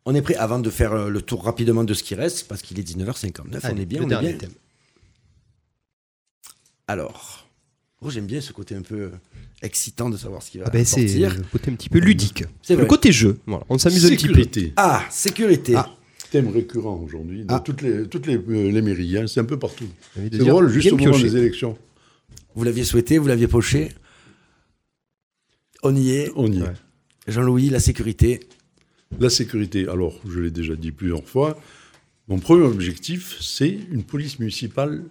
On 0.07 0.15
est 0.15 0.23
prêt 0.23 0.35
avant 0.37 0.59
de 0.59 0.71
faire 0.71 0.93
euh, 0.95 1.09
le 1.11 1.21
tour 1.21 1.45
rapidement 1.45 1.85
de 1.85 1.93
ce 1.95 2.03
qui 2.03 2.15
reste, 2.15 2.49
parce 2.49 2.63
qu'il 2.63 2.79
est 2.81 2.83
19h59. 2.83 3.33
on 3.41 3.57
Allez, 3.67 3.83
est 3.83 3.87
bien, 3.87 3.99
le 4.01 4.05
on 4.05 4.09
est 4.09 4.11
dernier 4.11 4.29
bien. 4.31 4.39
thème. 4.39 4.53
Alors, 6.89 7.47
oh, 8.01 8.11
j'aime 8.11 8.27
bien 8.27 8.41
ce 8.41 8.53
côté 8.53 8.75
un 8.75 8.83
peu 8.83 8.95
euh, 8.97 9.11
excitant 9.63 10.11
de 10.11 10.17
savoir 10.17 10.43
ce 10.43 10.51
qui 10.51 10.59
va 10.59 10.65
Ah 10.67 10.71
ben, 10.71 10.85
c'est 10.85 11.07
sortir. 11.07 11.37
le 11.37 11.43
côté 11.45 11.71
un 11.71 11.75
petit 11.75 11.89
peu 11.89 11.99
ludique. 11.99 12.45
C'est 12.63 12.75
Le 12.75 12.87
côté 12.87 13.13
jeu. 13.13 13.39
Voilà, 13.47 13.65
on 13.69 13.79
s'amuse 13.79 14.07
un 14.07 14.09
petit 14.09 14.27
peu. 14.29 14.35
Sécurité. 14.35 14.73
Ah, 14.77 15.05
sécurité. 15.11 15.75
Ah. 15.77 15.89
Thème 16.31 16.49
récurrent 16.49 16.97
aujourd'hui 17.05 17.45
dans 17.45 17.57
Ah. 17.57 17.61
toutes 17.61 17.83
les, 17.83 18.09
toutes 18.09 18.27
les, 18.27 18.37
euh, 18.39 18.71
les 18.73 18.83
mairies. 18.83 19.19
hein, 19.19 19.27
c'est 19.27 19.41
un 19.41 19.45
peu 19.45 19.59
partout. 19.59 19.87
C'est 20.15 20.31
drôle, 20.39 20.69
juste 20.71 20.91
au 20.93 20.97
moment 20.97 21.19
des 21.19 21.37
élections. 21.37 21.77
Vous 22.55 22.65
l'aviez 22.65 22.85
souhaité, 22.85 23.19
vous 23.19 23.27
l'aviez 23.29 23.47
poché. 23.47 23.93
On 25.83 25.95
y 25.95 26.11
est. 26.13 26.33
On 26.35 26.51
y 26.51 26.59
est. 26.59 26.63
Ouais. 26.63 26.73
Jean-Louis, 27.27 27.69
la 27.71 27.81
sécurité. 27.81 28.41
La 29.21 29.31
sécurité, 29.31 29.87
alors, 29.89 30.19
je 30.29 30.41
l'ai 30.41 30.51
déjà 30.51 30.75
dit 30.75 30.91
plusieurs 30.91 31.25
fois, 31.25 31.59
mon 32.29 32.39
premier 32.39 32.65
objectif, 32.65 33.37
c'est 33.41 33.77
une 33.91 34.05
police 34.05 34.39
municipale 34.39 35.05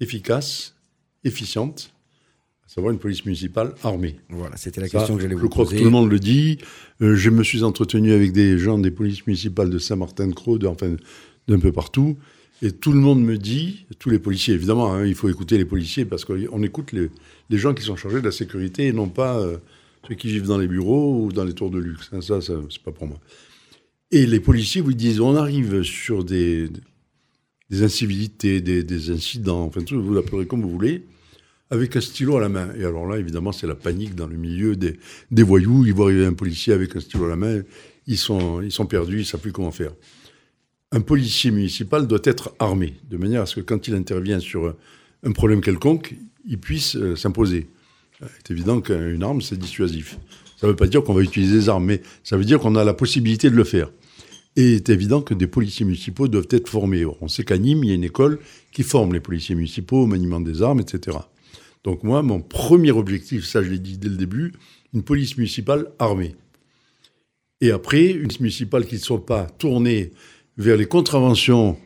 efficace, 0.00 0.74
efficiente, 1.24 1.92
à 2.64 2.68
savoir 2.68 2.92
une 2.92 2.98
police 2.98 3.24
municipale 3.26 3.74
armée. 3.84 4.16
Voilà, 4.30 4.56
c'était 4.56 4.80
la 4.80 4.88
Ça, 4.88 4.98
question 4.98 5.16
que 5.16 5.22
j'allais 5.22 5.34
je 5.36 5.40
vous 5.40 5.48
crois 5.50 5.64
poser. 5.64 5.76
que 5.76 5.80
tout 5.80 5.84
le 5.86 5.90
monde 5.90 6.10
le 6.10 6.18
dit. 6.18 6.58
Euh, 7.02 7.14
je 7.16 7.28
me 7.30 7.42
suis 7.44 7.62
entretenu 7.62 8.12
avec 8.12 8.32
des 8.32 8.58
gens 8.58 8.78
des 8.78 8.90
polices 8.90 9.26
municipales 9.26 9.68
de 9.68 9.78
Saint-Martin-de-Croix, 9.78 10.58
de- 10.58 10.66
enfin, 10.66 10.96
d'un 11.48 11.58
peu 11.58 11.70
partout. 11.72 12.16
Et 12.62 12.70
tout 12.72 12.92
le 12.92 12.98
monde 13.00 13.22
me 13.22 13.36
dit, 13.36 13.84
tous 13.98 14.08
les 14.08 14.20
policiers, 14.20 14.54
évidemment, 14.54 14.94
hein, 14.94 15.04
il 15.04 15.14
faut 15.16 15.28
écouter 15.28 15.58
les 15.58 15.64
policiers 15.64 16.04
parce 16.04 16.24
qu'on 16.24 16.62
écoute 16.62 16.92
les, 16.92 17.10
les 17.50 17.58
gens 17.58 17.74
qui 17.74 17.82
sont 17.82 17.96
chargés 17.96 18.20
de 18.20 18.24
la 18.26 18.32
sécurité 18.32 18.86
et 18.86 18.92
non 18.92 19.08
pas 19.08 19.36
euh, 19.38 19.58
ceux 20.06 20.14
qui 20.14 20.28
vivent 20.28 20.46
dans 20.46 20.58
les 20.58 20.68
bureaux 20.68 21.24
ou 21.24 21.32
dans 21.32 21.44
les 21.44 21.52
tours 21.54 21.70
de 21.70 21.78
luxe. 21.78 22.10
hein. 22.12 22.20
ça, 22.20 22.40
ça 22.40 22.54
c'est 22.70 22.82
pas 22.82 22.92
pour 22.92 23.06
moi. 23.06 23.18
Et 24.10 24.26
les 24.26 24.40
policiers 24.40 24.82
vous 24.82 24.92
disent, 24.92 25.20
on 25.20 25.36
arrive 25.36 25.82
sur 25.82 26.22
des, 26.22 26.68
incivilités, 27.70 28.60
des, 28.60 29.10
incidents, 29.10 29.62
enfin, 29.62 29.82
tout, 29.82 30.02
vous 30.02 30.12
l'appellerez 30.12 30.46
comme 30.46 30.60
vous 30.60 30.70
voulez, 30.70 31.06
avec 31.70 31.96
un 31.96 32.02
stylo 32.02 32.36
à 32.36 32.40
la 32.40 32.50
main. 32.50 32.74
Et 32.76 32.84
alors 32.84 33.06
là, 33.06 33.16
évidemment, 33.16 33.52
c'est 33.52 33.66
la 33.66 33.74
panique 33.74 34.14
dans 34.14 34.26
le 34.26 34.36
milieu 34.36 34.76
des, 34.76 34.98
voyous. 35.42 35.86
Ils 35.86 35.94
voient 35.94 36.06
arriver 36.06 36.26
un 36.26 36.34
policier 36.34 36.74
avec 36.74 36.94
un 36.94 37.00
stylo 37.00 37.24
à 37.24 37.28
la 37.28 37.36
main, 37.36 37.62
ils 38.06 38.18
sont, 38.18 38.60
ils 38.60 38.70
sont 38.70 38.84
perdus, 38.84 39.16
ils 39.16 39.20
ne 39.20 39.24
savent 39.24 39.40
plus 39.40 39.52
comment 39.52 39.70
faire. 39.70 39.92
un 40.90 41.00
policier 41.00 41.50
municipal 41.50 42.06
doit 42.06 42.20
être 42.24 42.54
armé, 42.58 42.94
de 43.08 43.16
manière 43.16 43.42
à 43.42 43.46
ce 43.46 43.56
que 43.56 43.60
quand 43.62 43.88
il 43.88 43.94
intervient 43.94 44.40
sur 44.40 44.76
un 45.22 45.32
problème 45.32 45.62
quelconque, 45.62 46.16
il 46.46 46.58
puisse 46.58 46.96
euh, 46.96 47.16
s'imposer. 47.16 47.68
C'est 48.38 48.52
évident 48.52 48.80
qu'une 48.80 49.22
arme, 49.22 49.40
c'est 49.40 49.58
dissuasif. 49.58 50.18
Ça 50.60 50.66
ne 50.66 50.72
veut 50.72 50.76
pas 50.76 50.86
dire 50.86 51.02
qu'on 51.02 51.14
va 51.14 51.22
utiliser 51.22 51.54
des 51.54 51.68
armes, 51.68 51.86
mais 51.86 52.02
ça 52.22 52.36
veut 52.36 52.44
dire 52.44 52.60
qu'on 52.60 52.76
a 52.76 52.84
la 52.84 52.94
possibilité 52.94 53.50
de 53.50 53.56
le 53.56 53.64
faire. 53.64 53.90
Et 54.54 54.62
il 54.62 54.74
est 54.74 54.90
évident 54.90 55.22
que 55.22 55.34
des 55.34 55.46
policiers 55.46 55.86
municipaux 55.86 56.28
doivent 56.28 56.48
être 56.50 56.68
formés. 56.68 57.04
On 57.20 57.28
sait 57.28 57.42
qu'à 57.42 57.58
Nîmes, 57.58 57.84
il 57.84 57.88
y 57.88 57.92
a 57.92 57.94
une 57.94 58.04
école 58.04 58.38
qui 58.70 58.82
forme 58.82 59.12
les 59.14 59.20
policiers 59.20 59.54
municipaux 59.54 60.02
au 60.02 60.06
maniement 60.06 60.40
des 60.40 60.62
armes, 60.62 60.80
etc. 60.80 61.18
Donc 61.84 62.04
moi, 62.04 62.22
mon 62.22 62.40
premier 62.40 62.92
objectif, 62.92 63.44
ça 63.44 63.62
je 63.62 63.70
l'ai 63.70 63.78
dit 63.78 63.98
dès 63.98 64.08
le 64.08 64.16
début, 64.16 64.52
une 64.94 65.02
police 65.02 65.36
municipale 65.36 65.90
armée. 65.98 66.36
Et 67.60 67.70
après, 67.70 68.10
une 68.10 68.22
police 68.22 68.40
municipale 68.40 68.86
qui 68.86 68.96
ne 68.96 69.00
soit 69.00 69.24
pas 69.24 69.46
tournée 69.46 70.12
vers 70.58 70.76
les 70.76 70.86
contraventions 70.86 71.76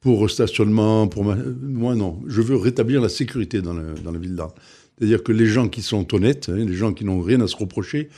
pour 0.00 0.30
stationnement, 0.30 1.06
pour 1.06 1.22
moi 1.24 1.94
non. 1.94 2.22
Je 2.26 2.40
veux 2.40 2.56
rétablir 2.56 3.02
la 3.02 3.10
sécurité 3.10 3.60
dans 3.60 3.74
dans 3.74 4.12
la 4.12 4.18
ville 4.18 4.34
d'Arles. 4.34 4.54
C'est-à-dire 5.00 5.22
que 5.22 5.32
les 5.32 5.46
gens 5.46 5.68
qui 5.68 5.80
sont 5.80 6.14
honnêtes, 6.14 6.50
hein, 6.50 6.56
les 6.56 6.74
gens 6.74 6.92
qui 6.92 7.06
n'ont 7.06 7.22
rien 7.22 7.40
à 7.40 7.46
se 7.46 7.56
reprocher, 7.56 8.10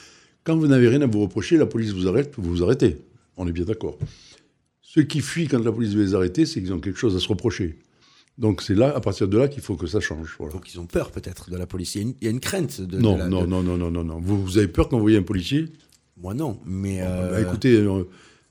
quand 0.43 0.57
vous 0.57 0.66
n'avez 0.66 0.89
rien 0.89 1.01
à 1.03 1.07
vous 1.07 1.20
reprocher, 1.20 1.57
la 1.57 1.66
police 1.66 1.93
vous 1.93 2.09
arrête, 2.09 2.35
vous 2.37 2.51
vous 2.51 2.64
arrêtez. 2.64 2.99
On 3.37 3.47
est 3.47 3.53
bien 3.53 3.64
d'accord. 3.64 3.97
Ceux 4.80 5.05
qui 5.05 5.20
fuient 5.20 5.47
quand 5.47 5.64
la 5.64 5.70
police 5.70 5.95
veut 5.95 6.03
les 6.03 6.14
arrêter, 6.16 6.45
c'est 6.45 6.61
qu'ils 6.61 6.72
ont 6.72 6.80
quelque 6.80 6.99
chose 6.99 7.14
à 7.14 7.20
se 7.20 7.28
reprocher. 7.28 7.78
Donc 8.37 8.62
c'est 8.62 8.74
là, 8.74 8.93
à 8.97 9.01
partir 9.01 9.28
de 9.28 9.39
là, 9.39 9.47
qu'il 9.47 9.62
faut 9.62 9.76
que 9.76 9.87
ça 9.87 10.01
change. 10.01 10.35
Voilà. 10.39 10.55
Donc 10.55 10.74
ils 10.74 10.80
ont 10.80 10.87
peur 10.87 11.12
peut-être 11.12 11.51
de 11.51 11.57
la 11.57 11.66
police. 11.68 11.95
Il 11.95 12.14
y 12.20 12.26
a 12.26 12.30
une, 12.30 12.41
crainte 12.41 12.80
de. 12.80 12.99
Non, 12.99 13.14
de 13.14 13.18
la, 13.20 13.28
non, 13.28 13.43
de... 13.43 13.47
non, 13.47 13.62
non, 13.62 13.76
non, 13.76 13.91
non, 13.93 14.03
non. 14.03 14.18
Vous, 14.20 14.43
vous 14.43 14.59
avez 14.59 14.66
peur 14.66 14.89
quand 14.89 14.97
vous 14.97 15.03
voyez 15.03 15.18
un 15.18 15.22
policier? 15.22 15.66
Moi 16.16 16.35
non, 16.35 16.59
mais. 16.66 16.99
Bah, 16.99 17.07
euh... 17.07 17.43
écoutez, 17.43 17.76
euh, 17.76 18.03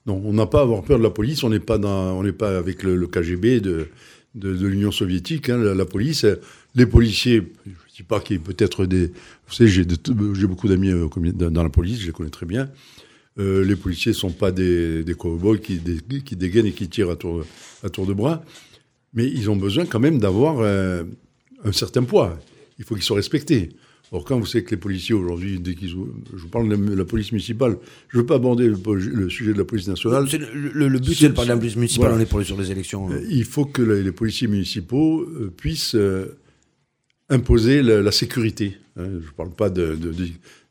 non, 0.06 0.22
on 0.24 0.32
n'a 0.32 0.46
pas 0.46 0.60
à 0.60 0.62
avoir 0.62 0.84
peur 0.84 1.00
de 1.00 1.04
la 1.04 1.10
police. 1.10 1.44
On 1.44 1.50
n'est 1.50 1.60
pas 1.60 1.78
dans, 1.78 2.18
on 2.18 2.24
n'est 2.24 2.32
pas 2.32 2.58
avec 2.58 2.84
le, 2.84 2.96
le 2.96 3.08
KGB 3.08 3.60
de, 3.60 3.90
de, 4.36 4.56
de 4.56 4.68
l'Union 4.68 4.92
soviétique. 4.92 5.50
Hein, 5.50 5.58
la, 5.58 5.76
la, 5.76 5.86
police, 5.86 6.26
les 6.76 6.86
policiers. 6.86 7.52
Je 8.02 8.04
ne 8.04 8.08
dis 8.08 8.08
pas 8.08 8.20
qu'il 8.20 8.38
y 8.38 8.40
ait 8.40 8.44
peut-être 8.44 8.86
des. 8.88 9.08
Vous 9.08 9.54
savez, 9.54 9.70
j'ai, 9.70 9.84
j'ai 9.84 10.48
beaucoup 10.48 10.68
d'amis 10.68 10.90
euh, 10.90 11.08
dans 11.34 11.62
la 11.62 11.70
police. 11.70 12.00
Je 12.00 12.08
les 12.08 12.12
connais 12.12 12.32
très 12.32 12.48
bien. 12.48 12.68
Euh, 13.38 13.64
les 13.64 13.76
policiers 13.76 14.12
ne 14.12 14.18
sont 14.18 14.32
pas 14.32 14.52
des, 14.52 15.04
des 15.04 15.14
cow-boys 15.14 15.60
qui, 15.60 15.78
des, 15.78 16.00
qui 16.22 16.36
dégainent 16.36 16.66
et 16.66 16.72
qui 16.72 16.90
tirent 16.90 17.12
à 17.12 17.16
tour, 17.16 17.46
à 17.84 17.90
tour 17.90 18.08
de 18.08 18.14
bras. 18.14 18.44
Mais 19.14 19.28
ils 19.28 19.52
ont 19.52 19.56
besoin 19.56 19.86
quand 19.86 20.00
même 20.00 20.18
d'avoir 20.18 20.62
euh, 20.62 21.04
un 21.64 21.72
certain 21.72 22.02
poids. 22.02 22.40
Il 22.80 22.86
faut 22.86 22.96
qu'ils 22.96 23.04
soient 23.04 23.18
respectés. 23.18 23.70
Or, 24.12 24.26
quand 24.26 24.40
vous 24.40 24.48
savez 24.48 24.64
que 24.64 24.72
les 24.72 24.82
policiers 24.82 25.14
aujourd'hui, 25.14 25.60
dès 25.60 25.76
qu'ils 25.76 25.90
je 25.90 25.96
vous 25.96 26.50
parle 26.50 26.70
de 26.70 26.96
la 26.96 27.06
police 27.06 27.32
municipale, 27.32 27.78
je 28.10 28.18
ne 28.18 28.22
veux 28.22 28.26
pas 28.26 28.36
aborder 28.36 28.68
le, 28.68 28.78
le, 28.96 29.30
sujet 29.30 29.54
de 29.54 29.58
la 29.60 29.64
police 29.64 29.88
nationale. 29.88 30.26
Le, 30.32 30.72
le, 30.74 30.88
le, 30.88 31.00
but, 31.00 31.14
c'est 31.14 31.30
de 31.30 31.34
parler 31.34 31.50
de 31.50 31.54
la 31.54 31.60
police 31.60 31.76
municipale, 31.76 32.10
voilà. 32.10 32.20
on 32.20 32.26
est 32.26 32.30
pour, 32.30 32.44
sur 32.44 32.60
les 32.60 32.72
élections. 32.72 33.10
Hein. 33.10 33.22
Il 33.30 33.46
faut 33.46 33.66
que 33.66 33.84
les, 33.84 34.04
les 34.04 34.12
policiers 34.12 34.48
municipaux 34.48 35.22
euh, 35.22 35.54
puissent 35.56 35.96
euh, 35.96 36.38
imposer 37.32 37.82
la, 37.82 38.02
la 38.02 38.12
sécurité. 38.12 38.78
Hein. 38.98 39.06
Je 39.22 39.28
ne 39.28 39.36
parle 39.36 39.52
pas 39.52 39.70
de, 39.70 39.96
de, 39.96 40.14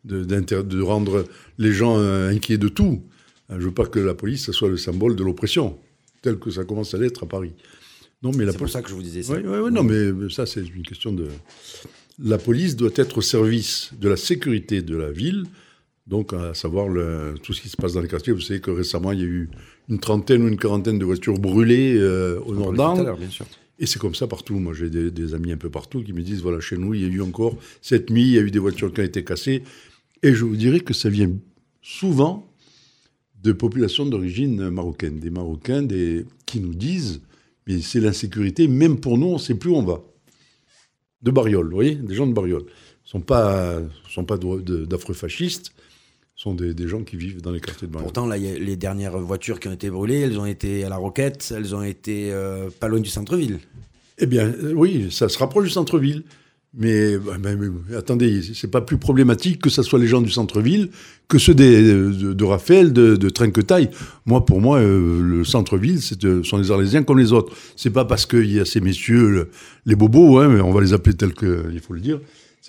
de, 0.04 0.62
de, 0.62 0.80
rendre 0.80 1.24
les 1.58 1.72
gens 1.72 1.98
euh, 1.98 2.30
inquiets 2.30 2.58
de 2.58 2.68
tout. 2.68 3.02
Je 3.48 3.56
ne 3.56 3.60
veux 3.62 3.72
pas 3.72 3.86
que 3.86 3.98
la 3.98 4.14
police 4.14 4.46
ça 4.46 4.52
soit 4.52 4.68
le 4.68 4.76
symbole 4.76 5.16
de 5.16 5.24
l'oppression, 5.24 5.76
tel 6.22 6.38
que 6.38 6.50
ça 6.50 6.64
commence 6.64 6.94
à 6.94 6.98
l'être 6.98 7.24
à 7.24 7.26
Paris. 7.26 7.52
Non, 8.22 8.30
mais 8.36 8.46
c'est 8.46 8.58
pour 8.58 8.68
ça 8.68 8.82
que 8.82 8.90
je 8.90 8.94
vous 8.94 9.02
disais 9.02 9.22
ça. 9.22 9.32
Oui, 9.32 9.40
oui, 9.44 9.58
oui 9.64 9.72
non, 9.72 9.82
mais 9.82 10.28
ça, 10.28 10.44
c'est 10.46 10.60
une 10.60 10.82
question 10.82 11.12
de. 11.12 11.26
La 12.22 12.36
police 12.36 12.76
doit 12.76 12.90
être 12.96 13.18
au 13.18 13.22
service 13.22 13.92
de 13.98 14.08
la 14.10 14.16
sécurité 14.16 14.82
de 14.82 14.94
la 14.94 15.10
ville, 15.10 15.44
donc 16.06 16.34
à 16.34 16.52
savoir 16.52 16.88
le, 16.88 17.34
tout 17.42 17.54
ce 17.54 17.62
qui 17.62 17.70
se 17.70 17.78
passe 17.78 17.94
dans 17.94 18.02
les 18.02 18.08
quartiers. 18.08 18.34
Vous 18.34 18.42
savez 18.42 18.60
que 18.60 18.70
récemment, 18.70 19.12
il 19.12 19.20
y 19.20 19.22
a 19.22 19.26
eu 19.26 19.48
une 19.88 19.98
trentaine 19.98 20.42
ou 20.42 20.48
une 20.48 20.58
quarantaine 20.58 20.98
de 20.98 21.04
voitures 21.06 21.38
brûlées 21.38 21.96
euh, 21.96 22.38
au 22.44 22.54
nord 22.54 22.74
d'Arles. 22.74 23.16
Et 23.80 23.86
c'est 23.86 23.98
comme 23.98 24.14
ça 24.14 24.26
partout. 24.26 24.58
Moi, 24.58 24.74
j'ai 24.74 24.90
des, 24.90 25.34
amis 25.34 25.52
un 25.52 25.56
peu 25.56 25.70
partout 25.70 26.04
qui 26.04 26.12
me 26.12 26.22
disent 26.22 26.42
voilà, 26.42 26.60
chez 26.60 26.76
nous, 26.76 26.94
il 26.94 27.00
y 27.00 27.04
a 27.04 27.08
eu 27.08 27.22
encore 27.22 27.56
cette 27.80 28.10
nuit, 28.10 28.22
il 28.22 28.32
y 28.34 28.38
a 28.38 28.42
eu 28.42 28.50
des 28.50 28.58
voitures 28.58 28.92
qui 28.92 29.00
ont 29.00 29.04
été 29.04 29.24
cassées. 29.24 29.62
Et 30.22 30.34
je 30.34 30.44
vous 30.44 30.56
dirais 30.56 30.80
que 30.80 30.92
ça 30.94 31.08
vient 31.08 31.32
souvent 31.80 32.46
de 33.42 33.52
populations 33.52 34.04
d'origine 34.04 34.68
marocaine, 34.68 35.18
des 35.18 35.30
Marocains 35.30 35.82
des, 35.82 36.26
qui 36.44 36.60
nous 36.60 36.74
disent 36.74 37.22
mais 37.66 37.80
c'est 37.80 38.00
l'insécurité, 38.00 38.68
même 38.68 39.00
pour 39.00 39.16
nous, 39.16 39.28
on 39.28 39.34
ne 39.34 39.38
sait 39.38 39.54
plus 39.54 39.70
où 39.70 39.76
on 39.76 39.82
va. 39.82 40.02
De 41.22 41.30
Bariol, 41.30 41.66
vous 41.66 41.74
voyez, 41.74 41.94
des 41.94 42.14
gens 42.14 42.26
de 42.26 42.32
Bariol. 42.32 42.64
Ce 43.04 43.16
ne 43.16 43.20
sont 43.20 43.24
pas, 43.24 43.80
sont 44.08 44.24
pas 44.24 44.38
d'affreux 44.38 45.14
fascistes, 45.14 45.72
sont 46.40 46.54
des, 46.54 46.72
des, 46.72 46.88
gens 46.88 47.02
qui 47.02 47.16
vivent 47.16 47.42
dans 47.42 47.50
les 47.50 47.60
quartiers 47.60 47.86
de 47.86 47.92
Bariol. 47.92 48.04
Pourtant, 48.04 48.26
là, 48.26 48.38
y 48.38 48.48
a 48.48 48.58
les 48.58 48.76
dernières 48.76 49.18
voitures 49.18 49.60
qui 49.60 49.68
ont 49.68 49.72
été 49.72 49.90
brûlées, 49.90 50.20
elles 50.20 50.38
ont 50.38 50.46
été 50.46 50.84
à 50.84 50.88
la 50.88 50.96
Roquette, 50.96 51.52
elles 51.54 51.74
ont 51.74 51.82
été 51.82 52.32
euh, 52.32 52.70
pas 52.80 52.88
loin 52.88 53.00
du 53.00 53.10
centre-ville. 53.10 53.58
Eh 54.16 54.24
bien, 54.24 54.50
oui, 54.74 55.08
ça 55.10 55.28
se 55.28 55.38
rapproche 55.38 55.64
du 55.64 55.70
centre-ville. 55.70 56.22
Mais, 56.72 57.18
bah, 57.18 57.32
mais, 57.38 57.56
mais, 57.56 57.96
attendez, 57.96 58.40
c'est 58.54 58.70
pas 58.70 58.80
plus 58.80 58.96
problématique 58.96 59.60
que 59.60 59.68
ce 59.68 59.82
soit 59.82 59.98
les 59.98 60.06
gens 60.06 60.22
du 60.22 60.30
centre-ville 60.30 60.88
que 61.28 61.36
ceux 61.36 61.52
des, 61.52 61.82
de, 61.82 62.32
de, 62.32 62.44
Raphaël, 62.44 62.94
de, 62.94 63.16
de 63.16 63.28
Trinquetaille. 63.28 63.90
Moi, 64.24 64.46
pour 64.46 64.62
moi, 64.62 64.78
euh, 64.78 65.20
le 65.20 65.44
centre-ville, 65.44 66.00
ce 66.00 66.42
sont 66.42 66.56
les 66.56 66.70
Arlésiens 66.70 67.02
comme 67.02 67.18
les 67.18 67.32
autres. 67.32 67.54
C'est 67.76 67.90
pas 67.90 68.06
parce 68.06 68.24
qu'il 68.24 68.50
y 68.50 68.60
a 68.60 68.64
ces 68.64 68.80
messieurs, 68.80 69.28
le, 69.28 69.50
les 69.84 69.94
bobos, 69.94 70.38
hein, 70.38 70.48
mais 70.48 70.60
on 70.62 70.72
va 70.72 70.80
les 70.80 70.94
appeler 70.94 71.14
tels 71.14 71.34
qu'il 71.34 71.80
faut 71.86 71.92
le 71.92 72.00
dire. 72.00 72.18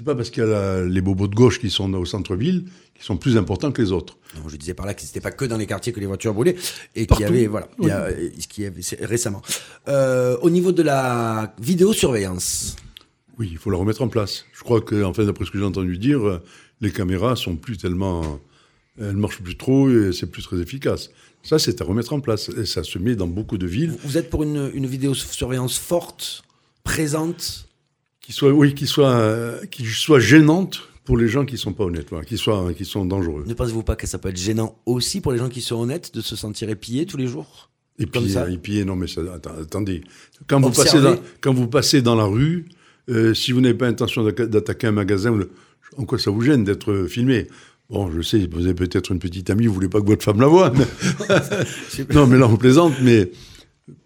C'est 0.01 0.05
pas 0.05 0.15
parce 0.15 0.31
qu'il 0.31 0.41
y 0.41 0.45
a 0.47 0.49
la, 0.49 0.83
les 0.83 0.99
bobos 0.99 1.27
de 1.27 1.35
gauche 1.35 1.59
qui 1.59 1.69
sont 1.69 1.93
au 1.93 2.05
centre-ville 2.05 2.65
qui 2.97 3.05
sont 3.05 3.17
plus 3.17 3.37
importants 3.37 3.71
que 3.71 3.83
les 3.83 3.91
autres. 3.91 4.17
Non, 4.35 4.49
je 4.49 4.55
disais 4.55 4.73
par 4.73 4.87
là 4.87 4.95
que 4.95 5.01
c'était 5.01 5.21
pas 5.21 5.29
que 5.29 5.45
dans 5.45 5.57
les 5.57 5.67
quartiers 5.67 5.93
que 5.93 5.99
les 5.99 6.07
voitures 6.07 6.33
brûlaient 6.33 6.55
et 6.95 7.05
qu'il 7.05 7.19
y 7.19 7.23
avait, 7.23 7.45
voilà, 7.45 7.67
oui. 7.77 7.85
il 7.85 7.87
y 7.87 7.91
a, 7.91 8.09
ce 8.39 8.47
qui 8.47 8.65
avait 8.65 8.81
récemment. 9.01 9.43
Euh, 9.89 10.37
au 10.41 10.49
niveau 10.49 10.71
de 10.71 10.81
la 10.81 11.53
vidéosurveillance. 11.61 12.77
Oui, 13.37 13.49
il 13.51 13.59
faut 13.59 13.69
la 13.69 13.77
remettre 13.77 14.01
en 14.01 14.07
place. 14.07 14.45
Je 14.53 14.63
crois 14.63 14.81
que, 14.81 15.03
en 15.03 15.13
fait, 15.13 15.23
d'après 15.23 15.45
ce 15.45 15.51
que 15.51 15.59
j'ai 15.59 15.65
entendu 15.65 15.99
dire, 15.99 16.41
les 16.79 16.91
caméras 16.91 17.35
sont 17.35 17.57
plus 17.57 17.77
tellement, 17.77 18.39
elles 18.99 19.15
marchent 19.15 19.43
plus 19.43 19.57
trop 19.57 19.87
et 19.87 20.13
c'est 20.13 20.31
plus 20.31 20.41
très 20.41 20.57
efficace. 20.57 21.11
Ça, 21.43 21.59
c'est 21.59 21.79
à 21.79 21.85
remettre 21.85 22.13
en 22.13 22.21
place 22.21 22.49
et 22.49 22.65
ça 22.65 22.83
se 22.83 22.97
met 22.97 23.15
dans 23.15 23.27
beaucoup 23.27 23.59
de 23.59 23.67
villes. 23.67 23.95
Vous 24.03 24.17
êtes 24.17 24.31
pour 24.31 24.41
une, 24.41 24.71
une 24.73 24.87
vidéosurveillance 24.87 25.77
forte, 25.77 26.41
présente, 26.83 27.67
qui 28.21 28.33
soit, 28.33 28.51
oui, 28.51 28.73
qui 28.73 28.87
soit, 28.87 29.09
euh, 29.09 29.65
qui 29.65 29.85
soit 29.85 30.19
gênante 30.19 30.81
pour 31.03 31.17
les 31.17 31.27
gens 31.27 31.45
qui 31.45 31.57
sont 31.57 31.73
pas 31.73 31.83
honnêtes, 31.83 32.09
voilà, 32.09 32.23
qui 32.25 32.37
soient, 32.37 32.73
qui 32.73 32.85
sont 32.85 33.05
dangereux. 33.05 33.43
Ne 33.47 33.53
pensez-vous 33.53 33.83
pas 33.83 33.95
que 33.95 34.07
ça 34.07 34.19
peut 34.19 34.29
être 34.29 34.37
gênant 34.39 34.77
aussi 34.85 35.19
pour 35.19 35.31
les 35.31 35.39
gens 35.39 35.49
qui 35.49 35.61
sont 35.61 35.75
honnêtes 35.81 36.13
de 36.13 36.21
se 36.21 36.35
sentir 36.35 36.69
épiés 36.69 37.05
tous 37.05 37.17
les 37.17 37.27
jours? 37.27 37.69
Et 37.99 38.05
puis, 38.05 38.35
épiés, 38.51 38.85
non, 38.85 38.95
mais 38.95 39.07
ça, 39.07 39.21
attendez, 39.59 40.01
quand 40.47 40.59
vous 40.59 40.71
passez 40.71 41.01
dans, 41.01 41.17
quand 41.41 41.53
vous 41.53 41.67
passez 41.67 42.01
dans 42.01 42.15
la 42.15 42.25
rue. 42.25 42.65
Euh, 43.09 43.33
si 43.33 43.51
vous 43.51 43.61
n'avez 43.61 43.73
pas 43.73 43.87
intention 43.87 44.23
d'attaquer 44.23 44.87
un 44.87 44.91
magasin, 44.91 45.37
en 45.97 46.05
quoi 46.05 46.19
ça 46.19 46.31
vous 46.31 46.41
gêne 46.41 46.63
d'être 46.63 47.07
filmé? 47.07 47.47
Bon, 47.89 48.09
je 48.11 48.21
sais, 48.21 48.47
vous 48.49 48.65
avez 48.65 48.75
peut-être 48.75 49.11
une 49.11 49.19
petite 49.19 49.49
amie, 49.49 49.65
vous 49.65 49.73
voulez 49.73 49.89
pas 49.89 49.99
que 49.99 50.05
votre 50.05 50.23
femme 50.23 50.39
la 50.39 50.47
voie. 50.47 50.71
Mais... 50.71 50.85
non, 52.13 52.27
mais 52.27 52.37
là, 52.37 52.47
on 52.47 52.57
plaisante, 52.57 52.93
mais 53.01 53.31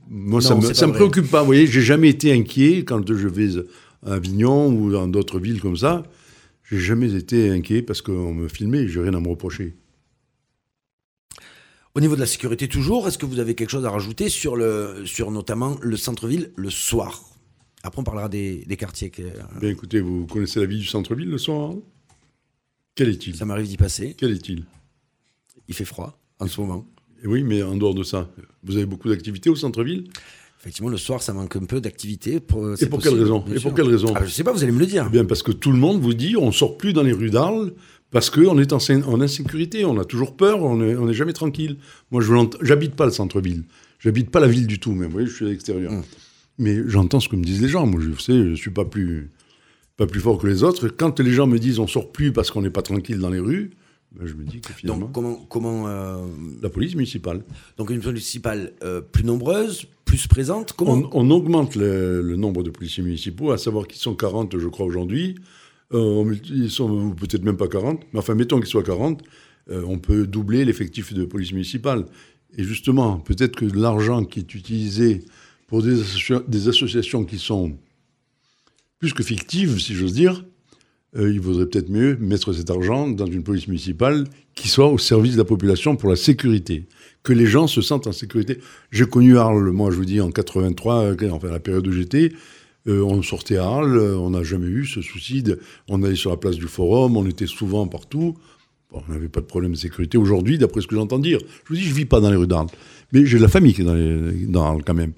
moi, 0.09 0.41
non, 0.41 0.47
ça 0.47 0.55
me, 0.55 0.73
ça 0.73 0.87
me 0.87 0.93
préoccupe 0.93 1.29
pas. 1.29 1.41
Vous 1.41 1.47
voyez, 1.47 1.67
j'ai 1.67 1.81
jamais 1.81 2.09
été 2.09 2.31
inquiet 2.31 2.79
quand 2.79 3.05
je 3.07 3.27
vais 3.27 3.63
à 4.05 4.13
Avignon 4.13 4.73
ou 4.73 4.91
dans 4.91 5.07
d'autres 5.07 5.39
villes 5.39 5.59
comme 5.59 5.77
ça. 5.77 6.03
J'ai 6.63 6.79
jamais 6.79 7.13
été 7.13 7.49
inquiet 7.49 7.81
parce 7.81 8.01
qu'on 8.01 8.33
me 8.33 8.47
filmait, 8.47 8.87
j'ai 8.87 9.01
rien 9.01 9.13
à 9.13 9.19
me 9.19 9.27
reprocher. 9.27 9.75
Au 11.93 12.01
niveau 12.01 12.15
de 12.15 12.19
la 12.19 12.25
sécurité, 12.25 12.67
toujours, 12.67 13.07
est-ce 13.07 13.17
que 13.17 13.25
vous 13.25 13.39
avez 13.39 13.55
quelque 13.55 13.69
chose 13.69 13.85
à 13.85 13.89
rajouter 13.89 14.29
sur, 14.29 14.55
le, 14.55 15.03
sur 15.05 15.31
notamment 15.31 15.77
le 15.81 15.95
centre-ville 15.95 16.51
le 16.55 16.69
soir? 16.69 17.23
Après, 17.83 18.01
on 18.01 18.03
parlera 18.03 18.27
des, 18.27 18.65
des 18.65 18.77
quartiers. 18.77 19.11
Que, 19.11 19.21
euh... 19.21 19.59
Bien, 19.61 19.69
écoutez, 19.69 20.01
vous 20.01 20.25
connaissez 20.25 20.59
la 20.59 20.65
vie 20.65 20.79
du 20.79 20.85
centre-ville 20.85 21.29
le 21.29 21.37
soir? 21.37 21.71
Hein 21.71 21.79
Quel 22.95 23.09
est-il? 23.09 23.35
Ça 23.35 23.45
m'arrive 23.45 23.67
d'y 23.67 23.77
passer. 23.77 24.15
Quel 24.17 24.31
est-il? 24.31 24.65
Il 25.67 25.73
fait 25.75 25.85
froid 25.85 26.19
en 26.39 26.47
ce 26.47 26.59
moment. 26.59 26.85
Et 27.23 27.27
oui, 27.27 27.43
mais 27.43 27.63
en 27.63 27.75
dehors 27.75 27.95
de 27.95 28.03
ça, 28.03 28.29
vous 28.63 28.75
avez 28.75 28.85
beaucoup 28.85 29.07
d'activités 29.07 29.49
au 29.49 29.55
centre-ville? 29.55 30.09
Effectivement, 30.65 30.89
le 30.89 30.97
soir, 30.97 31.21
ça 31.21 31.31
manque 31.31 31.55
un 31.57 31.65
peu 31.65 31.79
d'activité. 31.79 32.39
Pour, 32.39 32.73
Et 32.81 32.87
pour 32.87 32.99
quelle 32.99 33.13
raison 33.13 33.45
Et 33.55 33.59
pour 33.59 33.75
quelle 33.75 33.87
raison 33.87 34.13
ah, 34.15 34.21
Je 34.21 34.25
ne 34.25 34.29
sais 34.31 34.43
pas, 34.43 34.51
vous 34.51 34.63
allez 34.63 34.71
me 34.71 34.79
le 34.79 34.87
dire. 34.87 35.05
Eh 35.07 35.11
bien, 35.11 35.23
parce 35.23 35.43
que 35.43 35.51
tout 35.51 35.71
le 35.71 35.77
monde 35.77 36.01
vous 36.01 36.15
dit 36.15 36.35
on 36.35 36.47
ne 36.47 36.51
sort 36.51 36.75
plus 36.75 36.91
dans 36.91 37.03
les 37.03 37.13
rues 37.13 37.29
d'Arles 37.29 37.71
parce 38.09 38.31
qu'on 38.31 38.57
est 38.57 38.73
en, 38.73 38.79
en, 38.79 39.21
insécurité, 39.21 39.85
on 39.85 39.99
a 39.99 40.05
toujours 40.05 40.35
peur, 40.35 40.63
on 40.63 40.77
n'est 40.77 40.95
on 40.95 41.07
est 41.07 41.13
jamais 41.13 41.33
tranquille. 41.33 41.77
Moi, 42.09 42.23
je 42.23 42.33
j'habite 42.63 42.95
pas 42.95 43.05
le 43.05 43.11
centre-ville. 43.11 43.63
J'habite 43.99 44.31
pas 44.31 44.39
la 44.39 44.47
ville 44.47 44.65
du 44.65 44.79
tout, 44.79 44.93
même. 44.93 45.05
Vous 45.05 45.11
voyez, 45.11 45.27
je 45.27 45.35
suis 45.35 45.45
à 45.45 45.49
l'extérieur. 45.49 45.91
Hum. 45.91 46.01
Mais 46.57 46.79
j'entends 46.87 47.19
ce 47.19 47.29
que 47.29 47.35
me 47.35 47.43
disent 47.43 47.61
les 47.61 47.69
gens. 47.69 47.85
Moi, 47.85 48.01
je 48.01 48.19
sais, 48.19 48.33
je 48.33 48.49
ne 48.49 48.55
suis 48.55 48.71
pas 48.71 48.85
plus, 48.85 49.29
pas 49.97 50.07
plus 50.07 50.19
fort 50.19 50.39
que 50.39 50.47
les 50.47 50.63
autres. 50.63 50.87
Quand 50.87 51.19
les 51.19 51.31
gens 51.31 51.45
me 51.45 51.59
disent 51.59 51.77
on 51.77 51.85
sort 51.85 52.11
plus 52.11 52.31
parce 52.31 52.49
qu'on 52.49 52.63
n'est 52.63 52.71
pas 52.71 52.81
tranquille 52.81 53.19
dans 53.19 53.29
les 53.29 53.39
rues, 53.39 53.69
je 54.21 54.33
me 54.33 54.43
dis 54.43 54.61
que 54.61 54.73
finalement. 54.73 55.05
Donc, 55.05 55.13
comment. 55.13 55.35
comment 55.49 55.87
euh... 55.87 56.25
La 56.61 56.69
police 56.69 56.95
municipale. 56.95 57.43
Donc, 57.77 57.89
une 57.89 57.99
police 57.99 58.07
municipale 58.07 58.73
euh, 58.83 59.01
plus 59.01 59.23
nombreuse, 59.23 59.85
plus 60.05 60.27
présente 60.27 60.73
comment... 60.73 60.93
on, 60.93 61.09
on, 61.11 61.31
augmente 61.31 61.75
le, 61.75 62.21
le, 62.21 62.35
nombre 62.35 62.63
de 62.63 62.69
policiers 62.69 63.03
municipaux, 63.03 63.51
à 63.51 63.57
savoir 63.57 63.87
qu'ils 63.87 63.99
sont 63.99 64.15
40, 64.15 64.57
je 64.57 64.67
crois, 64.67 64.85
aujourd'hui. 64.85 65.35
Euh, 65.93 66.35
ils 66.49 66.71
sont 66.71 67.11
peut-être 67.11 67.43
même 67.43 67.57
pas 67.57 67.67
40, 67.67 68.01
mais 68.11 68.19
enfin, 68.19 68.35
mettons 68.35 68.59
qu'ils 68.59 68.67
soient 68.67 68.83
40, 68.83 69.21
euh, 69.69 69.83
on 69.87 69.99
peut 69.99 70.25
doubler 70.25 70.65
l'effectif 70.65 71.13
de 71.13 71.25
police 71.25 71.51
municipale. 71.51 72.05
Et 72.57 72.63
justement, 72.63 73.19
peut-être 73.19 73.55
que 73.55 73.65
l'argent 73.65 74.23
qui 74.23 74.39
est 74.39 74.55
utilisé 74.55 75.25
pour 75.67 75.83
des, 75.83 76.01
des, 76.47 76.67
associations 76.67 77.25
qui 77.25 77.37
sont 77.37 77.77
plus 78.99 79.13
que 79.13 79.23
fictives, 79.23 79.79
si 79.79 79.93
j'ose 79.93 80.13
dire, 80.13 80.45
euh, 81.17 81.31
il 81.31 81.39
vaudrait 81.39 81.65
peut-être 81.65 81.89
mieux 81.89 82.17
mettre 82.17 82.51
cet 82.51 82.69
argent 82.69 83.07
dans 83.07 83.25
une 83.25 83.43
police 83.43 83.67
municipale 83.67 84.25
qui 84.53 84.67
soit 84.67 84.87
au 84.87 84.97
service 84.97 85.33
de 85.33 85.37
la 85.37 85.45
population 85.45 85.95
pour 85.95 86.09
la 86.09 86.15
sécurité. 86.15 86.85
Que 87.23 87.33
les 87.33 87.45
gens 87.45 87.67
se 87.67 87.81
sentent 87.81 88.07
en 88.07 88.11
sécurité. 88.11 88.59
J'ai 88.91 89.05
connu 89.05 89.37
Arles, 89.37 89.71
moi 89.71 89.91
je 89.91 89.95
vous 89.95 90.05
dis, 90.05 90.19
en 90.19 90.29
83, 90.29 90.95
euh, 90.95 91.29
enfin 91.31 91.49
la 91.49 91.59
période 91.59 91.87
où 91.87 91.91
j'étais. 91.91 92.31
Euh, 92.87 93.01
on 93.01 93.23
sortait 93.23 93.57
à 93.57 93.65
Arles, 93.65 93.97
on 93.97 94.31
n'a 94.31 94.43
jamais 94.43 94.67
eu 94.67 94.85
ce 94.85 95.01
souci. 95.01 95.43
On 95.87 96.03
allait 96.03 96.15
sur 96.15 96.31
la 96.31 96.37
place 96.37 96.55
du 96.55 96.67
Forum, 96.67 97.17
on 97.17 97.25
était 97.25 97.47
souvent 97.47 97.87
partout. 97.87 98.35
On 98.91 99.01
n'avait 99.11 99.29
pas 99.29 99.41
de 99.41 99.45
problème 99.45 99.71
de 99.71 99.77
sécurité. 99.77 100.17
Aujourd'hui, 100.17 100.57
d'après 100.57 100.81
ce 100.81 100.87
que 100.87 100.95
j'entends 100.95 101.19
dire, 101.19 101.39
je 101.63 101.69
vous 101.69 101.75
dis, 101.75 101.83
je 101.83 101.93
vis 101.93 102.05
pas 102.05 102.19
dans 102.19 102.29
les 102.29 102.37
rues 102.37 102.47
d'Arles. 102.47 102.67
Mais 103.11 103.25
j'ai 103.25 103.37
de 103.37 103.41
la 103.41 103.49
famille 103.49 103.73
qui 103.73 103.81
est 103.81 103.85
dans, 103.85 103.95
les, 103.95 104.45
dans 104.45 104.63
Arles 104.63 104.83
quand 104.85 104.93
même. 104.93 105.13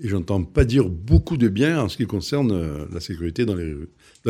Et 0.00 0.08
j'entends 0.08 0.42
pas 0.44 0.64
dire 0.64 0.88
beaucoup 0.88 1.36
de 1.36 1.48
bien 1.48 1.80
en 1.80 1.88
ce 1.88 1.96
qui 1.96 2.06
concerne 2.06 2.86
la 2.92 3.00
sécurité 3.00 3.46
dans 3.46 3.54
les 3.54 3.72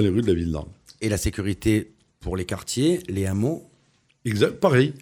rues 0.09 0.23
de 0.23 0.27
la 0.27 0.35
ville 0.35 0.53
d'Arles 0.53 0.69
et 1.01 1.09
la 1.09 1.17
sécurité 1.19 1.93
pour 2.21 2.37
les 2.37 2.45
quartiers, 2.45 3.01
les 3.09 3.27
hameaux. 3.27 3.65
Exact, 4.25 4.59
pareil. 4.59 4.93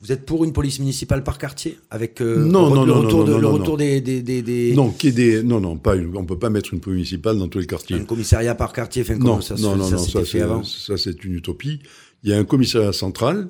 Vous 0.00 0.12
êtes 0.12 0.26
pour 0.26 0.44
une 0.44 0.52
police 0.52 0.80
municipale 0.80 1.24
par 1.24 1.38
quartier 1.38 1.78
avec 1.90 2.20
euh, 2.20 2.44
non, 2.44 2.68
le, 2.68 2.86
non, 2.86 3.00
retour, 3.00 3.26
non, 3.26 3.38
le 3.38 3.46
retour 3.46 3.78
des, 3.78 4.02
des, 4.02 4.20
des, 4.20 4.74
Non, 4.74 4.90
qui 4.90 5.12
des 5.12 5.42
non 5.42 5.60
non 5.60 5.78
pas 5.78 5.96
une, 5.96 6.14
on 6.14 6.26
peut 6.26 6.38
pas 6.38 6.50
mettre 6.50 6.74
une 6.74 6.80
police 6.80 6.96
municipale 6.96 7.38
dans 7.38 7.48
tous 7.48 7.60
les 7.60 7.66
quartiers. 7.66 7.96
Un 7.96 8.04
commissariat 8.04 8.54
par 8.54 8.74
quartier, 8.74 9.00
enfin, 9.00 9.16
non, 9.16 9.40
ça, 9.40 9.54
non, 9.54 9.76
non, 9.76 9.84
ça, 9.96 10.24
ça 10.64 10.96
c'est 10.98 11.24
une 11.24 11.34
utopie. 11.34 11.80
Il 12.22 12.30
y 12.30 12.34
a 12.34 12.38
un 12.38 12.44
commissariat 12.44 12.92
central, 12.92 13.48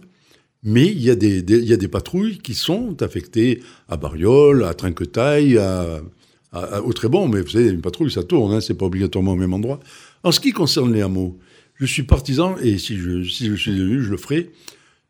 mais 0.63 0.87
il 0.87 1.03
y 1.03 1.11
a 1.11 1.17
des, 1.17 1.39
il 1.39 1.65
y 1.65 1.73
a 1.73 1.77
des 1.77 1.89
patrouilles 1.89 2.39
qui 2.39 2.55
sont 2.55 3.03
affectées 3.03 3.61
à 3.89 3.97
Bariol, 3.97 4.63
à 4.63 4.75
Trinquetaille, 4.75 5.59
à, 5.59 6.03
à, 6.53 6.83
au 6.83 6.93
Trébon, 6.93 7.27
mais 7.27 7.41
vous 7.41 7.49
savez 7.49 7.69
une 7.71 7.81
patrouille 7.81 8.13
ça 8.13 8.23
tourne, 8.23 8.53
hein, 8.53 8.61
c'est 8.61 8.75
pas 8.75 8.87
obligatoirement 8.87 9.33
au 9.33 9.37
même 9.37 9.55
endroit. 9.55 9.81
En 10.23 10.31
ce 10.31 10.39
qui 10.39 10.53
concerne 10.53 10.93
les 10.93 11.03
hameaux, 11.03 11.37
je 11.75 11.87
suis 11.87 12.05
partisan, 12.05 12.57
et 12.59 12.79
si 12.79 12.97
je, 12.97 13.23
si 13.25 13.47
je 13.47 13.55
suis 13.55 13.73
élu, 13.73 14.03
je 14.03 14.11
le 14.11 14.17
ferai, 14.17 14.51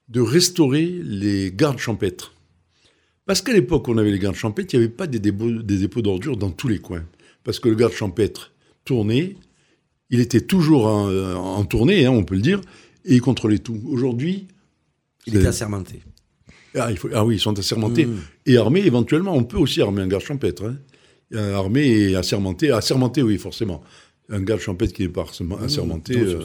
de 0.09 0.21
restaurer 0.21 0.87
les 1.03 1.53
gardes 1.53 1.79
champêtres. 1.79 2.35
Parce 3.27 3.43
qu'à 3.43 3.53
l'époque, 3.53 3.89
on 3.89 3.99
avait 3.99 4.11
les 4.11 4.19
gardes 4.19 4.37
champêtres, 4.37 4.75
il 4.75 4.79
n'y 4.79 4.85
avait 4.85 4.93
pas 4.93 5.07
des 5.07 5.19
dépôts, 5.19 5.51
des 5.51 5.79
dépôts 5.79 6.03
d'ordures 6.03 6.37
dans 6.37 6.51
tous 6.51 6.69
les 6.69 6.79
coins. 6.79 7.05
Parce 7.43 7.59
que 7.59 7.69
le 7.69 7.75
garde 7.75 7.93
champêtre 7.93 8.53
tournait, 8.85 9.37
il 10.11 10.21
était 10.21 10.43
toujours 10.43 10.87
en, 10.87 11.65
tournée, 11.65 12.07
hein, 12.07 12.11
on 12.11 12.25
peut 12.25 12.35
le 12.35 12.43
dire, 12.43 12.61
et 13.05 13.15
il 13.15 13.21
contrôlait 13.21 13.59
tout. 13.59 13.81
Aujourd'hui. 13.87 14.49
Il 15.27 15.37
est 15.37 15.47
assermenté. 15.47 16.03
Ah, 16.75 16.91
il 16.91 16.99
faut, 16.99 17.09
ah, 17.15 17.25
oui, 17.25 17.37
ils 17.37 17.41
sont 17.41 17.59
assermentés 17.59 18.05
mmh. 18.05 18.21
et 18.47 18.57
armés 18.59 18.85
éventuellement. 18.85 19.35
On 19.35 19.45
peut 19.45 19.57
aussi 19.57 19.81
armer 19.81 20.03
un 20.03 20.09
garde 20.09 20.25
champêtre. 20.25 20.65
Hein. 20.65 20.77
Armé 21.55 21.87
et 21.87 22.17
assermenté. 22.17 22.71
Assermenté, 22.71 23.23
oui, 23.23 23.39
forcément 23.39 23.83
un 24.31 24.41
garde 24.41 24.61
champêtre 24.61 24.93
qui 24.93 25.03
n'est 25.03 25.09
pas 25.09 25.27
assermenté. 25.63 26.17
Euh, 26.17 26.41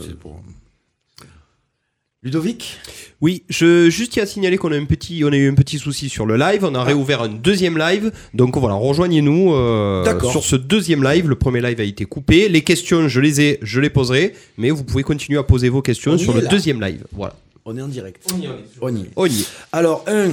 Ludovic? 2.22 2.78
Oui, 3.22 3.44
je 3.48 3.90
juste 3.90 4.12
tiens 4.12 4.24
à 4.24 4.26
signaler 4.26 4.58
qu'on 4.58 4.74
a 4.74 4.78
un 4.78 4.84
petit, 4.84 5.24
on 5.24 5.32
a 5.32 5.38
eu 5.38 5.50
un 5.50 5.54
petit 5.54 5.80
souci 5.80 6.10
sur 6.10 6.26
le 6.26 6.36
live. 6.36 6.66
On 6.66 6.76
a 6.76 6.80
ah. 6.80 6.84
réouvert 6.84 7.22
un 7.22 7.30
deuxième 7.30 7.78
live, 7.78 8.12
donc 8.34 8.58
voilà, 8.58 8.76
rejoignez-nous 8.76 9.54
euh, 9.54 10.20
sur 10.30 10.44
ce 10.44 10.58
deuxième 10.58 11.02
live. 11.02 11.30
Le 11.30 11.36
premier 11.36 11.62
live 11.62 11.80
a 11.80 11.84
été 11.84 12.04
coupé. 12.04 12.50
Les 12.50 12.62
questions, 12.62 13.08
je 13.08 13.22
les 13.22 13.40
ai, 13.40 13.60
je 13.62 13.80
les 13.80 13.90
poserai, 13.90 14.34
mais 14.58 14.70
vous 14.70 14.84
pouvez 14.84 15.04
continuer 15.04 15.40
à 15.40 15.44
poser 15.44 15.70
vos 15.70 15.82
questions 15.82 16.18
sur 16.18 16.34
le 16.34 16.42
deuxième 16.48 16.82
live. 16.82 17.06
Voilà. 17.14 17.36
On 17.64 17.78
est 17.78 17.82
en 17.82 17.88
direct. 17.88 18.26
On 18.34 18.42
y 18.42 18.46
est. 18.46 18.50
On 18.82 18.96
y 18.96 19.02
est. 19.02 19.12
On 19.16 19.26
y 19.26 19.40
est. 19.40 19.48
Alors 19.72 20.04
un, 20.08 20.32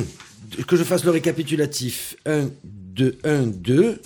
que 0.67 0.77
je 0.77 0.83
fasse 0.83 1.05
le 1.05 1.13
récapitulatif. 1.13 2.17
1, 2.27 2.49
2, 2.65 3.19
1, 3.23 3.43
2. 3.47 4.01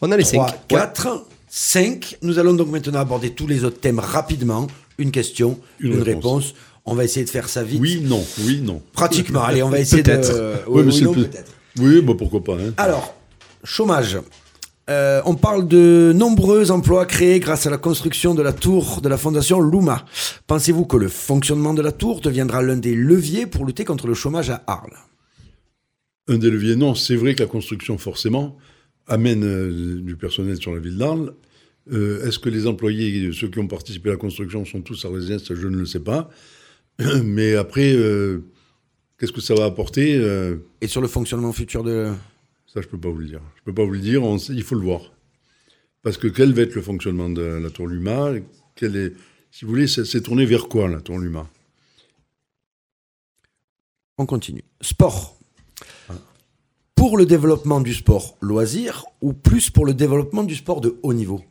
On 0.00 0.10
a 0.10 0.16
les 0.16 0.24
3, 0.24 0.50
4. 0.68 1.26
5. 1.54 2.16
Nous 2.22 2.38
allons 2.38 2.54
donc 2.54 2.70
maintenant 2.70 3.00
aborder 3.00 3.28
tous 3.28 3.46
les 3.46 3.64
autres 3.64 3.78
thèmes 3.78 3.98
rapidement. 3.98 4.68
Une 4.96 5.10
question, 5.10 5.60
une, 5.80 6.00
réponse. 6.00 6.54
On 6.86 6.94
va 6.94 7.04
essayer 7.04 7.26
de 7.26 7.30
faire 7.30 7.50
ça 7.50 7.62
vite. 7.62 7.78
Oui, 7.78 8.00
non, 8.02 8.24
oui, 8.46 8.62
non. 8.62 8.80
Pratiquement. 8.94 9.42
Allez, 9.44 9.62
on 9.62 9.68
va 9.68 9.78
essayer 9.78 10.02
de. 10.02 10.12
oui, 10.66 10.82
oui, 10.86 11.02
non, 11.02 11.12
peut-être. 11.12 11.52
Oui, 11.78 12.00
bah, 12.00 12.14
pourquoi 12.16 12.42
pas. 12.42 12.54
Hein. 12.54 12.72
Alors, 12.78 13.14
chômage. 13.64 14.18
Euh, 14.88 15.20
on 15.26 15.34
parle 15.34 15.68
de 15.68 16.12
nombreux 16.14 16.70
emplois 16.70 17.04
créés 17.04 17.38
grâce 17.38 17.66
à 17.66 17.70
la 17.70 17.76
construction 17.76 18.34
de 18.34 18.40
la 18.40 18.54
tour 18.54 19.02
de 19.02 19.08
la 19.10 19.18
fondation 19.18 19.60
Luma. 19.60 20.06
Pensez-vous 20.46 20.86
que 20.86 20.96
le 20.96 21.08
fonctionnement 21.08 21.74
de 21.74 21.82
la 21.82 21.92
tour 21.92 22.22
deviendra 22.22 22.62
l'un 22.62 22.78
des 22.78 22.94
leviers 22.94 23.44
pour 23.44 23.66
lutter 23.66 23.84
contre 23.84 24.06
le 24.06 24.14
chômage 24.14 24.48
à 24.48 24.64
Arles? 24.66 24.96
Un 26.28 26.38
des 26.38 26.50
leviers, 26.50 26.76
non. 26.76 26.94
C'est 26.94 27.16
vrai 27.16 27.34
que 27.34 27.42
la 27.42 27.48
construction, 27.48 27.98
forcément, 27.98 28.56
amène 29.06 29.44
euh, 29.44 30.00
du 30.00 30.16
personnel 30.16 30.56
sur 30.56 30.72
la 30.72 30.80
ville 30.80 30.96
d'Arles. 30.96 31.34
Euh, 31.92 32.26
est-ce 32.26 32.38
que 32.38 32.48
les 32.48 32.66
employés, 32.66 33.32
ceux 33.32 33.48
qui 33.48 33.58
ont 33.58 33.66
participé 33.66 34.10
à 34.10 34.12
la 34.12 34.18
construction, 34.18 34.64
sont 34.64 34.82
tous 34.82 35.04
arlésiens? 35.04 35.38
Je 35.38 35.66
ne 35.66 35.76
le 35.76 35.86
sais 35.86 36.00
pas. 36.00 36.30
Mais 37.24 37.56
après, 37.56 37.92
euh, 37.92 38.44
qu'est-ce 39.18 39.32
que 39.32 39.40
ça 39.40 39.54
va 39.54 39.64
apporter 39.64 40.20
Et 40.80 40.86
sur 40.86 41.00
le 41.00 41.08
fonctionnement 41.08 41.52
futur 41.52 41.82
de... 41.82 42.12
Ça, 42.66 42.80
je 42.80 42.86
ne 42.86 42.90
peux 42.90 43.00
pas 43.00 43.10
vous 43.10 43.18
le 43.18 43.26
dire. 43.26 43.42
Je 43.56 43.62
peux 43.64 43.74
pas 43.74 43.84
vous 43.84 43.92
le 43.92 43.98
dire, 43.98 44.22
il 44.50 44.62
faut 44.62 44.76
le 44.76 44.82
voir. 44.82 45.12
Parce 46.02 46.16
que 46.16 46.26
quel 46.26 46.52
va 46.52 46.62
être 46.62 46.74
le 46.74 46.82
fonctionnement 46.82 47.28
de 47.28 47.42
la 47.42 47.70
tour 47.70 47.86
Luma? 47.86 48.32
Est, 48.80 49.12
Si 49.50 49.64
vous 49.64 49.70
voulez, 49.70 49.86
c'est 49.86 50.20
tourné 50.22 50.46
vers 50.46 50.68
quoi, 50.68 50.88
la 50.88 51.00
tour 51.00 51.18
Luma? 51.18 51.48
On 54.18 54.26
continue. 54.26 54.64
Sport 54.80 55.41
pour 57.02 57.18
le 57.18 57.26
développement 57.26 57.80
du 57.80 57.94
sport 57.94 58.36
loisir 58.40 59.06
ou 59.22 59.32
plus 59.32 59.70
pour 59.70 59.84
le 59.84 59.92
développement 59.92 60.44
du 60.44 60.54
sport 60.54 60.80
de 60.80 60.94
haut 61.02 61.12
niveau 61.12 61.42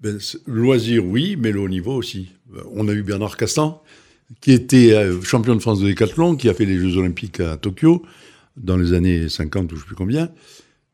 ben, 0.00 0.18
Loisir, 0.46 1.02
oui, 1.02 1.34
mais 1.38 1.50
le 1.50 1.60
haut 1.60 1.68
niveau 1.70 1.94
aussi. 1.94 2.28
Euh, 2.54 2.60
on 2.74 2.88
a 2.88 2.92
eu 2.92 3.02
Bernard 3.02 3.38
Castan, 3.38 3.82
qui 4.42 4.52
était 4.52 4.92
euh, 4.92 5.22
champion 5.22 5.54
de 5.54 5.60
France 5.60 5.80
de 5.80 5.86
décathlon, 5.86 6.36
qui 6.36 6.50
a 6.50 6.52
fait 6.52 6.66
les 6.66 6.76
Jeux 6.76 6.98
Olympiques 6.98 7.40
à 7.40 7.56
Tokyo 7.56 8.02
dans 8.58 8.76
les 8.76 8.92
années 8.92 9.30
50 9.30 9.72
ou 9.72 9.76
je 9.76 9.80
ne 9.80 9.80
sais 9.80 9.86
plus 9.86 9.96
combien. 9.96 10.30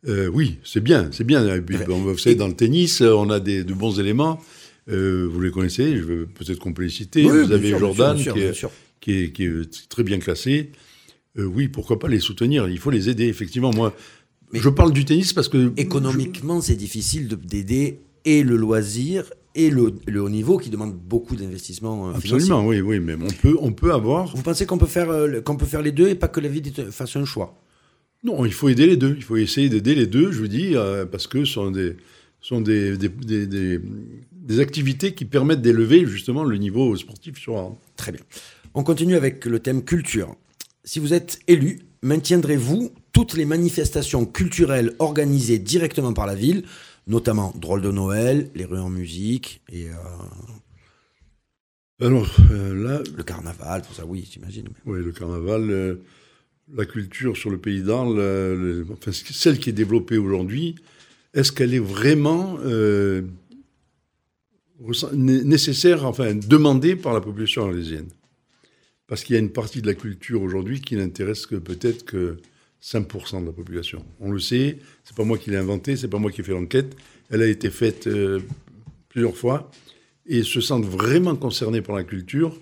Euh, 0.06 0.28
oui, 0.28 0.58
c'est 0.62 0.80
bien, 0.80 1.08
c'est 1.10 1.24
bien. 1.24 1.42
vous 1.58 2.18
savez, 2.18 2.36
dans 2.36 2.46
le 2.46 2.54
tennis, 2.54 3.00
on 3.00 3.30
a 3.30 3.40
des, 3.40 3.64
de 3.64 3.74
bons 3.74 3.98
éléments. 3.98 4.38
vous 4.86 5.40
les 5.40 5.50
connaissez, 5.50 6.00
peut-être 6.38 6.60
qu'on 6.60 6.72
peut 6.72 6.82
les 6.82 6.88
citer. 6.88 7.24
vous 7.24 7.50
avez 7.50 7.70
Jordan, 7.70 8.16
qui, 8.16 8.28
est, 9.10 9.32
qui, 9.32 9.42
est, 9.42 9.88
très 9.88 10.04
bien 10.04 10.20
classé. 10.20 10.70
Euh, 11.38 11.44
oui, 11.44 11.68
pourquoi 11.68 11.98
pas 11.98 12.08
les 12.08 12.20
soutenir? 12.20 12.68
Il 12.68 12.78
faut 12.78 12.90
les 12.90 13.08
aider, 13.08 13.26
effectivement. 13.26 13.70
Moi, 13.72 13.94
je 14.52 14.68
parle 14.68 14.92
du 14.92 15.04
tennis 15.04 15.32
parce 15.32 15.48
que. 15.48 15.72
Économiquement, 15.76 16.60
c'est 16.60 16.76
difficile 16.76 17.28
d'aider 17.28 18.00
et 18.24 18.42
le 18.42 18.56
loisir 18.56 19.30
et 19.54 19.70
le, 19.70 19.92
haut 20.20 20.28
niveau 20.30 20.56
qui 20.56 20.70
demande 20.70 20.94
beaucoup 20.94 21.36
d'investissement 21.36 22.08
euh, 22.08 22.14
Absolument, 22.14 22.66
oui, 22.66 22.80
oui, 22.80 23.00
mais 23.00 23.14
on 23.14 23.28
peut, 23.28 23.56
on 23.60 23.72
peut 23.72 23.92
avoir. 23.92 24.34
Vous 24.34 24.42
pensez 24.42 24.64
qu'on 24.64 24.78
peut 24.78 24.86
faire, 24.86 25.10
euh, 25.10 25.40
qu'on 25.40 25.56
peut 25.56 25.66
faire 25.66 25.82
les 25.82 25.92
deux 25.92 26.08
et 26.08 26.14
pas 26.14 26.28
que 26.28 26.40
la 26.40 26.48
vie 26.48 26.62
fasse 26.90 27.16
un 27.16 27.24
choix? 27.24 27.58
Non, 28.24 28.44
il 28.46 28.52
faut 28.52 28.68
aider 28.68 28.86
les 28.86 28.96
deux. 28.96 29.14
Il 29.16 29.22
faut 29.22 29.36
essayer 29.36 29.68
d'aider 29.68 29.94
les 29.94 30.06
deux, 30.06 30.30
je 30.32 30.38
vous 30.38 30.48
dis, 30.48 30.74
parce 31.10 31.26
que 31.26 31.44
ce 31.44 31.54
sont 31.54 31.70
des, 31.70 31.96
sont 32.40 32.60
des, 32.60 32.96
des, 32.96 34.60
activités 34.60 35.12
qui 35.12 35.24
permettent 35.24 35.62
d'élever 35.62 36.06
justement 36.06 36.44
le 36.44 36.56
niveau 36.56 36.94
sportif 36.96 37.38
sur 37.38 37.74
Très 37.96 38.12
bien. 38.12 38.20
On 38.74 38.84
continue 38.84 39.16
avec 39.16 39.44
le 39.44 39.58
thème 39.58 39.82
culture 39.82 40.36
si 40.84 40.98
vous 40.98 41.14
êtes 41.14 41.38
élu, 41.48 41.80
maintiendrez-vous 42.02 42.90
toutes 43.12 43.34
les 43.34 43.44
manifestations 43.44 44.24
culturelles 44.24 44.94
organisées 44.98 45.58
directement 45.58 46.12
par 46.12 46.26
la 46.26 46.34
ville, 46.34 46.64
notamment 47.06 47.52
Drôle 47.56 47.82
de 47.82 47.90
Noël, 47.90 48.50
les 48.54 48.64
rues 48.64 48.78
en 48.78 48.90
musique 48.90 49.60
et. 49.70 49.88
Euh, 49.88 49.94
Alors 52.00 52.34
euh, 52.50 52.74
là. 52.74 53.02
Le 53.16 53.22
carnaval, 53.22 53.82
tout 53.82 53.94
ça, 53.94 54.04
oui, 54.06 54.28
j'imagine. 54.30 54.68
Oui, 54.86 55.02
le 55.02 55.12
carnaval, 55.12 55.70
euh, 55.70 55.96
la 56.74 56.86
culture 56.86 57.36
sur 57.36 57.50
le 57.50 57.58
pays 57.58 57.82
d'Arles, 57.82 58.86
enfin, 58.92 59.12
celle 59.12 59.58
qui 59.58 59.70
est 59.70 59.74
développée 59.74 60.16
aujourd'hui, 60.16 60.76
est-ce 61.34 61.52
qu'elle 61.52 61.74
est 61.74 61.78
vraiment 61.78 62.58
nécessaire, 65.12 66.06
enfin, 66.06 66.34
demandée 66.34 66.96
par 66.96 67.12
la 67.12 67.20
population 67.20 67.64
arlésienne? 67.64 68.08
Parce 69.12 69.24
qu'il 69.24 69.34
y 69.34 69.36
a 69.36 69.42
une 69.42 69.52
partie 69.52 69.82
de 69.82 69.86
la 69.86 69.92
culture 69.92 70.40
aujourd'hui 70.40 70.80
qui 70.80 70.96
n'intéresse 70.96 71.44
que 71.44 71.56
peut-être 71.56 72.06
que 72.06 72.38
5% 72.82 73.42
de 73.42 73.46
la 73.46 73.52
population. 73.52 74.06
On 74.20 74.30
le 74.30 74.38
sait, 74.38 74.78
c'est 75.04 75.14
pas 75.14 75.22
moi 75.22 75.36
qui 75.36 75.50
l'ai 75.50 75.58
inventé, 75.58 75.96
c'est 75.96 76.08
pas 76.08 76.16
moi 76.16 76.30
qui 76.30 76.40
ai 76.40 76.44
fait 76.44 76.52
l'enquête. 76.52 76.96
Elle 77.28 77.42
a 77.42 77.46
été 77.46 77.68
faite 77.68 78.06
euh, 78.06 78.40
plusieurs 79.10 79.36
fois 79.36 79.70
et 80.24 80.42
se 80.42 80.62
sentent 80.62 80.86
vraiment 80.86 81.36
concernés 81.36 81.82
par 81.82 81.94
la 81.94 82.04
culture. 82.04 82.58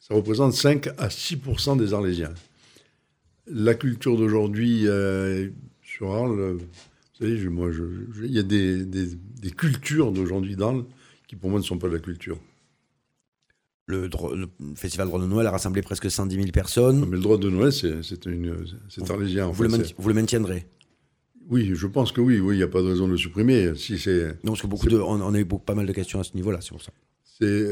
Ça 0.00 0.14
représente 0.14 0.52
5 0.52 0.88
à 0.98 1.06
6% 1.06 1.78
des 1.78 1.94
Arlésiens. 1.94 2.34
La 3.46 3.74
culture 3.74 4.16
d'aujourd'hui 4.16 4.88
euh, 4.88 5.50
sur 5.80 6.10
Arles, 6.10 6.54
vous 6.54 7.24
savez, 7.24 7.40
il 8.24 8.32
y 8.32 8.40
a 8.40 8.42
des, 8.42 8.84
des 8.84 9.50
cultures 9.52 10.10
d'aujourd'hui 10.10 10.56
d'Arles 10.56 10.84
qui 11.28 11.36
pour 11.36 11.50
moi 11.50 11.60
ne 11.60 11.64
sont 11.64 11.78
pas 11.78 11.86
de 11.86 11.94
la 11.94 12.00
culture. 12.00 12.36
Le, 13.88 14.08
le 14.08 14.48
festival 14.74 15.06
Droit 15.06 15.20
de 15.20 15.26
Noël 15.26 15.46
a 15.46 15.52
rassemblé 15.52 15.80
presque 15.80 16.10
110 16.10 16.34
000 16.34 16.48
personnes. 16.50 17.06
Mais 17.08 17.16
le 17.16 17.22
droit 17.22 17.38
de 17.38 17.48
Noël, 17.48 17.72
c'est 17.72 17.92
arlésien. 19.08 19.46
en 19.46 19.52
Vous 19.52 19.62
le, 19.62 19.68
fait, 19.68 19.94
vous 19.96 20.08
le 20.08 20.14
maintiendrez? 20.14 20.66
Oui, 21.48 21.70
je 21.74 21.86
pense 21.86 22.10
que 22.10 22.20
oui, 22.20 22.40
oui, 22.40 22.56
il 22.56 22.58
n'y 22.58 22.64
a 22.64 22.68
pas 22.68 22.82
de 22.82 22.88
raison 22.88 23.06
de 23.06 23.12
le 23.12 23.16
supprimer. 23.18 23.76
Si 23.76 23.98
c'est, 23.98 24.26
Non, 24.42 24.52
parce 24.52 24.62
que 24.62 24.66
beaucoup 24.66 24.88
de, 24.88 24.96
on, 24.98 25.20
on 25.20 25.34
a 25.34 25.38
eu 25.38 25.44
pas 25.46 25.76
mal 25.76 25.86
de 25.86 25.92
questions 25.92 26.18
à 26.18 26.24
ce 26.24 26.34
niveau-là, 26.34 26.58
c'est 26.60 26.70
pour 26.70 26.82
ça. 26.82 26.90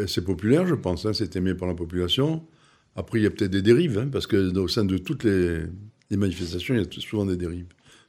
c'est, 0.06 0.22
populaire, 0.24 0.66
je 0.68 0.76
pense. 0.76 1.04
hein, 1.04 1.12
c'est 1.12 1.34
aimé 1.34 1.54
par 1.54 1.66
la 1.66 1.74
population. 1.74 2.46
Après, 2.94 3.18
il 3.18 3.24
y 3.24 3.26
a 3.26 3.30
peut-être 3.30 3.50
des 3.50 3.62
dérives, 3.62 3.98
hein, 3.98 4.08
parce 4.12 4.28
que 4.28 4.56
au 4.56 4.68
sein 4.68 4.84
de 4.84 4.98
toutes 4.98 5.24
les, 5.24 5.62
les 6.10 6.16
manifestations, 6.16 6.74
il 6.76 6.82
y 6.82 6.84
a 6.84 7.00
souvent 7.00 7.26
des 7.26 7.36
dérives. 7.36 7.66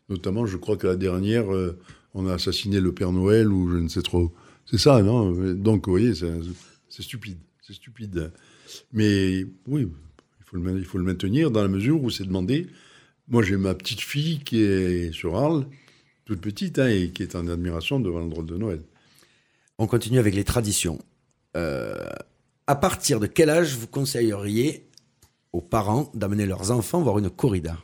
Notamment, 0.10 0.46
je 0.46 0.58
crois 0.58 0.78
que 0.78 0.86
la 0.86 0.96
dernière, 0.96 1.52
euh, 1.52 1.80
on 2.14 2.28
a 2.28 2.34
assassiné 2.36 2.80
le 2.80 2.94
Père 2.94 3.12
Noël 3.12 3.52
ou 3.52 3.68
je 3.72 3.78
ne 3.78 3.88
sais 3.88 4.04
trop. 4.04 4.32
C'est 4.68 4.78
ça, 4.78 5.02
non? 5.02 5.32
Donc, 5.56 5.88
vous 5.88 5.94
voyez, 5.94 6.14
c'est 6.14 7.02
stupide. 7.02 7.40
C'est 7.66 7.74
stupide. 7.74 8.32
Mais 8.94 9.44
oui, 9.66 9.88
il 10.40 10.46
faut, 10.46 10.56
le, 10.58 10.62
ma- 10.62 10.72
il 10.78 10.86
faut 10.86 11.00
le 11.00 11.04
maintenir 11.04 11.50
dans 11.50 11.64
la 11.64 11.68
mesure 11.68 12.04
où 12.04 12.12
c'est 12.12 12.26
demandé. 12.26 12.68
Moi, 13.28 13.42
j'ai 13.42 13.58
ma 13.58 13.74
petite 13.74 14.02
fille 14.02 14.40
qui 14.40 14.62
est 14.62 15.12
sur 15.12 15.36
Arles, 15.36 15.66
toute 16.26 16.42
petite, 16.42 16.78
hein, 16.78 16.88
et 16.88 17.10
qui 17.10 17.24
est 17.24 17.36
en 17.36 17.48
admiration 17.48 18.00
devant 18.00 18.20
le 18.22 18.30
droit 18.30 18.44
de 18.44 18.56
Noël. 18.56 18.82
On 19.80 19.88
continue 19.88 20.20
avec 20.20 20.36
les 20.36 20.44
traditions. 20.44 21.00
Euh, 21.58 21.96
à 22.68 22.76
partir 22.76 23.20
de 23.20 23.26
quel 23.26 23.50
âge 23.50 23.76
vous 23.76 23.88
conseilleriez 23.88 24.86
aux 25.52 25.62
parents 25.62 26.12
d'amener 26.14 26.46
leurs 26.46 26.70
enfants 26.70 27.02
voir 27.02 27.18
une 27.18 27.32
corrida? 27.32 27.80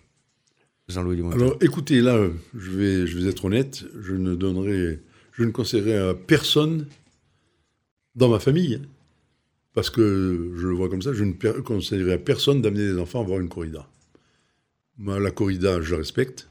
Jean-Louis. 0.90 1.24
Alors, 1.34 1.56
écoutez, 1.62 2.02
là, 2.02 2.30
je 2.54 2.72
vais, 2.72 3.08
je 3.08 3.18
vais 3.18 3.30
être 3.30 3.46
honnête, 3.46 3.84
je 4.00 4.14
ne 4.14 4.36
donnerai, 4.36 5.00
je 5.32 5.44
ne 5.44 5.52
conseillerais 5.52 6.10
à 6.10 6.14
personne 6.14 6.86
dans 8.14 8.30
ma 8.30 8.40
famille, 8.40 8.76
hein, 8.76 8.86
parce 9.74 9.90
que 9.90 10.52
je 10.56 10.68
le 10.68 10.74
vois 10.74 10.90
comme 10.90 11.02
ça, 11.02 11.14
je 11.14 11.24
ne 11.24 11.34
conseillerais 11.62 12.14
à 12.14 12.18
personne 12.18 12.62
d'amener 12.62 12.92
des 12.92 13.00
enfants 13.00 13.22
à 13.22 13.24
voir 13.24 13.40
une 13.40 13.50
corrida. 13.50 13.88
Moi, 14.98 15.20
la 15.20 15.32
corrida, 15.32 15.82
je 15.82 15.96
respecte, 15.96 16.50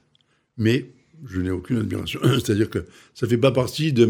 mais 0.56 0.90
je 1.26 1.40
n'ai 1.40 1.50
aucune 1.50 1.78
admiration. 1.78 2.20
C'est-à-dire 2.24 2.70
que 2.70 2.86
ça 3.14 3.26
fait 3.26 3.38
pas 3.38 3.52
partie 3.52 3.92
de 3.92 4.06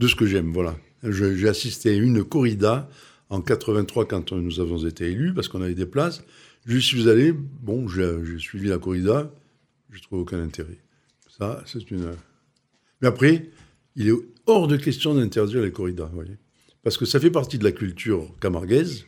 ce 0.00 0.14
que 0.14 0.26
j'aime, 0.26 0.52
voilà. 0.52 0.78
J'ai 1.02 1.48
assisté 1.48 1.90
à 1.90 1.94
une 1.94 2.24
corrida 2.24 2.88
en 3.28 3.40
83 3.40 4.08
quand 4.08 4.32
nous 4.32 4.60
avons 4.60 4.86
été 4.86 5.10
élus, 5.10 5.34
parce 5.34 5.48
qu'on 5.48 5.62
avait 5.62 5.74
des 5.74 5.86
places. 5.86 6.22
Je 6.64 6.78
suis 6.78 7.08
allé, 7.08 7.32
bon, 7.32 7.86
j'ai 7.86 8.38
suivi 8.38 8.68
la 8.68 8.78
corrida, 8.78 9.30
je 9.90 10.00
trouve 10.02 10.20
aucun 10.20 10.42
intérêt. 10.42 10.78
Ça, 11.38 11.62
c'est 11.66 11.90
une. 11.90 12.12
Mais 13.00 13.08
après, 13.08 13.50
il 13.94 14.08
est 14.08 14.14
hors 14.46 14.66
de 14.66 14.76
question 14.76 15.14
d'interdire 15.14 15.60
les 15.60 15.70
corridas, 15.70 16.06
vous 16.06 16.14
voyez. 16.14 16.38
Parce 16.86 16.98
que 16.98 17.04
ça 17.04 17.18
fait 17.18 17.32
partie 17.32 17.58
de 17.58 17.64
la 17.64 17.72
culture 17.72 18.32
camarguaise 18.40 19.06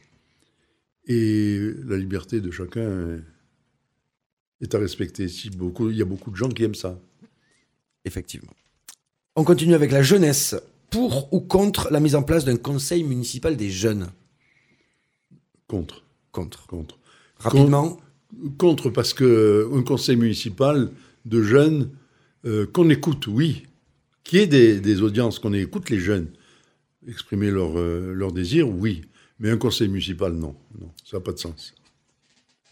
et 1.06 1.60
la 1.86 1.96
liberté 1.96 2.40
de 2.40 2.50
chacun 2.50 3.14
est- 3.14 4.64
est 4.64 4.74
à 4.74 4.80
respecter. 4.80 5.28
Si 5.28 5.48
beaucoup, 5.48 5.88
il 5.88 5.96
y 5.96 6.02
a 6.02 6.04
beaucoup 6.04 6.32
de 6.32 6.36
gens 6.36 6.48
qui 6.48 6.64
aiment 6.64 6.74
ça. 6.74 6.98
Effectivement. 8.04 8.50
On 9.36 9.44
continue 9.44 9.74
avec 9.74 9.92
la 9.92 10.02
jeunesse. 10.02 10.56
Pour 10.90 11.32
ou 11.32 11.38
contre 11.38 11.88
la 11.92 12.00
mise 12.00 12.16
en 12.16 12.24
place 12.24 12.44
d'un 12.44 12.56
conseil 12.56 13.04
municipal 13.04 13.56
des 13.56 13.70
jeunes? 13.70 14.08
Contre, 15.68 16.02
Contre. 16.32 16.66
contre. 16.66 16.98
Rapidement, 17.38 18.00
Contre 18.58 18.90
parce 18.90 19.14
que 19.14 19.70
un 19.72 19.82
conseil 19.84 20.16
municipal 20.16 20.90
de 21.26 21.42
jeunes 21.44 21.90
euh, 22.44 22.66
qu'on 22.66 22.90
écoute, 22.90 23.28
oui, 23.28 23.62
ait 24.32 24.48
des, 24.48 24.80
des 24.80 25.00
audiences, 25.00 25.38
qu'on 25.38 25.52
écoute 25.52 25.90
les 25.90 26.00
jeunes 26.00 26.26
exprimer 27.06 27.48
euh, 27.48 28.12
leurs 28.12 28.32
désirs, 28.32 28.68
oui, 28.68 29.02
mais 29.38 29.50
un 29.50 29.56
conseil 29.56 29.88
municipal, 29.88 30.32
non, 30.32 30.56
non, 30.80 30.90
ça 31.04 31.18
n'a 31.18 31.22
pas 31.22 31.32
de 31.32 31.38
sens. 31.38 31.74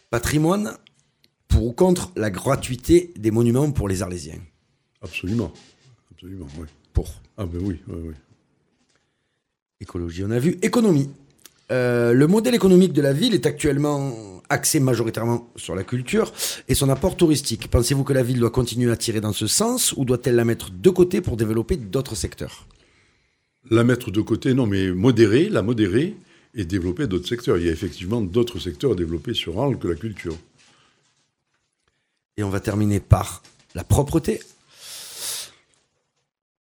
patrimoine. 0.09 0.73
Pour 1.47 1.65
ou 1.65 1.71
contre 1.71 2.11
la 2.17 2.29
gratuité 2.29 3.13
des 3.15 3.31
monuments 3.31 3.71
pour 3.71 3.87
les 3.87 4.01
Arlésiens 4.01 4.41
Absolument, 5.01 5.53
absolument, 6.11 6.47
oui. 6.59 6.67
Pour. 6.91 7.07
Ah 7.37 7.45
ben 7.45 7.61
oui, 7.63 7.79
oui, 7.87 7.95
oui. 8.07 8.13
Écologie, 9.79 10.25
on 10.25 10.31
a 10.31 10.39
vu. 10.39 10.57
Économie. 10.61 11.09
Euh, 11.71 12.13
le 12.13 12.27
modèle 12.27 12.53
économique 12.55 12.93
de 12.93 13.01
la 13.01 13.13
ville 13.13 13.33
est 13.33 13.45
actuellement 13.45 14.41
axé 14.49 14.79
majoritairement 14.79 15.49
sur 15.55 15.75
la 15.75 15.83
culture 15.83 16.33
et 16.67 16.75
son 16.75 16.89
apport 16.89 17.15
touristique. 17.15 17.69
Pensez-vous 17.69 18.03
que 18.03 18.13
la 18.13 18.23
ville 18.23 18.39
doit 18.39 18.51
continuer 18.51 18.91
à 18.91 18.97
tirer 18.97 19.21
dans 19.21 19.33
ce 19.33 19.47
sens 19.47 19.93
ou 19.97 20.03
doit-elle 20.05 20.35
la 20.35 20.45
mettre 20.45 20.71
de 20.71 20.89
côté 20.89 21.21
pour 21.21 21.37
développer 21.37 21.77
d'autres 21.77 22.15
secteurs? 22.15 22.67
La 23.69 23.83
mettre 23.83 24.11
de 24.11 24.21
côté, 24.21 24.53
non, 24.53 24.65
mais 24.65 24.91
modérer, 24.91 25.49
la 25.49 25.61
modérer 25.61 26.15
et 26.55 26.65
développer 26.65 27.07
d'autres 27.07 27.27
secteurs. 27.27 27.57
Il 27.57 27.65
y 27.65 27.69
a 27.69 27.71
effectivement 27.71 28.21
d'autres 28.21 28.59
secteurs 28.59 28.91
à 28.93 28.95
développer 28.95 29.33
sur 29.33 29.59
Arles 29.61 29.77
que 29.77 29.87
la 29.87 29.95
culture. 29.95 30.35
Et 32.37 32.43
on 32.43 32.49
va 32.49 32.59
terminer 32.59 32.99
par 32.99 33.43
la 33.75 33.83
propreté. 33.83 34.39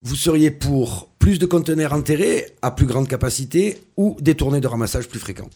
Vous 0.02 0.14
seriez 0.16 0.50
pour 0.50 1.08
plus 1.18 1.38
de 1.38 1.46
conteneurs 1.46 1.92
enterrés 1.92 2.46
à 2.62 2.70
plus 2.70 2.86
grande 2.86 3.08
capacité 3.08 3.78
ou 3.96 4.16
des 4.20 4.34
tournées 4.34 4.60
de 4.60 4.66
ramassage 4.68 5.08
plus 5.08 5.18
fréquents 5.18 5.50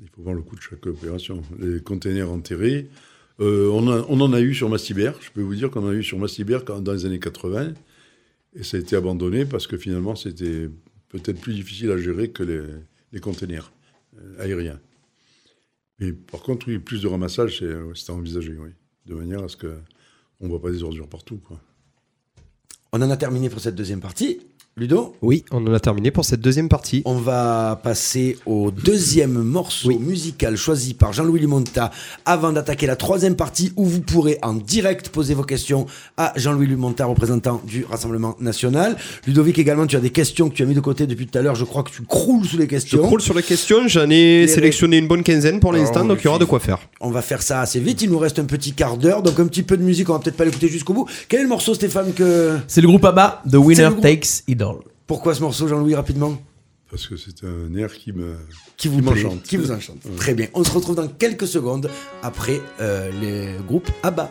Il 0.00 0.08
faut 0.14 0.22
voir 0.22 0.34
le 0.34 0.42
coût 0.42 0.56
de 0.56 0.60
chaque 0.62 0.86
opération. 0.86 1.42
Les 1.58 1.80
containers 1.82 2.30
enterrés, 2.30 2.88
euh, 3.40 3.68
on, 3.72 3.90
a- 3.90 4.06
on 4.08 4.20
en 4.20 4.32
a 4.32 4.40
eu 4.40 4.54
sur 4.54 4.68
Mastibert. 4.68 5.16
Je 5.20 5.30
peux 5.30 5.42
vous 5.42 5.54
dire 5.56 5.70
qu'on 5.70 5.84
en 5.84 5.90
a 5.90 5.94
eu 5.94 6.04
sur 6.04 6.18
Mastibert 6.18 6.64
quand- 6.64 6.80
dans 6.80 6.92
les 6.92 7.04
années 7.04 7.18
80. 7.18 7.72
Et 8.54 8.62
ça 8.64 8.76
a 8.76 8.80
été 8.80 8.96
abandonné 8.96 9.44
parce 9.46 9.66
que 9.66 9.76
finalement, 9.76 10.14
c'était 10.14 10.68
peut-être 11.08 11.40
plus 11.40 11.54
difficile 11.54 11.90
à 11.90 11.98
gérer 11.98 12.30
que 12.30 12.42
les, 12.42 12.62
les 13.12 13.20
containers 13.20 13.72
euh, 14.18 14.40
aériens. 14.40 14.80
Mais 15.98 16.12
par 16.12 16.40
contre, 16.42 16.68
oui, 16.68 16.78
plus 16.78 17.02
de 17.02 17.06
ramassage, 17.08 17.60
c'est- 17.94 18.10
envisagé, 18.10 18.54
oui. 18.58 18.70
De 19.06 19.14
manière 19.14 19.42
à 19.42 19.48
ce 19.48 19.56
qu'on 19.56 19.74
ne 20.40 20.48
voit 20.48 20.60
pas 20.60 20.70
des 20.70 20.82
ordures 20.82 21.08
partout. 21.08 21.40
On 22.92 23.00
en 23.02 23.10
a 23.10 23.16
terminé 23.16 23.48
pour 23.48 23.60
cette 23.60 23.74
deuxième 23.74 24.00
partie. 24.00 24.40
Ludo 24.78 25.14
Oui, 25.20 25.44
on 25.50 25.66
en 25.66 25.74
a 25.74 25.80
terminé 25.80 26.10
pour 26.10 26.24
cette 26.24 26.40
deuxième 26.40 26.70
partie. 26.70 27.02
On 27.04 27.16
va 27.16 27.78
passer 27.84 28.38
au 28.46 28.70
deuxième 28.70 29.32
morceau 29.42 29.98
musical 29.98 30.56
choisi 30.56 30.94
par 30.94 31.12
Jean-Louis 31.12 31.40
Limonta 31.40 31.90
avant 32.24 32.52
d'attaquer 32.52 32.86
la 32.86 32.96
troisième 32.96 33.36
partie 33.36 33.74
où 33.76 33.84
vous 33.84 34.00
pourrez 34.00 34.38
en 34.40 34.54
direct 34.54 35.10
poser 35.10 35.34
vos 35.34 35.42
questions 35.42 35.84
à 36.16 36.32
Jean-Louis 36.36 36.68
Limonta, 36.68 37.04
représentant 37.04 37.60
du 37.66 37.84
Rassemblement 37.84 38.34
National. 38.40 38.96
Ludovic 39.26 39.58
également, 39.58 39.86
tu 39.86 39.96
as 39.96 40.00
des 40.00 40.08
questions 40.08 40.48
que 40.48 40.54
tu 40.54 40.62
as 40.62 40.66
mis 40.66 40.72
de 40.74 40.80
côté 40.80 41.06
depuis 41.06 41.26
tout 41.26 41.36
à 41.38 41.42
l'heure. 41.42 41.54
Je 41.54 41.64
crois 41.66 41.82
que 41.82 41.90
tu 41.90 42.00
croules 42.04 42.46
sous 42.46 42.56
les 42.56 42.64
Je 42.64 42.70
questions. 42.70 43.02
croule 43.02 43.20
sur 43.20 43.34
les 43.34 43.42
questions, 43.42 43.86
j'en 43.88 44.08
ai 44.08 44.40
Les- 44.40 44.48
sélectionné 44.48 44.96
une 44.96 45.06
bonne 45.06 45.22
quinzaine 45.22 45.60
pour 45.60 45.74
l'instant, 45.74 45.96
Alors, 45.96 46.06
donc 46.08 46.20
il 46.22 46.24
y 46.24 46.28
aura 46.28 46.38
de 46.38 46.46
quoi 46.46 46.60
faire. 46.60 46.78
On 47.02 47.10
va 47.10 47.20
faire 47.20 47.42
ça 47.42 47.60
assez 47.60 47.78
vite. 47.78 48.00
Il 48.00 48.08
nous 48.10 48.18
reste 48.18 48.38
un 48.38 48.44
petit 48.46 48.72
quart 48.72 48.96
d'heure, 48.96 49.22
donc 49.22 49.38
un 49.38 49.46
petit 49.48 49.64
peu 49.64 49.76
de 49.76 49.82
musique. 49.82 50.08
On 50.08 50.14
va 50.14 50.18
peut-être 50.20 50.36
pas 50.38 50.46
l'écouter 50.46 50.68
jusqu'au 50.68 50.94
bout. 50.94 51.06
Quel 51.28 51.40
est 51.40 51.42
le 51.42 51.50
morceau, 51.50 51.74
Stéphane 51.74 52.14
que 52.14 52.56
C'est 52.68 52.80
le 52.80 52.88
groupe 52.88 53.04
ABBA, 53.04 53.42
The 53.50 53.56
Winner 53.56 53.90
Takes 54.00 54.44
It 54.48 54.61
Pourquoi 55.06 55.34
ce 55.34 55.40
morceau, 55.40 55.68
Jean-Louis, 55.68 55.94
rapidement? 55.94 56.40
Parce 56.90 57.06
que 57.06 57.16
c'est 57.16 57.44
un 57.44 57.74
air 57.74 57.92
qui 57.94 58.12
me... 58.12 58.36
qui 58.76 58.88
vous 58.88 59.00
m'enchante. 59.00 59.42
qui 59.44 59.56
vous 59.56 59.72
enchante. 59.72 60.04
Ouais. 60.04 60.16
Très 60.16 60.34
bien. 60.34 60.48
On 60.54 60.62
se 60.62 60.70
retrouve 60.70 60.96
dans 60.96 61.08
quelques 61.08 61.46
secondes 61.46 61.90
après 62.22 62.60
euh, 62.80 63.10
les 63.20 63.56
groupes 63.66 63.90
ABBA. 64.02 64.30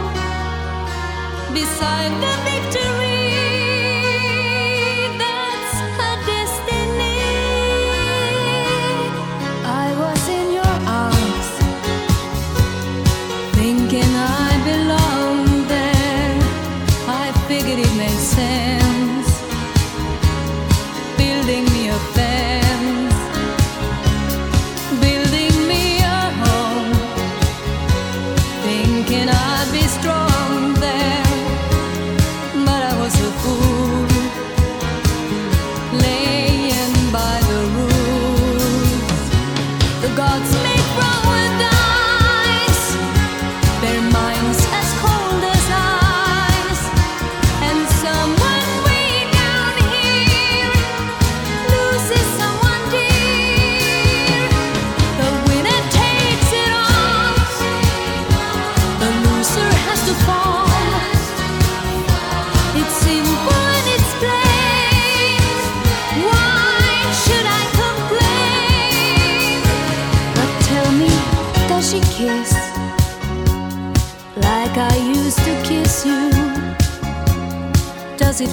Beside 1.53 2.11
the 2.21 2.33
victory. 2.43 3.00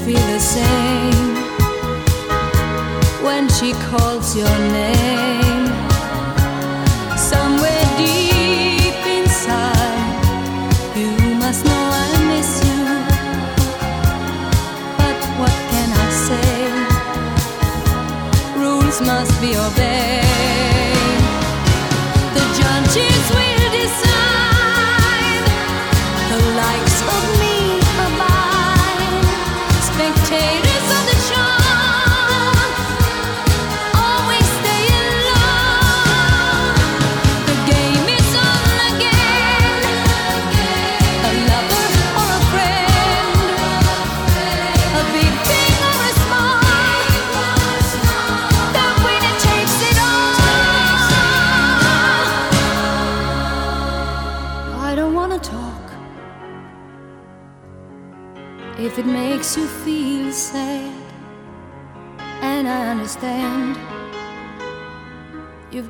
Feel 0.08 0.26
the 0.28 0.40
same 0.40 1.34
when 3.22 3.46
she 3.50 3.72
calls 3.90 4.34
your 4.34 4.58
name? 4.72 5.66
Somewhere 7.32 7.84
deep 7.98 9.00
inside, 9.18 10.24
you 10.96 11.10
must 11.42 11.62
know 11.66 11.84
I 12.04 12.10
miss 12.30 12.50
you. 12.68 12.84
But 14.98 15.18
what 15.40 15.56
can 15.72 15.88
I 16.04 16.08
say? 16.26 16.52
Rules 18.62 18.98
must 19.02 19.34
be 19.42 19.50
obeyed. 19.56 20.27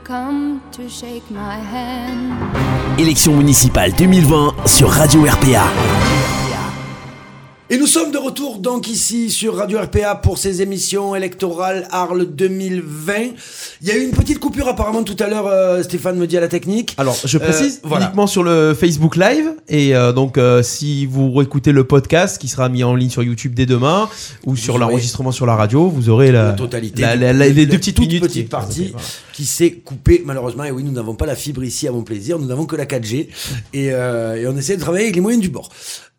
Come 0.09 0.61
to. 0.73 0.83
Élection 2.99 3.35
municipale 3.35 3.93
2020 3.93 4.55
sur 4.67 4.89
Radio 4.89 5.25
RPA. 5.25 6.48
Et 7.71 7.77
nous 7.77 7.87
sommes 7.87 8.13
de 8.13 8.17
retour 8.17 8.61
donc 8.61 8.89
ici 8.89 9.29
sur 9.31 9.57
Radio 9.57 9.79
RPA 9.79 10.15
pour 10.15 10.39
ces 10.39 10.63
émissions 10.63 11.15
électorales 11.15 11.87
Arles 11.91 12.25
2020. 12.25 13.13
Il 13.83 13.89
y 13.89 13.91
a 13.91 13.97
eu 13.99 14.05
une 14.05 14.13
petite 14.13 14.39
coupure 14.39 14.69
apparemment 14.69 15.03
tout 15.03 15.17
à 15.23 15.29
l'heure, 15.29 15.47
euh, 15.47 15.83
Stéphane 15.83 16.17
me 16.17 16.27
dit 16.27 16.39
à 16.39 16.41
la 16.41 16.49
technique. 16.49 16.95
Alors, 16.97 17.15
je 17.23 17.37
précise 17.37 17.81
Euh, 17.85 17.89
voilà. 17.89 18.07
uniquement 18.07 18.27
sur 18.27 18.43
le 18.43 18.73
Facebook 18.73 19.17
Live. 19.17 19.51
Et 19.69 19.95
euh, 19.95 20.15
donc, 20.15 20.39
euh, 20.39 20.63
si 20.63 21.05
vous 21.05 21.43
écoutez 21.43 21.73
le 21.73 21.85
podcast 21.85 22.41
qui 22.41 22.49
sera 22.49 22.71
mis 22.71 22.83
en 22.85 22.95
ligne 22.95 23.11
sur 23.11 23.23
YouTube 23.23 23.53
dès 23.53 23.67
demain 23.67 24.09
ou 24.47 24.57
sur 24.57 24.77
aurez 24.77 24.81
l'enregistrement 24.81 25.31
sur 25.31 25.45
la 25.45 25.55
radio, 25.55 25.89
vous 25.91 26.09
aurez 26.09 26.33
la, 26.33 26.45
la 26.45 26.53
totalité. 26.53 27.03
la- 27.03 27.17
du- 27.17 27.23
la- 27.23 27.33
la- 27.35 27.49
les 27.49 27.67
deux 27.67 27.77
petites 27.77 27.97
toute 27.97 28.07
minutes. 28.07 28.23
petite 28.23 28.45
qui- 28.45 28.49
partie 28.49 28.85
Voilà. 28.93 29.07
qui 29.35 29.45
s'est 29.45 29.73
coupée 29.73 30.23
malheureusement. 30.25 30.65
Et 30.65 30.71
oui, 30.71 30.85
nous 30.85 30.93
n'avons 30.93 31.15
pas 31.15 31.27
la 31.27 31.37
fibre 31.37 31.63
ici 31.63 31.87
à 31.87 31.93
mon 31.93 32.03
plaisir. 32.03 32.39
Nous 32.39 32.47
n'avons 32.47 32.65
que 32.65 32.77
la 32.77 32.87
4G 32.87 33.29
et, 33.75 33.93
euh, 33.93 34.37
et 34.37 34.47
on 34.47 34.57
essaie 34.57 34.77
de 34.77 34.81
travailler 34.81 35.05
avec 35.05 35.17
les 35.17 35.21
moyens 35.21 35.43
du 35.43 35.51
bord. 35.51 35.69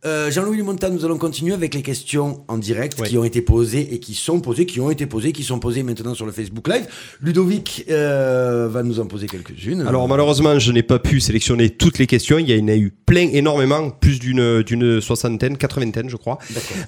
Euh, 0.06 0.32
Jean-Louis 0.32 0.56
Limonta, 0.56 0.90
nous 0.90 1.04
allons 1.04 1.18
continuer 1.18 1.54
avec 1.54 1.74
les 1.74 1.82
questions 1.82 2.46
en 2.48 2.58
direct 2.58 2.98
Oui. 3.02 3.10
qui 3.10 3.18
ont 3.18 3.26
été 3.26 3.42
posées 3.42 3.94
et 3.94 4.00
qui 4.00 4.14
sont 4.14 4.40
posées, 4.40 4.66
qui 4.66 4.80
ont 4.80 4.90
été 4.90 5.06
posées, 5.06 5.34
qui 5.34 5.44
sont 5.44 5.60
posées 5.60 5.84
maintenant 5.84 6.14
sur 6.16 6.26
le 6.26 6.32
Facebook 6.32 6.70
Live. 6.70 6.88
Ludovic 7.22 7.84
euh, 7.90 8.70
va 8.72 8.82
nous 8.82 9.02
en 9.02 9.08
poser 9.08 9.28
quelques-unes. 9.28 9.82
Alors 9.82 10.08
malheureusement, 10.08 10.58
je 10.58 10.72
n'ai 10.72 10.84
pas 10.84 11.00
pu 11.00 11.20
sélectionner 11.20 11.70
toutes 11.72 11.98
les 11.98 12.08
questions. 12.08 12.38
Il 12.40 12.50
y 12.50 12.62
en 12.62 12.68
a 12.70 12.78
eu 12.78 12.92
plein, 13.06 13.28
énormément, 13.34 13.90
plus 13.90 14.20
d'une 14.20 14.64
d'une 14.64 15.02
soixantaine, 15.02 15.58
quatre-vingtaine, 15.58 16.10
je 16.10 16.16
crois. 16.16 16.38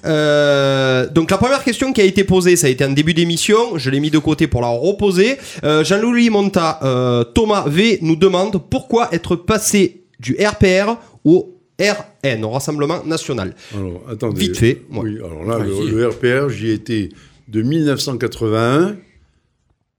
Euh, 0.06 1.06
donc 1.10 1.30
la 1.30 1.36
première 1.36 1.62
question 1.64 1.92
qui 1.92 2.00
a 2.00 2.04
été 2.04 2.24
posée, 2.24 2.56
ça 2.56 2.68
a 2.68 2.70
été 2.70 2.82
en 2.82 2.92
début 2.92 3.12
d'émission. 3.12 3.76
Je 3.76 3.90
l'ai 3.90 4.00
mis 4.00 4.10
de 4.10 4.18
côté 4.18 4.46
pour 4.46 4.62
la 4.62 4.68
reposer. 4.68 5.36
Euh, 5.64 5.84
Jean-Louis 5.84 6.30
Monta, 6.30 6.80
euh, 6.82 7.24
Thomas 7.24 7.64
V 7.66 7.98
nous 8.00 8.16
demande 8.16 8.58
pourquoi 8.70 9.14
être 9.14 9.36
passé 9.36 10.04
du 10.18 10.34
RPR 10.40 10.96
au 11.26 11.58
RN, 11.82 12.44
au 12.44 12.50
Rassemblement 12.50 13.04
National. 13.04 13.54
Alors, 13.74 14.02
attendez. 14.08 14.40
Vite 14.40 14.56
fait. 14.56 14.82
Oui, 14.90 15.16
alors 15.16 15.44
là, 15.44 15.58
le, 15.58 15.90
le 15.90 16.08
RPR, 16.08 16.48
j'y 16.50 16.68
ai 16.68 16.72
été 16.74 17.10
de 17.48 17.62
1981 17.62 18.96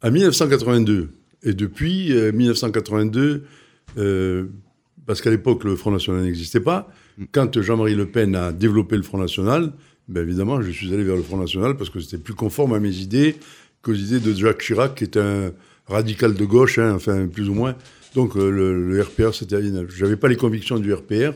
à 0.02 0.12
1982. 0.12 1.10
Et 1.44 1.54
depuis 1.54 2.14
euh, 2.14 2.32
1982, 2.32 3.44
euh, 3.98 4.46
parce 5.06 5.22
qu'à 5.22 5.30
l'époque, 5.30 5.64
le 5.64 5.76
Front 5.76 5.92
National 5.92 6.24
n'existait 6.24 6.60
pas, 6.62 6.90
quand 7.32 7.62
Jean-Marie 7.62 7.96
Le 7.96 8.08
Pen 8.08 8.36
a 8.36 8.52
développé 8.52 8.96
le 8.96 9.04
Front 9.04 9.18
National, 9.18 9.74
ben 10.08 10.22
évidemment, 10.22 10.62
je 10.62 10.72
suis 10.72 10.94
allé 10.94 11.04
vers 11.04 11.16
le 11.16 11.22
Front 11.24 11.38
National 11.38 11.78
parce 11.78 11.90
que 11.90 12.00
c'était 12.00 12.18
plus 12.18 12.34
conforme 12.34 12.74
à 12.74 12.80
mes 12.80 12.96
idées 12.96 13.36
qu'aux 13.82 13.94
idées 13.94 14.20
de 14.20 14.34
Jacques 14.34 14.62
Chirac, 14.62 14.96
qui 14.96 15.04
est 15.04 15.18
un 15.18 15.52
radical 15.88 16.34
de 16.34 16.46
gauche, 16.46 16.80
hein, 16.80 16.94
enfin, 16.96 17.28
plus 17.28 17.50
ou 17.50 17.54
moins. 17.54 17.76
Donc, 18.16 18.36
euh, 18.36 18.50
le, 18.50 18.90
le 18.90 19.02
RPR, 19.02 19.34
c'était... 19.34 19.58
J'avais 19.96 20.16
pas 20.16 20.28
les 20.28 20.38
convictions 20.38 20.80
du 20.80 20.94
RPR, 20.94 21.34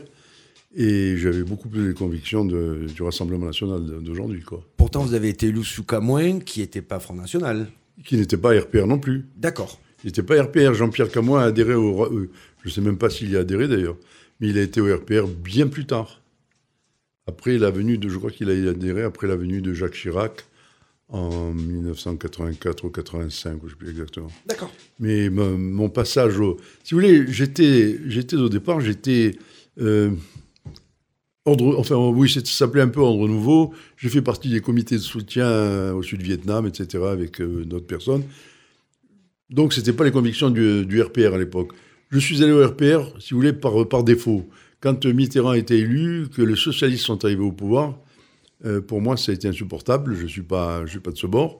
et 0.74 1.16
j'avais 1.16 1.42
beaucoup 1.42 1.68
plus 1.68 1.88
les 1.88 1.94
convictions 1.94 2.44
de- 2.44 2.86
du 2.94 3.02
Rassemblement 3.02 3.46
national 3.46 3.80
d'aujourd'hui, 4.02 4.42
quoi. 4.42 4.62
Pourtant, 4.76 5.02
vous 5.04 5.14
avez 5.14 5.28
été 5.30 5.46
élu 5.46 5.64
sous 5.64 5.84
Camoin, 5.84 6.40
qui 6.40 6.60
n'était 6.60 6.82
pas 6.82 7.00
Front 7.00 7.14
National. 7.14 7.66
Qui 8.04 8.16
n'était 8.16 8.36
pas 8.36 8.58
RPR 8.58 8.86
non 8.86 8.98
plus. 8.98 9.26
D'accord. 9.36 9.80
Il 10.04 10.08
n'était 10.08 10.22
pas 10.22 10.40
RPR. 10.42 10.74
Jean-Pierre 10.74 11.10
Camoin 11.10 11.40
a 11.42 11.46
adhéré 11.46 11.74
au. 11.74 12.04
euh, 12.04 12.30
je 12.62 12.68
ne 12.68 12.72
sais 12.72 12.80
même 12.80 12.98
pas 12.98 13.10
s'il 13.10 13.30
y 13.30 13.36
a 13.36 13.40
adhéré 13.40 13.66
d'ailleurs, 13.66 13.96
mais 14.40 14.48
il 14.48 14.58
a 14.58 14.62
été 14.62 14.80
au 14.80 14.94
RPR 14.94 15.26
bien 15.26 15.66
plus 15.66 15.86
tard. 15.86 16.20
Après 17.26 17.58
la 17.58 17.70
venue 17.70 17.98
de. 17.98 18.08
Je 18.08 18.16
crois 18.18 18.30
qu'il 18.30 18.48
a 18.50 18.70
adhéré 18.70 19.02
après 19.02 19.26
la 19.26 19.36
venue 19.36 19.60
de 19.60 19.72
Jacques 19.74 19.94
Chirac 19.94 20.44
en 21.08 21.52
1984 21.52 22.84
ou 22.84 22.90
85, 22.90 23.58
je 23.60 23.64
ne 23.64 23.70
sais 23.70 23.76
plus 23.76 23.90
exactement. 23.90 24.28
D'accord. 24.46 24.72
Mais 25.00 25.28
mon, 25.30 25.56
mon 25.58 25.88
passage 25.88 26.38
au. 26.38 26.58
Si 26.84 26.94
vous 26.94 27.00
voulez, 27.00 27.24
j'étais, 27.28 27.98
j'étais 28.06 28.36
au 28.36 28.48
départ, 28.48 28.80
j'étais. 28.80 29.36
euh, 29.80 30.10
ordre, 31.44 31.78
enfin, 31.78 31.96
oui, 31.96 32.28
ça 32.30 32.40
s'appelait 32.44 32.82
un 32.82 32.88
peu 32.88 33.00
Ordre 33.00 33.26
Nouveau. 33.28 33.72
J'ai 33.96 34.08
fait 34.08 34.22
partie 34.22 34.48
des 34.50 34.60
comités 34.60 34.96
de 34.96 35.00
soutien 35.00 35.46
euh, 35.46 35.92
au 35.94 36.02
Sud-Vietnam, 36.02 36.66
etc., 36.66 37.04
avec 37.10 37.40
euh, 37.40 37.64
d'autres 37.64 37.86
personnes. 37.86 38.22
Donc, 39.50 39.72
ce 39.72 39.80
n'était 39.80 39.92
pas 39.92 40.04
les 40.04 40.10
convictions 40.10 40.50
du, 40.50 40.84
du 40.84 41.00
RPR 41.00 41.34
à 41.34 41.38
l'époque. 41.38 41.72
Je 42.10 42.18
suis 42.18 42.42
allé 42.42 42.52
au 42.52 42.66
RPR, 42.66 43.18
si 43.20 43.32
vous 43.34 43.40
voulez, 43.40 43.52
par, 43.52 43.86
par 43.88 44.04
défaut. 44.04 44.48
Quand 44.80 45.04
Mitterrand 45.06 45.50
a 45.50 45.58
été 45.58 45.78
élu, 45.78 46.28
que 46.34 46.42
les 46.42 46.56
socialistes 46.56 47.04
sont 47.04 47.24
arrivés 47.24 47.42
au 47.42 47.52
pouvoir, 47.52 47.98
euh, 48.64 48.80
pour 48.80 49.00
moi, 49.00 49.16
ça 49.16 49.32
a 49.32 49.34
été 49.34 49.48
insupportable. 49.48 50.14
Je 50.16 50.24
ne 50.24 50.28
suis, 50.28 50.42
pas- 50.42 50.84
je 50.84 50.90
suis 50.90 51.00
pas 51.00 51.10
de 51.10 51.16
ce 51.16 51.26
bord. 51.26 51.58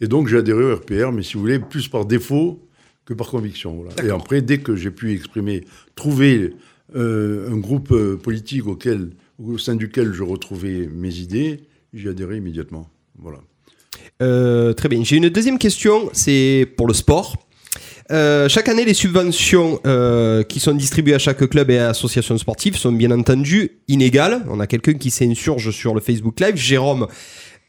Et 0.00 0.06
donc, 0.06 0.28
j'ai 0.28 0.38
adhéré 0.38 0.64
au 0.64 0.76
RPR, 0.76 1.12
mais 1.12 1.22
si 1.22 1.34
vous 1.34 1.40
voulez, 1.40 1.58
plus 1.58 1.88
par 1.88 2.04
défaut 2.06 2.60
que 3.04 3.14
par 3.14 3.28
conviction. 3.28 3.74
voilà. 3.74 4.04
Et 4.04 4.10
après, 4.10 4.40
dès 4.42 4.58
que 4.58 4.76
j'ai 4.76 4.90
pu 4.90 5.12
exprimer, 5.12 5.64
trouver 5.94 6.54
euh, 6.94 7.50
un 7.50 7.56
groupe 7.56 7.92
euh, 7.92 8.16
politique 8.16 8.66
auquel, 8.66 9.10
au 9.42 9.58
sein 9.58 9.74
duquel 9.74 10.12
je 10.12 10.22
retrouvais 10.22 10.88
mes 10.92 11.14
idées, 11.14 11.60
j'y 11.92 12.08
adhérais 12.08 12.36
immédiatement. 12.38 12.88
Voilà. 13.18 13.38
Euh, 14.22 14.74
très 14.74 14.88
bien. 14.88 15.02
J'ai 15.02 15.16
une 15.16 15.28
deuxième 15.28 15.58
question, 15.58 16.10
c'est 16.12 16.68
pour 16.76 16.86
le 16.86 16.94
sport. 16.94 17.36
Chaque 18.10 18.68
année, 18.68 18.84
les 18.84 18.94
subventions 18.94 19.80
qui 20.48 20.60
sont 20.60 20.74
distribuées 20.74 21.14
à 21.14 21.18
chaque 21.18 21.48
club 21.48 21.70
et 21.70 21.78
association 21.78 22.36
sportive 22.36 22.76
sont 22.76 22.92
bien 22.92 23.10
entendu 23.10 23.80
inégales. 23.88 24.44
On 24.50 24.60
a 24.60 24.66
quelqu'un 24.66 24.92
qui 24.92 25.10
s'insurge 25.10 25.70
sur 25.70 25.94
le 25.94 26.00
Facebook 26.00 26.38
Live, 26.38 26.56
Jérôme 26.56 27.06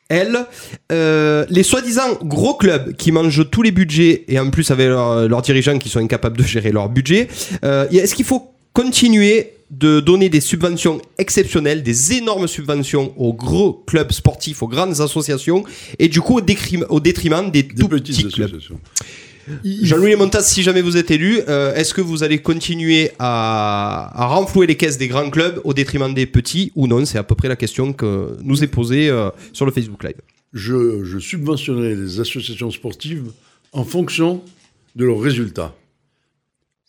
L. 0.09 0.45
Euh, 0.91 1.45
les 1.49 1.63
soi-disant 1.63 2.19
gros 2.21 2.53
clubs 2.53 2.95
qui 2.95 3.13
mangent 3.13 3.49
tous 3.49 3.63
les 3.63 3.71
budgets 3.71 4.25
et 4.27 4.37
en 4.37 4.51
plus 4.51 4.69
avec 4.71 4.87
leurs 4.87 5.41
dirigeants 5.41 5.79
qui 5.79 5.89
sont 5.89 5.99
incapables 5.99 6.37
de 6.37 6.43
gérer 6.43 6.73
leur 6.73 6.89
budget, 6.89 7.29
est-ce 7.63 8.13
qu'il 8.13 8.25
faut 8.25 8.54
continuer 8.75 9.53
de 9.71 9.99
donner 9.99 10.29
des 10.29 10.41
subventions 10.41 11.01
exceptionnelles, 11.17 11.81
des 11.81 12.13
énormes 12.13 12.47
subventions 12.47 13.13
aux 13.17 13.33
gros 13.33 13.73
clubs 13.73 14.11
sportifs, 14.11 14.61
aux 14.61 14.67
grandes 14.67 15.01
associations 15.01 15.63
et 15.97 16.07
du 16.07 16.21
coup 16.21 16.37
au, 16.37 16.99
détriment 16.99 17.49
des, 17.49 17.63
Des 17.63 17.73
tout 17.73 17.87
petites 17.87 18.17
petits 18.17 18.33
clubs 18.33 18.49
associations. 18.49 18.79
Jean-Louis 19.63 20.11
Lemontas, 20.11 20.41
si 20.41 20.61
jamais 20.61 20.81
vous 20.81 20.97
êtes 20.97 21.09
élu, 21.11 21.39
euh, 21.47 21.73
est-ce 21.75 21.93
que 21.93 22.01
vous 22.01 22.23
allez 22.23 22.39
continuer 22.39 23.11
à, 23.17 24.11
à 24.13 24.27
renflouer 24.27 24.67
les 24.67 24.75
caisses 24.75 24.97
des 24.97 25.07
grands 25.07 25.29
clubs 25.29 25.61
au 25.63 25.73
détriment 25.73 26.13
des 26.13 26.25
petits 26.25 26.71
ou 26.75 26.87
non? 26.87 27.05
C'est 27.05 27.19
à 27.19 27.23
peu 27.23 27.35
près 27.35 27.47
la 27.47 27.55
question 27.55 27.93
que 27.93 28.37
nous 28.43 28.63
est 28.63 28.67
posée 28.67 29.09
euh, 29.09 29.29
sur 29.53 29.65
le 29.65 29.71
Facebook 29.71 30.03
Live. 30.03 30.15
Je, 30.53 31.03
je 31.03 31.19
subventionnerai 31.19 31.95
les 31.95 32.19
associations 32.19 32.71
sportives 32.71 33.31
en 33.71 33.85
fonction 33.85 34.41
de 34.95 35.05
leurs 35.05 35.19
résultats. 35.19 35.75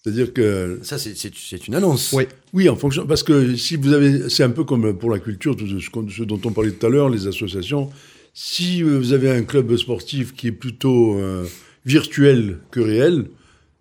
C'est-à-dire 0.06 0.32
que 0.32 0.78
Ça, 0.82 0.98
c'est- 0.98 1.66
une 1.66 1.74
annonce. 1.74 2.12
Oui. 2.12 2.24
Oui, 2.52 2.68
en 2.68 2.76
fonction. 2.76 3.06
Parce 3.08 3.24
que 3.24 3.56
si 3.56 3.74
vous 3.74 3.92
avez. 3.92 4.28
C'est 4.30 4.44
un 4.44 4.50
peu 4.50 4.62
comme 4.62 4.96
pour 4.96 5.10
la 5.10 5.18
culture, 5.18 5.56
tout 5.56 5.66
ce, 5.66 6.22
dont 6.22 6.40
on 6.44 6.52
parlait 6.52 6.70
tout 6.70 6.86
à 6.86 6.88
l'heure, 6.88 7.08
les 7.08 7.26
associations. 7.26 7.90
Si 8.32 8.82
vous 8.82 9.12
avez 9.12 9.30
un 9.30 9.42
club 9.42 9.74
sportif 9.76 10.32
qui 10.32 10.46
est 10.48 10.52
plutôt 10.52 11.18
euh, 11.18 11.44
virtuel 11.84 12.58
que 12.70 12.78
réel, 12.78 13.24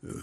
euh, 0.06 0.14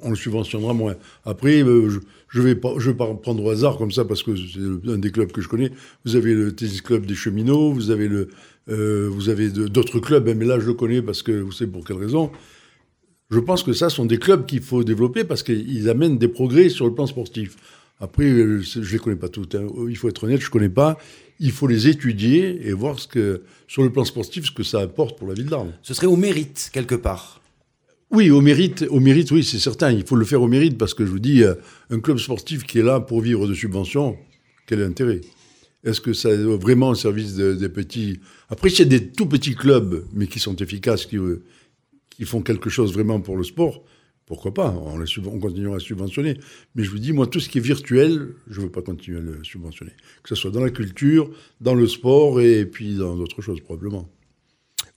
on 0.00 0.08
le 0.10 0.16
subventionnera 0.16 0.72
moins. 0.72 0.94
Après, 1.26 1.62
euh, 1.62 1.90
je, 1.90 1.98
je 2.30 2.40
vais 2.40 2.54
pas, 2.54 2.72
je 2.78 2.90
vais 2.90 2.96
pas 2.96 3.12
prendre 3.14 3.44
au 3.44 3.50
hasard 3.50 3.76
comme 3.76 3.90
ça 3.92 4.06
parce 4.06 4.22
que 4.22 4.34
c'est 4.36 4.90
un 4.90 4.96
des 4.96 5.10
clubs 5.10 5.30
que 5.30 5.42
je 5.42 5.48
connais. 5.48 5.72
Vous 6.06 6.16
avez 6.16 6.32
le 6.32 6.54
tennis 6.54 6.80
club 6.80 7.04
des 7.04 7.14
cheminots, 7.14 7.72
vous 7.74 7.90
avez 7.90 8.08
le, 8.08 8.28
vous 8.66 9.28
avez 9.28 9.50
d'autres 9.50 9.98
clubs, 9.98 10.26
hein, 10.26 10.34
mais 10.38 10.46
là 10.46 10.58
je 10.58 10.66
le 10.68 10.74
connais 10.74 11.02
parce 11.02 11.22
que 11.22 11.32
vous 11.32 11.52
savez 11.52 11.70
pour 11.70 11.84
quelle 11.84 11.98
raison. 11.98 12.30
Je 13.30 13.38
pense 13.38 13.62
que 13.62 13.72
ça 13.72 13.90
sont 13.90 14.04
des 14.06 14.18
clubs 14.18 14.44
qu'il 14.46 14.60
faut 14.60 14.82
développer 14.84 15.24
parce 15.24 15.42
qu'ils 15.42 15.88
amènent 15.88 16.18
des 16.18 16.28
progrès 16.28 16.68
sur 16.68 16.86
le 16.86 16.94
plan 16.94 17.06
sportif. 17.06 17.56
Après, 18.00 18.24
euh, 18.24 18.60
je 18.60 18.80
ne 18.80 18.84
les 18.84 18.98
connais 18.98 19.16
pas 19.16 19.28
toutes. 19.28 19.54
hein. 19.54 19.66
Il 19.88 19.96
faut 19.96 20.08
être 20.08 20.24
honnête, 20.24 20.40
je 20.40 20.46
ne 20.46 20.50
connais 20.50 20.68
pas. 20.68 20.98
Il 21.38 21.52
faut 21.52 21.66
les 21.66 21.86
étudier 21.88 22.66
et 22.66 22.72
voir 22.72 22.98
ce 22.98 23.06
que, 23.06 23.42
sur 23.68 23.82
le 23.82 23.90
plan 23.92 24.04
sportif 24.04 24.46
ce 24.46 24.50
que 24.50 24.62
ça 24.62 24.80
apporte 24.80 25.18
pour 25.18 25.28
la 25.28 25.34
ville 25.34 25.46
d'Arles. 25.46 25.72
Ce 25.82 25.94
serait 25.94 26.06
au 26.06 26.16
mérite, 26.16 26.70
quelque 26.72 26.94
part. 26.94 27.40
Oui, 28.10 28.30
au 28.30 28.40
mérite, 28.40 28.84
au 28.90 28.98
mérite, 28.98 29.30
oui, 29.30 29.44
c'est 29.44 29.60
certain. 29.60 29.92
Il 29.92 30.04
faut 30.04 30.16
le 30.16 30.24
faire 30.24 30.42
au 30.42 30.48
mérite 30.48 30.76
parce 30.76 30.94
que 30.94 31.06
je 31.06 31.10
vous 31.10 31.20
dis, 31.20 31.44
euh, 31.44 31.54
un 31.90 32.00
club 32.00 32.18
sportif 32.18 32.64
qui 32.64 32.78
est 32.80 32.82
là 32.82 32.98
pour 33.00 33.20
vivre 33.20 33.46
de 33.46 33.54
subventions, 33.54 34.16
quel 34.66 34.80
est 34.80 34.84
l'intérêt? 34.84 35.20
Est-ce 35.84 36.00
que 36.00 36.12
ça 36.12 36.30
est 36.30 36.36
vraiment 36.36 36.88
au 36.90 36.94
service 36.94 37.34
de- 37.36 37.54
des 37.54 37.68
petits? 37.68 38.18
Après, 38.48 38.68
s'il 38.68 38.80
y 38.90 38.94
a 38.94 38.98
des 38.98 39.06
tout 39.08 39.26
petits 39.26 39.54
clubs, 39.54 40.04
mais 40.12 40.26
qui 40.26 40.40
sont 40.40 40.56
efficaces, 40.56 41.06
qui, 41.06 41.16
euh, 41.16 41.42
qui 42.20 42.26
font 42.26 42.42
quelque 42.42 42.68
chose 42.68 42.92
vraiment 42.92 43.18
pour 43.18 43.38
le 43.38 43.44
sport, 43.44 43.82
pourquoi 44.26 44.52
pas 44.52 44.74
on, 44.84 44.98
les 44.98 45.06
on 45.26 45.38
continuera 45.38 45.76
à 45.76 45.80
subventionner. 45.80 46.34
Mais 46.74 46.84
je 46.84 46.90
vous 46.90 46.98
dis, 46.98 47.14
moi, 47.14 47.26
tout 47.26 47.40
ce 47.40 47.48
qui 47.48 47.56
est 47.56 47.62
virtuel, 47.62 48.34
je 48.46 48.60
ne 48.60 48.66
veux 48.66 48.70
pas 48.70 48.82
continuer 48.82 49.16
à 49.16 49.22
le 49.22 49.42
subventionner. 49.42 49.92
Que 50.22 50.28
ce 50.28 50.34
soit 50.34 50.50
dans 50.50 50.60
la 50.60 50.68
culture, 50.68 51.30
dans 51.62 51.74
le 51.74 51.86
sport 51.88 52.42
et 52.42 52.66
puis 52.66 52.96
dans 52.96 53.16
d'autres 53.16 53.40
choses, 53.40 53.60
probablement. 53.60 54.06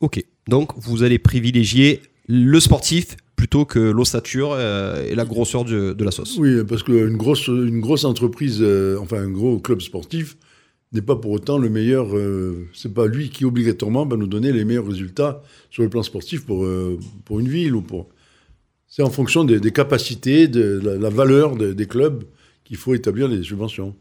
Ok, 0.01 0.21
donc 0.49 0.73
vous 0.75 1.01
allez 1.03 1.17
privilégier 1.17 2.01
le 2.27 2.59
sportif 2.59 3.15
plutôt 3.37 3.63
que 3.63 3.79
l'ossature 3.79 4.51
euh, 4.51 5.07
et 5.07 5.15
la 5.15 5.23
grosseur 5.23 5.63
de, 5.63 5.93
de 5.93 6.03
la 6.03 6.11
sauce. 6.11 6.37
Oui, 6.37 6.61
parce 6.67 6.83
qu'une 6.83 7.15
grosse, 7.15 7.47
une 7.47 7.79
grosse 7.79 8.03
entreprise, 8.03 8.57
euh, 8.59 8.97
enfin 8.99 9.15
un 9.15 9.31
gros 9.31 9.59
club 9.59 9.79
sportif, 9.79 10.35
n'est 10.94 11.02
pas 11.02 11.15
pour 11.15 11.32
autant 11.32 11.57
le 11.57 11.70
meilleur. 11.70 12.15
Euh, 12.15 12.68
c'est 12.74 12.94
pas 12.94 13.07
lui 13.07 13.30
qui 13.30 13.45
obligatoirement 13.45 14.06
va 14.06 14.15
nous 14.18 14.28
donner 14.28 14.52
les 14.52 14.64
meilleurs 14.65 14.88
résultats 14.88 15.41
sur 15.70 15.84
le 15.84 15.90
plan 15.90 16.03
sportif 16.03 16.45
pour, 16.45 16.64
euh, 16.65 16.99
pour 17.26 17.40
une 17.40 17.48
ville 17.48 17.76
ou 17.76 17.82
pour. 17.82 18.10
C'est 18.88 19.02
en 19.03 19.10
fonction 19.10 19.44
des, 19.44 19.60
des 19.60 19.72
capacités, 19.72 20.48
de 20.48 20.80
la, 20.84 20.95
la 20.98 21.10
valeur 21.10 21.56
de- 21.56 21.74
des 21.74 21.88
clubs 21.88 22.24
qu'il 22.64 22.78
faut 22.78 22.94
établir 22.94 23.28
les 23.28 23.41
subventions. 23.44 23.95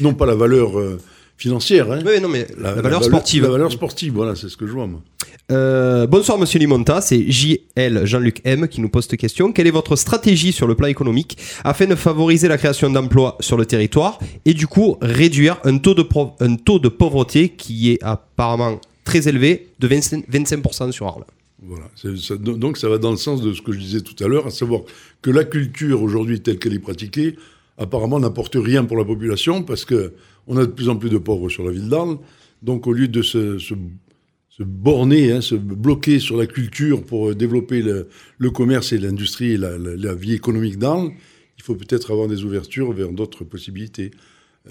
Non 0.00 0.14
pas 0.14 0.26
la 0.26 0.34
valeur 0.34 0.78
euh, 0.78 0.98
financière, 1.36 1.90
hein, 1.92 2.00
Oui, 2.04 2.20
non, 2.20 2.28
mais 2.28 2.46
la, 2.58 2.74
valeur 2.74 3.02
sportive. 3.04 3.42
La 3.44 3.48
valeur 3.50 3.72
sportive, 3.72 4.12
voilà, 4.12 4.34
c'est 4.36 4.48
ce 4.48 4.56
que 4.56 4.66
je 4.66 4.72
vois 4.72 4.86
moi. 4.86 5.02
Euh, 5.50 6.06
bonsoir 6.06 6.36
Monsieur 6.36 6.58
Limonta, 6.58 7.00
c'est 7.00 7.24
JL 7.30 8.04
Jean-Luc 8.04 8.42
M 8.44 8.68
qui 8.68 8.82
nous 8.82 8.90
pose 8.90 9.06
cette 9.06 9.18
question. 9.18 9.50
Quelle 9.50 9.66
est 9.66 9.70
votre 9.70 9.96
stratégie 9.96 10.52
sur 10.52 10.66
le 10.66 10.74
plan 10.74 10.88
économique 10.88 11.38
afin 11.64 11.86
de 11.86 11.94
favoriser 11.94 12.48
la 12.48 12.58
création 12.58 12.90
d'emplois 12.90 13.36
sur 13.40 13.56
le 13.56 13.64
territoire 13.64 14.18
et 14.44 14.52
du 14.52 14.66
coup 14.66 14.98
réduire 15.00 15.58
un 15.64 15.78
taux 15.78 15.94
de, 15.94 16.88
pauvreté 16.88 17.48
qui 17.48 17.90
est 17.92 18.02
apparemment 18.02 18.78
très 19.04 19.26
élevé 19.26 19.68
de 19.78 19.88
25%, 19.88 20.26
25% 20.30 20.92
sur 20.92 21.06
Arles? 21.06 21.24
Voilà. 21.62 21.86
Donc 22.36 22.76
ça 22.76 22.90
va 22.90 22.98
dans 22.98 23.10
le 23.10 23.16
sens 23.16 23.40
de 23.40 23.54
ce 23.54 23.62
que 23.62 23.72
je 23.72 23.78
disais 23.78 24.00
tout 24.02 24.22
à 24.22 24.28
l'heure, 24.28 24.46
à 24.46 24.50
savoir 24.50 24.82
que 25.22 25.30
la 25.30 25.44
culture 25.44 26.02
aujourd'hui 26.02 26.42
telle 26.42 26.58
qu'elle 26.58 26.74
est 26.74 26.78
pratiquée, 26.78 27.36
apparemment 27.78 28.20
n'apporte 28.20 28.56
rien 28.56 28.84
pour 28.84 28.98
la 28.98 29.04
population 29.06 29.62
parce 29.62 29.86
que 29.86 30.12
on 30.46 30.58
a 30.58 30.66
de 30.66 30.70
plus 30.72 30.90
en 30.90 30.96
plus 30.96 31.08
de 31.08 31.18
pauvres 31.18 31.48
sur 31.48 31.64
la 31.64 31.70
ville 31.72 31.88
d'Arles. 31.88 32.18
Donc 32.62 32.86
au 32.86 32.92
lieu 32.92 33.08
de 33.08 33.22
se, 33.22 33.58
se- 33.58 33.74
se 34.58 34.64
borner, 34.64 35.32
hein, 35.32 35.40
se 35.40 35.54
bloquer 35.54 36.18
sur 36.18 36.36
la 36.36 36.46
culture 36.46 37.04
pour 37.04 37.30
euh, 37.30 37.34
développer 37.34 37.82
le, 37.82 38.50
commerce 38.50 38.92
et 38.92 38.98
l'industrie 38.98 39.52
et 39.52 39.56
la, 39.56 40.14
vie 40.14 40.34
économique 40.34 40.78
d'Arles, 40.78 41.12
il 41.56 41.62
faut 41.62 41.74
peut-être 41.74 42.10
avoir 42.10 42.28
des 42.28 42.44
ouvertures 42.44 42.92
vers 42.92 43.12
d'autres 43.12 43.44
possibilités. 43.44 44.10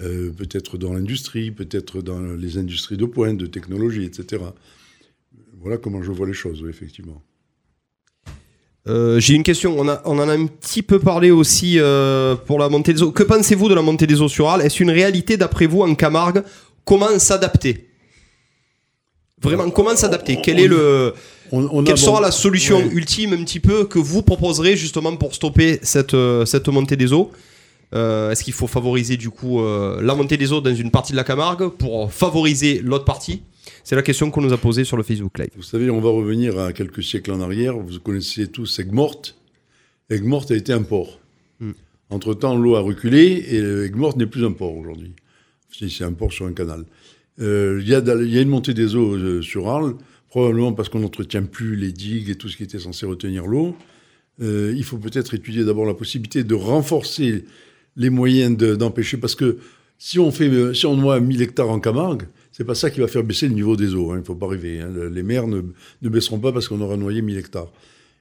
Euh, 0.00 0.30
peut-être 0.30 0.76
dans 0.76 0.92
l'industrie, 0.92 1.50
peut-être 1.50 2.02
dans 2.02 2.20
les 2.20 2.58
industries 2.58 2.96
de 2.96 3.06
pointe, 3.06 3.38
de 3.38 3.46
technologie, 3.46 4.04
etc. 4.04 4.42
Voilà 5.60 5.76
comment 5.76 6.02
je 6.02 6.12
vois 6.12 6.26
les 6.26 6.34
choses, 6.34 6.64
effectivement. 6.68 7.22
Euh, 8.86 9.18
J'ai 9.18 9.34
une 9.34 9.42
question, 9.42 9.76
on, 9.78 9.88
en 9.88 10.28
a 10.28 10.32
un 10.32 10.46
petit 10.46 10.82
peu 10.82 10.98
parlé 10.98 11.30
aussi 11.30 11.78
pour 12.46 12.58
la 12.58 12.68
montée 12.68 12.92
des 12.92 13.02
eaux. 13.02 13.10
Que 13.10 13.22
pensez-vous 13.24 13.68
de 13.68 13.74
la 13.74 13.82
montée 13.82 14.06
des 14.06 14.20
eaux 14.20 14.28
sur 14.28 14.48
Arles? 14.48 14.62
Est-ce 14.62 14.82
une 14.82 14.90
réalité 14.90 15.36
d'après 15.36 15.66
vous 15.66 15.80
en 15.80 15.94
Camargue? 15.94 16.42
Comment 16.84 17.18
s'adapter? 17.18 17.87
Vraiment, 19.42 19.70
comment 19.70 19.94
s'adapter? 19.96 20.38
Quel 20.42 20.58
est 20.60 20.68
le... 20.68 21.14
On, 21.50 21.66
on 21.72 21.82
a 21.82 21.86
Quelle 21.86 21.98
sera 21.98 22.20
la 22.20 22.30
solution 22.30 22.78
ouais. 22.78 22.90
ultime 22.92 23.32
un 23.32 23.44
petit 23.44 23.60
peu 23.60 23.84
que 23.84 23.98
vous 23.98 24.22
proposerez 24.22 24.76
justement 24.76 25.16
pour 25.16 25.34
stopper 25.34 25.78
cette, 25.82 26.14
euh, 26.14 26.44
cette 26.44 26.68
montée 26.68 26.96
des 26.96 27.12
eaux? 27.12 27.30
Euh, 27.94 28.30
Est-ce 28.30 28.44
qu'il 28.44 28.52
faut 28.52 28.66
favoriser 28.66 29.16
du 29.16 29.30
coup 29.30 29.60
euh, 29.60 30.02
la 30.02 30.14
montée 30.14 30.36
des 30.36 30.52
eaux 30.52 30.60
dans 30.60 30.74
une 30.74 30.90
partie 30.90 31.12
de 31.12 31.16
la 31.16 31.24
Camargue 31.24 31.68
pour 31.68 32.12
favoriser 32.12 32.80
l'autre 32.80 33.04
partie? 33.04 33.42
C'est 33.82 33.96
la 33.96 34.02
question 34.02 34.30
qu'on 34.30 34.42
nous 34.42 34.52
a 34.52 34.58
posée 34.58 34.84
sur 34.84 34.98
le 34.98 35.02
Facebook 35.02 35.38
Live. 35.38 35.50
Vous 35.56 35.62
savez, 35.62 35.88
on 35.88 36.00
va 36.00 36.10
revenir 36.10 36.58
à 36.58 36.74
quelques 36.74 37.02
siècles 37.02 37.32
en 37.32 37.40
arrière. 37.40 37.78
Vous 37.78 37.98
connaissez 38.00 38.48
tous 38.48 38.78
Aigues-Mortes. 38.78 39.36
Aigues-Mortes 40.10 40.50
a 40.50 40.56
été 40.56 40.74
un 40.74 40.82
port. 40.82 41.18
Hmm. 41.60 41.72
Entre-temps, 42.10 42.56
l'eau 42.56 42.76
a 42.76 42.80
reculé 42.80 43.44
et 43.50 43.58
Aigues-Mortes 43.86 44.18
n'est 44.18 44.26
plus 44.26 44.44
un 44.44 44.52
port 44.52 44.76
aujourd'hui. 44.76 45.12
Si 45.70 45.88
c'est 45.88 46.04
un 46.04 46.12
port 46.12 46.32
sur 46.32 46.44
un 46.46 46.52
canal. 46.52 46.84
Euh, 47.40 47.80
Il 47.82 47.88
y, 47.88 47.94
a 47.94 48.42
une 48.42 48.48
montée 48.48 48.74
des 48.74 48.96
eaux 48.96 49.14
euh, 49.14 49.42
sur 49.42 49.68
Arles, 49.68 49.94
probablement 50.28 50.72
parce 50.72 50.88
qu'on 50.88 51.00
n'entretient 51.00 51.42
plus 51.44 51.76
les 51.76 51.92
digues 51.92 52.30
et 52.30 52.34
tout 52.34 52.48
ce 52.48 52.56
qui 52.56 52.62
était 52.64 52.78
censé 52.78 53.06
retenir 53.06 53.46
l'eau. 53.46 53.76
Euh, 54.40 54.72
il 54.76 54.84
faut 54.84 54.98
peut-être 54.98 55.34
étudier 55.34 55.64
d'abord 55.64 55.84
la 55.86 55.94
possibilité 55.94 56.44
de 56.44 56.54
renforcer 56.54 57.44
les 57.96 58.10
moyens 58.10 58.56
de- 58.56 58.74
d'empêcher, 58.76 59.16
parce 59.16 59.34
que 59.34 59.58
si 59.98 60.18
on, 60.20 60.30
fait, 60.30 60.74
si 60.74 60.86
on 60.86 60.96
noie 60.96 61.18
1000 61.18 61.42
hectares 61.42 61.70
en 61.70 61.80
Camargue, 61.80 62.22
c'est 62.52 62.64
pas 62.64 62.76
ça 62.76 62.90
qui 62.90 63.00
va 63.00 63.08
faire 63.08 63.24
baisser 63.24 63.48
le 63.48 63.54
niveau 63.54 63.76
des 63.76 63.94
eaux. 63.94 64.10
hein, 64.12 64.16
Il 64.16 64.20
ne 64.20 64.24
faut 64.24 64.34
pas 64.36 64.46
rêver. 64.46 64.80
hein. 64.80 64.90
Le- 64.94 65.08
Les 65.08 65.22
mers 65.24 65.46
ne, 65.48 65.62
baisseront 66.02 66.38
pas 66.38 66.52
parce 66.52 66.68
qu'on 66.68 66.80
aura 66.80 66.96
noyé 66.96 67.20
1000 67.22 67.36
hectares. 67.36 67.72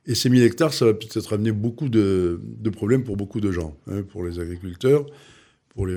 Et 0.08 0.16
ces 0.16 0.30
1000 0.30 0.42
hectares, 0.44 0.74
ça 0.74 0.86
va 0.86 0.94
peut-être 0.94 1.34
amener 1.34 1.52
beaucoup 1.52 1.90
de, 1.90 2.40
de 2.62 2.70
problèmes 2.70 3.04
pour 3.04 3.18
beaucoup 3.18 3.42
de 3.42 3.52
gens, 3.52 3.76
hein, 3.88 4.02
pour 4.04 4.24
les 4.26 4.40
agriculteurs, 4.40 5.06
pour 5.78 5.86
les, 5.86 5.96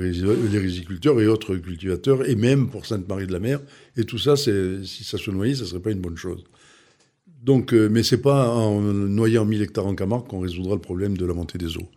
riziculteurs 0.59 1.19
et 1.23 1.27
autres 1.27 1.57
cultivateurs, 1.57 2.29
et 2.29 2.35
même 2.35 2.69
pour 2.69 2.85
Sainte-Marie-de-la-Mer. 2.85 3.61
Et 3.97 4.05
tout 4.05 4.19
ça, 4.19 4.37
si 4.37 5.05
ça 5.05 5.17
se 5.17 5.31
noyait, 5.31 5.55
ça 5.55 5.63
ne 5.63 5.69
serait 5.69 5.81
pas 5.81 5.91
une 5.91 6.03
bonne 6.03 6.19
chose. 6.19 6.45
Donc, 7.43 7.73
euh, 7.73 7.89
mais 7.91 8.03
c'est 8.03 8.21
pas 8.21 8.51
en 8.51 8.79
noyant 8.83 9.47
1000 9.47 9.63
hectares 9.63 9.87
en 9.87 9.95
Camargue 9.95 10.27
qu'on 10.27 10.41
résoudra 10.41 10.75
le 10.75 10.83
problème 10.83 11.17
de 11.17 11.25
la 11.25 11.33
montée 11.33 11.57
des 11.57 11.79
eaux. 11.79 11.89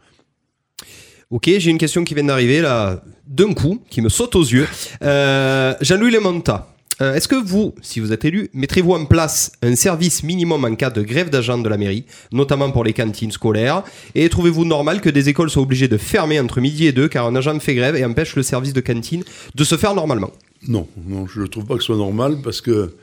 Ok, 1.29 1.49
j'ai 1.57 1.71
une 1.71 1.77
question 1.77 2.05
qui 2.05 2.13
vient 2.13 2.23
d'arriver 2.23 2.61
là, 2.61 3.03
d'un 3.27 3.53
coup, 3.53 3.83
qui 3.89 4.01
me 4.01 4.07
saute 4.07 4.37
aux 4.37 4.43
yeux. 4.43 4.67
Euh, 5.01 5.73
Jean-Louis 5.81 6.11
Lemonta, 6.11 6.72
Euh, 7.01 7.15
Est-ce 7.15 7.27
que 7.27 7.35
vous, 7.35 7.73
si 7.81 7.99
vous 7.99 8.11
êtes 8.11 8.25
élu, 8.25 8.49
mettrez-vous 8.53 8.93
en 8.93 9.05
place 9.05 9.51
un 9.61 9.75
service 9.75 10.23
minimum 10.23 10.63
en 10.63 10.75
cas 10.75 10.89
de 10.89 11.01
grève 11.01 11.29
d'agents 11.29 11.57
de 11.57 11.67
la 11.69 11.77
mairie, 11.77 12.05
notamment 12.31 12.71
pour 12.71 12.83
les 12.83 12.93
cantines 12.93 13.31
scolaires 13.31 13.83
Et 14.15 14.29
trouvez-vous 14.29 14.65
normal 14.65 15.01
que 15.01 15.09
des 15.09 15.29
écoles 15.29 15.49
soient 15.49 15.63
obligées 15.63 15.87
de 15.87 15.97
fermer 15.97 16.39
entre 16.39 16.61
midi 16.61 16.85
et 16.85 16.91
deux 16.91 17.07
car 17.07 17.25
un 17.25 17.35
agent 17.35 17.59
fait 17.59 17.75
grève 17.75 17.95
et 17.95 18.05
empêche 18.05 18.35
le 18.35 18.43
service 18.43 18.73
de 18.73 18.81
cantine 18.81 19.23
de 19.55 19.63
se 19.63 19.75
faire 19.75 19.95
normalement 19.95 20.31
Non, 20.67 20.87
non, 21.07 21.25
je 21.27 21.41
ne 21.41 21.47
trouve 21.47 21.65
pas 21.65 21.75
que 21.75 21.81
ce 21.81 21.87
soit 21.87 21.97
normal 21.97 22.37
parce 22.43 22.61
que 22.61 22.95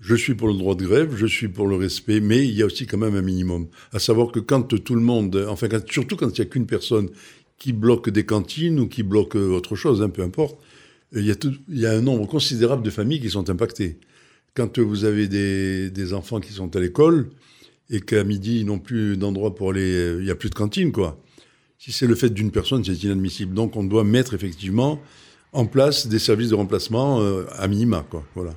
je 0.00 0.14
suis 0.14 0.34
pour 0.34 0.48
le 0.48 0.54
droit 0.54 0.74
de 0.74 0.84
grève, 0.84 1.14
je 1.16 1.26
suis 1.26 1.48
pour 1.48 1.66
le 1.66 1.76
respect, 1.76 2.20
mais 2.20 2.46
il 2.46 2.54
y 2.54 2.62
a 2.62 2.66
aussi 2.66 2.86
quand 2.86 2.98
même 2.98 3.14
un 3.14 3.22
minimum. 3.22 3.68
À 3.92 3.98
savoir 3.98 4.32
que 4.32 4.40
quand 4.40 4.62
tout 4.82 4.94
le 4.94 5.00
monde, 5.00 5.46
enfin, 5.48 5.68
surtout 5.90 6.16
quand 6.16 6.28
il 6.28 6.40
n'y 6.40 6.46
a 6.46 6.50
qu'une 6.50 6.66
personne 6.66 7.08
qui 7.58 7.72
bloque 7.72 8.10
des 8.10 8.24
cantines 8.24 8.80
ou 8.80 8.88
qui 8.88 9.02
bloque 9.02 9.36
euh, 9.36 9.56
autre 9.56 9.76
chose, 9.76 10.02
hein, 10.02 10.10
peu 10.10 10.22
importe, 10.22 10.58
il 11.12 11.24
y, 11.68 11.86
a 11.86 11.92
un 11.92 12.00
nombre 12.00 12.26
considérable 12.26 12.82
de 12.82 12.90
familles 12.90 13.20
qui 13.20 13.30
sont 13.30 13.48
impactées. 13.48 13.98
Quand 14.54 14.78
vous 14.78 15.04
avez 15.04 15.28
des, 15.28 16.12
enfants 16.12 16.40
qui 16.40 16.52
sont 16.52 16.74
à 16.76 16.80
l'école 16.80 17.30
et 17.90 18.00
qu'à 18.00 18.24
midi, 18.24 18.60
ils 18.60 18.66
n'ont 18.66 18.78
plus 18.78 19.16
d'endroit 19.16 19.54
pour 19.54 19.70
aller, 19.70 20.16
il 20.18 20.24
n'y 20.24 20.30
a 20.30 20.34
plus 20.34 20.50
de 20.50 20.54
cantine, 20.54 20.92
quoi. 20.92 21.20
Si 21.78 21.92
c'est 21.92 22.06
le 22.06 22.14
fait 22.14 22.30
d'une 22.30 22.50
personne, 22.50 22.82
c'est 22.84 23.02
inadmissible. 23.02 23.54
Donc 23.54 23.76
on 23.76 23.84
doit 23.84 24.04
mettre 24.04 24.34
effectivement 24.34 25.00
en 25.52 25.66
place 25.66 26.06
des 26.06 26.18
services 26.18 26.50
de 26.50 26.54
remplacement 26.54 27.20
euh, 27.20 27.44
à 27.52 27.68
minima, 27.68 28.04
quoi. 28.08 28.24
Voilà. 28.34 28.54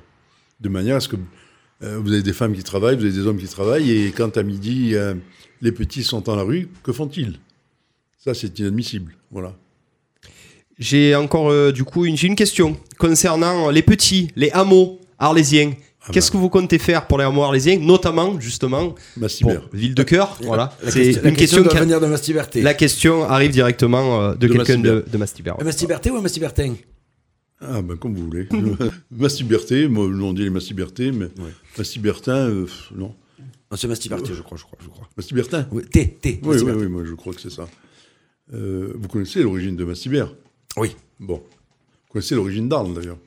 De 0.60 0.68
manière 0.68 0.96
à 0.96 1.00
ce 1.00 1.08
que 1.08 1.16
euh, 1.82 1.98
vous 1.98 2.12
avez 2.12 2.22
des 2.22 2.32
femmes 2.32 2.54
qui 2.54 2.62
travaillent, 2.62 2.96
vous 2.96 3.04
avez 3.04 3.12
des 3.12 3.26
hommes 3.26 3.38
qui 3.38 3.46
travaillent, 3.46 3.90
et 3.90 4.12
quand 4.12 4.36
à 4.36 4.42
midi 4.42 4.94
euh, 4.94 5.14
les 5.60 5.72
petits 5.72 6.02
sont 6.02 6.20
dans 6.20 6.36
la 6.36 6.42
rue, 6.42 6.68
que 6.82 6.92
font-ils? 6.92 7.38
Ça, 8.18 8.34
c'est 8.34 8.58
inadmissible. 8.58 9.14
Voilà. 9.30 9.56
J'ai 10.78 11.14
encore 11.14 11.50
euh, 11.50 11.72
du 11.72 11.84
coup 11.84 12.04
une, 12.04 12.16
j'ai 12.16 12.28
une 12.28 12.36
question 12.36 12.76
concernant 12.98 13.70
les 13.70 13.82
petits, 13.82 14.30
les 14.36 14.50
hameaux 14.52 15.00
arlésiens. 15.18 15.72
Ah 16.00 16.10
Qu'est-ce 16.12 16.28
bah. 16.28 16.34
que 16.34 16.36
vous 16.38 16.48
comptez 16.48 16.78
faire 16.78 17.06
pour 17.06 17.18
les 17.18 17.24
hameaux 17.24 17.42
arlésiens, 17.42 17.78
notamment 17.78 18.38
justement 18.40 18.94
pour 19.40 19.52
ville 19.72 19.94
de 19.94 20.02
cœur 20.04 20.38
Voilà, 20.42 20.72
c'est 20.88 21.20
une 21.24 21.34
question 21.34 21.64
qui 21.64 21.76
venir 21.76 22.00
de 22.00 22.06
Mastiberté. 22.06 22.62
La 22.62 22.74
question 22.74 23.24
arrive 23.24 23.50
directement 23.50 24.22
euh, 24.22 24.34
de, 24.34 24.46
De 24.46 24.52
quelqu'un 24.52 24.78
de, 24.78 24.90
Mastibert. 24.92 25.12
de 25.12 25.18
Mastibert. 25.18 25.56
Un 25.60 25.64
Mastiberté 25.64 26.10
ou 26.10 26.20
Mastibertin 26.20 26.74
Ah, 27.60 27.82
ben 27.82 27.96
comme 27.96 28.14
vous 28.14 28.26
voulez. 28.26 28.48
Massiberté, 29.10 29.88
moi, 29.88 30.06
nous 30.08 30.24
on 30.24 30.32
dit 30.32 30.42
les 30.44 30.50
Massibertés, 30.50 31.10
mais 31.10 31.26
Massibertin, 31.76 32.48
euh, 32.48 32.64
pff, 32.64 32.92
non. 32.94 33.14
Non, 33.70 33.76
c'est 33.76 33.88
Mastiberté, 33.88 34.32
je 34.32 34.42
crois, 34.42 34.56
je 34.56 34.62
crois, 34.62 34.78
je 34.80 34.88
crois. 34.88 35.08
Massibertin 35.16 35.66
Oui, 35.72 35.82
T, 35.84 36.16
T. 36.22 36.28
Oui, 36.28 36.38
oui, 36.42 36.48
Mastiberté. 36.52 36.80
oui, 36.80 36.86
moi 36.86 37.02
je 37.04 37.14
crois 37.14 37.34
que 37.34 37.40
c'est 37.40 37.50
ça. 37.50 37.68
Euh, 38.54 38.92
vous 38.94 39.08
connaissez 39.08 39.42
l'origine 39.42 39.76
de 39.76 39.84
Mastibert 39.84 40.32
Oui. 40.78 40.96
Bon. 41.20 41.36
Vous 41.36 42.12
connaissez 42.12 42.34
l'origine 42.34 42.68
d'Arles 42.68 42.94
d'ailleurs 42.94 43.18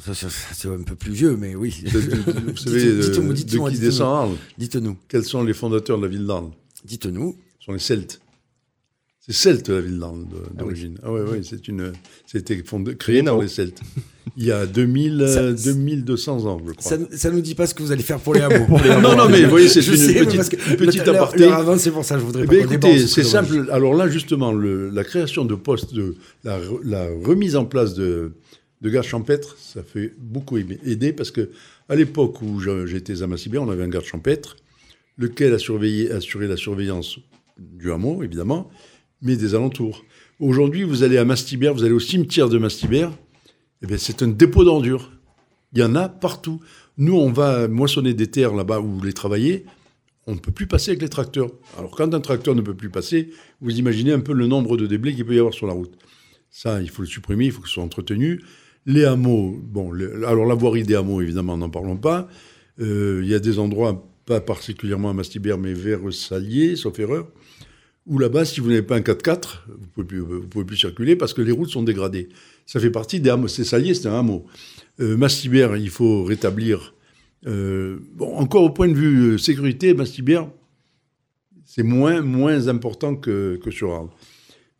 Ça, 0.00 0.14
ça, 0.14 0.28
C'est 0.52 0.68
un 0.68 0.82
peu 0.82 0.94
plus 0.94 1.12
vieux, 1.12 1.36
mais 1.36 1.54
oui. 1.54 1.82
Vous 1.86 2.56
savez 2.56 2.84
euh, 2.86 3.00
dites-moi, 3.00 3.28
de 3.28 3.38
dites-moi, 3.38 3.70
qui 3.70 3.78
descend 3.78 4.14
Arles 4.14 4.36
Dites-nous, 4.58 4.96
Quels 5.08 5.24
sont 5.24 5.42
les 5.42 5.54
fondateurs 5.54 5.98
de 5.98 6.02
la 6.02 6.08
ville 6.08 6.26
d'Arles 6.26 6.50
dites-nous. 6.84 7.36
Ce 7.58 7.66
sont 7.66 7.72
les 7.72 7.78
Celtes. 7.78 8.20
C'est 9.28 9.34
Celte 9.34 9.68
la 9.68 9.80
ville 9.82 9.98
Ah 10.02 10.10
oui. 10.12 10.56
d'origine. 10.56 10.98
Ah, 11.02 11.12
ouais, 11.12 11.20
ouais, 11.20 11.40
c'est 11.42 11.68
une, 11.68 11.92
c'était 12.26 12.62
fondé, 12.64 12.96
créé 12.96 13.22
par 13.22 13.38
les 13.38 13.48
Celtes. 13.48 13.80
Il 14.36 14.44
y 14.44 14.52
a 14.52 14.66
2000, 14.66 15.20
euh, 15.22 15.54
Ça- 15.56 15.70
2200 15.72 16.46
ans, 16.46 16.60
je 16.66 16.72
crois. 16.72 16.82
Ça, 16.82 16.96
ça 17.16 17.30
nous 17.30 17.40
dit 17.40 17.54
pas 17.54 17.66
ce 17.66 17.74
que 17.74 17.82
vous 17.82 17.92
allez 17.92 18.02
faire 18.02 18.20
pour 18.20 18.34
les 18.34 18.40
hameaux. 18.40 18.66
Non, 19.02 19.16
non, 19.16 19.28
mais 19.28 19.42
vous 19.42 19.50
voyez, 19.50 19.68
c'est 19.68 19.86
une 19.86 19.96
sais, 19.96 20.14
mais 20.14 20.24
petite- 20.26 20.48
que 20.50 20.76
petite 20.76 21.08
aparté. 21.08 21.48
c'est 21.78 21.90
pour 21.90 22.04
ça, 22.04 22.18
je 22.18 22.24
voudrais 22.24 22.44
Eh 22.44 22.46
pas 22.46 22.52
bien, 22.54 22.62
qu'on 22.64 22.70
déborde, 22.70 22.92
écoutez, 22.94 23.06
c'est 23.08 23.22
dommage. 23.22 23.48
simple. 23.48 23.70
Alors 23.70 23.94
là, 23.94 24.08
justement, 24.08 24.52
le- 24.52 24.88
la 24.90 25.04
création 25.04 25.44
de 25.44 25.54
postes, 25.54 25.92
de, 25.94 26.14
la, 26.44 26.58
re- 26.58 26.80
la 26.84 27.06
remise 27.24 27.56
en 27.56 27.64
place 27.66 27.94
de, 27.94 28.32
de 28.80 28.90
gardes 28.90 29.06
champêtres, 29.06 29.56
ça 29.58 29.82
fait 29.82 30.12
beaucoup 30.18 30.56
aider 30.58 31.12
parce 31.12 31.30
que 31.30 31.50
à 31.90 31.96
l'époque 31.96 32.40
où 32.42 32.60
j'étais 32.86 33.22
à 33.22 33.26
Massibert, 33.26 33.62
on 33.62 33.70
avait 33.70 33.82
un 33.82 33.88
garde 33.88 34.04
champêtre, 34.06 34.56
lequel 35.18 35.52
a 35.52 35.58
surveillé, 35.58 36.10
assuré 36.12 36.46
la 36.46 36.56
surveillance 36.56 37.18
du 37.58 37.90
hameau, 37.90 38.22
évidemment, 38.22 38.70
mais 39.22 39.36
des 39.36 39.54
alentours. 39.54 40.04
Aujourd'hui, 40.40 40.82
vous 40.82 41.02
allez 41.02 41.18
à 41.18 41.24
Mastibert, 41.24 41.74
vous 41.74 41.84
allez 41.84 41.92
au 41.92 42.00
cimetière 42.00 42.48
de 42.48 42.58
Mastibert, 42.58 43.12
eh 43.82 43.98
c'est 43.98 44.22
un 44.22 44.28
dépôt 44.28 44.64
d'ordures. 44.64 45.12
Il 45.72 45.80
y 45.80 45.82
en 45.82 45.94
a 45.94 46.08
partout. 46.08 46.60
Nous, 46.96 47.14
on 47.14 47.30
va 47.30 47.68
moissonner 47.68 48.14
des 48.14 48.28
terres 48.28 48.54
là-bas 48.54 48.80
où 48.80 48.88
vous 48.88 49.04
les 49.04 49.12
travaillez, 49.12 49.66
on 50.26 50.34
ne 50.34 50.38
peut 50.38 50.52
plus 50.52 50.66
passer 50.66 50.90
avec 50.90 51.02
les 51.02 51.08
tracteurs. 51.08 51.50
Alors, 51.78 51.90
quand 51.90 52.12
un 52.12 52.20
tracteur 52.20 52.54
ne 52.54 52.60
peut 52.60 52.74
plus 52.74 52.90
passer, 52.90 53.30
vous 53.60 53.78
imaginez 53.78 54.12
un 54.12 54.20
peu 54.20 54.34
le 54.34 54.46
nombre 54.46 54.76
de 54.76 54.86
déblais 54.86 55.14
qu'il 55.14 55.24
peut 55.24 55.34
y 55.34 55.38
avoir 55.38 55.54
sur 55.54 55.66
la 55.66 55.72
route. 55.72 55.94
Ça, 56.50 56.82
il 56.82 56.90
faut 56.90 57.02
le 57.02 57.08
supprimer, 57.08 57.46
il 57.46 57.52
faut 57.52 57.62
que 57.62 57.68
ce 57.68 57.74
soit 57.74 57.82
entretenu. 57.82 58.42
Les 58.84 59.04
hameaux, 59.04 59.58
bon, 59.62 59.92
alors 60.26 60.44
la 60.44 60.54
voirie 60.54 60.82
des 60.82 60.94
hameaux, 60.94 61.22
évidemment, 61.22 61.56
n'en 61.56 61.70
parlons 61.70 61.96
pas. 61.96 62.28
Euh, 62.80 63.20
Il 63.22 63.28
y 63.28 63.34
a 63.34 63.38
des 63.38 63.58
endroits, 63.58 64.06
pas 64.26 64.40
particulièrement 64.40 65.10
à 65.10 65.14
Mastibert, 65.14 65.56
mais 65.56 65.72
vers 65.72 66.12
Salier, 66.12 66.76
sauf 66.76 66.98
erreur, 66.98 67.28
où 68.08 68.18
là-bas, 68.18 68.44
si 68.44 68.60
vous 68.60 68.68
n'avez 68.68 68.82
pas 68.82 68.96
un 68.96 69.00
4x4, 69.00 69.60
vous 69.66 69.86
vous 69.96 70.48
pouvez 70.48 70.64
plus 70.64 70.76
circuler 70.76 71.14
parce 71.14 71.34
que 71.34 71.42
les 71.42 71.52
routes 71.52 71.70
sont 71.70 71.82
dégradées. 71.82 72.30
Ça 72.66 72.80
fait 72.80 72.90
partie 72.90 73.20
des 73.20 73.30
hameaux. 73.30 73.48
C'est 73.48 73.64
Salier, 73.64 73.94
c'est 73.94 74.08
un 74.08 74.18
hameau. 74.18 74.46
Euh, 75.00 75.16
il 75.78 75.90
faut 75.90 76.24
rétablir. 76.24 76.94
euh, 77.46 77.98
bon, 78.14 78.34
encore 78.36 78.64
au 78.64 78.70
point 78.70 78.88
de 78.88 78.94
vue 78.94 79.34
euh, 79.34 79.38
sécurité, 79.38 79.94
Mastibert, 79.94 80.48
c'est 81.64 81.82
moins, 81.82 82.22
moins 82.22 82.66
important 82.68 83.14
que, 83.14 83.60
que 83.62 83.70
sur 83.70 83.92
Arles. 83.92 84.10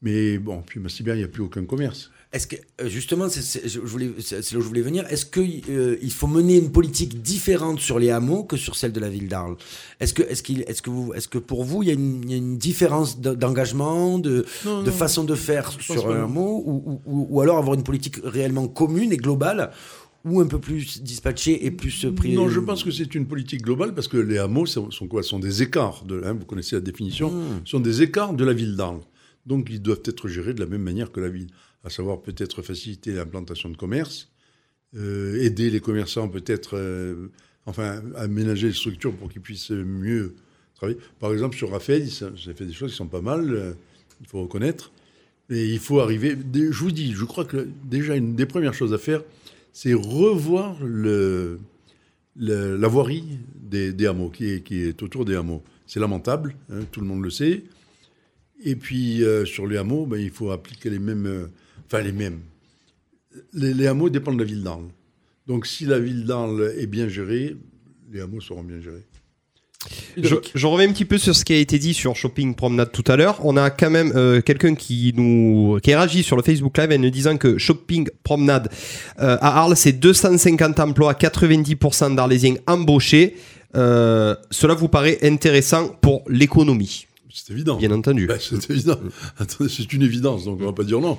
Mais 0.03 0.39
bon, 0.39 0.63
puis 0.63 0.81
Mastibert, 0.81 1.15
il 1.15 1.19
n'y 1.19 1.25
a 1.25 1.29
plus 1.29 1.43
aucun 1.43 1.65
commerce. 1.65 2.11
Est-ce 2.31 2.47
que 2.47 2.57
euh, 2.83 2.89
justement, 2.89 3.29
c'est 3.31 3.65
là 3.65 3.71
où 3.81 3.87
je 3.87 4.59
voulais 4.59 4.83
venir. 4.83 5.07
Est-ce 5.09 5.25
que 5.25 5.41
euh, 5.71 5.97
il 6.03 6.13
faut 6.13 6.27
mener 6.27 6.59
une 6.59 6.71
politique 6.71 7.23
différente 7.23 7.81
sur 7.81 7.99
les 7.99 8.11
hameaux 8.11 8.45
que 8.45 8.59
sur 8.59 8.77
celle 8.77 8.93
de 8.93 9.01
la 9.01 9.09
ville 9.09 9.29
d'Arles? 9.29 9.57
Est-ce 9.99 10.13
que, 10.13 10.23
est-ce 10.23 10.43
qu'il, 10.43 10.61
est-ce 10.69 10.83
que 10.83 10.91
vous, 10.91 11.15
est-ce 11.15 11.27
que 11.27 11.39
pour 11.39 11.65
vous, 11.65 11.83
il 11.83 11.87
y 11.89 11.91
a 11.91 11.95
une, 11.95 12.23
il 12.25 12.31
y 12.31 12.35
a 12.35 12.37
une 12.37 12.59
différence 12.59 13.19
de- 13.19 13.35
d'engagement, 13.35 14.19
de, 14.19 14.45
Non, 14.67 14.83
de 14.83 14.91
non. 14.91 14.93
façon 14.97 15.25
de 15.25 15.35
faire 15.35 15.73
sur 15.81 16.11
un 16.11 16.25
hameau, 16.25 16.63
ou, 16.67 16.83
ou- 16.87 17.01
ou- 17.07 17.27
ou 17.31 17.41
alors 17.41 17.57
avoir 17.57 17.75
une 17.75 17.83
politique 17.85 18.17
réellement 18.23 18.69
commune 18.69 19.11
et 19.11 19.17
globale, 19.17 19.71
ou 20.27 20.41
un 20.43 20.47
peu 20.49 20.59
plus 20.59 21.01
dispatchée 21.03 21.65
et 21.65 21.71
plus 21.71 22.05
euh, 22.05 22.13
pris 22.13 22.35
Non, 22.35 22.51
je 22.51 22.61
pense 22.61 22.85
que 22.85 22.91
c'est 22.91 23.15
une 23.15 23.25
politique 23.27 23.63
globale 23.63 23.95
parce 23.95 24.09
que 24.09 24.19
les 24.19 24.37
hameaux 24.37 24.67
sont, 24.67 24.91
sont 24.91 25.07
quoi? 25.09 25.23
Sont 25.23 25.39
des 25.39 25.63
écarts. 25.63 26.05
De, 26.05 26.21
hein, 26.27 26.35
vous 26.39 26.45
connaissez 26.45 26.75
la 26.77 26.83
définition. 26.83 27.31
Hmm. 27.31 27.61
sont 27.65 27.81
des 27.81 28.03
écarts 28.03 28.35
de 28.35 28.45
la 28.45 28.53
ville 28.53 28.77
d'Arles. 28.77 29.01
Donc, 29.47 29.69
ils 29.71 29.81
doivent 29.81 30.03
être 30.05 30.29
gérés 30.29 30.53
de 30.53 30.61
la 30.61 30.67
même 30.67 30.83
manière 30.83 31.11
que 31.11 31.21
la 31.21 31.29
ville. 31.31 31.47
À 31.85 31.91
savoir, 31.91 32.21
peut-être 32.21 32.63
faciliter 32.63 33.13
l'implantation 33.13 33.69
de 33.71 33.77
commerce, 33.77 34.31
euh, 34.97 35.43
aider 35.43 35.69
les 35.69 35.81
commerçants, 35.81 36.29
peut-être, 36.29 36.79
euh, 36.79 37.31
enfin, 37.67 38.03
aménager 38.17 38.69
les 38.69 38.73
structures 38.73 39.15
pour 39.15 39.29
qu'ils 39.29 39.43
puissent 39.43 39.71
mieux 39.71 40.35
travailler. 40.75 40.99
Par 41.21 41.31
exemple, 41.33 41.57
sur 41.57 41.71
Raphaël, 41.71 42.11
ça, 42.11 42.31
fait 42.57 42.65
des 42.65 42.73
choses 42.73 42.93
qui 42.93 42.97
sont 42.97 43.07
pas 43.07 43.21
mal, 43.21 43.53
euh, 43.53 43.73
il 44.23 44.27
faut 44.27 44.41
reconnaître. 44.41 44.91
Et 45.51 45.67
il 45.67 45.79
faut 45.79 46.01
arriver. 46.01 46.37
Je 46.55 46.79
vous 46.79 46.91
dis, 46.91 47.13
je 47.13 47.25
crois 47.25 47.45
que 47.45 47.69
déjà, 47.85 48.17
une 48.17 48.35
des 48.35 48.47
premières 48.47 48.75
choses 48.75 48.95
à 48.95 48.99
faire, 48.99 49.23
c'est 49.73 49.95
revoir 49.95 50.83
le, 50.83 51.59
la 52.37 52.89
voirie 52.89 53.25
des, 53.55 54.07
hameaux, 54.07 54.31
qui 54.31 54.47
est, 54.47 54.61
qui 54.63 54.83
est 54.83 55.03
autour 55.03 55.25
des 55.27 55.35
hameaux. 55.35 55.63
C'est 55.87 56.01
lamentable, 56.01 56.55
hein, 56.71 56.81
tout 56.93 57.01
le 57.01 57.07
monde 57.07 57.23
le 57.23 57.31
sait. 57.31 57.65
Et 58.63 58.77
puis, 58.77 59.23
sur 59.45 59.67
les 59.67 59.77
hameaux, 59.77 60.05
ben, 60.05 60.19
il 60.19 60.31
faut 60.31 60.51
appliquer 60.51 60.91
les 60.91 60.99
mêmes. 60.99 61.49
Enfin, 61.89 62.03
les 62.03 62.13
mêmes. 62.13 62.41
Les, 63.53 63.75
les 63.75 63.87
hameaux 63.87 64.11
dépendent 64.11 64.39
de 64.39 64.45
la 64.45 64.49
ville 64.49 64.63
d'Arles. 64.63 64.89
Donc, 65.47 65.67
si 65.67 65.85
la 65.85 65.99
ville 65.99 66.25
d'Arles 66.25 66.75
est 66.79 66.87
bien 66.87 67.09
gérée, 67.09 67.57
les 68.13 68.21
hameaux 68.21 68.41
seront 68.41 68.63
bien 68.63 68.81
gérés. 68.81 69.05
Je, 70.17 70.35
je 70.55 70.67
reviens 70.67 70.89
un 70.89 70.93
petit 70.93 71.05
peu 71.05 71.19
sur 71.19 71.35
ce 71.35 71.45
qui 71.45 71.53
a 71.53 71.57
été 71.57 71.79
dit 71.79 71.95
sur 71.95 72.17
Shopping 72.17 72.55
Promenade 72.55 72.91
tout 72.91 73.05
à 73.07 73.17
l'heure. 73.17 73.39
On 73.45 73.57
a 73.57 73.71
quand 73.71 73.91
même 73.91 74.13
euh, 74.17 74.41
quelqu'un 74.41 74.75
qui 74.75 75.13
nous 75.17 75.79
qui 75.83 75.95
réagit 75.95 76.23
sur 76.23 76.37
le 76.37 76.43
Facebook 76.43 76.77
Live 76.77 76.91
en 76.93 76.99
nous 76.99 77.11
disant 77.11 77.37
que 77.37 77.59
Shopping 77.59 78.09
Promenade 78.25 78.69
euh, 79.21 79.39
à 79.41 79.61
Arles, 79.61 79.77
c'est 79.77 79.93
250 79.93 80.81
emplois, 80.81 81.13
90% 81.15 82.17
d'Arlésiens 82.17 82.57
embauchés. 82.67 83.37
Euh, 83.77 84.35
cela 84.51 84.75
vous 84.75 84.89
paraît 84.89 85.19
intéressant 85.23 85.89
pour 86.01 86.25
l'économie, 86.29 87.07
C'est 87.45 87.53
évident. 87.53 87.77
bien 87.77 87.91
entendu. 87.93 88.27
Ben, 88.27 88.39
c'est 88.41 88.71
évident. 88.71 88.99
Attendez, 89.39 89.71
c'est 89.75 89.93
une 89.93 90.03
évidence, 90.03 90.45
donc 90.45 90.59
on 90.61 90.67
va 90.67 90.73
pas 90.73 90.85
dire 90.85 91.01
non. 91.01 91.19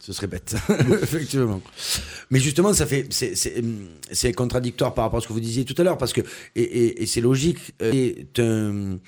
Ce 0.00 0.12
serait 0.12 0.26
bête, 0.26 0.54
effectivement. 1.02 1.60
Mais 2.30 2.38
justement, 2.40 2.72
ça 2.74 2.86
fait, 2.86 3.06
c'est- 3.10 3.34
c'est 4.12 4.32
contradictoire 4.32 4.94
par 4.94 5.04
rapport 5.04 5.18
à 5.18 5.20
ce 5.22 5.26
que 5.28 5.32
vous 5.32 5.40
disiez 5.40 5.64
tout 5.64 5.74
à 5.78 5.82
l'heure, 5.84 5.98
parce 5.98 6.12
que, 6.12 6.20
et, 6.54 6.62
et- 6.62 7.02
et 7.02 7.06
c'est 7.06 7.20
logique, 7.20 7.58
euh, 7.82 7.90
c'est 7.92 8.42
un, 8.42 8.98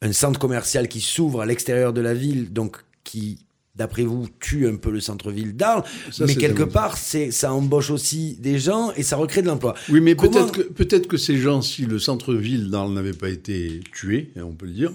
un 0.00 0.12
centre 0.12 0.38
commercial 0.40 0.88
qui 0.88 1.00
s'ouvre 1.00 1.42
à 1.42 1.46
l'extérieur 1.46 1.92
de 1.92 2.00
la 2.00 2.14
ville, 2.14 2.52
donc 2.52 2.78
qui, 3.04 3.38
d'après 3.76 4.02
vous, 4.02 4.28
tue 4.40 4.66
un 4.66 4.76
peu 4.76 4.90
le 4.90 5.00
centre-ville 5.00 5.54
d'Arles, 5.56 5.84
mais 6.20 6.34
quelque 6.34 6.62
part, 6.64 6.96
c'est 6.98 7.30
ça 7.30 7.52
embauche 7.52 7.90
aussi 7.90 8.36
des 8.40 8.58
gens 8.58 8.92
et 8.96 9.02
ça 9.02 9.16
recrée 9.16 9.42
de 9.42 9.46
l'emploi. 9.46 9.74
Oui, 9.90 10.00
mais 10.00 10.14
Comment- 10.16 10.32
peut-être 10.32 10.52
que, 10.52 10.62
peut 10.62 11.08
que 11.08 11.16
ces 11.16 11.36
gens, 11.38 11.62
si 11.62 11.86
le 11.86 11.98
centre-ville 11.98 12.68
d'Arles 12.70 12.92
n'avait 12.92 13.12
pas 13.12 13.28
été 13.30 13.80
tué, 13.94 14.30
hein, 14.36 14.42
on 14.44 14.52
peut 14.54 14.66
le 14.66 14.72
dire, 14.72 14.92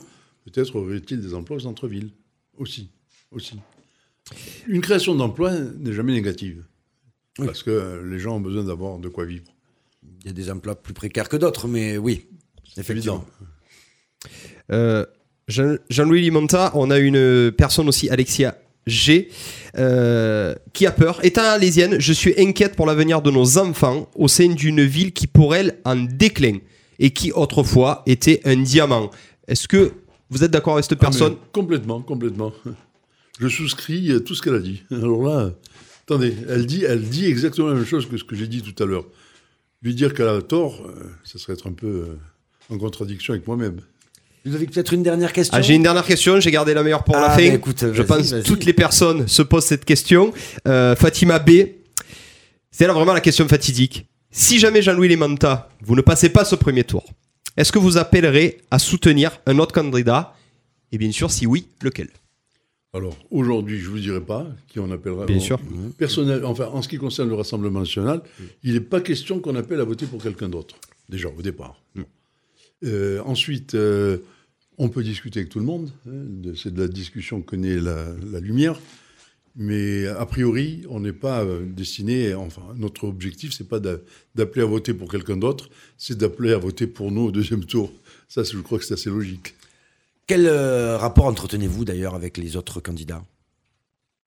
peut-être 0.51 0.75
aurait-il 0.75 1.21
des 1.21 1.33
emplois 1.33 1.57
au 1.57 1.59
centre-ville. 1.61 2.09
Aussi. 2.57 2.89
Aussi. 3.31 3.59
Une 4.67 4.81
création 4.81 5.15
d'emplois 5.15 5.51
n'est 5.53 5.93
jamais 5.93 6.13
négative. 6.13 6.63
Oui. 7.39 7.45
Parce 7.45 7.63
que 7.63 8.01
les 8.09 8.19
gens 8.19 8.37
ont 8.37 8.41
besoin 8.41 8.63
d'avoir 8.63 8.97
de 8.97 9.09
quoi 9.09 9.25
vivre. 9.25 9.45
Il 10.21 10.27
y 10.27 10.29
a 10.29 10.33
des 10.33 10.49
emplois 10.49 10.75
plus 10.75 10.93
précaires 10.93 11.29
que 11.29 11.37
d'autres, 11.37 11.67
mais 11.67 11.97
oui, 11.97 12.25
effectivement. 12.77 13.23
Euh, 14.71 15.05
Jean- 15.47 15.77
Jean-Louis 15.89 16.21
Limonta, 16.21 16.71
on 16.75 16.89
a 16.89 16.97
une 16.97 17.51
personne 17.51 17.87
aussi, 17.87 18.09
Alexia 18.09 18.57
G, 18.87 19.29
euh, 19.77 20.55
qui 20.73 20.85
a 20.85 20.91
peur. 20.91 21.23
Étant 21.23 21.43
alésienne, 21.43 21.99
je 21.99 22.13
suis 22.13 22.33
inquiète 22.39 22.75
pour 22.75 22.85
l'avenir 22.85 23.21
de 23.21 23.31
nos 23.31 23.57
enfants 23.57 24.09
au 24.15 24.27
sein 24.27 24.49
d'une 24.53 24.83
ville 24.83 25.13
qui 25.13 25.27
pour 25.27 25.55
elle 25.55 25.79
en 25.85 25.95
déclin 25.95 26.57
et 26.99 27.11
qui 27.11 27.31
autrefois 27.31 28.01
était 28.07 28.41
un 28.45 28.57
diamant. 28.57 29.11
Est-ce 29.47 29.67
que 29.67 29.91
vous 30.29 30.43
êtes 30.43 30.51
d'accord 30.51 30.73
avec 30.73 30.85
cette 30.85 30.99
personne 30.99 31.33
Ah, 31.35 31.39
mais 31.41 31.49
complètement, 31.51 32.01
complètement. 32.01 32.53
Je 33.39 33.47
souscris 33.47 34.11
à 34.11 34.19
tout 34.19 34.35
ce 34.35 34.41
qu'elle 34.41 34.55
a 34.55 34.59
dit. 34.59 34.83
Alors 34.91 35.23
là, 35.23 35.51
attendez, 36.03 36.33
elle 36.49 36.65
dit, 36.65 36.83
elle 36.83 37.01
dit 37.01 37.25
exactement 37.25 37.67
la 37.67 37.75
même 37.75 37.85
chose 37.85 38.07
que 38.07 38.17
ce 38.17 38.23
que 38.23 38.35
j'ai 38.35 38.47
dit 38.47 38.61
tout 38.61 38.81
à 38.83 38.85
l'heure. 38.87 39.05
Lui 39.83 39.93
dire 39.93 40.13
qu'elle 40.13 40.27
a 40.27 40.41
tort, 40.41 40.81
euh, 40.87 41.03
ça 41.23 41.37
serait 41.37 41.53
être 41.53 41.67
un 41.67 41.73
peu 41.73 41.87
euh, 41.87 42.73
en 42.73 42.77
contradiction 42.79 43.33
avec 43.33 43.45
moi-même. 43.45 43.79
Ludovic, 44.43 44.71
peut-être 44.71 44.93
une 44.93 45.03
dernière 45.03 45.33
question? 45.33 45.55
Ah, 45.55 45.61
J'ai 45.61 45.75
une 45.75 45.83
dernière 45.83 46.05
question, 46.05 46.39
j'ai 46.39 46.49
gardé 46.51 46.73
la 46.73 46.81
meilleure 46.81 47.03
pour 47.03 47.15
la 47.15 47.25
Ah, 47.31 47.37
fin. 47.37 47.47
bah, 47.49 47.53
écoute, 47.55 47.85
je 47.93 48.01
pense 48.01 48.31
que 48.31 48.41
toutes 48.41 48.65
les 48.65 48.73
personnes 48.73 49.27
se 49.27 49.41
posent 49.43 49.65
cette 49.65 49.85
question. 49.85 50.33
Euh, 50.67 50.95
Fatima 50.95 51.37
B, 51.37 51.51
c'est 52.71 52.87
là 52.87 52.93
vraiment 52.93 53.13
la 53.13 53.21
question 53.21 53.47
fatidique. 53.47 54.07
Si 54.31 54.57
jamais 54.59 54.81
Jean-Louis 54.81 55.09
Lemanta, 55.09 55.69
vous 55.83 55.95
ne 55.95 56.01
passez 56.01 56.29
pas 56.29 56.43
ce 56.45 56.55
premier 56.55 56.83
tour, 56.83 57.05
est-ce 57.57 57.71
que 57.71 57.79
vous 57.79 57.97
appellerez 57.97 58.61
à 58.71 58.79
soutenir 58.79 59.41
un 59.45 59.59
autre 59.59 59.73
candidat? 59.73 60.35
Et 60.91 60.97
bien 60.97 61.11
sûr, 61.11 61.31
si 61.31 61.45
oui, 61.45 61.67
lequel? 61.81 62.07
Alors, 62.93 63.17
aujourd'hui, 63.29 63.79
je 63.79 63.87
ne 63.87 63.89
vous 63.91 63.99
dirai 63.99 64.21
pas 64.21 64.47
qui 64.67 64.79
on 64.79 64.89
appellera. 64.89 65.25
Bien 65.25 65.39
sûr. 65.39 65.59
Personnel, 65.97 66.45
enfin, 66.45 66.67
en 66.67 66.81
ce 66.81 66.87
qui 66.87 66.97
concerne 66.97 67.27
le 67.29 67.35
Rassemblement 67.35 67.81
national, 67.81 68.21
il 68.63 68.73
n'est 68.73 68.79
pas 68.79 69.01
question 69.01 69.39
qu'on 69.39 69.55
appelle 69.55 69.81
à 69.81 69.83
voter 69.83 70.05
pour 70.05 70.23
quelqu'un 70.23 70.49
d'autre, 70.49 70.75
déjà, 71.09 71.27
au 71.27 71.41
départ. 71.41 71.81
Euh, 72.85 73.21
ensuite, 73.25 73.75
euh, 73.75 74.19
on 74.77 74.87
peut 74.89 75.03
discuter 75.03 75.39
avec 75.41 75.49
tout 75.49 75.59
le 75.59 75.65
monde. 75.65 75.91
hein, 76.07 76.53
c'est 76.55 76.73
de 76.73 76.81
la 76.81 76.87
discussion 76.87 77.41
que 77.41 77.55
naît 77.55 77.79
la, 77.79 78.05
la 78.31 78.39
lumière. 78.39 78.79
Mais 79.59 80.05
a 80.05 80.25
priori, 80.27 80.83
on 80.87 80.99
n'est 80.99 81.13
pas 81.13 81.43
euh, 81.43 81.65
destiné. 81.65 82.35
Enfin, 82.35 82.61
notre 82.77 83.05
objectif, 83.05 83.51
c'est 83.53 83.67
pas 83.67 83.79
d'a- 83.79 83.97
d'appeler 84.35 84.61
à 84.61 84.67
voter 84.67 84.93
pour 84.93 85.09
quelqu'un 85.11 85.35
d'autre, 85.37 85.69
c'est 85.97 86.15
d'appeler 86.17 86.53
à 86.53 86.57
voter 86.59 86.85
pour 86.85 87.11
nous 87.11 87.21
au 87.23 87.31
deuxième 87.31 87.65
tour. 87.65 87.91
Ça, 88.27 88.43
je 88.43 88.57
crois 88.59 88.77
que 88.77 88.85
c'est 88.85 88.93
assez 88.93 89.09
logique. 89.09 89.55
Quel 90.27 90.45
euh, 90.45 90.97
rapport 90.97 91.25
entretenez-vous 91.25 91.85
d'ailleurs 91.85 92.13
avec 92.13 92.37
les 92.37 92.55
autres 92.55 92.79
candidats? 92.81 93.23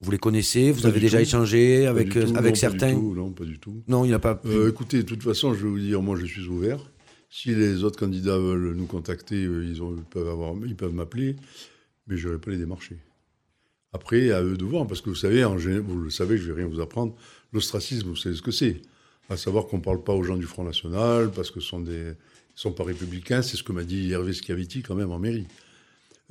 Vous 0.01 0.11
les 0.11 0.19
connaissez? 0.19 0.73
Vous 0.73 0.83
Pas 0.83 0.89
avez 0.89 0.99
déjà 0.99 1.19
tout. 1.19 1.23
échangé 1.25 1.87
avec, 1.87 2.09
tout, 2.09 2.19
avec 2.35 2.55
non, 2.55 2.55
certains 2.55 2.79
Pas 2.89 2.95
du 2.95 3.01
tout, 3.01 3.15
non, 3.15 3.31
pas 3.31 3.45
du 3.45 3.59
tout. 3.59 3.83
Non, 3.87 4.05
il 4.05 4.09
n'y 4.09 4.15
a 4.15 4.19
pas. 4.19 4.41
Euh, 4.47 4.71
écoutez, 4.71 4.97
de 4.99 5.03
toute 5.03 5.23
façon, 5.23 5.53
je 5.55 5.63
vais 5.63 5.69
vous 5.69 5.79
dire, 5.79 6.01
moi, 6.03 6.17
je 6.19 6.25
suis 6.27 6.47
ouvert. 6.47 6.81
Si 7.29 7.55
les 7.55 7.85
autres 7.85 7.99
candidats 8.01 8.39
veulent 8.39 8.75
nous 8.75 8.87
contacter, 8.87 9.45
euh, 9.45 9.63
ils, 9.65 9.81
ont- 9.83 9.95
ils 9.97 10.03
peuvent, 10.03 10.27
avoir, 10.29 10.55
ils 10.67 10.75
peuvent 10.75 10.95
m'appeler, 10.95 11.37
mais 12.09 12.17
je 12.17 12.27
n'irai 12.29 12.41
pas 12.41 12.51
les 12.51 12.57
démarcher. 12.57 12.97
Après, 13.93 14.31
à 14.31 14.43
eux 14.43 14.57
de 14.57 14.65
voir, 14.65 14.87
parce 14.87 15.01
que 15.01 15.11
vous 15.11 15.17
savez, 15.17 15.45
vous 15.45 15.99
le 15.99 16.11
savez, 16.11 16.39
je 16.39 16.49
ne 16.49 16.53
vais 16.53 16.63
rien 16.63 16.71
vous 16.71 16.81
apprendre, 16.81 17.15
l'ostracisme, 17.53 18.09
vous 18.09 18.17
savez 18.17 18.37
ce 18.37 18.43
que 18.43 18.53
c'est. 18.53 18.83
À 19.29 19.37
savoir 19.37 19.67
qu'on 19.67 19.79
ne 19.79 19.83
parle 19.83 20.03
pas 20.03 20.13
aux 20.13 20.23
gens 20.23 20.37
du 20.37 20.47
Front 20.47 20.65
National, 20.65 21.31
parce 21.31 21.51
que 21.51 21.61
ce 21.61 21.69
sont 21.69 21.85
sont 22.55 22.73
pas 22.73 22.85
républicains, 22.85 23.43
c'est 23.43 23.57
ce 23.57 23.63
que 23.63 23.73
m'a 23.73 23.85
dit 23.85 24.13
Hervé 24.13 24.33
Schiavetti 24.33 24.83
quand 24.83 24.95
même 24.95 25.11
en 25.11 25.19
mairie. 25.19 25.47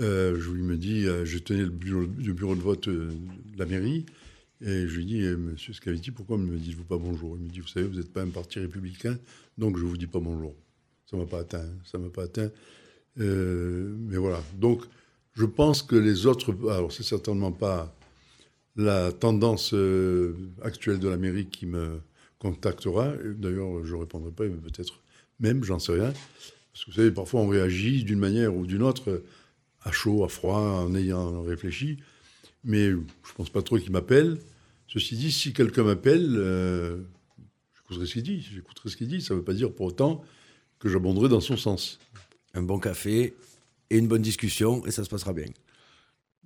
Euh, 0.01 0.39
je 0.39 0.51
lui 0.51 0.61
me 0.61 0.77
dis, 0.77 1.05
euh, 1.05 1.25
je 1.25 1.37
tenais 1.39 1.63
le 1.63 1.69
bureau, 1.69 2.55
de 2.55 2.61
vote 2.61 2.87
euh, 2.87 3.09
de 3.53 3.59
la 3.59 3.65
mairie, 3.65 4.05
et 4.61 4.87
je 4.87 4.95
lui 4.97 5.05
dis, 5.05 5.21
eh, 5.21 5.35
Monsieur 5.35 5.73
Scavetti, 5.73 6.11
pourquoi 6.11 6.37
ne 6.37 6.43
me 6.43 6.57
dites-vous 6.57 6.83
pas 6.83 6.97
bonjour? 6.97 7.35
Il 7.37 7.45
me 7.45 7.49
dit, 7.49 7.59
vous 7.59 7.67
savez, 7.67 7.85
vous 7.85 7.95
n'êtes 7.95 8.11
pas 8.11 8.21
un 8.21 8.29
parti 8.29 8.59
républicain, 8.59 9.17
donc 9.57 9.77
je 9.77 9.83
ne 9.83 9.89
vous 9.89 9.97
dis 9.97 10.07
pas 10.07 10.19
bonjour. 10.19 10.55
Ça 11.09 11.17
ne 11.17 11.23
m'a 11.23 11.27
pas 11.27 11.39
atteint. 11.39 11.65
Ça 11.85 11.97
m'a 11.97 12.09
pas 12.09 12.23
atteint. 12.23 12.51
Mais 13.15 14.17
voilà. 14.17 14.41
Donc, 14.57 14.83
je 15.33 15.45
pense 15.45 15.83
que 15.83 15.95
les 15.95 16.25
autres. 16.25 16.53
Alors, 16.69 16.91
c'est 16.91 17.03
certainement 17.03 17.51
pas 17.51 17.95
la 18.75 19.11
tendance 19.11 19.73
euh, 19.73 20.33
actuelle 20.61 20.99
de 20.99 21.07
l'Amérique 21.07 21.51
qui 21.51 21.65
me 21.65 21.99
contactera. 22.39 23.13
D'ailleurs, 23.37 23.83
je 23.83 23.95
ne 23.95 23.99
répondrai 23.99 24.31
pas, 24.31 24.45
mais 24.45 24.55
peut-être 24.55 25.01
même, 25.39 25.63
j'en 25.63 25.79
sais 25.79 25.93
rien. 25.93 26.13
Parce 26.73 26.85
que 26.85 26.91
vous 26.91 26.97
savez, 26.97 27.11
parfois, 27.11 27.41
on 27.41 27.47
réagit 27.47 28.03
d'une 28.03 28.19
manière 28.19 28.55
ou 28.55 28.65
d'une 28.65 28.83
autre, 28.83 29.23
à 29.83 29.91
chaud, 29.91 30.23
à 30.23 30.29
froid, 30.29 30.59
en 30.59 30.95
ayant 30.95 31.41
réfléchi. 31.41 31.97
Mais 32.63 32.89
je 32.89 32.95
ne 32.95 33.35
pense 33.35 33.49
pas 33.49 33.61
trop 33.61 33.77
qu'il 33.77 33.91
m'appelle. 33.91 34.37
Ceci 34.87 35.15
dit, 35.15 35.31
si 35.31 35.53
quelqu'un 35.53 35.83
m'appelle, 35.83 36.35
euh, 36.37 36.97
j'écouterai 37.75 38.05
ce 38.05 38.13
qu'il 38.13 38.23
dit. 38.23 38.41
J'écouterai 38.41 38.89
ce 38.89 38.97
qu'il 38.97 39.07
dit. 39.07 39.21
Ça 39.21 39.33
ne 39.33 39.39
veut 39.39 39.45
pas 39.45 39.53
dire 39.53 39.71
pour 39.71 39.87
autant 39.87 40.23
que 40.79 40.89
j'abonderai 40.89 41.29
dans 41.29 41.41
son 41.41 41.57
sens. 41.57 41.99
Un 42.53 42.63
bon 42.63 42.79
café 42.79 43.35
et 43.89 43.97
une 43.97 44.07
bonne 44.07 44.21
discussion 44.21 44.85
et 44.85 44.91
ça 44.91 45.03
se 45.03 45.09
passera 45.09 45.33
bien. 45.33 45.45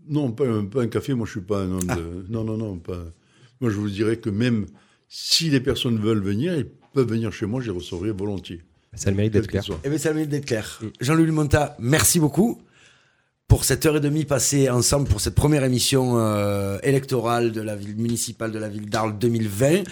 Non, 0.08 0.32
pas, 0.32 0.46
un- 0.46 0.66
pas 0.66 0.82
un 0.82 0.88
café. 0.88 1.14
Moi, 1.14 1.26
je 1.26 1.32
suis 1.32 1.42
pas 1.42 1.60
un 1.62 1.72
homme 1.72 1.88
de. 1.88 2.26
Non, 2.30 2.44
non, 2.44 2.58
non. 2.58 2.78
Pas... 2.78 3.04
Moi, 3.62 3.70
je 3.72 3.76
vous 3.78 3.90
dirais 3.90 4.18
que 4.18 4.30
même 4.30 4.66
si 5.08 5.50
les 5.50 5.60
personnes 5.62 5.98
veulent 6.00 6.22
venir, 6.24 6.56
ils 6.56 6.68
peuvent 6.94 7.08
venir 7.10 7.32
chez 7.32 7.46
moi, 7.46 7.62
je 7.62 7.68
les 7.72 7.78
recevrai 7.78 8.12
volontiers. 8.12 8.62
Ça 8.96 9.08
a 9.08 9.12
le 9.12 9.18
mérite 9.18 9.34
d'être 9.34 9.48
clair. 9.48 9.64
Eh 9.84 9.90
bien, 9.90 9.98
ça 9.98 10.10
a 10.10 10.12
le 10.12 10.18
mérite 10.18 10.30
d'être 10.32 10.46
clair. 10.46 10.80
Jean-Louis 11.00 11.32
Monta, 11.32 11.76
merci 11.80 12.20
beaucoup 12.20 12.62
pour 13.48 13.66
cette 13.66 13.86
heure 13.86 13.98
et 13.98 14.00
demie 14.02 14.26
passée 14.26 14.70
ensemble 14.70 15.08
pour 15.08 15.22
cette 15.22 15.36
première 15.36 15.64
émission 15.64 16.18
euh, 16.20 16.78
électorale 16.84 17.52
de 17.52 17.62
la 17.62 17.76
ville 17.76 17.96
municipale 17.96 18.52
de 18.52 18.60
la 18.60 18.70
ville 18.70 18.90
d'Arles 18.90 19.18
2020. 19.18 19.84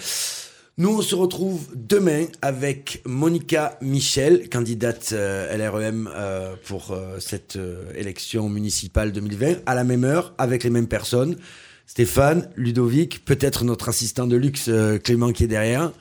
Nous, 0.78 0.88
on 0.88 1.02
se 1.02 1.14
retrouve 1.14 1.68
demain 1.74 2.24
avec 2.40 3.02
Monica 3.04 3.76
Michel, 3.82 4.48
candidate 4.48 5.10
euh, 5.12 5.54
LREM 5.54 6.08
euh, 6.10 6.54
pour 6.64 6.92
euh, 6.92 7.18
cette 7.20 7.58
élection 7.94 8.48
municipale 8.48 9.12
2020, 9.12 9.56
à 9.66 9.74
la 9.74 9.84
même 9.84 10.04
heure, 10.04 10.32
avec 10.38 10.64
les 10.64 10.70
mêmes 10.70 10.86
personnes. 10.86 11.36
Stéphane, 11.84 12.48
Ludovic, 12.56 13.22
peut-être 13.26 13.64
notre 13.64 13.90
assistant 13.90 14.26
de 14.26 14.36
luxe 14.36 14.70
Clément 15.04 15.32
qui 15.32 15.44
est 15.44 15.48
derrière. 15.48 15.92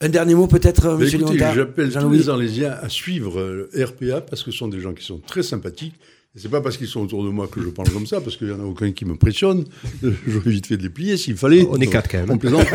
Un 0.00 0.08
dernier 0.08 0.36
mot 0.36 0.46
peut-être, 0.46 0.96
Monsieur 0.96 1.18
j'appelle 1.52 1.88
tous 1.88 1.94
Jean-Louis 1.94 2.18
les 2.18 2.28
Arlésiens 2.28 2.70
à 2.80 2.88
suivre 2.88 3.68
RPA 3.74 4.20
parce 4.20 4.44
que 4.44 4.52
ce 4.52 4.58
sont 4.58 4.68
des 4.68 4.78
gens 4.78 4.94
qui 4.94 5.04
sont 5.04 5.18
très 5.18 5.42
sympathiques. 5.42 5.96
C'est 6.36 6.48
pas 6.48 6.60
parce 6.60 6.76
qu'ils 6.76 6.86
sont 6.86 7.00
autour 7.00 7.24
de 7.24 7.28
moi 7.30 7.48
que 7.48 7.60
je 7.60 7.68
parle 7.70 7.90
comme 7.90 8.06
ça, 8.06 8.20
parce 8.20 8.36
qu'il 8.36 8.46
n'y 8.46 8.52
en 8.52 8.60
a 8.60 8.64
aucun 8.64 8.92
qui 8.92 9.04
me 9.04 9.16
pressionne. 9.16 9.64
Euh, 10.04 10.12
J'aurais 10.28 10.50
vite 10.50 10.66
fait 10.66 10.76
de 10.76 10.82
les 10.84 10.88
plier 10.90 11.16
s'il 11.16 11.36
fallait. 11.36 11.66
On 11.68 11.76
est 11.80 11.88
quatre 11.88 12.08
quand 12.08 12.18
même. 12.18 12.30
On 12.30 12.38
plaisante. 12.38 12.66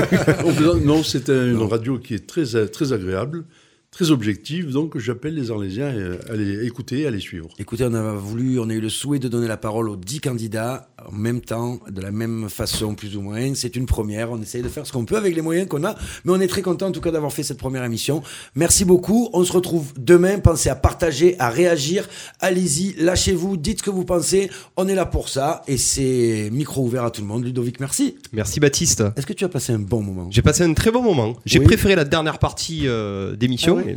On 0.45 0.53
plaisante. 0.53 0.83
Non, 0.83 1.03
c'est 1.03 1.29
un- 1.29 1.51
une 1.51 1.61
radio 1.63 1.97
qui 1.97 2.13
est 2.15 2.27
très, 2.27 2.67
très 2.67 2.91
agréable, 2.91 3.45
très 3.91 4.11
objective. 4.11 4.71
Donc 4.71 4.97
j'appelle 4.97 5.35
les 5.35 5.51
Arlésiens 5.51 5.87
euh, 5.87 6.17
à 6.29 6.33
les 6.35 6.65
écouter, 6.65 7.07
à 7.07 7.11
les 7.11 7.21
suivre. 7.21 7.47
Écoutez, 7.57 7.85
on 7.85 7.93
a 7.93 8.11
voulu, 8.15 8.59
on 8.59 8.69
a 8.69 8.73
eu 8.73 8.81
le 8.81 8.89
souhait 8.89 9.19
de 9.19 9.29
donner 9.29 9.47
la 9.47 9.57
parole 9.57 9.87
aux 9.87 9.95
10 9.95 10.19
candidats 10.19 10.89
en 11.11 11.15
même 11.15 11.41
temps, 11.41 11.79
de 11.89 12.01
la 12.01 12.11
même 12.11 12.49
façon, 12.49 12.95
plus 12.95 13.15
ou 13.17 13.21
moins. 13.21 13.53
C'est 13.55 13.75
une 13.75 13.85
première. 13.85 14.31
On 14.31 14.41
essaye 14.41 14.61
de 14.61 14.69
faire 14.69 14.85
ce 14.85 14.91
qu'on 14.91 15.05
peut 15.05 15.17
avec 15.17 15.35
les 15.35 15.41
moyens 15.41 15.67
qu'on 15.67 15.83
a. 15.83 15.95
Mais 16.23 16.31
on 16.33 16.39
est 16.39 16.47
très 16.47 16.61
content, 16.61 16.87
en 16.87 16.91
tout 16.91 17.01
cas, 17.01 17.11
d'avoir 17.11 17.31
fait 17.33 17.43
cette 17.43 17.57
première 17.57 17.83
émission. 17.83 18.21
Merci 18.55 18.85
beaucoup. 18.85 19.29
On 19.33 19.43
se 19.43 19.51
retrouve 19.51 19.93
demain. 19.97 20.39
Pensez 20.39 20.69
à 20.69 20.75
partager, 20.75 21.35
à 21.39 21.49
réagir. 21.49 22.07
Allez-y, 22.39 22.95
lâchez-vous, 22.97 23.57
dites 23.57 23.79
ce 23.79 23.83
que 23.83 23.89
vous 23.89 24.05
pensez. 24.05 24.49
On 24.77 24.87
est 24.87 24.95
là 24.95 25.05
pour 25.05 25.29
ça. 25.29 25.61
Et 25.67 25.77
c'est 25.77 26.49
micro 26.51 26.83
ouvert 26.83 27.03
à 27.05 27.11
tout 27.11 27.21
le 27.21 27.27
monde. 27.27 27.43
Ludovic, 27.45 27.79
merci. 27.79 28.15
Merci 28.33 28.59
Baptiste. 28.59 29.03
Est-ce 29.15 29.25
que 29.25 29.33
tu 29.33 29.45
as 29.45 29.49
passé 29.49 29.73
un 29.73 29.79
bon 29.79 30.01
moment? 30.01 30.27
J'ai 30.31 30.41
passé 30.41 30.63
un 30.63 30.73
très 30.73 30.91
bon 30.91 31.01
moment. 31.01 31.35
J'ai 31.45 31.59
Oui. 31.59 31.65
préféré 31.65 31.95
la 31.95 32.05
dernière 32.05 32.39
partie 32.39 32.87
euh, 32.87 33.35
d'émission. 33.35 33.77
Ah 33.81 33.85
ouais 33.85 33.95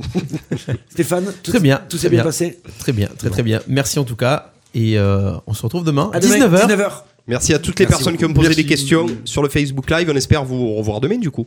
Stéphane, 0.90 1.26
tout, 1.42 1.50
Très 1.50 1.60
bien, 1.60 1.76
Tout 1.88 1.96
très 1.96 1.98
s'est 1.98 2.08
bien 2.10 2.18
bien. 2.18 2.24
passé? 2.24 2.58
Très 2.78 2.92
bien, 2.92 3.08
très 3.18 3.30
très 3.30 3.42
bien. 3.42 3.60
Merci 3.68 3.98
en 3.98 4.04
tout 4.04 4.16
cas. 4.16 4.52
Et 4.74 4.98
euh, 4.98 5.32
on 5.46 5.54
se 5.54 5.62
retrouve 5.62 5.84
demain, 5.84 6.10
À 6.12 6.20
demain, 6.20 6.36
19h. 6.36 6.66
19h. 6.68 6.90
Merci 7.26 7.52
à 7.54 7.58
toutes 7.58 7.78
les 7.78 7.84
Merci 7.86 7.96
personnes 7.96 8.16
qui 8.16 8.24
ont 8.24 8.32
posé 8.32 8.48
Merci. 8.48 8.62
des 8.62 8.68
questions 8.68 9.06
sur 9.24 9.42
le 9.42 9.48
Facebook 9.48 9.90
Live. 9.90 10.08
On 10.12 10.16
espère 10.16 10.44
vous 10.44 10.74
revoir 10.74 11.00
demain 11.00 11.18
du 11.18 11.30
coup. 11.30 11.46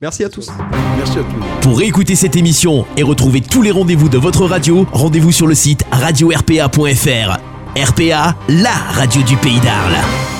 Merci 0.00 0.24
à 0.24 0.28
tous. 0.28 0.48
Merci 0.96 1.18
à 1.18 1.22
tous. 1.22 1.62
Pour 1.62 1.78
réécouter 1.78 2.16
cette 2.16 2.34
émission 2.36 2.84
et 2.96 3.02
retrouver 3.02 3.40
tous 3.40 3.62
les 3.62 3.70
rendez-vous 3.70 4.08
de 4.08 4.18
votre 4.18 4.46
radio, 4.46 4.86
rendez-vous 4.92 5.32
sur 5.32 5.46
le 5.46 5.54
site 5.54 5.84
radio-rpa.fr. 5.92 7.38
RPA, 7.74 8.36
la 8.48 8.74
radio 8.92 9.22
du 9.22 9.36
pays 9.36 9.60
d'Arles. 9.60 10.31